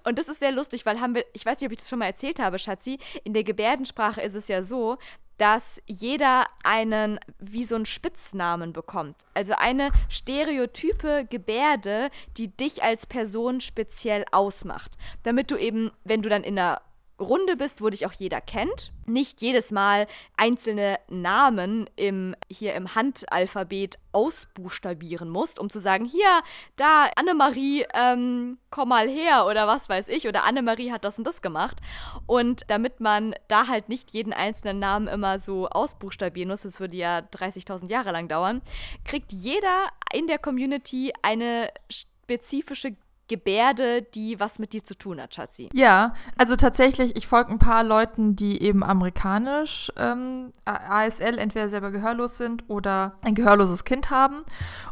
Und 0.04 0.20
das 0.20 0.28
ist 0.28 0.40
sehr 0.40 0.52
lustig, 0.52 0.86
weil 0.86 1.00
haben 1.00 1.16
wir, 1.16 1.26
ich 1.34 1.46
weiß 1.46 1.60
nicht, 1.60 1.68
ob 1.68 1.72
ich 1.72 1.80
das 1.80 1.90
schon 1.90 2.00
mal 2.00 2.06
erzählt 2.06 2.40
habe, 2.40 2.60
Schatzi, 2.60 3.00
in 3.24 3.34
der 3.34 3.44
Gebärdensprache 3.44 4.22
ist 4.22 4.36
es 4.36 4.48
ja 4.48 4.62
so, 4.62 4.98
dass 5.38 5.82
jeder 5.86 6.46
einen 6.64 7.18
wie 7.40 7.64
so 7.64 7.76
einen 7.76 7.86
Spitznamen 7.86 8.74
bekommt. 8.74 9.16
Also 9.34 9.54
eine 9.54 9.90
stereotype 10.10 11.26
Gebärde, 11.30 12.10
die 12.38 12.50
dich 12.56 12.84
als 12.84 13.06
Person 13.06 13.62
speziell 13.62 14.26
ausmacht. 14.32 14.98
Damit 15.24 15.50
du 15.50 15.56
eben, 15.56 15.92
wenn 16.04 16.22
du 16.22 16.30
dann 16.30 16.44
in 16.44 16.60
einer 16.60 16.82
Runde 17.20 17.58
bist, 17.58 17.82
wo 17.82 17.90
dich 17.90 18.06
auch 18.06 18.14
jeder 18.14 18.42
kennt, 18.42 18.92
nicht 19.06 19.42
jedes 19.42 19.72
Mal 19.72 20.08
einzelne 20.38 21.00
Namen 21.10 21.90
im, 21.96 22.36
hier 22.50 22.74
im 22.76 22.96
Handalphabet 22.96 23.98
ausbuchstabieren 24.12 25.30
musst, 25.30 25.60
um 25.60 25.70
zu 25.70 25.80
sagen, 25.80 26.06
hier, 26.06 26.42
da, 26.76 27.10
Annemarie, 27.16 27.86
ähm, 27.94 28.58
komm 28.70 28.90
mal 28.90 29.08
her 29.08 29.46
oder 29.46 29.68
was 29.68 29.90
weiß 29.90 30.08
ich, 30.08 30.28
oder 30.28 30.44
Annemarie 30.44 30.92
hat 30.92 31.04
das 31.04 31.18
und 31.18 31.26
das 31.26 31.42
gemacht. 31.42 31.78
Und 32.26 32.64
damit 32.68 33.00
man 33.00 33.36
da 33.48 33.68
halt 33.68 33.90
nicht 33.90 34.12
jeden 34.12 34.34
einzelnen 34.34 34.80
Namen 34.80 35.08
immer 35.08 35.40
so 35.40 35.68
ausbuchstabieren 35.68 36.50
muss, 36.50 36.62
das 36.62 36.80
würde 36.80 36.98
ja 36.98 37.20
30.000 37.20 37.90
Jahre 37.90 38.12
lang 38.12 38.28
dauern, 38.28 38.62
kriegt 39.06 39.32
jeder 39.32 39.90
in 40.14 40.28
der 40.28 40.40
Community 40.40 41.14
eine 41.22 41.70
spezifische 41.90 42.96
Gebärde, 43.30 44.02
die 44.02 44.40
was 44.40 44.60
mit 44.60 44.74
dir 44.74 44.84
zu 44.84 44.98
tun 44.98 45.22
hat, 45.22 45.34
Schatzi. 45.34 45.70
Ja, 45.74 46.14
also 46.38 46.58
tatsächlich, 46.58 47.16
ich 47.16 47.28
folge 47.28 47.52
ein 47.52 47.60
paar 47.60 47.86
Leuten, 47.86 48.36
die 48.36 48.62
eben 48.62 48.84
amerikanisch 48.84 49.92
ähm, 49.96 50.52
ASL 50.66 51.38
entweder 51.38 51.70
selber 51.70 51.92
gehörlos 51.92 52.38
sind 52.38 52.66
oder 52.68 53.14
ein 53.22 53.36
gehörloses 53.36 53.86
Kind 53.86 54.10
haben. 54.10 54.42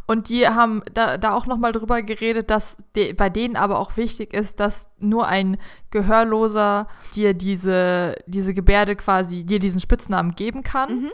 Und 0.05 0.29
die 0.29 0.47
haben 0.47 0.83
da, 0.93 1.17
da 1.17 1.33
auch 1.33 1.47
nochmal 1.47 1.73
drüber 1.73 2.01
geredet, 2.01 2.49
dass 2.49 2.77
de, 2.95 3.11
bei 3.13 3.29
denen 3.29 3.57
aber 3.57 3.79
auch 3.79 3.97
wichtig 3.97 4.33
ist, 4.33 4.61
dass 4.61 4.89
nur 4.99 5.27
ein 5.27 5.57
Gehörloser 5.89 6.87
dir 7.15 7.33
diese, 7.33 8.15
diese 8.27 8.53
Gebärde 8.53 8.95
quasi, 8.95 9.43
dir 9.43 9.59
diesen 9.59 9.81
Spitznamen 9.81 10.35
geben 10.35 10.63
kann. 10.63 11.01
Mhm. 11.01 11.11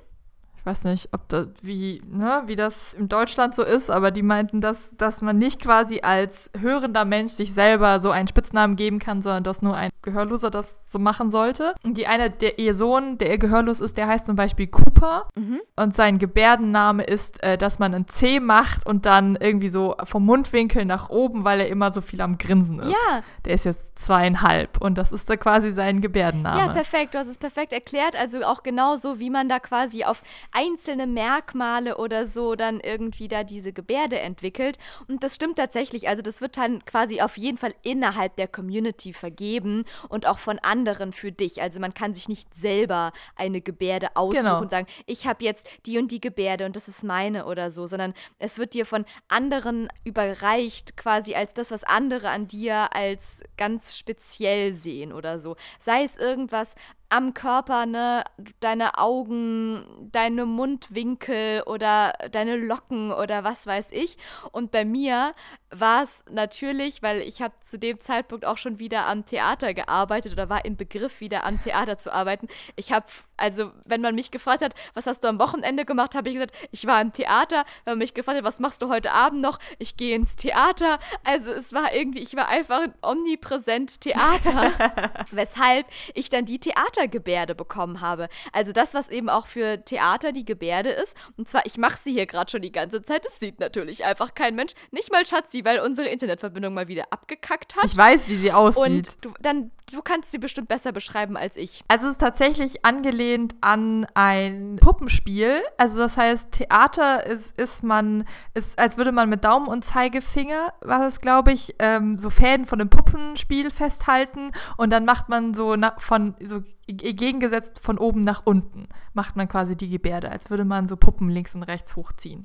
Ich 0.63 0.65
weiß 0.65 0.85
nicht, 0.85 1.09
ob 1.11 1.27
das, 1.27 1.47
wie, 1.61 2.01
ne, 2.09 2.43
wie 2.45 2.55
das 2.55 2.93
in 2.93 3.09
Deutschland 3.09 3.53
so 3.53 3.63
ist, 3.63 3.89
aber 3.89 4.11
die 4.11 4.21
meinten, 4.21 4.61
dass, 4.61 4.95
dass 4.95 5.21
man 5.21 5.37
nicht 5.37 5.61
quasi 5.61 5.99
als 6.01 6.49
hörender 6.57 7.03
Mensch 7.03 7.33
sich 7.33 7.53
selber 7.53 8.01
so 8.01 8.11
einen 8.11 8.29
Spitznamen 8.29 8.77
geben 8.77 8.99
kann, 8.99 9.21
sondern 9.21 9.43
dass 9.43 9.61
nur 9.61 9.75
ein 9.75 9.89
Gehörloser 10.03 10.49
das 10.49 10.79
so 10.85 10.99
machen 10.99 11.31
sollte. 11.31 11.75
Und 11.83 11.97
die 11.97 12.07
eine, 12.07 12.29
der 12.29 12.59
ihr 12.59 12.75
Sohn, 12.75 13.17
der 13.17 13.31
ihr 13.31 13.39
gehörlos 13.39 13.81
ist, 13.81 13.97
der 13.97 14.07
heißt 14.07 14.25
zum 14.25 14.37
Beispiel 14.37 14.67
Cooper. 14.67 15.27
Mhm. 15.35 15.59
Und 15.75 15.97
sein 15.97 16.17
Gebärdenname 16.17 17.03
ist, 17.03 17.43
äh, 17.43 17.57
dass 17.57 17.79
man 17.79 17.93
ein 17.93 18.07
C 18.07 18.39
macht 18.39 18.85
und 18.85 19.05
dann 19.05 19.35
irgendwie 19.35 19.69
so 19.69 19.95
vom 20.05 20.23
Mundwinkel 20.25 20.85
nach 20.85 21.09
oben, 21.09 21.43
weil 21.43 21.59
er 21.59 21.67
immer 21.67 21.91
so 21.91 21.99
viel 21.99 22.21
am 22.21 22.37
Grinsen 22.37 22.79
ist. 22.79 22.95
Ja. 23.09 23.21
Der 23.43 23.55
ist 23.55 23.65
jetzt 23.65 23.99
zweieinhalb 23.99 24.81
und 24.81 24.97
das 24.97 25.11
ist 25.11 25.29
da 25.29 25.35
quasi 25.35 25.71
sein 25.71 25.99
Gebärdenname. 25.99 26.59
Ja, 26.59 26.67
perfekt. 26.69 27.13
Du 27.13 27.19
hast 27.19 27.27
es 27.27 27.37
perfekt 27.37 27.73
erklärt. 27.73 28.15
Also 28.15 28.43
auch 28.43 28.63
genauso, 28.63 29.19
wie 29.19 29.29
man 29.29 29.49
da 29.49 29.59
quasi 29.59 30.03
auf 30.03 30.21
einzelne 30.53 31.07
Merkmale 31.07 31.97
oder 31.97 32.25
so 32.25 32.55
dann 32.55 32.79
irgendwie 32.79 33.27
da 33.27 33.43
diese 33.43 33.73
Gebärde 33.73 34.19
entwickelt. 34.19 34.77
Und 35.07 35.23
das 35.23 35.35
stimmt 35.35 35.57
tatsächlich. 35.57 36.07
Also 36.07 36.21
das 36.21 36.39
wird 36.39 36.57
dann 36.57 36.85
quasi 36.85 37.19
auf 37.21 37.37
jeden 37.37 37.57
Fall 37.57 37.75
innerhalb 37.81 38.35
der 38.37 38.47
Community 38.47 39.11
vergeben 39.13 39.83
und 40.09 40.25
auch 40.27 40.37
von 40.39 40.59
anderen 40.59 41.11
für 41.11 41.31
dich. 41.31 41.61
Also 41.61 41.79
man 41.79 41.93
kann 41.93 42.13
sich 42.13 42.29
nicht 42.29 42.53
selber 42.55 43.11
eine 43.35 43.61
Gebärde 43.61 44.15
aussuchen 44.15 44.43
Genau. 44.43 44.61
und 44.61 44.71
sagen, 44.71 44.87
ich 45.05 45.25
habe 45.27 45.43
jetzt 45.43 45.65
die 45.85 45.97
und 45.97 46.11
die 46.11 46.21
Gebärde 46.21 46.65
und 46.65 46.75
das 46.75 46.87
ist 46.87 47.03
meine 47.03 47.45
oder 47.45 47.71
so, 47.71 47.87
sondern 47.87 48.13
es 48.39 48.57
wird 48.59 48.73
dir 48.73 48.85
von 48.85 49.05
anderen 49.27 49.89
überreicht, 50.03 50.95
quasi 50.97 51.33
als 51.35 51.53
das, 51.53 51.71
was 51.71 51.83
andere 51.83 52.29
an 52.29 52.47
dir 52.47 52.93
als 52.95 53.41
ganz 53.57 53.97
speziell 53.97 54.73
sehen 54.73 55.11
oder 55.13 55.39
so. 55.39 55.55
Sei 55.79 56.03
es 56.03 56.15
irgendwas 56.17 56.75
am 57.13 57.35
Körper, 57.35 57.85
ne, 57.85 58.23
deine 58.59 58.97
Augen, 58.97 60.09
deine 60.11 60.47
Mundwinkel 60.47 61.61
oder 61.61 62.13
deine 62.31 62.55
Locken 62.55 63.11
oder 63.11 63.43
was 63.43 63.67
weiß 63.67 63.91
ich. 63.91 64.17
Und 64.51 64.71
bei 64.71 64.83
mir 64.83 65.35
war 65.69 66.01
es 66.01 66.23
natürlich, 66.31 67.03
weil 67.03 67.21
ich 67.21 67.43
habe 67.43 67.53
zu 67.63 67.77
dem 67.77 67.99
Zeitpunkt 67.99 68.45
auch 68.45 68.57
schon 68.57 68.79
wieder 68.79 69.05
am 69.05 69.27
Theater 69.27 69.75
gearbeitet 69.75 70.31
oder 70.31 70.49
war 70.49 70.65
im 70.65 70.75
Begriff, 70.75 71.19
wieder 71.19 71.43
am 71.43 71.59
Theater 71.59 71.99
zu 71.99 72.11
arbeiten. 72.11 72.47
Ich 72.77 72.91
habe, 72.91 73.05
also 73.43 73.71
wenn 73.83 73.99
man 73.99 74.15
mich 74.15 74.31
gefragt 74.31 74.63
hat, 74.63 74.73
was 74.93 75.05
hast 75.05 75.21
du 75.21 75.27
am 75.27 75.37
Wochenende 75.37 75.83
gemacht, 75.83 76.15
habe 76.15 76.29
ich 76.29 76.35
gesagt, 76.35 76.55
ich 76.71 76.87
war 76.87 77.01
im 77.01 77.11
Theater. 77.11 77.65
Wenn 77.83 77.91
man 77.91 77.97
mich 77.97 78.13
gefragt 78.13 78.37
hat, 78.37 78.45
was 78.45 78.61
machst 78.61 78.81
du 78.81 78.87
heute 78.87 79.11
Abend 79.11 79.41
noch, 79.41 79.59
ich 79.79 79.97
gehe 79.97 80.15
ins 80.15 80.37
Theater. 80.37 80.97
Also 81.25 81.51
es 81.51 81.73
war 81.73 81.93
irgendwie, 81.93 82.19
ich 82.21 82.37
war 82.37 82.47
einfach 82.47 82.87
omnipräsent 83.01 83.99
Theater, 83.99 84.71
weshalb 85.31 85.87
ich 86.13 86.29
dann 86.29 86.45
die 86.45 86.57
Theatergebärde 86.57 87.53
bekommen 87.53 87.99
habe. 87.99 88.29
Also 88.53 88.71
das, 88.71 88.93
was 88.93 89.09
eben 89.09 89.27
auch 89.27 89.47
für 89.47 89.83
Theater 89.83 90.31
die 90.31 90.45
Gebärde 90.45 90.91
ist. 90.91 91.17
Und 91.35 91.49
zwar, 91.49 91.65
ich 91.65 91.77
mache 91.77 91.99
sie 92.01 92.13
hier 92.13 92.27
gerade 92.27 92.49
schon 92.49 92.61
die 92.61 92.71
ganze 92.71 93.01
Zeit. 93.01 93.25
Es 93.25 93.41
sieht 93.41 93.59
natürlich 93.59 94.05
einfach 94.05 94.35
kein 94.35 94.55
Mensch, 94.55 94.71
nicht 94.91 95.11
mal 95.11 95.25
Schatzi, 95.25 95.65
weil 95.65 95.81
unsere 95.81 96.07
Internetverbindung 96.07 96.73
mal 96.73 96.87
wieder 96.87 97.07
abgekackt 97.09 97.75
hat. 97.75 97.87
Ich 97.87 97.97
weiß, 97.97 98.29
wie 98.29 98.37
sie 98.37 98.53
aussieht. 98.53 98.85
Und 98.85 99.25
du, 99.25 99.33
dann, 99.41 99.71
du 99.91 100.01
kannst 100.01 100.31
sie 100.31 100.37
bestimmt 100.37 100.69
besser 100.69 100.93
beschreiben 100.93 101.35
als 101.35 101.57
ich. 101.57 101.83
Also 101.89 102.05
es 102.05 102.13
ist 102.13 102.21
tatsächlich 102.21 102.85
angelehnt 103.33 103.55
an 103.61 104.05
ein 104.13 104.77
Puppenspiel. 104.79 105.61
Also 105.77 105.97
das 105.97 106.17
heißt, 106.17 106.51
Theater 106.51 107.25
ist, 107.25 107.57
ist 107.57 107.83
man, 107.83 108.25
ist, 108.53 108.79
als 108.79 108.97
würde 108.97 109.11
man 109.11 109.29
mit 109.29 109.43
Daumen 109.43 109.67
und 109.67 109.83
Zeigefinger, 109.83 110.73
war 110.81 111.05
es, 111.05 111.21
glaube 111.21 111.51
ich, 111.51 111.75
ähm, 111.79 112.17
so 112.17 112.29
Fäden 112.29 112.65
von 112.65 112.79
einem 112.79 112.89
Puppenspiel 112.89 113.71
festhalten 113.71 114.51
und 114.77 114.91
dann 114.91 115.05
macht 115.05 115.29
man 115.29 115.53
so 115.53 115.75
na, 115.75 115.93
von 115.97 116.35
so 116.43 116.61
gegengesetzt 116.85 117.79
von 117.81 117.97
oben 117.97 118.21
nach 118.21 118.41
unten 118.43 118.89
macht 119.13 119.37
man 119.37 119.47
quasi 119.47 119.77
die 119.77 119.89
Gebärde, 119.89 120.29
als 120.29 120.49
würde 120.49 120.65
man 120.65 120.87
so 120.87 120.97
Puppen 120.97 121.29
links 121.29 121.55
und 121.55 121.63
rechts 121.63 121.95
hochziehen 121.95 122.43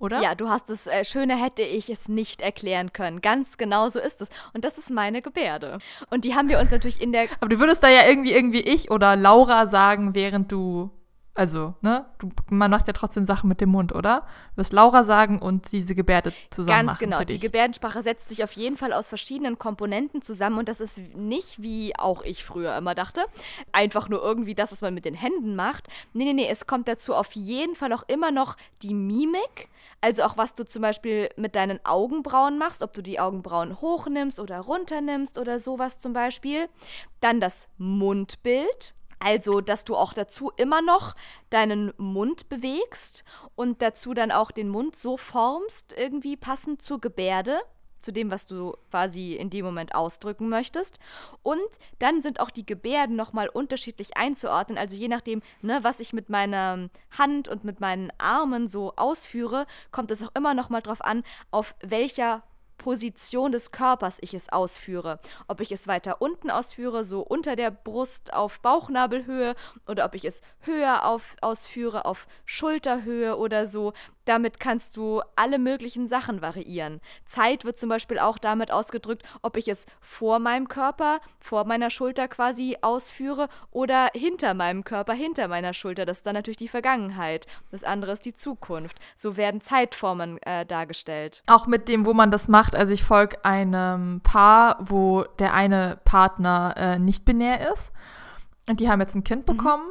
oder? 0.00 0.20
Ja, 0.22 0.34
du 0.34 0.48
hast 0.48 0.70
es, 0.70 0.86
äh, 0.86 1.04
schöner 1.04 1.36
hätte 1.36 1.62
ich 1.62 1.90
es 1.90 2.08
nicht 2.08 2.40
erklären 2.40 2.92
können. 2.92 3.20
Ganz 3.20 3.58
genau 3.58 3.88
so 3.88 4.00
ist 4.00 4.20
es. 4.20 4.28
Und 4.52 4.64
das 4.64 4.78
ist 4.78 4.90
meine 4.90 5.22
Gebärde. 5.22 5.78
Und 6.10 6.24
die 6.24 6.34
haben 6.34 6.48
wir 6.48 6.58
uns 6.58 6.70
natürlich 6.70 7.00
in 7.00 7.12
der. 7.12 7.28
Aber 7.38 7.48
du 7.48 7.60
würdest 7.60 7.82
da 7.82 7.88
ja 7.88 8.08
irgendwie, 8.08 8.32
irgendwie 8.32 8.60
ich 8.60 8.90
oder 8.90 9.14
Laura 9.14 9.66
sagen, 9.66 10.14
während 10.14 10.50
du. 10.50 10.90
Also, 11.34 11.74
ne? 11.80 12.06
Du, 12.18 12.30
man 12.50 12.70
macht 12.70 12.88
ja 12.88 12.92
trotzdem 12.92 13.24
Sachen 13.24 13.48
mit 13.48 13.60
dem 13.60 13.70
Mund, 13.70 13.94
oder? 13.94 14.26
Du 14.50 14.58
wirst 14.58 14.72
Laura 14.72 15.04
sagen 15.04 15.38
und 15.38 15.70
diese 15.70 15.94
Gebärde 15.94 16.32
zusammen 16.50 16.86
Ganz 16.86 16.98
genau. 16.98 17.22
Die. 17.22 17.38
Gebärdensprache 17.38 18.02
setzt 18.02 18.28
sich 18.28 18.42
auf 18.42 18.52
jeden 18.52 18.76
Fall 18.76 18.92
aus 18.92 19.08
verschiedenen 19.08 19.58
Komponenten 19.58 20.22
zusammen 20.22 20.58
und 20.58 20.68
das 20.68 20.80
ist 20.80 20.98
nicht, 21.14 21.62
wie 21.62 21.96
auch 21.96 22.22
ich 22.22 22.44
früher 22.44 22.76
immer 22.76 22.94
dachte, 22.94 23.24
einfach 23.70 24.08
nur 24.08 24.20
irgendwie 24.20 24.54
das, 24.54 24.72
was 24.72 24.82
man 24.82 24.92
mit 24.92 25.04
den 25.04 25.14
Händen 25.14 25.54
macht. 25.54 25.88
Nee, 26.12 26.24
nee, 26.24 26.32
nee, 26.32 26.48
es 26.48 26.66
kommt 26.66 26.88
dazu 26.88 27.14
auf 27.14 27.32
jeden 27.32 27.76
Fall 27.76 27.92
auch 27.92 28.04
immer 28.08 28.32
noch 28.32 28.56
die 28.82 28.94
Mimik. 28.94 29.68
Also 30.00 30.24
auch 30.24 30.36
was 30.36 30.54
du 30.54 30.64
zum 30.64 30.82
Beispiel 30.82 31.28
mit 31.36 31.54
deinen 31.54 31.84
Augenbrauen 31.84 32.58
machst, 32.58 32.82
ob 32.82 32.92
du 32.92 33.02
die 33.02 33.20
Augenbrauen 33.20 33.80
hochnimmst 33.80 34.40
oder 34.40 34.60
runternimmst 34.60 35.38
oder 35.38 35.58
sowas 35.58 36.00
zum 36.00 36.12
Beispiel. 36.12 36.68
Dann 37.20 37.40
das 37.40 37.68
Mundbild. 37.78 38.94
Also, 39.20 39.60
dass 39.60 39.84
du 39.84 39.96
auch 39.96 40.14
dazu 40.14 40.50
immer 40.56 40.80
noch 40.80 41.14
deinen 41.50 41.92
Mund 41.98 42.48
bewegst 42.48 43.22
und 43.54 43.82
dazu 43.82 44.14
dann 44.14 44.32
auch 44.32 44.50
den 44.50 44.68
Mund 44.68 44.96
so 44.96 45.16
formst, 45.16 45.94
irgendwie 45.96 46.36
passend 46.36 46.82
zur 46.82 47.00
Gebärde, 47.00 47.60
zu 48.00 48.12
dem, 48.12 48.30
was 48.30 48.46
du 48.46 48.76
quasi 48.90 49.34
in 49.34 49.50
dem 49.50 49.64
Moment 49.64 49.94
ausdrücken 49.94 50.48
möchtest. 50.48 50.98
Und 51.42 51.60
dann 51.98 52.22
sind 52.22 52.40
auch 52.40 52.50
die 52.50 52.64
Gebärden 52.64 53.14
nochmal 53.14 53.48
unterschiedlich 53.48 54.16
einzuordnen. 54.16 54.78
Also 54.78 54.96
je 54.96 55.08
nachdem, 55.08 55.42
ne, 55.60 55.80
was 55.82 56.00
ich 56.00 56.14
mit 56.14 56.30
meiner 56.30 56.88
Hand 57.16 57.48
und 57.48 57.62
mit 57.62 57.80
meinen 57.80 58.10
Armen 58.16 58.68
so 58.68 58.94
ausführe, 58.96 59.66
kommt 59.92 60.10
es 60.10 60.22
auch 60.22 60.34
immer 60.34 60.54
nochmal 60.54 60.80
drauf 60.80 61.02
an, 61.02 61.22
auf 61.50 61.74
welcher 61.82 62.42
Position 62.80 63.52
des 63.52 63.72
Körpers 63.72 64.16
ich 64.22 64.32
es 64.32 64.48
ausführe. 64.48 65.20
Ob 65.48 65.60
ich 65.60 65.70
es 65.70 65.86
weiter 65.86 66.22
unten 66.22 66.50
ausführe, 66.50 67.04
so 67.04 67.20
unter 67.20 67.54
der 67.54 67.70
Brust 67.70 68.32
auf 68.32 68.60
Bauchnabelhöhe 68.60 69.54
oder 69.86 70.06
ob 70.06 70.14
ich 70.14 70.24
es 70.24 70.40
höher 70.60 71.04
auf, 71.04 71.36
ausführe, 71.42 72.06
auf 72.06 72.26
Schulterhöhe 72.46 73.36
oder 73.36 73.66
so. 73.66 73.92
Damit 74.30 74.60
kannst 74.60 74.96
du 74.96 75.22
alle 75.34 75.58
möglichen 75.58 76.06
Sachen 76.06 76.40
variieren. 76.40 77.00
Zeit 77.26 77.64
wird 77.64 77.80
zum 77.80 77.88
Beispiel 77.88 78.20
auch 78.20 78.38
damit 78.38 78.70
ausgedrückt, 78.70 79.24
ob 79.42 79.56
ich 79.56 79.66
es 79.66 79.86
vor 80.00 80.38
meinem 80.38 80.68
Körper, 80.68 81.18
vor 81.40 81.64
meiner 81.64 81.90
Schulter 81.90 82.28
quasi 82.28 82.76
ausführe 82.80 83.48
oder 83.72 84.08
hinter 84.14 84.54
meinem 84.54 84.84
Körper, 84.84 85.14
hinter 85.14 85.48
meiner 85.48 85.74
Schulter. 85.74 86.06
Das 86.06 86.18
ist 86.18 86.26
dann 86.26 86.34
natürlich 86.34 86.58
die 86.58 86.68
Vergangenheit. 86.68 87.48
Das 87.72 87.82
andere 87.82 88.12
ist 88.12 88.24
die 88.24 88.32
Zukunft. 88.32 89.00
So 89.16 89.36
werden 89.36 89.62
Zeitformen 89.62 90.40
äh, 90.42 90.64
dargestellt. 90.64 91.42
Auch 91.48 91.66
mit 91.66 91.88
dem, 91.88 92.06
wo 92.06 92.14
man 92.14 92.30
das 92.30 92.46
macht. 92.46 92.76
Also 92.76 92.92
ich 92.92 93.02
folge 93.02 93.44
einem 93.44 94.20
Paar, 94.20 94.76
wo 94.78 95.24
der 95.40 95.54
eine 95.54 95.98
Partner 96.04 96.74
äh, 96.76 96.98
nicht 97.00 97.24
binär 97.24 97.72
ist. 97.72 97.90
Und 98.68 98.78
die 98.78 98.88
haben 98.88 99.00
jetzt 99.00 99.16
ein 99.16 99.24
Kind 99.24 99.44
bekommen. 99.44 99.90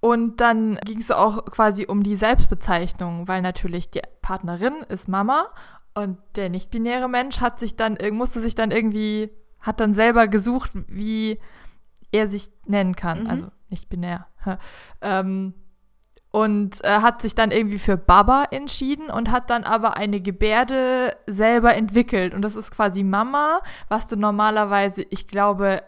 Und 0.00 0.40
dann 0.40 0.76
ging 0.84 0.98
es 0.98 1.10
auch 1.10 1.44
quasi 1.44 1.86
um 1.86 2.02
die 2.02 2.16
Selbstbezeichnung, 2.16 3.28
weil 3.28 3.42
natürlich 3.42 3.90
die 3.90 4.00
Partnerin 4.22 4.76
ist 4.88 5.08
Mama 5.08 5.46
und 5.94 6.18
der 6.36 6.48
nicht-binäre 6.48 7.08
Mensch 7.08 7.40
hat 7.40 7.58
sich 7.58 7.76
dann, 7.76 7.96
irg- 7.96 8.12
musste 8.12 8.40
sich 8.40 8.54
dann 8.54 8.70
irgendwie, 8.70 9.30
hat 9.60 9.78
dann 9.80 9.92
selber 9.92 10.26
gesucht, 10.26 10.70
wie 10.88 11.38
er 12.12 12.28
sich 12.28 12.50
nennen 12.64 12.96
kann. 12.96 13.24
Mhm. 13.24 13.30
Also 13.30 13.48
nicht 13.68 13.88
binär. 13.90 14.26
ähm, 15.02 15.54
und 16.30 16.84
äh, 16.84 17.00
hat 17.00 17.22
sich 17.22 17.34
dann 17.34 17.50
irgendwie 17.50 17.78
für 17.78 17.96
Baba 17.96 18.44
entschieden 18.50 19.10
und 19.10 19.30
hat 19.30 19.50
dann 19.50 19.64
aber 19.64 19.96
eine 19.96 20.20
Gebärde 20.20 21.16
selber 21.26 21.74
entwickelt. 21.74 22.34
Und 22.34 22.42
das 22.42 22.56
ist 22.56 22.70
quasi 22.70 23.02
Mama, 23.02 23.60
was 23.88 24.06
du 24.06 24.16
normalerweise, 24.16 25.04
ich 25.10 25.26
glaube, 25.26 25.82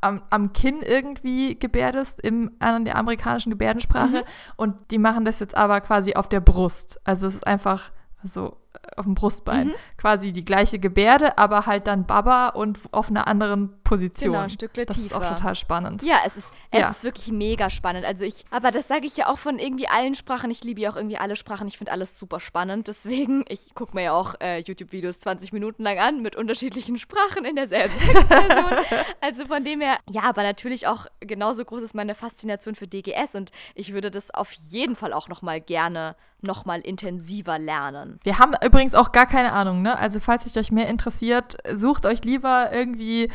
am, 0.00 0.22
am 0.30 0.52
Kinn 0.52 0.80
irgendwie 0.82 1.58
gebärdest 1.58 2.20
im, 2.20 2.52
an 2.58 2.84
der 2.84 2.96
amerikanischen 2.96 3.50
Gebärdensprache. 3.50 4.24
Und 4.56 4.90
die 4.90 4.98
machen 4.98 5.24
das 5.24 5.40
jetzt 5.40 5.56
aber 5.56 5.80
quasi 5.80 6.14
auf 6.14 6.28
der 6.28 6.40
Brust. 6.40 7.00
Also 7.04 7.26
es 7.26 7.36
ist 7.36 7.46
einfach 7.46 7.90
so 8.22 8.56
äh, 8.74 8.96
auf 8.96 9.04
dem 9.04 9.14
Brustbein. 9.14 9.72
Quasi 9.96 10.32
die 10.32 10.44
gleiche 10.44 10.78
Gebärde, 10.78 11.38
aber 11.38 11.66
halt 11.66 11.86
dann 11.86 12.06
Baba 12.06 12.48
und 12.48 12.78
auf 12.92 13.10
einer 13.10 13.26
anderen 13.26 13.77
Position. 13.88 14.32
Genau, 14.32 14.44
ein 14.44 14.50
Stückle 14.50 14.86
das 14.86 14.96
ist 14.96 15.12
auch 15.14 15.20
tiefer. 15.20 15.36
total 15.36 15.54
spannend. 15.54 16.02
Ja, 16.02 16.16
es 16.26 16.36
ist, 16.36 16.50
es 16.70 16.80
Ja. 16.80 16.88
ist 16.90 17.04
wirklich 17.04 17.28
mega 17.28 17.70
spannend. 17.70 18.04
Also 18.04 18.24
ich, 18.24 18.44
aber 18.50 18.70
das 18.70 18.86
sage 18.88 19.06
ich 19.06 19.16
ja 19.16 19.28
auch 19.28 19.38
von 19.38 19.58
irgendwie 19.58 19.88
allen 19.88 20.14
Sprachen. 20.14 20.50
Ich 20.50 20.62
liebe 20.64 20.80
ja 20.80 20.90
auch 20.90 20.96
irgendwie 20.96 21.18
alle 21.18 21.36
Sprachen. 21.36 21.66
Ich 21.68 21.78
finde 21.78 21.92
alles 21.92 22.18
super 22.18 22.40
spannend. 22.40 22.88
Deswegen, 22.88 23.44
ich 23.48 23.74
gucke 23.74 23.94
mir 23.94 24.02
ja 24.04 24.12
auch 24.12 24.34
äh, 24.40 24.58
YouTube-Videos 24.60 25.18
20 25.20 25.52
Minuten 25.52 25.82
lang 25.82 25.98
an 25.98 26.22
mit 26.22 26.36
unterschiedlichen 26.36 26.98
Sprachen 26.98 27.44
in 27.44 27.56
derselben 27.56 27.94
Textversion. 27.98 28.84
also 29.20 29.46
von 29.46 29.64
dem 29.64 29.80
her, 29.80 29.96
ja, 30.10 30.22
aber 30.22 30.42
natürlich 30.42 30.86
auch 30.86 31.06
genauso 31.20 31.64
groß 31.64 31.82
ist 31.82 31.94
meine 31.94 32.14
Faszination 32.14 32.74
für 32.74 32.86
DGS 32.86 33.34
und 33.34 33.50
ich 33.74 33.92
würde 33.92 34.10
das 34.10 34.32
auf 34.32 34.52
jeden 34.52 34.96
Fall 34.96 35.12
auch 35.12 35.28
noch 35.28 35.42
mal 35.42 35.60
gerne 35.60 36.16
noch 36.40 36.64
mal 36.64 36.80
intensiver 36.80 37.58
lernen. 37.58 38.20
Wir 38.22 38.38
haben 38.38 38.52
übrigens 38.64 38.94
auch 38.94 39.10
gar 39.10 39.26
keine 39.26 39.52
Ahnung, 39.52 39.82
ne? 39.82 39.98
Also 39.98 40.20
falls 40.20 40.44
sich 40.44 40.56
euch 40.56 40.70
mehr 40.70 40.86
interessiert, 40.88 41.56
sucht 41.74 42.06
euch 42.06 42.24
lieber 42.24 42.70
irgendwie 42.72 43.28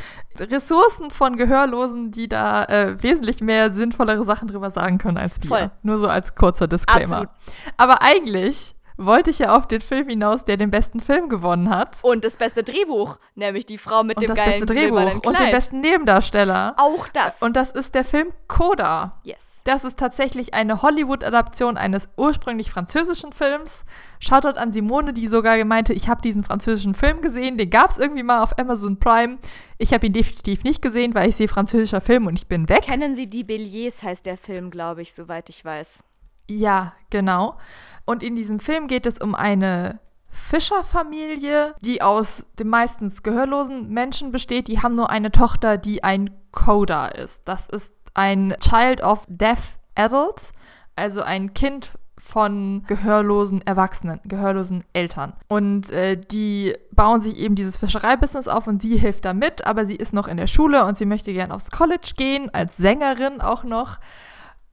Ressourcen 0.44 1.12
von 1.12 1.38
Gehörlosen, 1.38 2.12
die 2.12 2.28
da 2.28 2.64
äh, 2.66 3.02
wesentlich 3.02 3.42
mehr 3.42 3.74
sinnvollere 3.74 4.24
Sachen 4.24 4.48
drüber 4.48 4.72
sagen 4.72 4.98
können 4.98 5.18
als 5.18 5.42
wir. 5.42 5.50
Voll. 5.50 5.72
Nur 5.82 5.98
so 5.98 6.08
als 6.08 6.36
kurzer 6.36 6.68
Disclaimer. 6.68 7.22
Absolut. 7.22 7.30
Aber 7.78 8.02
eigentlich 8.02 8.76
wollte 8.98 9.30
ich 9.30 9.40
ja 9.40 9.56
auf 9.56 9.68
den 9.68 9.82
Film 9.82 10.08
hinaus, 10.10 10.46
der 10.46 10.58
den 10.58 10.72
besten 10.72 11.00
Film 11.00 11.30
gewonnen 11.30 11.70
hat. 11.70 12.00
Und 12.04 12.24
das 12.24 12.36
beste 12.38 12.64
Drehbuch, 12.64 13.18
nämlich 13.36 13.66
die 13.66 13.78
Frau 13.78 14.04
mit 14.04 14.18
Und 14.18 14.22
dem 14.24 14.28
das 14.28 14.38
geilen 14.38 14.52
beste 14.52 14.66
Drehbuch 14.66 15.14
und 15.16 15.22
Kleid. 15.24 15.40
den 15.40 15.52
besten 15.52 15.80
Nebendarsteller. 15.80 16.76
auch 16.78 17.08
das. 17.10 17.42
Und 17.42 17.56
das 17.56 17.72
ist 17.72 17.96
der 17.96 18.06
Film 18.06 18.28
Coda. 18.48 19.20
yes. 19.24 19.54
Das 19.66 19.86
ist 19.86 19.98
tatsächlich 19.98 20.54
eine 20.54 20.82
Hollywood-Adaption 20.82 21.78
eines 21.78 22.10
ursprünglich 22.18 22.70
französischen 22.70 23.32
Films. 23.32 23.86
Shoutout 24.20 24.60
an 24.60 24.74
Simone, 24.74 25.14
die 25.14 25.30
sogar 25.30 25.64
meinte, 25.64 25.94
ich 25.94 26.10
habe 26.10 26.22
diesen 26.22 26.44
französischen 26.44 26.94
Film 26.94 27.22
gesehen. 27.22 27.58
Den 27.58 27.70
gab 27.70 27.90
es 27.90 27.98
irgendwie 27.98 28.24
mal 28.24 28.44
auf 28.44 28.60
Amazon 28.60 29.00
Prime. 29.00 29.38
Ich 29.78 29.94
habe 29.94 30.06
ihn 30.06 30.12
definitiv 30.12 30.66
nicht 30.66 30.82
gesehen, 30.82 31.16
weil 31.16 31.30
ich 31.30 31.38
sehe 31.38 31.48
französischer 31.48 32.02
Film 32.02 32.28
und 32.28 32.38
ich 32.38 32.48
bin 32.48 32.68
weg. 32.68 32.82
Kennen 32.82 33.16
Sie 33.16 33.30
die 33.30 33.46
Béliers, 33.46 34.04
heißt 34.04 34.26
der 34.26 34.38
Film, 34.38 34.70
glaube 34.70 35.02
ich, 35.02 35.14
soweit 35.14 35.48
ich 35.48 35.64
weiß. 35.64 36.04
Ja, 36.50 36.94
genau. 37.10 37.58
Und 38.06 38.24
in 38.24 38.36
diesem 38.36 38.60
Film 38.60 38.88
geht 38.88 39.06
es 39.06 39.20
um 39.20 39.34
eine 39.36 40.00
Fischerfamilie, 40.30 41.76
die 41.82 42.02
aus 42.02 42.48
den 42.60 42.68
meistens 42.68 43.24
gehörlosen 43.24 43.90
Menschen 43.90 44.32
besteht. 44.32 44.68
Die 44.68 44.82
haben 44.82 44.96
nur 44.96 45.10
eine 45.10 45.32
Tochter, 45.32 45.78
die 45.78 46.04
ein 46.04 46.32
Coda 46.52 47.08
ist. 47.08 47.48
Das 47.48 47.70
ist 47.70 47.94
ein 48.14 48.56
Child 48.60 49.02
of 49.04 49.26
Deaf 49.28 49.78
Adults, 49.96 50.54
also 50.96 51.22
ein 51.22 51.54
Kind 51.54 51.92
von 52.18 52.84
gehörlosen 52.88 53.62
Erwachsenen, 53.62 54.20
gehörlosen 54.24 54.84
Eltern. 54.94 55.34
Und 55.50 55.92
äh, 55.92 56.18
die 56.18 56.74
bauen 56.92 57.20
sich 57.20 57.38
eben 57.38 57.56
dieses 57.56 57.78
Fischereibusiness 57.78 58.48
auf 58.48 58.66
und 58.66 58.82
sie 58.82 58.98
hilft 58.98 59.26
da 59.26 59.34
mit, 59.34 59.66
aber 59.68 59.86
sie 59.86 59.96
ist 59.96 60.14
noch 60.14 60.28
in 60.28 60.38
der 60.38 60.48
Schule 60.48 60.86
und 60.86 60.98
sie 60.98 61.06
möchte 61.06 61.34
gern 61.34 61.52
aufs 61.52 61.70
College 61.70 62.14
gehen, 62.16 62.50
als 62.54 62.78
Sängerin 62.78 63.42
auch 63.42 63.64
noch. 63.64 64.00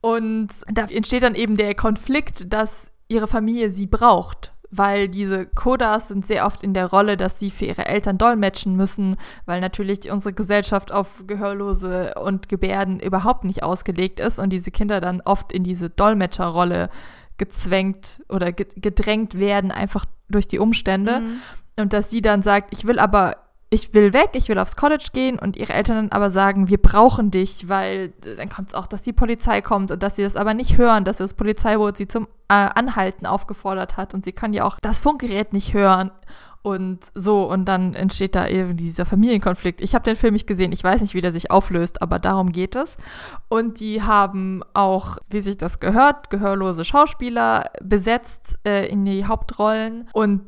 Und 0.01 0.49
da 0.71 0.85
entsteht 0.85 1.23
dann 1.23 1.35
eben 1.35 1.55
der 1.55 1.75
Konflikt, 1.75 2.51
dass 2.51 2.91
ihre 3.07 3.27
Familie 3.27 3.69
sie 3.69 3.87
braucht 3.87 4.51
weil 4.71 5.09
diese 5.09 5.45
Kodas 5.45 6.07
sind 6.07 6.25
sehr 6.25 6.45
oft 6.45 6.63
in 6.63 6.73
der 6.73 6.87
Rolle, 6.87 7.17
dass 7.17 7.37
sie 7.37 7.51
für 7.51 7.65
ihre 7.65 7.85
Eltern 7.85 8.17
dolmetschen 8.17 8.75
müssen, 8.75 9.17
weil 9.45 9.59
natürlich 9.59 10.09
unsere 10.09 10.33
Gesellschaft 10.33 10.91
auf 10.91 11.23
Gehörlose 11.27 12.13
und 12.15 12.47
Gebärden 12.47 12.99
überhaupt 12.99 13.43
nicht 13.43 13.63
ausgelegt 13.63 14.21
ist 14.21 14.39
und 14.39 14.49
diese 14.49 14.71
Kinder 14.71 15.01
dann 15.01 15.21
oft 15.21 15.51
in 15.51 15.63
diese 15.63 15.89
Dolmetscherrolle 15.89 16.89
gezwängt 17.37 18.21
oder 18.29 18.53
gedrängt 18.53 19.37
werden, 19.37 19.71
einfach 19.71 20.05
durch 20.29 20.47
die 20.47 20.59
Umstände. 20.59 21.19
Mhm. 21.19 21.41
Und 21.79 21.93
dass 21.93 22.09
sie 22.09 22.21
dann 22.21 22.41
sagt, 22.41 22.73
ich 22.73 22.87
will 22.87 22.99
aber 22.99 23.35
ich 23.73 23.93
will 23.93 24.11
weg, 24.11 24.31
ich 24.33 24.49
will 24.49 24.59
aufs 24.59 24.75
College 24.75 25.07
gehen 25.13 25.39
und 25.39 25.55
ihre 25.55 25.71
Eltern 25.71 25.95
dann 25.95 26.11
aber 26.11 26.29
sagen, 26.29 26.67
wir 26.67 26.77
brauchen 26.77 27.31
dich, 27.31 27.69
weil 27.69 28.09
dann 28.37 28.49
kommt 28.49 28.67
es 28.67 28.73
auch, 28.73 28.85
dass 28.85 29.01
die 29.01 29.13
Polizei 29.13 29.61
kommt 29.61 29.91
und 29.91 30.03
dass 30.03 30.17
sie 30.17 30.23
das 30.23 30.35
aber 30.35 30.53
nicht 30.53 30.77
hören, 30.77 31.05
dass 31.05 31.17
das 31.17 31.33
Polizeiboot 31.33 31.95
sie 31.95 32.07
zum 32.07 32.27
äh, 32.49 32.53
Anhalten 32.53 33.25
aufgefordert 33.25 33.95
hat 33.95 34.13
und 34.13 34.25
sie 34.25 34.33
kann 34.33 34.51
ja 34.51 34.65
auch 34.65 34.77
das 34.81 34.99
Funkgerät 34.99 35.53
nicht 35.53 35.73
hören 35.73 36.11
und 36.63 37.05
so 37.15 37.49
und 37.49 37.63
dann 37.63 37.93
entsteht 37.93 38.35
da 38.35 38.45
eben 38.45 38.75
dieser 38.75 39.05
Familienkonflikt. 39.05 39.79
Ich 39.79 39.95
habe 39.95 40.03
den 40.03 40.17
Film 40.17 40.33
nicht 40.33 40.47
gesehen, 40.47 40.73
ich 40.73 40.83
weiß 40.83 40.99
nicht, 40.99 41.13
wie 41.13 41.21
der 41.21 41.31
sich 41.31 41.49
auflöst, 41.49 42.01
aber 42.01 42.19
darum 42.19 42.51
geht 42.51 42.75
es. 42.75 42.97
Und 43.47 43.79
die 43.79 44.03
haben 44.03 44.63
auch, 44.73 45.17
wie 45.29 45.39
sich 45.39 45.57
das 45.57 45.79
gehört, 45.79 46.29
gehörlose 46.29 46.83
Schauspieler 46.83 47.71
besetzt 47.81 48.59
äh, 48.67 48.85
in 48.87 49.05
die 49.05 49.25
Hauptrollen 49.25 50.09
und 50.11 50.43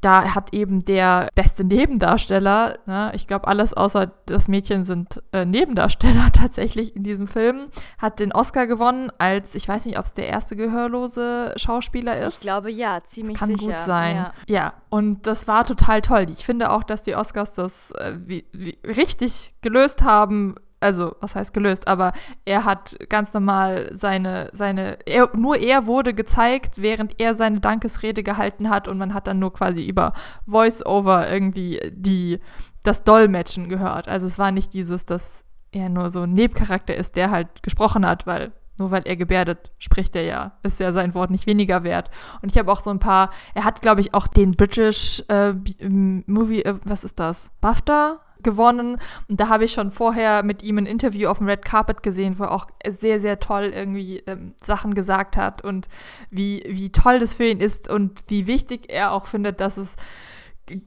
da 0.00 0.34
hat 0.34 0.52
eben 0.54 0.84
der 0.84 1.28
beste 1.34 1.64
Nebendarsteller, 1.64 2.78
ne, 2.86 3.12
ich 3.14 3.26
glaube, 3.26 3.46
alles 3.48 3.74
außer 3.74 4.12
das 4.26 4.48
Mädchen 4.48 4.84
sind 4.84 5.22
äh, 5.32 5.44
Nebendarsteller 5.44 6.30
tatsächlich 6.32 6.96
in 6.96 7.02
diesem 7.02 7.26
Film, 7.26 7.68
hat 7.98 8.20
den 8.20 8.32
Oscar 8.32 8.66
gewonnen 8.66 9.10
als, 9.18 9.54
ich 9.54 9.68
weiß 9.68 9.86
nicht, 9.86 9.98
ob 9.98 10.06
es 10.06 10.14
der 10.14 10.28
erste 10.28 10.56
gehörlose 10.56 11.54
Schauspieler 11.56 12.18
ist. 12.18 12.36
Ich 12.36 12.42
glaube 12.42 12.70
ja, 12.70 13.02
ziemlich 13.04 13.38
das 13.38 13.48
kann 13.48 13.58
sicher. 13.58 13.72
gut 13.72 13.80
sein. 13.80 14.16
Ja. 14.16 14.32
ja. 14.46 14.72
und 14.88 15.26
das 15.26 15.46
war 15.48 15.64
total 15.64 16.02
toll. 16.02 16.26
Ich 16.30 16.44
finde 16.44 16.70
auch, 16.70 16.82
dass 16.82 17.02
die 17.02 17.14
Oscars 17.14 17.54
das 17.54 17.90
äh, 17.92 18.14
wie, 18.16 18.44
wie 18.52 18.78
richtig 18.86 19.54
gelöst 19.60 20.02
haben, 20.02 20.54
also 20.80 21.14
was 21.20 21.34
heißt 21.34 21.52
gelöst, 21.52 21.86
aber 21.86 22.12
er 22.44 22.64
hat 22.64 22.96
ganz 23.08 23.32
normal 23.34 23.90
seine, 23.94 24.50
seine, 24.52 24.98
er, 25.06 25.30
nur 25.36 25.56
er 25.58 25.86
wurde 25.86 26.14
gezeigt, 26.14 26.80
während 26.80 27.20
er 27.20 27.34
seine 27.34 27.60
Dankesrede 27.60 28.22
gehalten 28.22 28.70
hat 28.70 28.88
und 28.88 28.98
man 28.98 29.14
hat 29.14 29.26
dann 29.26 29.38
nur 29.38 29.52
quasi 29.52 29.86
über 29.86 30.14
Voice-Over 30.46 31.30
irgendwie 31.30 31.80
die, 31.92 32.40
das 32.82 33.04
Dolmetschen 33.04 33.68
gehört. 33.68 34.08
Also 34.08 34.26
es 34.26 34.38
war 34.38 34.52
nicht 34.52 34.72
dieses, 34.72 35.04
dass 35.04 35.44
er 35.72 35.88
nur 35.88 36.10
so 36.10 36.22
ein 36.22 36.32
Nebencharakter 36.32 36.94
ist, 36.96 37.16
der 37.16 37.30
halt 37.30 37.62
gesprochen 37.62 38.06
hat, 38.06 38.26
weil 38.26 38.52
nur 38.80 38.90
weil 38.90 39.02
er 39.04 39.16
gebärdet, 39.16 39.70
spricht 39.78 40.16
er 40.16 40.24
ja. 40.24 40.52
Ist 40.64 40.80
ja 40.80 40.92
sein 40.92 41.14
Wort 41.14 41.30
nicht 41.30 41.46
weniger 41.46 41.84
wert. 41.84 42.10
Und 42.42 42.50
ich 42.50 42.58
habe 42.58 42.72
auch 42.72 42.80
so 42.80 42.90
ein 42.90 42.98
paar, 42.98 43.30
er 43.54 43.64
hat, 43.64 43.82
glaube 43.82 44.00
ich, 44.00 44.14
auch 44.14 44.26
den 44.26 44.56
British 44.56 45.22
äh, 45.28 45.52
Movie, 45.86 46.62
äh, 46.62 46.74
was 46.84 47.04
ist 47.04 47.20
das? 47.20 47.52
BAFTA 47.60 48.20
gewonnen. 48.42 48.96
Und 49.28 49.40
da 49.40 49.48
habe 49.48 49.64
ich 49.64 49.72
schon 49.72 49.90
vorher 49.90 50.42
mit 50.42 50.62
ihm 50.62 50.78
ein 50.78 50.86
Interview 50.86 51.28
auf 51.28 51.38
dem 51.38 51.46
Red 51.46 51.64
Carpet 51.64 52.02
gesehen, 52.02 52.38
wo 52.38 52.44
er 52.44 52.52
auch 52.52 52.66
sehr, 52.88 53.20
sehr 53.20 53.38
toll 53.38 53.72
irgendwie 53.74 54.22
ähm, 54.26 54.54
Sachen 54.62 54.94
gesagt 54.94 55.36
hat 55.36 55.62
und 55.62 55.88
wie, 56.30 56.64
wie 56.66 56.90
toll 56.90 57.18
das 57.18 57.34
für 57.34 57.44
ihn 57.44 57.60
ist 57.60 57.90
und 57.90 58.22
wie 58.28 58.46
wichtig 58.46 58.90
er 58.90 59.12
auch 59.12 59.26
findet, 59.26 59.60
dass 59.60 59.76
es 59.76 59.96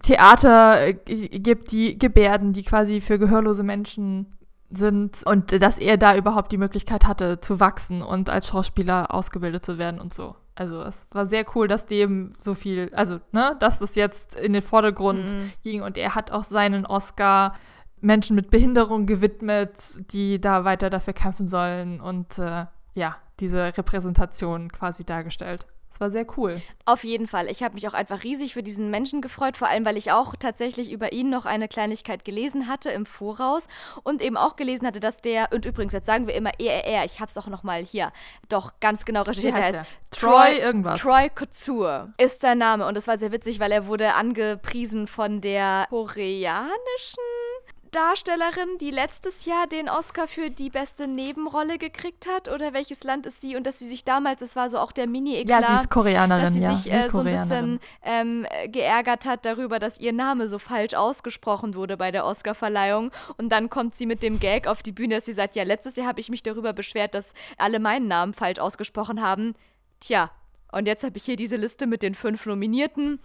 Theater 0.01 0.87
äh, 0.87 0.93
gibt, 0.93 1.71
die 1.71 1.99
Gebärden, 1.99 2.53
die 2.53 2.63
quasi 2.63 3.01
für 3.01 3.19
gehörlose 3.19 3.63
Menschen 3.63 4.33
sind 4.77 5.23
und 5.25 5.61
dass 5.61 5.77
er 5.77 5.97
da 5.97 6.15
überhaupt 6.15 6.51
die 6.51 6.57
Möglichkeit 6.57 7.05
hatte 7.05 7.39
zu 7.39 7.59
wachsen 7.59 8.01
und 8.01 8.29
als 8.29 8.47
Schauspieler 8.47 9.13
ausgebildet 9.13 9.63
zu 9.65 9.77
werden 9.77 9.99
und 9.99 10.13
so. 10.13 10.35
Also 10.55 10.81
es 10.83 11.07
war 11.11 11.25
sehr 11.25 11.45
cool, 11.55 11.67
dass 11.67 11.85
dem 11.85 12.29
so 12.39 12.53
viel, 12.53 12.91
also 12.93 13.19
ne, 13.31 13.55
dass 13.59 13.79
das 13.79 13.95
jetzt 13.95 14.35
in 14.35 14.53
den 14.53 14.61
Vordergrund 14.61 15.33
mhm. 15.33 15.51
ging 15.63 15.81
und 15.81 15.97
er 15.97 16.15
hat 16.15 16.31
auch 16.31 16.43
seinen 16.43 16.85
Oscar 16.85 17.53
Menschen 18.01 18.35
mit 18.35 18.51
Behinderung 18.51 19.05
gewidmet, 19.05 19.99
die 20.11 20.39
da 20.39 20.65
weiter 20.65 20.89
dafür 20.89 21.13
kämpfen 21.13 21.47
sollen 21.47 22.01
und 22.01 22.37
äh, 22.37 22.65
ja, 22.93 23.15
diese 23.39 23.75
Repräsentation 23.77 24.71
quasi 24.71 25.03
dargestellt. 25.05 25.65
Es 25.93 25.99
war 25.99 26.09
sehr 26.09 26.25
cool. 26.37 26.59
Auf 26.85 27.03
jeden 27.03 27.27
Fall. 27.27 27.47
Ich 27.51 27.61
habe 27.61 27.75
mich 27.75 27.87
auch 27.87 27.93
einfach 27.93 28.23
riesig 28.23 28.53
für 28.53 28.63
diesen 28.63 28.89
Menschen 28.89 29.21
gefreut, 29.21 29.57
vor 29.57 29.67
allem 29.67 29.85
weil 29.85 29.95
ich 29.95 30.11
auch 30.11 30.33
tatsächlich 30.35 30.91
über 30.91 31.13
ihn 31.13 31.29
noch 31.29 31.45
eine 31.45 31.67
Kleinigkeit 31.67 32.25
gelesen 32.25 32.67
hatte 32.67 32.89
im 32.89 33.05
Voraus 33.05 33.67
und 34.01 34.19
eben 34.19 34.35
auch 34.35 34.55
gelesen 34.55 34.87
hatte, 34.87 34.99
dass 34.99 35.21
der 35.21 35.49
und 35.53 35.67
übrigens 35.67 35.93
jetzt 35.93 36.07
sagen 36.07 36.25
wir 36.25 36.33
immer 36.33 36.49
er 36.57 36.85
er, 36.85 37.05
ich 37.05 37.19
habe 37.19 37.29
es 37.29 37.37
auch 37.37 37.45
noch 37.45 37.61
mal 37.61 37.83
hier 37.83 38.11
doch 38.49 38.73
ganz 38.79 39.05
genau 39.05 39.21
recherchiert. 39.21 39.53
Heißt 39.53 39.73
der? 39.73 39.85
Troy 40.09 40.57
irgendwas. 40.57 40.99
Troy 40.99 41.29
Couture 41.29 42.11
ist 42.17 42.41
sein 42.41 42.57
Name 42.57 42.87
und 42.87 42.97
es 42.97 43.07
war 43.07 43.19
sehr 43.19 43.31
witzig, 43.31 43.59
weil 43.59 43.71
er 43.71 43.85
wurde 43.85 44.15
angepriesen 44.15 45.05
von 45.05 45.41
der 45.41 45.85
koreanischen 45.91 46.73
Darstellerin, 47.93 48.77
die 48.81 48.91
letztes 48.91 49.45
Jahr 49.45 49.67
den 49.67 49.87
Oscar 49.87 50.27
für 50.27 50.49
die 50.49 50.69
beste 50.69 51.07
Nebenrolle 51.07 51.77
gekriegt 51.77 52.27
hat? 52.27 52.49
Oder 52.49 52.73
welches 52.73 53.03
Land 53.03 53.25
ist 53.25 53.39
sie? 53.41 53.55
Und 53.55 53.65
dass 53.65 53.79
sie 53.79 53.87
sich 53.87 54.03
damals, 54.03 54.39
das 54.39 54.55
war 54.55 54.69
so 54.69 54.79
auch 54.79 54.91
der 54.91 55.07
Mini-Eklat, 55.07 55.61
ja, 55.61 55.67
sie 55.67 55.81
ist 55.81 55.89
Koreanerin, 55.89 56.45
dass 56.45 56.53
sie 56.53 56.61
ja. 56.61 56.75
sich 56.75 56.91
äh, 56.91 57.09
so 57.09 57.19
ein 57.19 57.25
bisschen 57.25 57.79
ähm, 58.01 58.45
geärgert 58.67 59.25
hat 59.25 59.45
darüber, 59.45 59.79
dass 59.79 59.99
ihr 59.99 60.11
Name 60.11 60.49
so 60.49 60.59
falsch 60.59 60.95
ausgesprochen 60.95 61.75
wurde 61.75 61.95
bei 61.95 62.11
der 62.11 62.25
Oscarverleihung. 62.25 63.11
Und 63.37 63.49
dann 63.49 63.69
kommt 63.69 63.95
sie 63.95 64.05
mit 64.05 64.23
dem 64.23 64.39
Gag 64.39 64.67
auf 64.67 64.83
die 64.83 64.91
Bühne, 64.91 65.15
dass 65.15 65.25
sie 65.25 65.33
sagt, 65.33 65.55
ja, 65.55 65.63
letztes 65.63 65.95
Jahr 65.95 66.07
habe 66.07 66.19
ich 66.19 66.29
mich 66.29 66.43
darüber 66.43 66.73
beschwert, 66.73 67.13
dass 67.13 67.33
alle 67.57 67.79
meinen 67.79 68.07
Namen 68.07 68.33
falsch 68.33 68.59
ausgesprochen 68.59 69.21
haben. 69.21 69.53
Tja, 69.99 70.31
und 70.71 70.87
jetzt 70.87 71.03
habe 71.03 71.17
ich 71.17 71.23
hier 71.23 71.35
diese 71.35 71.55
Liste 71.55 71.85
mit 71.85 72.01
den 72.01 72.15
fünf 72.15 72.47
Nominierten. 72.47 73.19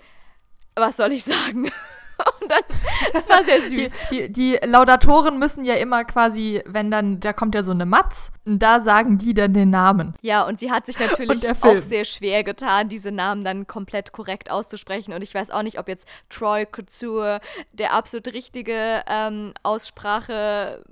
Was 0.79 0.97
soll 0.97 1.13
ich 1.13 1.25
sagen? 1.25 1.71
Und 2.41 2.51
dann, 2.51 2.63
das 3.13 3.29
war 3.29 3.45
sehr 3.45 3.63
süß. 3.63 3.93
Die, 4.11 4.29
die, 4.29 4.33
die, 4.33 4.59
Laudatoren 4.67 5.39
müssen 5.39 5.65
ja 5.65 5.75
immer 5.75 6.05
quasi, 6.05 6.63
wenn 6.67 6.91
dann, 6.91 7.21
da 7.21 7.33
kommt 7.33 7.55
ja 7.55 7.63
so 7.63 7.71
eine 7.71 7.87
Matz, 7.87 8.33
da 8.45 8.81
sagen 8.81 9.19
die 9.19 9.35
dann 9.35 9.53
den 9.53 9.71
Namen. 9.71 10.15
Ja, 10.21 10.43
und 10.43 10.59
sie 10.59 10.73
hat 10.73 10.87
sich 10.87 10.99
natürlich 10.99 11.49
auch 11.49 11.77
sehr 11.77 12.05
schwer 12.05 12.43
getan, 12.43 12.89
diese 12.89 13.13
Namen 13.13 13.45
dann 13.45 13.67
komplett 13.67 14.13
korrekt 14.13 14.51
auszusprechen. 14.51 15.13
Und 15.13 15.23
ich 15.23 15.33
weiß 15.33 15.51
auch 15.51 15.63
nicht, 15.63 15.79
ob 15.79 15.89
jetzt 15.89 16.09
Troy 16.29 16.67
Couture 16.67 17.41
der 17.73 17.93
absolut 17.93 18.27
richtige 18.29 19.05
ähm, 19.07 19.53
Aussprache 19.63 20.83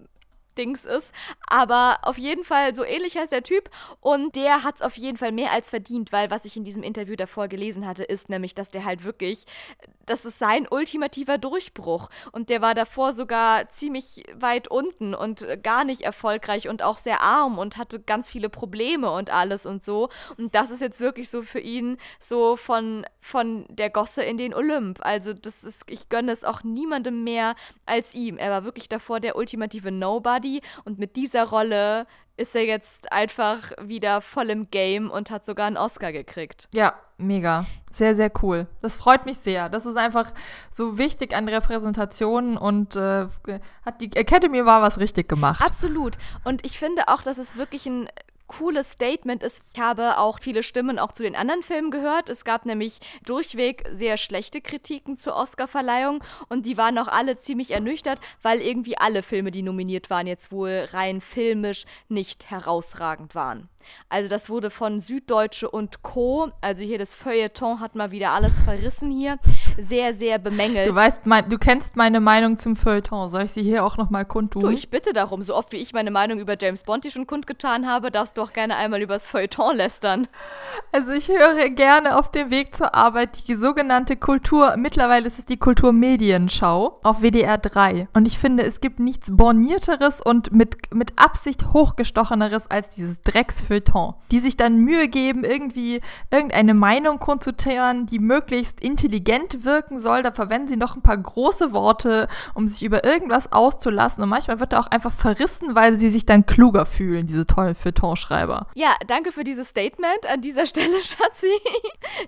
Dings 0.57 0.85
ist. 0.85 1.15
Aber 1.47 1.99
auf 2.03 2.19
jeden 2.19 2.45
Fall, 2.45 2.75
so 2.75 2.85
ähnlich 2.85 3.17
heißt 3.17 3.33
der 3.33 3.43
Typ. 3.43 3.71
Und 4.01 4.37
der 4.37 4.63
hat 4.63 4.77
es 4.77 4.83
auf 4.83 4.97
jeden 4.97 5.17
Fall 5.17 5.33
mehr 5.33 5.53
als 5.53 5.71
verdient, 5.71 6.13
weil 6.13 6.31
was 6.31 6.45
ich 6.45 6.57
in 6.57 6.65
diesem 6.65 6.83
Interview 6.83 7.17
davor 7.17 7.49
gelesen 7.49 7.87
hatte, 7.87 8.05
ist 8.05 8.29
nämlich, 8.29 8.55
dass 8.55 8.71
der 8.71 8.85
halt 8.85 9.05
wirklich, 9.05 9.47
das 10.07 10.25
ist 10.25 10.39
sein 10.39 10.67
ultimativer 10.71 11.39
Durchbruch. 11.39 12.09
Und 12.33 12.49
der 12.49 12.63
war 12.63 12.75
davor 12.75 13.13
sogar 13.13 13.69
ziemlich 13.69 14.25
weit 14.35 14.69
unten 14.69 15.15
und 15.15 15.47
gar 15.63 15.85
nicht 15.85 16.03
erfolgreich 16.03 16.69
und 16.69 16.83
auch 16.83 16.99
sehr 16.99 17.21
arm 17.21 17.59
und 17.59 17.77
hatte 17.77 18.01
ganz 18.01 18.29
viele 18.29 18.49
Probleme 18.49 19.11
und 19.11 19.31
alles 19.31 19.67
und 19.67 19.85
so. 19.85 20.09
Und 20.39 20.55
das 20.55 20.71
ist 20.71 20.81
jetzt 20.81 21.01
wirklich 21.01 21.29
so 21.29 21.43
für 21.43 21.61
ihn 21.61 21.99
so 22.21 22.57
von, 22.57 23.05
von 23.21 23.67
der 23.69 23.91
Gosse 23.91 24.23
in 24.23 24.39
den 24.39 24.55
Olymp. 24.55 25.05
Also 25.05 25.33
das 25.33 25.65
ist, 25.65 25.83
ich 25.89 26.09
gönne 26.09 26.33
es 26.33 26.45
auch 26.45 26.63
niemandem 26.63 27.25
mehr 27.25 27.55
als 27.85 28.15
ihm. 28.15 28.39
Er 28.39 28.51
war 28.51 28.65
wirklich 28.65 28.89
davor 28.89 29.21
der 29.21 29.37
ultimative 29.37 29.91
Nobody 29.91 30.63
und 30.85 30.99
mit 30.99 31.17
dieser 31.17 31.45
Rolle 31.45 32.07
ist 32.37 32.55
er 32.55 32.64
jetzt 32.64 33.12
einfach 33.12 33.72
wieder 33.80 34.20
voll 34.20 34.51
im 34.51 34.70
Game 34.70 35.11
und 35.11 35.30
hat 35.30 35.47
sogar 35.47 35.66
einen 35.66 35.76
Oscar 35.76 36.12
gekriegt. 36.12 36.68
Ja, 36.72 36.95
mega. 37.16 37.66
Sehr, 37.91 38.14
sehr 38.14 38.30
cool. 38.43 38.66
Das 38.82 38.97
freut 38.97 39.24
mich 39.24 39.39
sehr. 39.39 39.70
Das 39.70 39.87
ist 39.87 39.97
einfach 39.97 40.32
so 40.70 40.99
wichtig 40.99 41.34
an 41.34 41.49
Repräsentation 41.49 42.59
und 42.59 42.95
äh, 42.95 43.26
hat 43.84 44.01
die 44.01 44.14
Academy 44.14 44.66
war 44.66 44.82
was 44.82 44.99
richtig 44.99 45.28
gemacht. 45.28 45.62
Absolut. 45.62 46.18
Und 46.45 46.66
ich 46.66 46.78
finde 46.78 47.09
auch, 47.09 47.22
dass 47.22 47.39
es 47.39 47.57
wirklich 47.57 47.87
ein 47.87 48.09
cooles 48.47 48.92
Statement 48.92 49.42
ist. 49.42 49.62
Ich 49.72 49.80
habe 49.80 50.18
auch 50.18 50.40
viele 50.40 50.62
Stimmen 50.62 50.99
auch 50.99 51.12
zu 51.12 51.22
den 51.22 51.36
anderen 51.36 51.62
Filmen 51.62 51.90
gehört. 51.90 52.28
Es 52.28 52.44
gab 52.44 52.66
nämlich 52.66 53.01
durchweg 53.24 53.84
sehr 53.92 54.16
schlechte 54.16 54.61
Kritiken 54.61 55.16
zur 55.16 55.36
Oscarverleihung 55.36 56.22
und 56.49 56.66
die 56.66 56.76
waren 56.76 56.99
auch 56.99 57.09
alle 57.09 57.36
ziemlich 57.38 57.70
ernüchtert, 57.70 58.20
weil 58.42 58.61
irgendwie 58.61 58.99
alle 58.99 59.22
Filme, 59.22 59.51
die 59.51 59.62
nominiert 59.62 60.11
waren, 60.11 60.26
jetzt 60.26 60.53
wohl 60.53 60.88
rein 60.92 61.20
filmisch 61.20 61.84
nicht 62.09 62.51
herausragend 62.51 63.34
waren. 63.34 63.68
Also 64.09 64.28
das 64.28 64.49
wurde 64.49 64.70
von 64.70 65.01
Süddeutsche 65.01 65.70
und 65.70 66.03
Co., 66.03 66.51
also 66.61 66.82
hier 66.84 66.99
das 66.99 67.14
Feuilleton 67.14 67.80
hat 67.80 67.95
mal 67.95 68.11
wieder 68.11 68.32
alles 68.32 68.61
verrissen 68.62 69.11
hier, 69.11 69.39
sehr, 69.78 70.14
sehr 70.14 70.39
bemängelt. 70.39 70.89
Du 70.89 70.95
weißt, 70.95 71.26
mein, 71.26 71.49
du 71.49 71.59
kennst 71.59 71.97
meine 71.97 72.20
Meinung 72.20 72.57
zum 72.59 72.76
Feuilleton. 72.76 73.28
Soll 73.28 73.43
ich 73.43 73.53
sie 73.53 73.62
hier 73.62 73.84
auch 73.84 73.97
nochmal 73.97 74.24
kundtun? 74.24 74.62
Du, 74.62 74.68
ich 74.70 74.91
bitte 74.91 75.12
darum, 75.12 75.43
so 75.43 75.55
oft 75.55 75.72
wie 75.72 75.76
ich 75.76 75.93
meine 75.93 76.11
Meinung 76.11 76.39
über 76.39 76.57
James 76.59 76.84
Bond 76.84 77.05
hier 77.05 77.11
schon 77.11 77.26
kundgetan 77.26 77.87
habe, 77.87 78.11
darfst 78.11 78.37
du 78.37 78.43
auch 78.43 78.53
gerne 78.53 78.76
einmal 78.76 79.03
übers 79.03 79.26
Feuilleton 79.26 79.76
lästern. 79.76 80.28
Also 80.93 81.12
ich 81.12 81.28
höre 81.28 81.68
gerne 81.70 82.16
auf 82.18 82.30
dem 82.30 82.51
Weg 82.51 82.74
zur 82.74 82.95
Arbeit 82.95 83.49
die 83.49 83.55
sogenannte 83.55 84.16
Kultur, 84.16 84.76
mittlerweile 84.76 85.26
ist 85.26 85.39
es 85.39 85.47
die 85.47 85.59
Kulturmedienschau 85.59 87.01
auf 87.03 87.22
WDR 87.22 87.59
3. 87.59 88.09
Und 88.14 88.26
ich 88.26 88.39
finde, 88.39 88.62
es 88.62 88.80
gibt 88.80 89.01
nichts 89.01 89.28
bornierteres 89.30 90.20
und 90.20 90.53
mit, 90.53 90.95
mit 90.95 91.18
Absicht 91.18 91.72
hochgestocheneres 91.72 92.70
als 92.70 92.91
dieses 92.91 93.20
Drecksfeuilleton, 93.81 94.14
die 94.31 94.39
sich 94.39 94.57
dann 94.57 94.79
Mühe 94.79 95.09
geben, 95.09 95.45
irgendwie 95.45 96.01
irgendeine 96.31 96.74
Meinung 96.74 97.18
kundzutun, 97.18 98.07
die 98.07 98.18
möglichst 98.18 98.81
intelligent 98.81 99.64
wirken 99.64 99.99
soll. 99.99 100.22
Da 100.22 100.33
verwenden 100.33 100.68
sie 100.68 100.77
noch 100.77 100.97
ein 100.97 101.03
paar 101.03 101.16
große 101.16 101.72
Worte, 101.72 102.29
um 102.55 102.68
sich 102.68 102.83
über 102.83 103.05
irgendwas 103.05 103.53
auszulassen. 103.53 104.22
Und 104.22 104.29
manchmal 104.29 104.61
wird 104.61 104.72
da 104.72 104.81
auch 104.81 104.87
einfach 104.89 105.12
verrissen, 105.12 105.74
weil 105.74 105.97
sie 105.97 106.11
sich 106.11 106.27
dann 106.27 106.47
kluger 106.47 106.87
fühlen, 106.87 107.27
diese 107.27 107.47
tollen 107.47 107.74
Feuilletonschreiber. 107.74 108.68
Ja, 108.74 108.97
danke 109.07 109.33
für 109.33 109.45
dieses 109.45 109.68
Statement 109.68 110.27
an 110.29 110.41
dieser 110.41 110.66
Stelle, 110.66 110.97
Schatzi. 111.03 111.53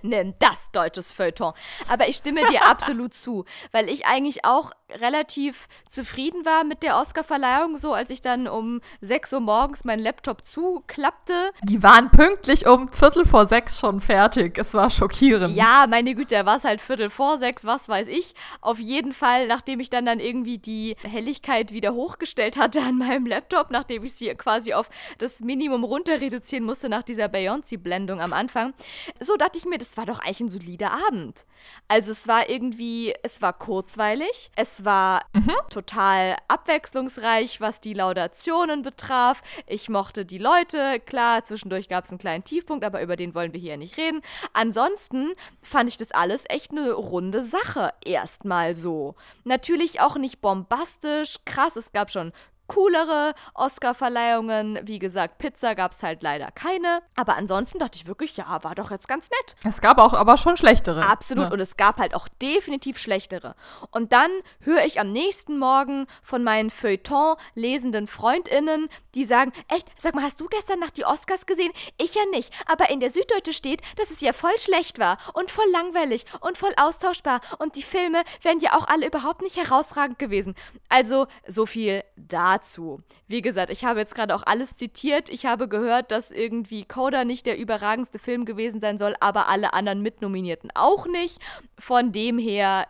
Nimm 0.01 0.33
das 0.39 0.71
deutsches 0.71 1.11
Feuilleton. 1.11 1.53
Aber 1.87 2.07
ich 2.07 2.17
stimme 2.17 2.41
dir 2.49 2.65
absolut 2.67 3.13
zu, 3.13 3.45
weil 3.71 3.89
ich 3.89 4.05
eigentlich 4.05 4.45
auch 4.45 4.71
relativ 4.91 5.67
zufrieden 5.87 6.45
war 6.45 6.63
mit 6.63 6.83
der 6.83 6.97
Oscarverleihung, 6.97 7.77
so 7.77 7.93
als 7.93 8.09
ich 8.09 8.21
dann 8.21 8.47
um 8.47 8.81
6 9.01 9.33
Uhr 9.33 9.39
morgens 9.39 9.83
meinen 9.83 10.01
Laptop 10.01 10.45
zuklappte. 10.45 11.38
Die 11.63 11.81
waren 11.83 12.11
pünktlich 12.11 12.67
um 12.67 12.91
Viertel 12.91 13.25
vor 13.25 13.45
sechs 13.47 13.79
schon 13.79 14.01
fertig. 14.01 14.57
Es 14.57 14.73
war 14.73 14.89
schockierend. 14.89 15.55
Ja, 15.55 15.85
meine 15.89 16.15
Güte, 16.15 16.35
da 16.35 16.45
war 16.45 16.57
es 16.57 16.63
halt 16.63 16.81
Viertel 16.81 17.09
vor 17.09 17.37
sechs, 17.37 17.65
was 17.65 17.89
weiß 17.89 18.07
ich. 18.07 18.33
Auf 18.61 18.79
jeden 18.79 19.13
Fall, 19.13 19.47
nachdem 19.47 19.79
ich 19.79 19.89
dann 19.89 20.05
dann 20.05 20.19
irgendwie 20.19 20.57
die 20.57 20.95
Helligkeit 21.01 21.71
wieder 21.71 21.93
hochgestellt 21.93 22.57
hatte 22.57 22.81
an 22.81 22.97
meinem 22.97 23.25
Laptop, 23.25 23.71
nachdem 23.71 24.03
ich 24.03 24.13
sie 24.13 24.29
quasi 24.35 24.73
auf 24.73 24.89
das 25.17 25.41
Minimum 25.41 25.83
runter 25.83 26.21
reduzieren 26.21 26.63
musste 26.63 26.89
nach 26.89 27.03
dieser 27.03 27.25
Beyoncé-Blendung 27.25 28.21
am 28.21 28.33
Anfang, 28.33 28.73
so 29.19 29.35
dachte 29.37 29.57
ich 29.57 29.65
mir, 29.65 29.77
das 29.77 29.97
war 29.97 30.05
doch 30.05 30.19
eigentlich 30.19 30.39
ein 30.41 30.49
solider 30.49 30.91
Abend. 31.07 31.45
Also 31.87 32.11
es 32.11 32.27
war 32.27 32.49
irgendwie, 32.49 33.13
es 33.23 33.41
war 33.41 33.53
kurzweilig, 33.53 34.51
es 34.55 34.85
war 34.85 35.21
mhm. 35.33 35.51
total 35.69 36.37
abwechslungsreich, 36.47 37.61
was 37.61 37.81
die 37.81 37.93
Laudationen 37.93 38.81
betraf. 38.81 39.41
Ich 39.67 39.89
mochte 39.89 40.25
die 40.25 40.37
Leute, 40.37 40.99
klar, 40.99 41.28
zwischendurch 41.43 41.89
gab 41.89 42.05
es 42.05 42.11
einen 42.11 42.19
kleinen 42.19 42.43
Tiefpunkt, 42.43 42.83
aber 42.83 43.01
über 43.01 43.15
den 43.15 43.35
wollen 43.35 43.53
wir 43.53 43.59
hier 43.59 43.77
nicht 43.77 43.97
reden. 43.97 44.21
Ansonsten 44.53 45.33
fand 45.61 45.89
ich 45.89 45.97
das 45.97 46.11
alles 46.11 46.45
echt 46.49 46.71
eine 46.71 46.91
runde 46.91 47.43
Sache, 47.43 47.93
erstmal 48.03 48.75
so. 48.75 49.15
Natürlich 49.43 50.01
auch 50.01 50.17
nicht 50.17 50.41
bombastisch, 50.41 51.37
krass, 51.45 51.75
es 51.75 51.91
gab 51.91 52.11
schon 52.11 52.31
coolere 52.69 53.33
Oscar-Verleihungen. 53.53 54.79
Wie 54.83 54.99
gesagt, 54.99 55.39
Pizza 55.39 55.75
gab 55.75 55.91
es 55.91 56.01
halt 56.01 56.23
leider 56.23 56.51
keine. 56.51 57.01
Aber 57.17 57.35
ansonsten 57.35 57.79
dachte 57.79 57.97
ich 57.97 58.07
wirklich, 58.07 58.37
ja, 58.37 58.63
war 58.63 58.75
doch 58.75 58.91
jetzt 58.91 59.09
ganz 59.09 59.29
nett. 59.29 59.55
Es 59.65 59.81
gab 59.81 59.97
auch 59.97 60.13
aber 60.13 60.37
schon 60.37 60.55
schlechtere. 60.55 61.05
Absolut. 61.05 61.45
Ja. 61.45 61.51
Und 61.51 61.59
es 61.59 61.75
gab 61.75 61.97
halt 61.97 62.15
auch 62.15 62.29
definitiv 62.41 62.97
schlechtere. 62.97 63.55
Und 63.91 64.13
dann 64.13 64.31
höre 64.61 64.85
ich 64.85 64.99
am 64.99 65.11
nächsten 65.11 65.57
Morgen 65.59 66.07
von 66.23 66.43
meinen 66.43 66.69
Feuilleton 66.69 67.35
lesenden 67.55 68.07
FreundInnen, 68.07 68.87
die 69.15 69.25
sagen, 69.25 69.51
echt, 69.67 69.87
sag 69.97 70.15
mal, 70.15 70.23
hast 70.23 70.39
du 70.39 70.47
gestern 70.47 70.79
Nacht 70.79 70.95
die 70.95 71.05
Oscars 71.05 71.45
gesehen? 71.45 71.71
Ich 71.97 72.15
ja 72.15 72.21
nicht. 72.31 72.53
Aber 72.67 72.89
in 72.89 72.99
der 72.99 73.09
Süddeutsche 73.09 73.53
steht, 73.53 73.81
dass 73.97 74.11
es 74.11 74.21
ja 74.21 74.31
voll 74.31 74.57
schlecht 74.59 74.99
war 74.99 75.17
und 75.33 75.51
voll 75.51 75.69
langweilig 75.71 76.25
und 76.39 76.57
voll 76.57 76.73
austauschbar. 76.77 77.41
Und 77.57 77.75
die 77.75 77.83
Filme 77.83 78.23
wären 78.41 78.59
ja 78.59 78.77
auch 78.77 78.87
alle 78.87 79.07
überhaupt 79.07 79.41
nicht 79.41 79.57
herausragend 79.57 80.19
gewesen. 80.19 80.55
Also, 80.87 81.27
so 81.47 81.65
viel 81.65 82.03
dazu 82.15 82.58
dazu. 82.59 83.01
Wie 83.27 83.41
gesagt, 83.41 83.71
ich 83.71 83.85
habe 83.85 83.99
jetzt 83.99 84.15
gerade 84.15 84.35
auch 84.35 84.43
alles 84.45 84.75
zitiert. 84.75 85.29
Ich 85.29 85.45
habe 85.45 85.67
gehört, 85.67 86.11
dass 86.11 86.31
irgendwie 86.31 86.85
Coda 86.85 87.23
nicht 87.23 87.45
der 87.45 87.57
überragendste 87.57 88.19
Film 88.19 88.45
gewesen 88.45 88.81
sein 88.81 88.97
soll, 88.97 89.15
aber 89.19 89.47
alle 89.47 89.73
anderen 89.73 90.01
Mitnominierten 90.01 90.71
auch 90.75 91.07
nicht. 91.07 91.39
Von 91.77 92.11
dem 92.11 92.37
her, 92.37 92.87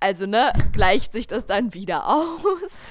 also 0.00 0.26
ne, 0.26 0.52
gleicht 0.72 1.12
sich 1.12 1.26
das 1.26 1.46
dann 1.46 1.74
wieder 1.74 2.06
aus. 2.08 2.86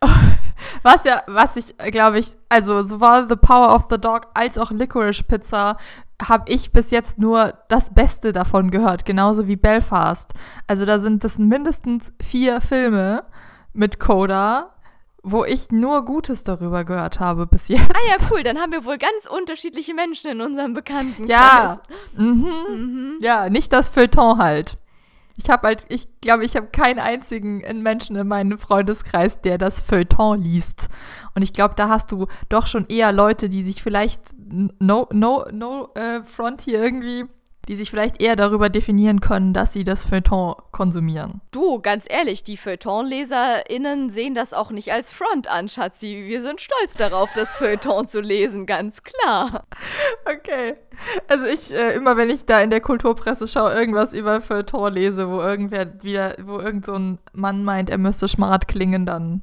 Was 0.82 1.04
ja, 1.04 1.22
was 1.26 1.56
ich, 1.56 1.76
glaube 1.76 2.18
ich, 2.18 2.28
also 2.48 2.86
sowohl 2.86 3.26
The 3.28 3.36
Power 3.36 3.74
of 3.74 3.86
the 3.90 3.98
Dog 3.98 4.28
als 4.34 4.56
auch 4.56 4.70
Licorice 4.70 5.24
Pizza 5.24 5.76
habe 6.22 6.50
ich 6.50 6.72
bis 6.72 6.90
jetzt 6.90 7.18
nur 7.18 7.54
das 7.68 7.92
Beste 7.92 8.32
davon 8.32 8.70
gehört, 8.70 9.04
genauso 9.04 9.48
wie 9.48 9.56
Belfast. 9.56 10.32
Also 10.66 10.86
da 10.86 10.98
sind 10.98 11.24
das 11.24 11.38
mindestens 11.38 12.12
vier 12.22 12.60
Filme 12.60 13.24
mit 13.72 14.00
Coda 14.00 14.75
wo 15.28 15.44
ich 15.44 15.72
nur 15.72 16.04
Gutes 16.04 16.44
darüber 16.44 16.84
gehört 16.84 17.18
habe 17.18 17.46
bis 17.46 17.66
jetzt. 17.68 17.90
Ah 17.92 18.08
ja, 18.08 18.16
cool. 18.30 18.44
Dann 18.44 18.58
haben 18.58 18.72
wir 18.72 18.84
wohl 18.84 18.96
ganz 18.96 19.26
unterschiedliche 19.28 19.92
Menschen 19.92 20.30
in 20.30 20.40
unserem 20.40 20.72
Bekanntenkreis. 20.72 21.28
Ja. 21.28 21.80
Mhm. 22.16 22.46
Mhm. 22.70 23.18
Ja, 23.20 23.50
nicht 23.50 23.72
das 23.72 23.88
Feuilleton 23.88 24.38
halt. 24.38 24.78
Ich 25.36 25.50
habe 25.50 25.66
halt, 25.66 25.84
ich 25.88 26.08
glaube, 26.20 26.44
ich 26.44 26.56
habe 26.56 26.68
keinen 26.68 26.98
einzigen 26.98 27.58
Menschen 27.82 28.16
in 28.16 28.26
meinem 28.26 28.58
Freundeskreis, 28.58 29.42
der 29.42 29.58
das 29.58 29.80
Feuilleton 29.80 30.40
liest. 30.40 30.88
Und 31.34 31.42
ich 31.42 31.52
glaube, 31.52 31.74
da 31.76 31.88
hast 31.88 32.12
du 32.12 32.26
doch 32.48 32.66
schon 32.68 32.86
eher 32.86 33.12
Leute, 33.12 33.48
die 33.48 33.62
sich 33.62 33.82
vielleicht 33.82 34.34
no, 34.78 35.08
no, 35.12 35.44
no 35.52 35.90
äh, 35.94 36.22
Front 36.22 36.62
hier 36.62 36.82
irgendwie 36.82 37.26
die 37.68 37.76
sich 37.76 37.90
vielleicht 37.90 38.20
eher 38.20 38.36
darüber 38.36 38.68
definieren 38.68 39.20
können, 39.20 39.52
dass 39.52 39.72
sie 39.72 39.84
das 39.84 40.04
Feuilleton 40.04 40.54
konsumieren. 40.70 41.40
Du, 41.50 41.80
ganz 41.80 42.04
ehrlich, 42.08 42.44
die 42.44 42.56
Feuilleton-LeserInnen 42.56 44.10
sehen 44.10 44.34
das 44.34 44.54
auch 44.54 44.70
nicht 44.70 44.92
als 44.92 45.12
Front 45.12 45.48
an, 45.48 45.68
Schatzi. 45.68 46.24
Wir 46.26 46.42
sind 46.42 46.60
stolz 46.60 46.94
darauf, 46.94 47.30
das 47.34 47.56
Feuilleton 47.56 48.08
zu 48.08 48.20
lesen, 48.20 48.66
ganz 48.66 49.02
klar. 49.02 49.64
Okay. 50.24 50.74
Also 51.28 51.46
ich, 51.46 51.72
äh, 51.72 51.94
immer 51.94 52.16
wenn 52.16 52.30
ich 52.30 52.46
da 52.46 52.60
in 52.60 52.70
der 52.70 52.80
Kulturpresse 52.80 53.46
schaue, 53.46 53.72
irgendwas 53.72 54.12
über 54.12 54.40
Feuilleton 54.40 54.92
lese, 54.92 55.28
wo 55.28 55.40
irgendwer 55.40 56.02
wieder, 56.02 56.34
wo 56.42 56.58
irgend 56.58 56.86
so 56.86 56.94
ein 56.94 57.18
Mann 57.32 57.62
meint, 57.62 57.90
er 57.90 57.98
müsste 57.98 58.28
smart 58.28 58.66
klingen, 58.66 59.06
dann 59.06 59.42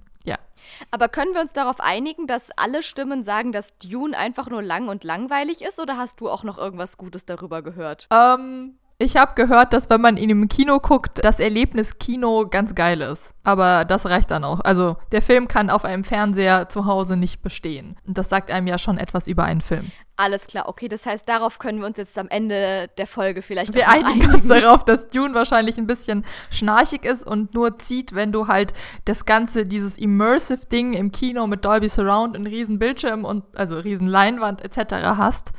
aber 0.91 1.09
können 1.09 1.33
wir 1.33 1.41
uns 1.41 1.53
darauf 1.53 1.79
einigen, 1.79 2.27
dass 2.27 2.51
alle 2.57 2.83
Stimmen 2.83 3.23
sagen, 3.23 3.51
dass 3.51 3.77
Dune 3.77 4.17
einfach 4.17 4.49
nur 4.49 4.61
lang 4.61 4.89
und 4.89 5.03
langweilig 5.03 5.61
ist? 5.61 5.79
Oder 5.79 5.97
hast 5.97 6.19
du 6.19 6.29
auch 6.29 6.43
noch 6.43 6.57
irgendwas 6.57 6.97
Gutes 6.97 7.25
darüber 7.25 7.61
gehört? 7.61 8.07
Ähm, 8.11 8.77
ich 9.03 9.17
habe 9.17 9.33
gehört, 9.35 9.73
dass 9.73 9.89
wenn 9.89 10.01
man 10.01 10.17
ihn 10.17 10.29
im 10.29 10.47
Kino 10.47 10.79
guckt, 10.79 11.23
das 11.23 11.39
Erlebnis 11.39 11.99
Kino 11.99 12.47
ganz 12.49 12.73
geil 12.73 13.01
ist. 13.01 13.35
Aber 13.43 13.83
das 13.83 14.05
reicht 14.05 14.31
dann 14.31 14.43
auch. 14.43 14.61
Also 14.61 14.95
der 15.11 15.21
Film 15.21 15.47
kann 15.47 15.69
auf 15.69 15.83
einem 15.83 16.03
Fernseher 16.03 16.69
zu 16.69 16.85
Hause 16.85 17.17
nicht 17.17 17.41
bestehen. 17.41 17.97
Und 18.07 18.17
das 18.17 18.29
sagt 18.29 18.49
einem 18.49 18.67
ja 18.67 18.77
schon 18.77 18.97
etwas 18.97 19.27
über 19.27 19.43
einen 19.43 19.61
Film. 19.61 19.91
Alles 20.15 20.45
klar, 20.45 20.69
okay, 20.69 20.87
das 20.87 21.07
heißt, 21.07 21.27
darauf 21.27 21.57
können 21.57 21.79
wir 21.79 21.87
uns 21.87 21.97
jetzt 21.97 22.17
am 22.19 22.29
Ende 22.29 22.87
der 22.99 23.07
Folge 23.07 23.41
vielleicht 23.41 23.73
Wir 23.73 23.89
einigen, 23.89 24.07
einigen 24.07 24.33
uns 24.35 24.47
darauf, 24.47 24.85
dass 24.85 25.09
Dune 25.09 25.33
wahrscheinlich 25.33 25.79
ein 25.79 25.87
bisschen 25.87 26.23
schnarchig 26.51 27.03
ist 27.03 27.25
und 27.25 27.55
nur 27.55 27.79
zieht, 27.79 28.13
wenn 28.13 28.31
du 28.31 28.47
halt 28.47 28.73
das 29.05 29.25
ganze, 29.25 29.65
dieses 29.65 29.97
immersive 29.97 30.67
Ding 30.67 30.93
im 30.93 31.11
Kino 31.11 31.47
mit 31.47 31.65
Dolby 31.65 31.89
Surround 31.89 32.37
und 32.37 32.45
riesen 32.45 32.77
Bildschirm 32.77 33.25
und 33.25 33.43
also 33.57 33.75
riesen 33.75 34.05
Leinwand 34.05 34.61
etc. 34.61 34.93
hast. 35.17 35.51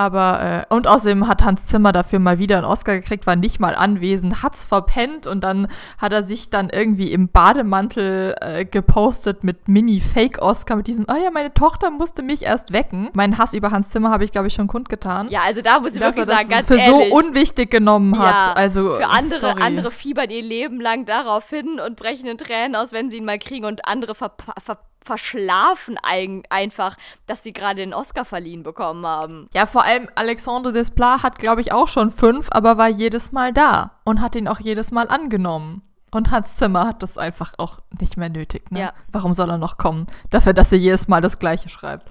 Aber, 0.00 0.64
äh, 0.70 0.74
und 0.74 0.86
außerdem 0.86 1.28
hat 1.28 1.44
Hans 1.44 1.66
Zimmer 1.66 1.92
dafür 1.92 2.20
mal 2.20 2.38
wieder 2.38 2.56
einen 2.56 2.64
Oscar 2.64 2.94
gekriegt, 2.94 3.26
war 3.26 3.36
nicht 3.36 3.60
mal 3.60 3.74
anwesend, 3.74 4.42
hat's 4.42 4.64
verpennt 4.64 5.26
und 5.26 5.44
dann 5.44 5.68
hat 5.98 6.12
er 6.14 6.22
sich 6.22 6.48
dann 6.48 6.70
irgendwie 6.70 7.12
im 7.12 7.28
Bademantel 7.28 8.34
äh, 8.40 8.64
gepostet 8.64 9.44
mit 9.44 9.68
Mini-Fake-Oscar, 9.68 10.76
mit 10.76 10.86
diesem, 10.86 11.04
oh 11.10 11.22
ja, 11.22 11.30
meine 11.30 11.52
Tochter 11.52 11.90
musste 11.90 12.22
mich 12.22 12.42
erst 12.42 12.72
wecken. 12.72 13.10
Meinen 13.12 13.36
Hass 13.36 13.52
über 13.52 13.72
Hans 13.72 13.90
Zimmer 13.90 14.10
habe 14.10 14.24
ich, 14.24 14.32
glaube 14.32 14.48
ich, 14.48 14.54
schon 14.54 14.68
kundgetan. 14.68 15.28
Ja, 15.28 15.42
also 15.44 15.60
da 15.60 15.80
muss 15.80 15.94
ich 15.94 16.00
wirklich 16.00 16.24
sagen, 16.24 16.48
ganz 16.48 16.66
für 16.66 16.76
ehrlich. 16.76 17.10
so 17.10 17.14
unwichtig 17.14 17.70
genommen 17.70 18.18
hat. 18.18 18.46
Ja, 18.46 18.52
also, 18.54 18.96
für 18.96 19.06
andere, 19.06 19.38
sorry. 19.38 19.60
andere 19.62 19.90
fiebern 19.90 20.30
ihr 20.30 20.42
Leben 20.42 20.80
lang 20.80 21.04
darauf 21.04 21.50
hin 21.50 21.78
und 21.78 21.96
brechen 21.96 22.26
in 22.26 22.38
Tränen 22.38 22.74
aus, 22.74 22.92
wenn 22.92 23.10
sie 23.10 23.18
ihn 23.18 23.26
mal 23.26 23.38
kriegen 23.38 23.66
und 23.66 23.86
andere 23.86 24.14
ver, 24.14 24.32
ver 24.64 24.78
verschlafen 25.02 25.96
ein, 26.02 26.42
einfach, 26.50 26.96
dass 27.26 27.42
sie 27.42 27.52
gerade 27.52 27.76
den 27.76 27.94
Oscar 27.94 28.24
verliehen 28.24 28.62
bekommen 28.62 29.06
haben. 29.06 29.48
Ja, 29.54 29.66
vor 29.66 29.84
allem 29.84 30.08
Alexandre 30.14 30.72
Desplat 30.72 31.22
hat, 31.22 31.38
glaube 31.38 31.60
ich, 31.60 31.72
auch 31.72 31.88
schon 31.88 32.10
fünf, 32.10 32.48
aber 32.50 32.78
war 32.78 32.88
jedes 32.88 33.32
Mal 33.32 33.52
da 33.52 33.92
und 34.04 34.20
hat 34.20 34.36
ihn 34.36 34.48
auch 34.48 34.60
jedes 34.60 34.90
Mal 34.90 35.08
angenommen. 35.08 35.82
Und 36.10 36.30
Hans 36.30 36.56
Zimmer 36.56 36.86
hat 36.86 37.02
das 37.02 37.18
einfach 37.18 37.54
auch 37.58 37.78
nicht 38.00 38.16
mehr 38.16 38.30
nötig. 38.30 38.70
Ne? 38.70 38.80
Ja. 38.80 38.92
Warum 39.12 39.32
soll 39.32 39.50
er 39.50 39.58
noch 39.58 39.78
kommen? 39.78 40.06
Dafür, 40.30 40.52
dass 40.52 40.72
er 40.72 40.78
jedes 40.78 41.06
Mal 41.06 41.20
das 41.20 41.38
Gleiche 41.38 41.68
schreibt. 41.68 42.10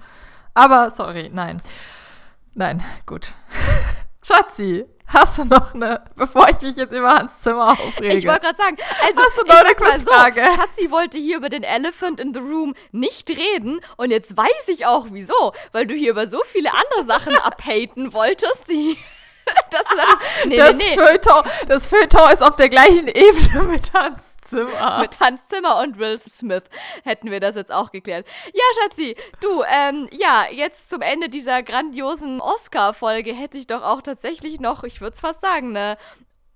Aber 0.54 0.90
sorry, 0.90 1.30
nein. 1.32 1.58
Nein, 2.54 2.82
gut. 3.06 3.34
Schatzi, 4.22 4.86
Hast 5.12 5.38
du 5.38 5.44
noch 5.44 5.74
eine, 5.74 6.02
bevor 6.14 6.48
ich 6.48 6.60
mich 6.60 6.76
jetzt 6.76 6.92
über 6.92 7.10
Hans 7.10 7.40
Zimmer 7.40 7.72
aufrege? 7.72 8.14
Ich 8.14 8.26
wollte 8.26 8.42
gerade 8.42 8.56
sagen, 8.56 8.76
also 9.04 9.20
Hast 9.20 9.38
du 9.38 9.44
noch 9.44 9.56
eine 9.56 9.74
mal 9.78 9.98
so, 9.98 10.06
Quizfrage? 10.06 10.40
Schatzi 10.54 10.90
wollte 10.92 11.18
hier 11.18 11.36
über 11.36 11.48
den 11.48 11.64
Elephant 11.64 12.20
in 12.20 12.32
the 12.32 12.38
Room 12.38 12.74
nicht 12.92 13.28
reden 13.28 13.80
und 13.96 14.12
jetzt 14.12 14.36
weiß 14.36 14.68
ich 14.68 14.86
auch 14.86 15.06
wieso, 15.10 15.52
weil 15.72 15.86
du 15.86 15.94
hier 15.94 16.12
über 16.12 16.28
so 16.28 16.40
viele 16.52 16.70
andere 16.72 17.06
Sachen 17.06 17.36
abhaten 17.42 18.12
wolltest, 18.12 18.68
die 18.68 18.96
dass 19.70 19.84
du 19.86 19.96
dachtest, 19.96 20.20
nee, 20.46 20.56
das, 20.56 20.76
nee, 20.76 20.84
nee, 20.90 20.96
Feuilleton, 20.96 21.42
das 21.66 21.86
Feuilleton 21.88 22.30
ist 22.32 22.42
auf 22.42 22.56
der 22.56 22.68
gleichen 22.68 23.08
Ebene 23.08 23.62
mit 23.70 23.92
Hans 23.92 24.29
Zimmer. 24.50 24.98
mit 25.00 25.18
Hans 25.20 25.48
Zimmer 25.48 25.78
und 25.78 25.98
Will 25.98 26.20
Smith 26.28 26.64
hätten 27.04 27.30
wir 27.30 27.40
das 27.40 27.56
jetzt 27.56 27.72
auch 27.72 27.90
geklärt. 27.90 28.26
Ja, 28.52 28.62
Schatzi, 28.82 29.16
du, 29.40 29.62
ähm, 29.62 30.08
ja, 30.12 30.44
jetzt 30.50 30.90
zum 30.90 31.00
Ende 31.00 31.28
dieser 31.28 31.62
grandiosen 31.62 32.40
Oscar-Folge 32.40 33.32
hätte 33.32 33.58
ich 33.58 33.66
doch 33.66 33.82
auch 33.82 34.02
tatsächlich 34.02 34.60
noch, 34.60 34.84
ich 34.84 35.00
würde 35.00 35.14
es 35.14 35.20
fast 35.20 35.40
sagen, 35.40 35.76
eine 35.76 35.96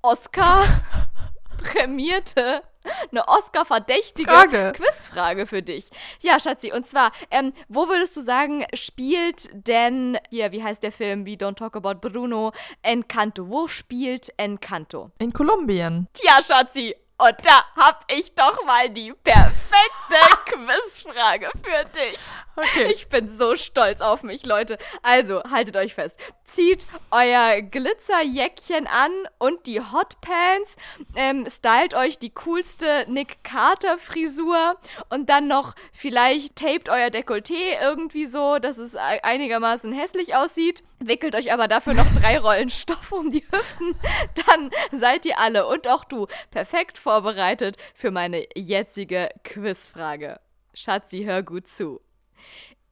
Oscar-prämierte, 0.02 2.62
eine 3.10 3.26
Oscar-verdächtige 3.26 4.30
Frage. 4.30 4.72
Quizfrage 4.76 5.46
für 5.46 5.62
dich. 5.62 5.88
Ja, 6.20 6.38
Schatzi, 6.38 6.70
und 6.72 6.86
zwar, 6.86 7.12
ähm, 7.30 7.54
wo 7.68 7.88
würdest 7.88 8.14
du 8.16 8.20
sagen, 8.20 8.66
spielt 8.74 9.48
denn, 9.66 10.18
hier, 10.30 10.52
wie 10.52 10.62
heißt 10.62 10.82
der 10.82 10.92
Film, 10.92 11.24
wie 11.24 11.36
Don't 11.36 11.56
Talk 11.56 11.76
About 11.76 12.06
Bruno, 12.06 12.52
Encanto, 12.82 13.48
wo 13.48 13.66
spielt 13.66 14.30
Encanto? 14.36 15.10
In 15.18 15.32
Kolumbien. 15.32 16.06
Tja, 16.12 16.42
Schatzi, 16.42 16.94
und 17.18 17.34
da 17.44 17.64
hab 17.76 18.04
ich 18.10 18.34
doch 18.34 18.64
mal 18.64 18.90
die 18.90 19.12
perfekte 19.12 20.43
Quizfrage 20.54 21.50
für 21.62 21.84
dich. 21.98 22.18
Okay. 22.56 22.92
Ich 22.92 23.08
bin 23.08 23.28
so 23.28 23.56
stolz 23.56 24.00
auf 24.00 24.22
mich, 24.22 24.46
Leute. 24.46 24.78
Also, 25.02 25.42
haltet 25.42 25.76
euch 25.76 25.94
fest. 25.94 26.18
Zieht 26.44 26.86
euer 27.10 27.62
Glitzerjäckchen 27.62 28.86
an 28.86 29.10
und 29.38 29.66
die 29.66 29.80
Hotpants. 29.80 30.76
Ähm, 31.16 31.46
stylt 31.50 31.94
euch 31.94 32.18
die 32.18 32.30
coolste 32.30 33.06
Nick 33.08 33.42
Carter 33.42 33.98
Frisur 33.98 34.76
und 35.08 35.28
dann 35.30 35.48
noch 35.48 35.74
vielleicht 35.92 36.56
tapet 36.56 36.88
euer 36.88 37.08
Dekolleté 37.08 37.80
irgendwie 37.80 38.26
so, 38.26 38.58
dass 38.58 38.78
es 38.78 38.94
einigermaßen 38.94 39.92
hässlich 39.92 40.36
aussieht. 40.36 40.84
Wickelt 41.00 41.34
euch 41.34 41.52
aber 41.52 41.66
dafür 41.66 41.94
noch 41.94 42.06
drei 42.20 42.38
Rollen 42.38 42.70
Stoff 42.70 43.10
um 43.10 43.30
die 43.30 43.44
Hüften. 43.50 43.98
Dann 44.46 44.70
seid 44.92 45.26
ihr 45.26 45.38
alle 45.38 45.66
und 45.66 45.88
auch 45.88 46.04
du 46.04 46.28
perfekt 46.50 46.98
vorbereitet 46.98 47.76
für 47.94 48.10
meine 48.10 48.46
jetzige 48.54 49.30
Quizfrage. 49.42 50.38
Schatzi, 50.74 51.22
hör 51.22 51.42
gut 51.44 51.68
zu. 51.68 52.00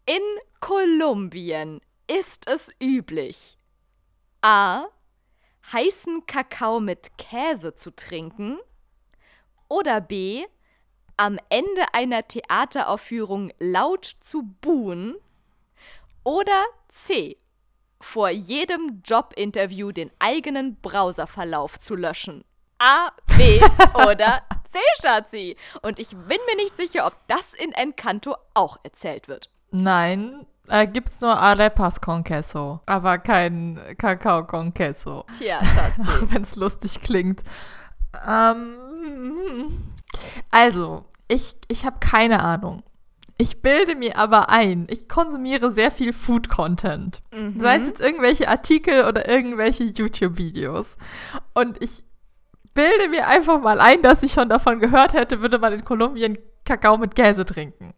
In 0.07 0.23
Kolumbien 0.61 1.81
ist 2.07 2.49
es 2.49 2.71
üblich, 2.81 3.59
a. 4.41 4.85
heißen 5.73 6.27
Kakao 6.27 6.79
mit 6.79 7.19
Käse 7.19 7.75
zu 7.75 7.91
trinken 7.91 8.59
oder 9.69 10.01
b. 10.01 10.45
am 11.17 11.39
Ende 11.49 11.93
einer 11.93 12.27
Theateraufführung 12.27 13.53
laut 13.59 14.17
zu 14.21 14.43
buhen 14.61 15.17
oder 16.23 16.65
c. 16.89 17.37
vor 18.01 18.31
jedem 18.31 19.03
Jobinterview 19.05 19.91
den 19.91 20.13
eigenen 20.21 20.77
Browserverlauf 20.81 21.81
zu 21.81 21.97
löschen. 21.97 22.45
A, 22.79 23.11
B 23.37 23.61
oder 24.09 24.43
Schatzi. 25.01 25.57
Und 25.83 25.99
ich 25.99 26.11
bin 26.11 26.39
mir 26.47 26.57
nicht 26.57 26.77
sicher, 26.77 27.07
ob 27.07 27.15
das 27.29 27.55
in 27.55 27.73
Encanto 27.73 28.37
auch 28.55 28.79
erzählt 28.83 29.29
wird. 29.29 29.51
Nein, 29.71 30.47
äh, 30.69 30.87
gibt's 30.87 31.21
nur 31.21 31.37
Arepas 31.39 32.01
con 32.01 32.25
queso, 32.25 32.81
aber 32.87 33.19
kein 33.19 33.81
Kakao 33.99 34.47
con 34.47 34.73
queso. 34.75 35.25
Tja, 35.39 35.65
Schatzi. 35.65 36.01
Auch 36.27 36.33
wenn 36.33 36.43
es 36.43 36.57
lustig 36.57 37.01
klingt. 37.01 37.43
Ähm, 38.29 39.95
also, 40.51 41.07
ich, 41.29 41.57
ich 41.69 41.85
habe 41.85 41.99
keine 42.01 42.43
Ahnung. 42.43 42.83
Ich 43.39 43.63
bilde 43.63 43.97
mir 43.97 44.19
aber 44.19 44.51
ein, 44.51 44.87
ich 44.89 45.09
konsumiere 45.09 45.73
sehr 45.73 45.91
viel 45.91 46.13
Food-Content. 46.13 47.23
Sei 47.59 47.79
es 47.79 47.87
jetzt 47.87 48.01
irgendwelche 48.01 48.47
Artikel 48.49 49.05
oder 49.05 49.27
irgendwelche 49.29 49.85
YouTube-Videos. 49.85 50.97
Und 51.55 51.83
ich 51.83 52.05
bilde 52.75 53.09
mir 53.09 53.27
einfach 53.27 53.61
mal 53.61 53.81
ein, 53.81 54.03
dass 54.03 54.23
ich 54.23 54.33
schon 54.33 54.49
davon 54.49 54.81
gehört 54.81 55.13
hätte, 55.13 55.41
würde 55.41 55.59
man 55.59 55.73
in 55.73 55.85
Kolumbien 55.85 56.39
Kakao 56.65 56.99
mit 56.99 57.15
Käse 57.15 57.45
trinken. 57.45 57.93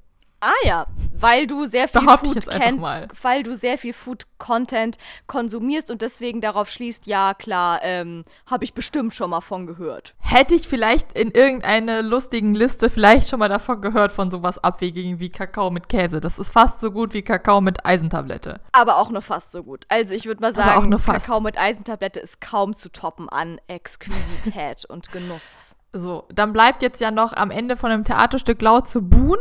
Ah 0.47 0.66
ja, 0.66 0.87
weil 1.19 1.47
du 1.47 1.65
sehr 1.65 1.89
viel 1.89 2.03
Behaupte 2.03 2.27
ich 2.27 2.33
Food 2.33 2.45
jetzt 2.45 2.49
einfach 2.51 2.66
kenn- 2.69 2.79
mal. 2.81 3.09
weil 3.23 3.43
du 3.45 3.57
sehr 3.57 3.79
viel 3.79 3.95
Food 3.95 4.25
Content 4.37 4.99
konsumierst 5.27 5.91
und 5.91 6.03
deswegen 6.03 6.43
darauf 6.43 6.69
schließt, 6.69 7.07
ja 7.07 7.33
klar, 7.33 7.81
ähm, 7.83 8.25
habe 8.45 8.65
ich 8.65 8.75
bestimmt 8.75 9.15
schon 9.15 9.31
mal 9.31 9.41
von 9.41 9.66
gehört. 9.66 10.15
Hätte 10.19 10.55
ich 10.55 10.69
vielleicht 10.69 11.16
in 11.19 11.31
irgendeiner 11.31 12.03
lustigen 12.03 12.55
Liste 12.55 12.91
vielleicht 12.91 13.31
schon 13.31 13.39
mal 13.39 13.49
davon 13.49 13.81
gehört, 13.81 14.12
von 14.12 14.29
sowas 14.29 14.59
Abwegigen 14.62 15.19
wie 15.19 15.31
Kakao 15.31 15.71
mit 15.71 15.89
Käse. 15.89 16.21
Das 16.21 16.39
ist 16.39 16.51
fast 16.51 16.81
so 16.81 16.91
gut 16.91 17.15
wie 17.15 17.23
Kakao 17.23 17.62
mit 17.62 17.87
Eisentablette. 17.87 18.61
Aber 18.73 18.99
auch 18.99 19.09
nur 19.09 19.23
fast 19.23 19.51
so 19.51 19.62
gut. 19.62 19.87
Also 19.89 20.15
ich 20.15 20.27
würde 20.27 20.43
mal 20.43 20.53
sagen. 20.55 20.91
Kakao 20.95 21.41
mit 21.41 21.57
Eisentablette 21.57 22.21
ist 22.21 22.43
kaum 22.43 22.77
zu 22.77 22.91
toppen 22.91 23.31
an 23.31 23.59
Exquisität 23.66 24.85
und 24.89 25.11
Genuss. 25.11 25.77
So, 25.95 26.27
dann 26.31 26.53
bleibt 26.53 26.83
jetzt 26.83 27.01
ja 27.01 27.11
noch 27.11 27.33
am 27.33 27.51
Ende 27.51 27.77
von 27.79 27.91
einem 27.91 28.05
Theaterstück 28.05 28.61
laut 28.61 28.87
zu 28.87 29.01
buhen 29.01 29.39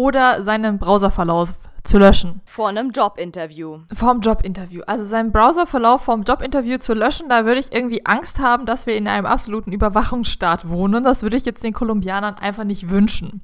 oder 0.00 0.42
seinen 0.44 0.78
Browserverlauf 0.78 1.52
zu 1.84 1.98
löschen. 1.98 2.40
Vor 2.46 2.68
einem 2.68 2.90
Jobinterview. 2.90 3.80
Vorm 3.92 4.20
Jobinterview. 4.20 4.80
Also 4.86 5.04
seinen 5.04 5.30
Browserverlauf 5.30 6.04
vorm 6.04 6.22
Jobinterview 6.22 6.78
zu 6.78 6.94
löschen, 6.94 7.28
da 7.28 7.44
würde 7.44 7.60
ich 7.60 7.70
irgendwie 7.70 8.06
Angst 8.06 8.38
haben, 8.38 8.64
dass 8.64 8.86
wir 8.86 8.96
in 8.96 9.06
einem 9.06 9.26
absoluten 9.26 9.72
Überwachungsstaat 9.72 10.70
wohnen. 10.70 11.04
Das 11.04 11.22
würde 11.22 11.36
ich 11.36 11.44
jetzt 11.44 11.62
den 11.62 11.74
Kolumbianern 11.74 12.36
einfach 12.36 12.64
nicht 12.64 12.88
wünschen. 12.88 13.42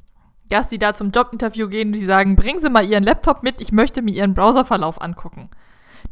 Dass 0.49 0.69
die 0.69 0.79
da 0.79 0.95
zum 0.95 1.11
Jobinterview 1.11 1.69
gehen 1.69 1.89
und 1.89 1.93
die 1.93 2.05
sagen, 2.07 2.37
bringen 2.37 2.61
Sie 2.61 2.71
mal 2.71 2.87
Ihren 2.87 3.05
Laptop 3.05 3.43
mit, 3.43 3.61
ich 3.61 3.71
möchte 3.71 4.01
mir 4.01 4.15
Ihren 4.15 4.33
Browserverlauf 4.33 5.03
angucken. 5.03 5.51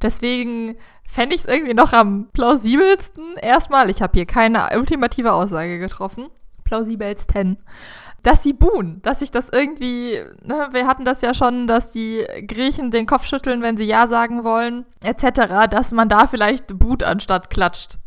Deswegen 0.02 0.76
fände 1.06 1.34
ich 1.34 1.42
es 1.42 1.46
irgendwie 1.46 1.72
noch 1.72 1.94
am 1.94 2.28
plausibelsten. 2.34 3.38
Erstmal, 3.40 3.88
ich 3.88 4.02
habe 4.02 4.18
hier 4.18 4.26
keine 4.26 4.68
ultimative 4.76 5.32
Aussage 5.32 5.78
getroffen. 5.78 6.26
Plausibelsten. 6.64 7.56
Dass 8.24 8.42
sie 8.42 8.55
buhen, 8.55 9.01
dass 9.02 9.20
sich 9.20 9.30
das 9.30 9.51
irgendwie, 9.51 10.18
ne, 10.42 10.68
wir 10.72 10.86
hatten 10.86 11.05
das 11.05 11.20
ja 11.20 11.34
schon, 11.34 11.68
dass 11.68 11.90
die 11.90 12.26
Griechen 12.48 12.90
den 12.90 13.06
Kopf 13.06 13.26
schütteln, 13.26 13.62
wenn 13.62 13.76
sie 13.76 13.84
Ja 13.84 14.09
sagen 14.09 14.42
wollen, 14.42 14.86
etc., 15.02 15.68
dass 15.70 15.92
man 15.92 16.09
da 16.09 16.26
vielleicht 16.26 16.78
buht 16.78 17.05
anstatt 17.05 17.51
klatscht. 17.51 17.98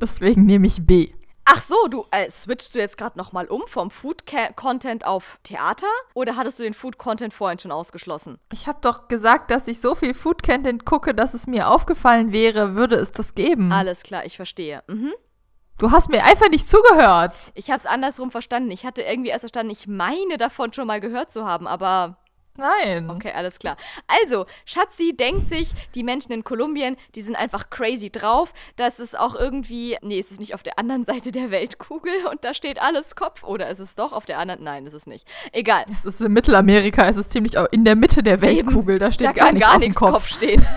Deswegen 0.00 0.44
nehme 0.44 0.66
ich 0.66 0.86
B. 0.86 1.12
Ach 1.44 1.62
so, 1.62 1.88
du 1.88 2.04
äh, 2.10 2.30
switchst 2.30 2.74
du 2.74 2.78
jetzt 2.78 2.96
gerade 2.96 3.18
nochmal 3.18 3.46
um 3.46 3.62
vom 3.66 3.90
Food-Content 3.90 5.04
auf 5.04 5.38
Theater? 5.42 5.86
Oder 6.14 6.36
hattest 6.36 6.58
du 6.58 6.62
den 6.62 6.74
Food-Content 6.74 7.32
vorhin 7.32 7.58
schon 7.58 7.72
ausgeschlossen? 7.72 8.38
Ich 8.52 8.66
habe 8.66 8.78
doch 8.82 9.08
gesagt, 9.08 9.50
dass 9.50 9.66
ich 9.66 9.80
so 9.80 9.94
viel 9.94 10.14
Food-Content 10.14 10.84
gucke, 10.84 11.14
dass 11.14 11.34
es 11.34 11.46
mir 11.46 11.68
aufgefallen 11.68 12.32
wäre, 12.32 12.74
würde 12.74 12.96
es 12.96 13.10
das 13.12 13.34
geben. 13.34 13.72
Alles 13.72 14.02
klar, 14.02 14.24
ich 14.24 14.36
verstehe. 14.36 14.82
Mhm. 14.88 15.12
Du 15.80 15.90
hast 15.90 16.10
mir 16.10 16.22
einfach 16.24 16.50
nicht 16.50 16.68
zugehört. 16.68 17.32
Ich 17.54 17.70
habe 17.70 17.78
es 17.78 17.86
andersrum 17.86 18.30
verstanden. 18.30 18.70
Ich 18.70 18.84
hatte 18.84 19.00
irgendwie 19.00 19.30
erst 19.30 19.40
verstanden, 19.40 19.72
ich 19.72 19.86
meine 19.86 20.36
davon 20.36 20.74
schon 20.74 20.86
mal 20.86 21.00
gehört 21.00 21.32
zu 21.32 21.46
haben, 21.46 21.66
aber 21.66 22.18
Nein. 22.58 23.08
okay, 23.08 23.32
alles 23.34 23.58
klar. 23.58 23.78
Also, 24.06 24.44
Schatzi 24.66 25.16
denkt 25.16 25.48
sich, 25.48 25.70
die 25.94 26.02
Menschen 26.02 26.32
in 26.32 26.44
Kolumbien, 26.44 26.98
die 27.14 27.22
sind 27.22 27.34
einfach 27.34 27.70
crazy 27.70 28.10
drauf. 28.10 28.52
Das 28.76 29.00
ist 29.00 29.18
auch 29.18 29.34
irgendwie, 29.34 29.96
nee, 30.02 30.20
es 30.20 30.30
ist 30.30 30.38
nicht 30.38 30.54
auf 30.54 30.62
der 30.62 30.78
anderen 30.78 31.06
Seite 31.06 31.32
der 31.32 31.50
Weltkugel 31.50 32.26
und 32.30 32.44
da 32.44 32.52
steht 32.52 32.78
alles 32.82 33.16
Kopf. 33.16 33.42
Oder 33.42 33.70
ist 33.70 33.78
es 33.78 33.94
doch 33.94 34.12
auf 34.12 34.26
der 34.26 34.38
anderen? 34.38 34.62
Nein, 34.62 34.86
ist 34.86 34.92
es 34.92 35.06
nicht. 35.06 35.26
Egal. 35.52 35.86
Es 35.90 36.04
ist 36.04 36.20
in 36.20 36.34
Mittelamerika, 36.34 37.08
es 37.08 37.16
ist 37.16 37.32
ziemlich 37.32 37.54
in 37.70 37.86
der 37.86 37.96
Mitte 37.96 38.22
der 38.22 38.42
Weltkugel, 38.42 38.98
da 38.98 39.10
steht 39.10 39.28
da 39.28 39.32
gar 39.32 39.52
nichts 39.52 39.66
gar 39.66 39.76
auf 39.76 39.82
dem 39.82 39.94
Kopf. 39.94 40.12
Kopf 40.12 40.28
stehen. 40.28 40.62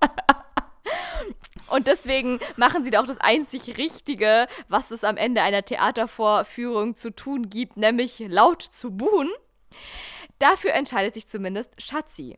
Und 1.68 1.86
deswegen 1.86 2.40
machen 2.56 2.84
sie 2.84 2.90
da 2.90 3.00
auch 3.00 3.06
das 3.06 3.18
einzig 3.18 3.78
Richtige, 3.78 4.46
was 4.68 4.90
es 4.90 5.04
am 5.04 5.16
Ende 5.16 5.42
einer 5.42 5.64
Theatervorführung 5.64 6.96
zu 6.96 7.10
tun 7.10 7.48
gibt, 7.50 7.76
nämlich 7.76 8.18
laut 8.28 8.62
zu 8.62 8.90
buhen. 8.90 9.30
Dafür 10.38 10.72
entscheidet 10.72 11.14
sich 11.14 11.26
zumindest 11.26 11.80
Schatzi. 11.80 12.36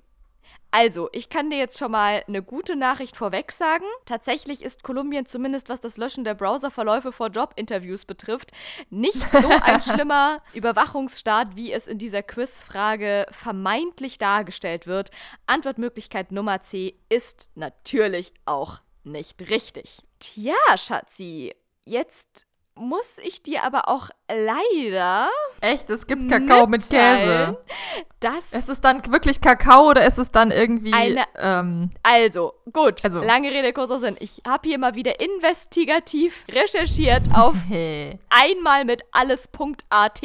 Also, 0.71 1.09
ich 1.13 1.31
kann 1.31 1.49
dir 1.49 1.59
jetzt 1.59 1.79
schon 1.79 1.93
mal 1.93 2.23
eine 2.27 2.43
gute 2.43 2.77
Nachricht 2.77 3.17
vorweg 3.17 3.53
sagen. 3.53 3.85
Tatsächlich 4.05 4.63
ist 4.63 4.83
Kolumbien 4.83 5.25
zumindest, 5.25 5.69
was 5.69 5.81
das 5.81 5.97
Löschen 5.97 6.25
der 6.25 6.35
Browserverläufe 6.35 7.13
vor 7.13 7.29
Jobinterviews 7.29 8.05
betrifft, 8.05 8.51
nicht 8.91 9.17
so 9.41 9.49
ein 9.49 9.81
schlimmer 9.81 10.43
Überwachungsstaat, 10.53 11.57
wie 11.57 11.73
es 11.73 11.87
in 11.87 11.99
dieser 11.99 12.23
Quizfrage 12.23 13.27
vermeintlich 13.31 14.19
dargestellt 14.19 14.87
wird. 14.87 15.11
Antwortmöglichkeit 15.47 16.31
Nummer 16.33 16.61
C 16.63 16.99
ist 17.09 17.49
natürlich 17.55 18.35
auch 18.45 18.81
nicht 19.07 19.49
richtig. 19.49 19.99
Tja, 20.19 20.55
Schatzi, 20.77 21.55
jetzt 21.85 22.47
muss 22.77 23.19
ich 23.23 23.43
dir 23.43 23.65
aber 23.65 23.89
auch 23.89 24.11
leider 24.29 25.29
Echt? 25.61 25.89
Es 25.91 26.07
gibt 26.07 26.31
Kakao 26.31 26.67
mit 26.67 26.83
Käse. 26.89 27.59
dass 28.21 28.53
Ist 28.53 28.69
es 28.69 28.81
dann 28.81 29.03
wirklich 29.13 29.41
Kakao 29.41 29.89
oder 29.91 30.07
ist 30.07 30.19
es 30.19 30.31
dann 30.31 30.51
irgendwie. 30.51 30.93
Eine- 30.93 31.25
ähm, 31.39 31.91
Also, 32.03 32.55
gut. 32.73 33.05
Also- 33.05 33.21
Lange 33.23 33.51
Rede, 33.51 33.73
kurzer 33.73 33.99
Sinn. 33.99 34.17
Ich 34.21 34.43
habe 34.47 34.69
hier 34.69 34.79
mal 34.79 34.95
wieder 34.95 35.19
investigativ 35.21 36.45
recherchiert 36.51 37.23
auf 37.35 37.55
hey. 37.69 38.19
einmal 38.31 38.85
mit 38.85 39.03
alles.at, 39.13 40.23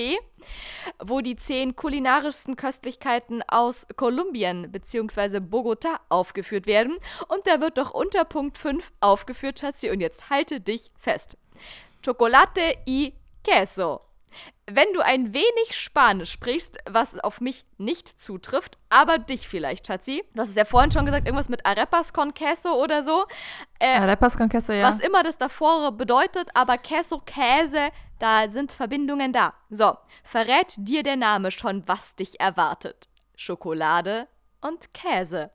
wo 1.03 1.21
die 1.21 1.35
zehn 1.37 1.75
kulinarischsten 1.75 2.55
Köstlichkeiten 2.55 3.41
aus 3.47 3.87
Kolumbien 3.95 4.71
bzw. 4.71 5.39
Bogota 5.39 5.99
aufgeführt 6.09 6.65
werden. 6.65 6.97
Und 7.29 7.45
da 7.47 7.61
wird 7.61 7.77
doch 7.77 7.91
unter 7.91 8.25
Punkt 8.25 8.57
5 8.57 8.91
aufgeführt, 8.99 9.59
Schatzi. 9.59 9.89
Und 9.89 10.01
jetzt 10.01 10.29
halte 10.29 10.59
dich 10.59 10.91
fest. 10.97 11.37
Chocolate 12.01 12.77
y 12.85 13.13
queso. 13.43 14.01
Wenn 14.65 14.93
du 14.93 15.01
ein 15.01 15.33
wenig 15.33 15.71
Spanisch 15.71 16.31
sprichst, 16.31 16.77
was 16.89 17.19
auf 17.19 17.41
mich 17.41 17.65
nicht 17.77 18.21
zutrifft, 18.21 18.77
aber 18.89 19.17
dich 19.17 19.47
vielleicht, 19.47 19.87
Schatzi. 19.87 20.23
Du 20.33 20.41
hast 20.41 20.49
es 20.49 20.55
ja 20.55 20.63
vorhin 20.63 20.91
schon 20.91 21.05
gesagt, 21.05 21.25
irgendwas 21.25 21.49
mit 21.49 21.65
Arepas 21.65 22.13
con 22.13 22.33
queso 22.33 22.81
oder 22.81 23.03
so. 23.03 23.25
Äh, 23.79 23.97
Arepas 23.97 24.37
con 24.37 24.47
queso, 24.47 24.71
ja. 24.71 24.89
was 24.89 24.99
immer 25.01 25.23
das 25.23 25.37
davor 25.37 25.91
bedeutet, 25.91 26.49
aber 26.53 26.77
Queso, 26.77 27.19
Käse, 27.19 27.89
da 28.19 28.49
sind 28.49 28.71
Verbindungen 28.71 29.33
da. 29.33 29.53
So, 29.69 29.97
verrät 30.23 30.75
dir 30.77 31.03
der 31.03 31.17
Name 31.17 31.51
schon, 31.51 31.85
was 31.87 32.15
dich 32.15 32.39
erwartet. 32.39 33.09
Schokolade 33.35 34.27
und 34.61 34.93
Käse. 34.93 35.51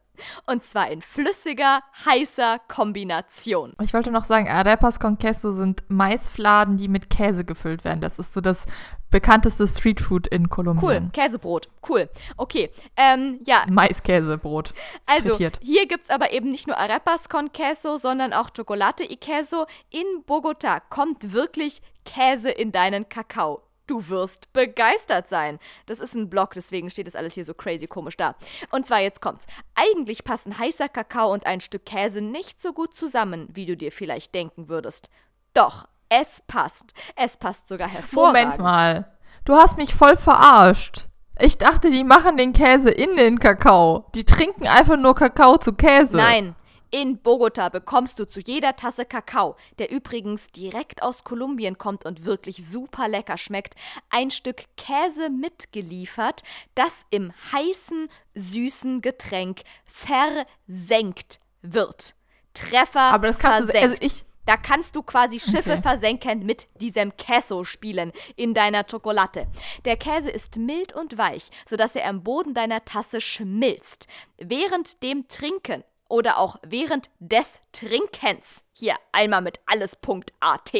Und 0.47 0.64
zwar 0.64 0.90
in 0.90 1.02
flüssiger, 1.02 1.80
heißer 2.05 2.59
Kombination. 2.68 3.74
Ich 3.82 3.94
wollte 3.94 4.10
noch 4.10 4.24
sagen, 4.24 4.48
Arepas 4.48 5.01
con 5.01 5.18
queso 5.18 5.52
sind 5.52 5.82
Maisfladen, 5.88 6.76
die 6.76 6.88
mit 6.88 7.10
Käse 7.10 7.44
gefüllt 7.44 7.84
werden. 7.84 8.01
Das 8.01 8.18
ist 8.18 8.32
so 8.32 8.40
das 8.40 8.66
bekannteste 9.10 9.66
Streetfood 9.66 10.26
in 10.26 10.44
Cool, 10.44 10.48
Kolumbien. 10.48 11.12
Käsebrot. 11.12 11.68
Cool. 11.88 12.09
Okay, 12.36 12.70
ähm, 12.97 13.40
ja, 13.44 13.64
Maiskäsebrot. 13.68 14.74
Also, 15.06 15.30
frittiert. 15.30 15.60
hier 15.62 15.86
gibt 15.86 16.05
es 16.05 16.10
aber 16.10 16.32
eben 16.32 16.51
nicht 16.51 16.66
nur 16.66 16.76
Arepas 16.76 17.28
con 17.28 17.52
Queso, 17.52 17.98
sondern 17.98 18.32
auch 18.32 18.51
Chocolate 18.55 19.05
y 19.05 19.16
Queso. 19.16 19.66
In 19.90 20.24
Bogota 20.26 20.80
kommt 20.80 21.32
wirklich 21.32 21.82
Käse 22.05 22.51
in 22.51 22.72
deinen 22.72 23.09
Kakao. 23.09 23.62
Du 23.86 24.08
wirst 24.08 24.52
begeistert 24.52 25.28
sein. 25.28 25.58
Das 25.86 26.00
ist 26.00 26.14
ein 26.14 26.28
Blog, 26.28 26.54
deswegen 26.54 26.90
steht 26.90 27.06
das 27.06 27.14
alles 27.14 27.34
hier 27.34 27.44
so 27.44 27.54
crazy 27.54 27.86
komisch 27.86 28.16
da. 28.16 28.34
Und 28.70 28.86
zwar 28.86 29.00
jetzt 29.00 29.20
kommt's. 29.20 29.46
Eigentlich 29.74 30.24
passen 30.24 30.58
heißer 30.58 30.88
Kakao 30.88 31.32
und 31.32 31.46
ein 31.46 31.60
Stück 31.60 31.86
Käse 31.86 32.20
nicht 32.20 32.60
so 32.60 32.72
gut 32.72 32.96
zusammen, 32.96 33.48
wie 33.52 33.66
du 33.66 33.76
dir 33.76 33.92
vielleicht 33.92 34.34
denken 34.34 34.68
würdest. 34.68 35.08
Doch, 35.54 35.88
es 36.08 36.42
passt. 36.46 36.92
Es 37.14 37.36
passt 37.36 37.68
sogar 37.68 37.88
hervorragend. 37.88 38.58
Moment 38.58 38.62
mal. 38.62 39.12
Du 39.44 39.54
hast 39.54 39.76
mich 39.76 39.94
voll 39.94 40.16
verarscht. 40.16 41.08
Ich 41.38 41.58
dachte, 41.58 41.90
die 41.90 42.02
machen 42.02 42.36
den 42.36 42.52
Käse 42.52 42.90
in 42.90 43.16
den 43.16 43.38
Kakao. 43.38 44.10
Die 44.14 44.24
trinken 44.24 44.66
einfach 44.66 44.96
nur 44.96 45.14
Kakao 45.14 45.58
zu 45.58 45.74
Käse. 45.74 46.16
Nein, 46.16 46.56
in 46.90 47.18
Bogota 47.18 47.68
bekommst 47.68 48.18
du 48.18 48.26
zu 48.26 48.40
jeder 48.40 48.76
Tasse 48.76 49.04
Kakao, 49.04 49.56
der 49.78 49.90
übrigens 49.90 50.50
direkt 50.52 51.02
aus 51.02 51.24
Kolumbien 51.24 51.78
kommt 51.78 52.04
und 52.04 52.24
wirklich 52.24 52.66
super 52.68 53.08
lecker 53.08 53.36
schmeckt, 53.36 53.74
ein 54.10 54.30
Stück 54.30 54.64
Käse 54.76 55.30
mitgeliefert, 55.30 56.42
das 56.74 57.04
im 57.10 57.32
heißen, 57.52 58.08
süßen 58.34 59.00
Getränk 59.00 59.62
versenkt 59.84 61.40
wird. 61.62 62.14
Treffer 62.54 63.12
Aber 63.12 63.26
das 63.26 63.38
kannst 63.38 63.68
du. 63.68 63.72
versenkt. 63.72 64.02
Also 64.02 64.06
ich. 64.06 64.24
Da 64.46 64.56
kannst 64.56 64.94
du 64.94 65.02
quasi 65.02 65.40
Schiffe 65.40 65.72
Okay. 65.72 65.82
versenken 65.82 66.46
mit 66.46 66.68
diesem 66.80 67.16
Queso 67.16 67.64
spielen 67.64 68.12
in 68.36 68.54
deiner 68.54 68.84
Schokolade. 68.88 69.48
Der 69.84 69.96
Käse 69.96 70.30
ist 70.30 70.56
mild 70.56 70.92
und 70.92 71.18
weich, 71.18 71.50
sodass 71.68 71.96
er 71.96 72.08
am 72.08 72.22
Boden 72.22 72.54
deiner 72.54 72.84
Tasse 72.84 73.20
schmilzt. 73.20 74.06
Während 74.38 75.02
dem 75.02 75.26
Trinken 75.26 75.82
oder 76.09 76.39
auch 76.39 76.57
während 76.62 77.11
des 77.19 77.61
Trinkens, 77.73 78.65
hier 78.73 78.97
einmal 79.12 79.43
mit 79.43 79.61
alles.at, 79.66 80.73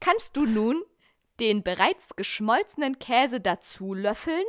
kannst 0.00 0.36
du 0.36 0.44
nun 0.44 0.82
den 1.40 1.62
bereits 1.62 2.16
geschmolzenen 2.16 2.98
Käse 2.98 3.40
dazu 3.40 3.94
löffeln 3.94 4.44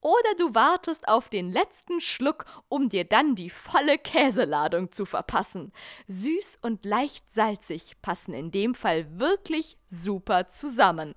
oder 0.00 0.34
du 0.38 0.54
wartest 0.54 1.08
auf 1.08 1.28
den 1.28 1.50
letzten 1.50 2.00
Schluck, 2.00 2.46
um 2.68 2.88
dir 2.88 3.04
dann 3.04 3.34
die 3.34 3.50
volle 3.50 3.98
Käseladung 3.98 4.92
zu 4.92 5.04
verpassen. 5.04 5.72
Süß 6.06 6.58
und 6.62 6.84
leicht 6.84 7.30
salzig 7.30 7.96
passen 8.00 8.32
in 8.32 8.50
dem 8.50 8.74
Fall 8.74 9.18
wirklich 9.18 9.76
super 9.88 10.48
zusammen. 10.48 11.14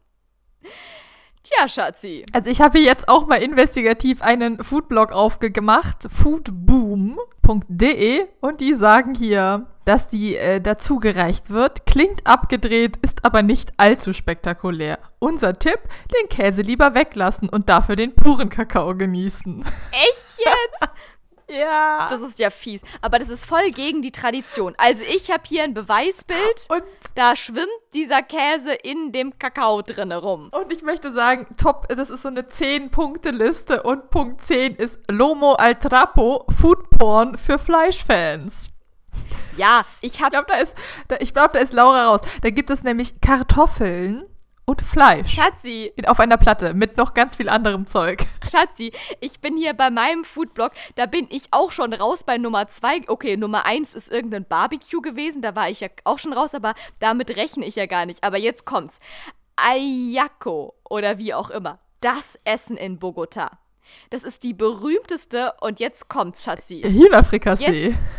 Tja, 1.44 1.68
Schatzi. 1.68 2.26
Also 2.32 2.50
ich 2.50 2.62
habe 2.62 2.78
hier 2.78 2.88
jetzt 2.88 3.10
auch 3.10 3.28
mal 3.28 3.42
investigativ 3.42 4.22
einen 4.22 4.64
Foodblog 4.64 5.12
aufgemacht, 5.12 6.08
foodboom.de 6.10 7.18
und 8.40 8.62
die 8.62 8.74
sagen 8.74 9.14
hier, 9.14 9.68
dass 9.84 10.08
die 10.08 10.38
äh, 10.38 10.62
dazugereicht 10.62 11.50
wird. 11.50 11.86
Klingt 11.86 12.26
abgedreht, 12.26 12.96
ist 13.02 13.26
aber 13.26 13.44
nicht 13.44 13.74
allzu 13.76 14.14
spektakulär. 14.14 15.00
Unser 15.20 15.60
Tipp, 15.60 15.80
den 16.16 16.30
Käse 16.30 16.62
lieber 16.62 16.96
weglassen 16.96 17.50
und 17.50 17.68
dafür 17.68 17.98
den 17.98 18.16
puren 18.16 18.50
Kakao 18.50 18.96
genießen. 18.96 19.66
Echt 19.92 20.26
jetzt? 20.38 20.92
Ja. 21.58 22.08
Das 22.10 22.22
ist 22.22 22.40
ja 22.40 22.50
fies. 22.50 22.82
Aber 23.02 23.20
das 23.20 23.30
ist 23.30 23.46
voll 23.46 23.72
gegen 23.72 24.02
die 24.02 24.12
Tradition. 24.12 24.74
Also 24.78 25.04
ich 25.04 25.30
habe 25.32 25.44
hier 25.46 25.64
ein 25.64 25.74
Beweisbild. 25.74 26.68
und, 26.70 26.84
Da 27.16 27.36
schwimmt 27.36 27.68
dieser 27.94 28.22
Käse 28.24 28.74
in 28.74 29.12
dem 29.12 29.38
Kakao 29.38 29.82
drinne 29.82 30.18
rum. 30.18 30.50
und 30.52 30.74
ich 30.74 30.82
möchte 30.82 31.12
sagen, 31.12 31.46
top, 31.58 31.88
das 31.90 32.10
ist 32.10 32.24
so 32.24 32.30
eine 32.30 32.42
10-Punkte-Liste 32.42 33.84
und 33.84 34.10
Punkt 34.10 34.42
10 34.42 34.76
ist 34.76 35.00
Lomo 35.12 35.54
al 35.54 35.76
Trapo, 35.76 36.46
Foodporn 36.60 37.38
für 37.38 37.60
Fleischfans. 37.60 38.70
Ja, 39.58 39.86
ich 40.02 40.16
Ich 40.16 40.22
habe 40.22 40.32
glaube, 40.32 40.48
da 40.50 40.58
ist, 40.58 40.76
da, 41.08 41.18
ich 41.20 41.34
glaube, 41.34 41.50
da 41.54 41.60
ist 41.60 41.74
Laura 41.74 42.08
raus. 42.08 42.22
Da 42.42 42.50
gibt 42.50 42.70
es 42.72 42.84
nämlich 42.84 43.22
Kartoffeln 43.22 44.24
und 44.66 44.82
Fleisch. 44.82 45.34
Schatzi, 45.36 45.94
Auf 46.06 46.20
einer 46.20 46.38
Platte 46.38 46.74
mit 46.74 46.96
noch 46.98 47.14
ganz 47.14 47.36
viel 47.36 47.50
anderem 47.50 47.86
Zeug. 47.88 48.26
Schatzi, 48.50 48.92
ich 49.20 49.40
bin 49.42 49.58
hier 49.58 49.74
bei 49.74 49.90
meinem 49.90 50.24
Foodblog, 50.24 50.72
da 50.96 51.06
bin 51.06 51.28
ich 51.30 51.44
auch 51.52 51.72
schon 51.72 51.94
raus 51.94 52.24
bei 52.24 52.38
Nummer 52.38 52.68
zwei. 52.70 53.02
Okay, 53.08 53.36
Nummer 53.38 53.66
eins 53.66 53.94
ist 53.94 54.12
irgendein 54.12 54.46
Barbecue 54.46 55.02
gewesen, 55.02 55.42
da 55.42 55.56
war 55.56 55.70
ich 55.70 55.82
ja 55.82 55.90
auch 56.06 56.20
schon 56.20 56.34
raus, 56.34 56.54
aber 56.54 56.74
damit 57.00 57.36
rechne 57.36 57.66
ich 57.66 57.76
ja 57.76 57.86
gar 57.88 58.06
nicht. 58.06 58.24
Aber 58.24 58.38
jetzt 58.38 58.66
kommt's. 58.66 59.00
Ayako 59.56 60.74
oder 60.90 61.18
wie 61.18 61.34
auch 61.34 61.50
immer. 61.50 61.80
Das 62.02 62.40
Essen 62.44 62.78
in 62.78 63.00
Bogota. 63.00 63.60
Das 64.10 64.24
ist 64.24 64.44
die 64.44 64.54
berühmteste 64.54 65.54
und 65.62 65.80
jetzt 65.80 66.10
kommt's, 66.10 66.44
Schatzi. 66.44 66.82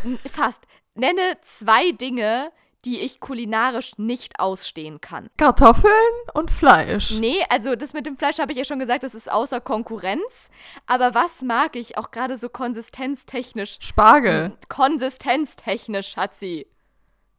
N- 0.04 0.18
fast. 0.30 0.62
Nenne 0.94 1.36
zwei 1.42 1.90
Dinge, 1.92 2.52
die 2.84 3.00
ich 3.00 3.20
kulinarisch 3.20 3.92
nicht 3.96 4.40
ausstehen 4.40 5.00
kann. 5.00 5.28
Kartoffeln 5.36 5.92
und 6.34 6.50
Fleisch. 6.50 7.12
Nee, 7.12 7.44
also 7.48 7.76
das 7.76 7.92
mit 7.92 8.06
dem 8.06 8.16
Fleisch 8.16 8.38
habe 8.38 8.52
ich 8.52 8.58
ja 8.58 8.64
schon 8.64 8.78
gesagt, 8.78 9.02
das 9.04 9.14
ist 9.14 9.30
außer 9.30 9.60
Konkurrenz. 9.60 10.50
Aber 10.86 11.14
was 11.14 11.42
mag 11.42 11.76
ich 11.76 11.98
auch 11.98 12.10
gerade 12.10 12.36
so 12.36 12.48
konsistenztechnisch? 12.48 13.76
Spargel. 13.80 14.56
Konsistenztechnisch, 14.68 16.08
Schatzi. 16.08 16.66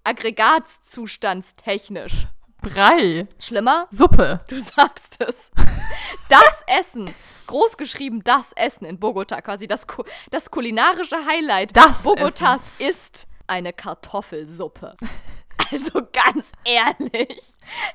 Aggregatzustandstechnisch. 0.04 2.28
Brei. 2.62 3.28
Schlimmer? 3.40 3.88
Suppe. 3.92 4.40
Du 4.50 4.60
sagst 4.60 5.22
es. 5.22 5.52
Das 6.30 6.64
Essen, 6.66 7.14
großgeschrieben 7.46 8.24
das 8.24 8.52
Essen 8.54 8.86
in 8.86 9.00
Bogota, 9.00 9.42
quasi 9.42 9.68
das, 9.68 9.86
das 10.32 10.50
kulinarische 10.50 11.18
Highlight 11.28 11.78
Das 11.78 12.02
Bogotas 12.04 12.62
ist 12.80 13.28
eine 13.48 13.74
Kartoffelsuppe. 13.74 14.96
Also 15.72 15.94
ganz 16.14 16.46
ehrlich. 16.64 17.42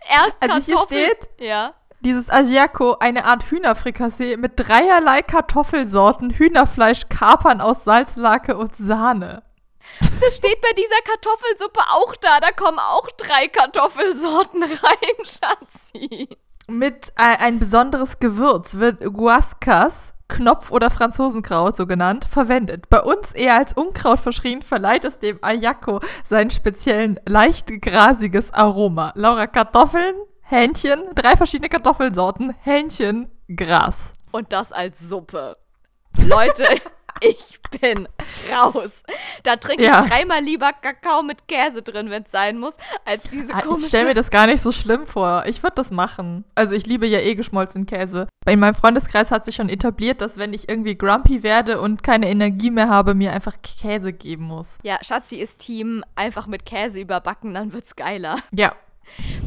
Erst 0.08 0.36
Also 0.40 0.56
hier 0.56 0.74
Kartoffel- 0.74 0.86
steht- 0.86 1.28
Ja. 1.38 1.74
Dieses 2.00 2.28
Asiaco, 2.28 2.96
eine 2.98 3.26
Art 3.26 3.44
Hühnerfrikassee 3.50 4.36
mit 4.38 4.54
dreierlei 4.56 5.22
Kartoffelsorten, 5.22 6.30
Hühnerfleisch, 6.30 7.02
Kapern 7.10 7.60
aus 7.60 7.84
Salzlake 7.84 8.56
und 8.56 8.74
Sahne. 8.74 9.44
Das 10.20 10.36
steht 10.38 10.60
bei 10.62 10.72
dieser 10.72 11.00
Kartoffelsuppe 11.04 11.80
auch 11.90 12.16
da. 12.16 12.40
Da 12.40 12.50
kommen 12.50 12.80
auch 12.80 13.08
drei 13.12 13.46
Kartoffelsorten 13.46 14.62
rein, 14.64 15.24
Schatzi. 15.24 16.28
Mit 16.66 17.10
äh, 17.16 17.36
ein 17.38 17.60
besonderes 17.60 18.18
Gewürz 18.18 18.76
wird 18.78 19.00
Guascas, 19.14 20.12
Knopf- 20.30 20.70
oder 20.70 20.90
Franzosenkraut, 20.90 21.76
so 21.76 21.86
genannt, 21.86 22.26
verwendet. 22.30 22.88
Bei 22.88 23.02
uns 23.02 23.32
eher 23.32 23.56
als 23.56 23.74
Unkraut 23.74 24.20
verschrien, 24.20 24.62
verleiht 24.62 25.04
es 25.04 25.18
dem 25.18 25.38
Ayako 25.42 26.00
seinen 26.28 26.50
speziellen, 26.50 27.20
leicht 27.26 27.68
grasiges 27.82 28.54
Aroma. 28.54 29.12
Laura, 29.16 29.46
Kartoffeln, 29.46 30.14
Hähnchen, 30.40 31.00
drei 31.14 31.36
verschiedene 31.36 31.68
Kartoffelsorten, 31.68 32.54
Hähnchen, 32.62 33.30
Gras. 33.54 34.14
Und 34.30 34.52
das 34.52 34.72
als 34.72 35.00
Suppe. 35.00 35.56
Leute, 36.16 36.64
ich 37.20 37.58
bin 37.80 38.08
raus. 38.52 39.02
Da 39.42 39.56
trinke 39.56 39.84
Ja. 39.84 40.02
ich 40.04 40.10
dreimal 40.10 40.42
lieber 40.42 40.72
Kakao 40.72 41.22
mit 41.22 41.46
Käse 41.48 41.82
drin, 41.82 42.10
wenn 42.10 42.22
es 42.24 42.30
sein 42.30 42.58
muss, 42.58 42.74
als 43.04 43.22
diese 43.30 43.54
Ah, 43.54 43.58
Ich 43.60 43.64
komische. 43.64 43.88
stelle 43.88 44.06
mir 44.08 44.14
das 44.14 44.30
gar 44.30 44.46
nicht 44.46 44.60
so 44.62 44.72
schlimm 44.72 45.06
vor. 45.06 45.44
Ich 45.46 45.62
würde 45.62 45.74
das 45.76 45.90
machen. 45.90 46.44
Also 46.54 46.74
ich 46.74 46.86
liebe 46.86 47.06
ja 47.06 47.20
eh 47.20 47.34
geschmolzenen 47.34 47.86
Käse. 47.86 48.26
In 48.46 48.58
meinem 48.60 48.74
Freundeskreis 48.74 49.30
hat 49.30 49.44
sich 49.44 49.54
schon 49.56 49.68
etabliert, 49.68 50.20
dass 50.20 50.38
wenn 50.38 50.52
ich 50.52 50.68
irgendwie 50.68 50.96
grumpy 50.96 51.42
werde 51.42 51.80
und 51.80 52.02
keine 52.02 52.28
Energie 52.28 52.70
mehr 52.70 52.88
habe, 52.88 53.14
mir 53.14 53.32
einfach 53.32 53.56
Käse 53.62 54.12
geben 54.12 54.44
muss. 54.44 54.78
ja, 54.82 54.98
Schatzi 55.02 55.36
ist 55.36 55.58
Team, 55.58 56.04
einfach 56.16 56.46
mit 56.46 56.64
Käse 56.66 57.00
überbacken, 57.00 57.54
dann 57.54 57.72
wird's 57.72 57.96
geiler. 57.96 58.36
Ja. 58.52 58.74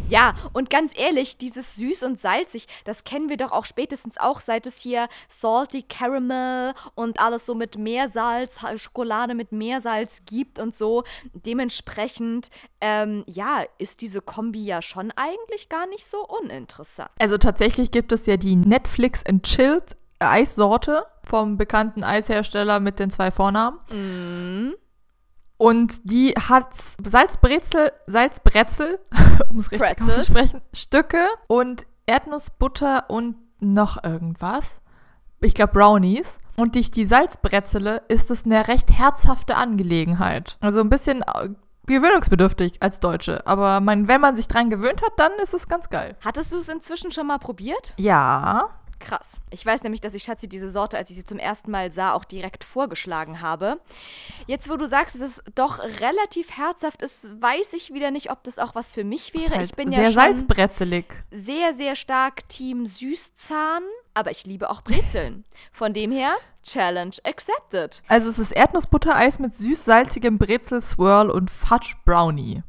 Ja, 0.10 0.36
und 0.54 0.70
ganz 0.70 0.94
ehrlich, 0.96 1.38
dieses 1.38 1.76
süß 1.76 2.04
und 2.04 2.20
salzig, 2.20 2.68
das 2.86 3.04
kennen 3.04 3.30
wir 3.30 3.38
doch 3.38 3.52
auch 3.52 3.66
spätestens 3.66 4.18
auch, 4.18 4.42
seit 4.42 4.68
es 4.68 4.78
hier 4.78 5.08
Salty 5.28 5.84
Caramel 5.84 6.74
und 6.96 7.20
alles 7.20 7.46
so 7.46 7.56
mit 7.56 7.78
Meersalz, 7.78 8.60
Schokolade 8.78 9.36
mit 9.36 9.52
Meersalz 9.52 10.22
gibt 10.26 10.60
und 10.60 10.76
so. 10.76 11.04
Dementsprechend, 11.34 12.50
ähm, 12.82 13.24
ja, 13.28 13.64
ist 13.78 14.02
diese 14.02 14.22
Kombi 14.22 14.64
ja 14.64 14.82
schon 14.82 15.12
eigentlich 15.16 15.70
gar 15.70 15.88
nicht 15.88 16.06
so 16.06 16.26
uninteressant. 16.28 17.10
Also 17.20 17.38
tatsächlich 17.38 17.92
gibt 17.92 18.12
es 18.12 18.26
ja 18.26 18.38
die 18.38 18.56
Netflix 18.56 19.26
and 19.26 19.44
Chilled 19.44 19.96
Eissorte 20.20 21.06
vom 21.24 21.58
bekannten 21.58 22.04
Eishersteller 22.04 22.80
mit 22.80 23.00
den 23.00 23.10
zwei 23.10 23.32
Vornamen. 23.32 23.80
Mhm. 23.92 24.76
Und 25.64 26.02
die 26.04 26.34
hat 26.34 26.76
Salzbrezel, 27.06 27.94
Salzbrezel, 28.06 29.00
um 29.50 29.60
es 29.60 29.72
richtig 29.72 29.80
Pretzels. 29.80 30.10
auszusprechen, 30.10 30.62
Stücke 30.74 31.26
und 31.48 31.86
Erdnussbutter 32.06 33.06
und 33.10 33.38
noch 33.62 34.04
irgendwas. 34.04 34.82
Ich 35.40 35.54
glaube 35.54 35.72
Brownies. 35.72 36.40
Und 36.58 36.76
durch 36.76 36.92
die 36.92 37.06
Salzbrezele 37.06 38.02
ist 38.10 38.30
es 38.30 38.44
eine 38.44 38.68
recht 38.68 38.92
herzhafte 38.92 39.56
Angelegenheit. 39.56 40.58
Also 40.60 40.82
ein 40.82 40.90
bisschen 40.90 41.22
äh, 41.22 41.50
gewöhnungsbedürftig 41.86 42.74
als 42.82 43.00
Deutsche. 43.00 43.48
Aber 43.48 43.80
man, 43.80 44.10
wenn 44.10 44.20
man 44.20 44.36
sich 44.36 44.50
dran 44.50 44.70
gewöhnt 44.70 45.02
hat, 45.02 45.18
dann 45.18 45.32
ist 45.42 45.54
es 45.54 45.70
ganz 45.70 45.90
geil. 45.90 46.18
Hattest 46.26 46.52
du 46.52 46.58
es 46.58 46.68
inzwischen 46.68 47.14
schon 47.14 47.28
mal 47.28 47.40
probiert? 47.40 47.94
Ja. 47.98 48.70
Krass. 49.04 49.42
Ich 49.50 49.66
weiß 49.66 49.84
nämlich, 49.84 50.00
dass 50.00 50.14
ich 50.14 50.24
Schatzi 50.24 50.48
diese 50.48 50.70
Sorte, 50.70 50.98
als 50.98 51.10
ich 51.10 51.18
sie 51.18 51.26
zum 51.26 51.38
ersten 51.38 51.72
Mal 51.72 51.92
sah, 51.92 52.14
auch 52.14 52.24
direkt 52.24 52.64
vorgeschlagen 52.64 53.42
habe. 53.42 53.80
Jetzt, 54.48 54.70
wo 54.70 54.78
du 54.78 54.88
sagst, 54.88 55.16
dass 55.16 55.22
es 55.38 55.44
doch 55.56 55.80
relativ 55.80 56.52
herzhaft 56.58 57.02
ist, 57.02 57.42
weiß 57.42 57.74
ich 57.74 57.94
wieder 57.94 58.12
nicht, 58.12 58.32
ob 58.32 58.44
das 58.44 58.60
auch 58.60 58.76
was 58.76 58.94
für 58.94 59.04
mich 59.04 59.34
wäre. 59.34 59.56
Halt 59.56 59.72
ich 59.72 59.76
bin 59.76 59.92
sehr 59.92 60.04
ja 60.04 60.12
salzbrezelig. 60.12 61.06
sehr, 61.32 61.74
sehr 61.74 61.96
stark 61.98 62.48
Team 62.48 62.86
Süßzahn, 62.86 63.84
aber 64.14 64.32
ich 64.32 64.46
liebe 64.46 64.70
auch 64.70 64.82
Brezeln. 64.82 65.44
Von 65.74 65.94
dem 65.94 66.12
her, 66.12 66.34
Challenge 66.64 67.16
accepted. 67.26 68.02
Also 68.08 68.30
es 68.30 68.40
ist 68.40 68.52
Erdnussbuttereis 68.52 69.40
mit 69.40 69.56
süß-salzigem 69.56 70.38
Brezel-Swirl 70.38 71.30
und 71.30 71.52
Fudge-Brownie. 71.52 72.64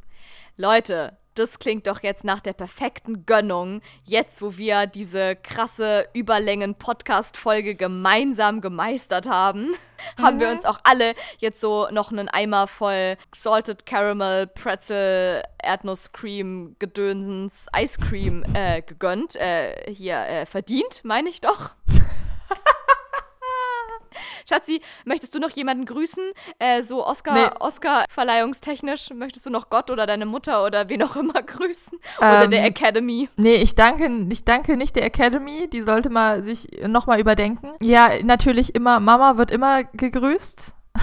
Leute, 0.57 1.17
das 1.35 1.59
klingt 1.59 1.87
doch 1.87 2.03
jetzt 2.03 2.25
nach 2.25 2.41
der 2.41 2.53
perfekten 2.53 3.27
Gönnung. 3.27 3.81
Jetzt, 4.05 4.41
wo 4.43 4.57
wir 4.57 4.87
diese 4.87 5.37
krasse 5.37 6.07
Überlängen-Podcast-Folge 6.13 7.75
gemeinsam 7.75 8.61
gemeistert 8.61 9.29
haben, 9.29 9.75
haben 10.23 10.41
wir 10.41 10.49
uns 10.49 10.65
auch 10.65 10.81
alle 10.85 11.15
jetzt 11.39 11.61
so 11.61 11.89
noch 11.91 12.13
einen 12.13 12.29
Eimer 12.29 12.67
voll 12.67 13.17
Salted 13.35 13.87
Caramel, 13.87 14.47
Pretzel, 14.47 15.43
Erdnusscreme, 15.63 16.77
Gedönsens, 16.79 17.67
Ice 17.77 17.99
Cream 17.99 18.45
äh, 18.55 18.83
gegönnt. 18.83 19.37
Äh, 19.37 19.93
hier, 19.93 20.19
äh, 20.19 20.47
verdient, 20.47 21.03
meine 21.05 21.29
ich 21.29 21.41
doch. 21.41 21.75
Schatzi, 24.49 24.81
möchtest 25.05 25.35
du 25.35 25.39
noch 25.39 25.51
jemanden 25.51 25.85
grüßen? 25.85 26.25
Äh, 26.59 26.83
so 26.83 27.07
Oscar, 27.07 27.35
Nee. 27.35 27.51
Oscar-verleihungstechnisch, 27.61 29.11
möchtest 29.15 29.47
du 29.47 29.51
noch 29.51 29.71
Gott 29.71 29.91
oder 29.91 30.07
deine 30.07 30.27
Mutter 30.27 30.65
oder 30.65 30.89
wen 30.89 31.03
auch 31.03 31.17
immer 31.17 31.43
grüßen? 31.43 31.99
Oder 32.19 32.45
Ähm, 32.45 32.51
der 32.51 32.65
Academy? 32.65 33.29
Nee, 33.37 33.57
ich 33.57 33.75
danke, 33.75 34.11
ich 34.31 34.45
danke 34.45 34.77
nicht 34.77 34.97
der 34.97 35.05
Academy. 35.05 35.69
Die 35.71 35.83
sollte 35.83 36.11
mal 36.11 36.43
sich 36.43 36.69
nochmal 36.87 37.21
überdenken. 37.21 37.73
Ja, 37.83 38.11
natürlich 38.23 38.75
immer, 38.75 39.01
Mama 39.01 39.37
wird 39.37 39.51
immer 39.51 39.85
gegrüßt. 39.85 40.73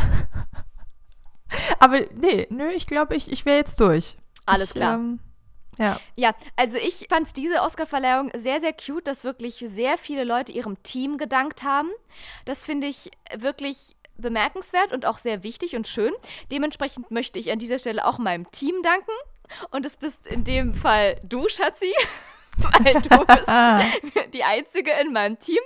Aber 1.80 2.00
nee, 2.16 2.48
nö, 2.50 2.70
ich 2.70 2.86
glaube, 2.88 3.16
ich, 3.16 3.32
ich 3.32 3.46
wäre 3.46 3.58
jetzt 3.58 3.80
durch. 3.80 4.18
Alles 4.46 4.70
ich, 4.70 4.76
klar. 4.76 4.96
Ähm, 4.96 5.20
ja. 5.82 6.00
Ja, 6.16 6.36
also 6.56 6.78
ich 6.78 7.08
fand 7.10 7.36
diese 7.36 7.62
Oscar-Verleihung 7.62 8.32
sehr, 8.36 8.62
sehr 8.62 8.74
cute, 8.74 9.08
dass 9.08 9.24
wirklich 9.24 9.64
sehr 9.66 9.98
viele 9.98 10.24
Leute 10.24 10.52
ihrem 10.52 10.82
Team 10.84 11.18
gedankt 11.18 11.64
haben. 11.64 11.90
Das 12.46 12.66
finde 12.66 12.88
ich 12.88 13.12
wirklich 13.36 13.96
bemerkenswert 14.18 14.94
und 14.94 15.06
auch 15.06 15.18
sehr 15.18 15.44
wichtig 15.44 15.76
und 15.76 15.88
schön. 15.88 16.14
Dementsprechend 16.52 17.10
möchte 17.10 17.40
ich 17.40 17.52
an 17.52 17.60
dieser 17.60 17.80
Stelle 17.80 18.06
auch 18.06 18.20
meinem 18.20 18.50
Team 18.52 18.76
danken. 18.84 19.12
Und 19.72 19.86
es 19.86 19.98
bist 19.98 20.28
in 20.28 20.44
dem 20.44 20.74
Fall 20.74 21.20
du, 21.24 21.50
Schatzi. 21.50 21.92
Weil 22.84 23.02
du 23.02 23.26
bist 23.26 24.24
die 24.34 24.44
Einzige 24.44 24.92
in 25.02 25.14
meinem 25.14 25.40
Team. 25.40 25.60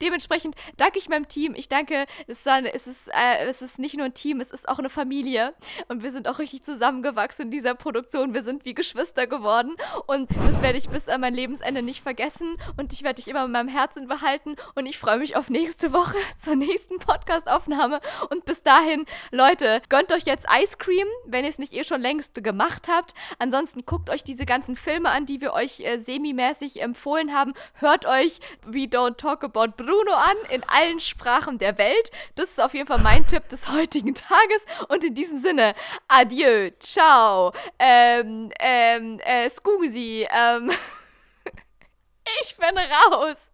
Dementsprechend 0.00 0.56
danke 0.76 0.98
ich 0.98 1.08
meinem 1.08 1.28
Team. 1.28 1.54
Ich 1.54 1.68
danke, 1.68 2.06
es 2.26 2.46
ist, 2.46 3.08
äh, 3.08 3.46
es 3.46 3.62
ist 3.62 3.78
nicht 3.78 3.96
nur 3.96 4.06
ein 4.06 4.14
Team, 4.14 4.40
es 4.40 4.50
ist 4.50 4.68
auch 4.68 4.78
eine 4.78 4.88
Familie. 4.88 5.54
Und 5.88 6.02
wir 6.02 6.12
sind 6.12 6.28
auch 6.28 6.38
richtig 6.38 6.62
zusammengewachsen 6.62 7.46
in 7.46 7.50
dieser 7.50 7.74
Produktion. 7.74 8.34
Wir 8.34 8.42
sind 8.42 8.64
wie 8.64 8.74
Geschwister 8.74 9.26
geworden. 9.26 9.74
Und 10.06 10.30
das 10.30 10.62
werde 10.62 10.78
ich 10.78 10.88
bis 10.88 11.08
an 11.08 11.20
mein 11.20 11.34
Lebensende 11.34 11.82
nicht 11.82 12.02
vergessen. 12.02 12.56
Und 12.76 12.92
ich 12.92 13.02
werde 13.02 13.16
dich 13.16 13.28
immer 13.28 13.44
in 13.44 13.52
meinem 13.52 13.68
Herzen 13.68 14.08
behalten. 14.08 14.56
Und 14.74 14.86
ich 14.86 14.98
freue 14.98 15.18
mich 15.18 15.36
auf 15.36 15.50
nächste 15.50 15.92
Woche 15.92 16.16
zur 16.38 16.56
nächsten 16.56 16.98
Podcast-Aufnahme. 16.98 18.00
Und 18.30 18.44
bis 18.44 18.62
dahin, 18.62 19.04
Leute, 19.30 19.82
gönnt 19.88 20.12
euch 20.12 20.24
jetzt 20.24 20.46
Ice 20.62 20.76
Cream, 20.78 21.06
wenn 21.26 21.44
ihr 21.44 21.50
es 21.50 21.58
nicht 21.58 21.72
eh 21.72 21.84
schon 21.84 22.00
längst 22.00 22.34
gemacht 22.34 22.88
habt. 22.88 23.14
Ansonsten 23.38 23.84
guckt 23.84 24.10
euch 24.10 24.24
diese 24.24 24.46
ganzen 24.46 24.76
Filme 24.76 25.10
an, 25.10 25.26
die 25.26 25.40
wir 25.40 25.52
euch 25.52 25.80
äh, 25.80 25.98
semi-mäßig 26.40 26.80
empfohlen 26.82 27.34
haben. 27.34 27.54
Hört 27.74 28.06
euch 28.06 28.40
We 28.64 28.84
Don't 28.84 29.16
Talk 29.16 29.44
About 29.44 29.72
Bruno 29.76 30.12
an 30.14 30.36
in 30.50 30.62
allen 30.64 31.00
Sprachen 31.00 31.58
der 31.58 31.78
Welt. 31.78 32.10
Das 32.34 32.50
ist 32.50 32.60
auf 32.60 32.74
jeden 32.74 32.86
Fall 32.86 33.00
mein 33.00 33.26
Tipp 33.26 33.48
des 33.48 33.68
heutigen 33.68 34.14
Tages. 34.14 34.66
Und 34.88 35.04
in 35.04 35.14
diesem 35.14 35.36
Sinne, 35.36 35.74
adieu, 36.08 36.70
ciao, 36.80 37.52
ähm, 37.78 38.50
ähm, 38.58 39.20
äh, 39.20 39.48
scusi, 39.50 40.26
ähm, 40.30 40.70
ich 42.42 42.56
bin 42.56 42.78
raus. 42.78 43.50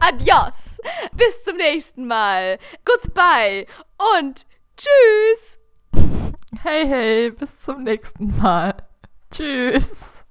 Adios. 0.00 0.80
Bis 1.12 1.44
zum 1.44 1.56
nächsten 1.56 2.06
Mal. 2.06 2.58
Goodbye 2.84 3.66
und 4.18 4.46
tschüss. 4.76 5.58
Hey, 6.62 6.86
hey, 6.86 7.30
bis 7.30 7.60
zum 7.62 7.84
nächsten 7.84 8.36
Mal. 8.38 8.74
Tschüss. 9.30 10.21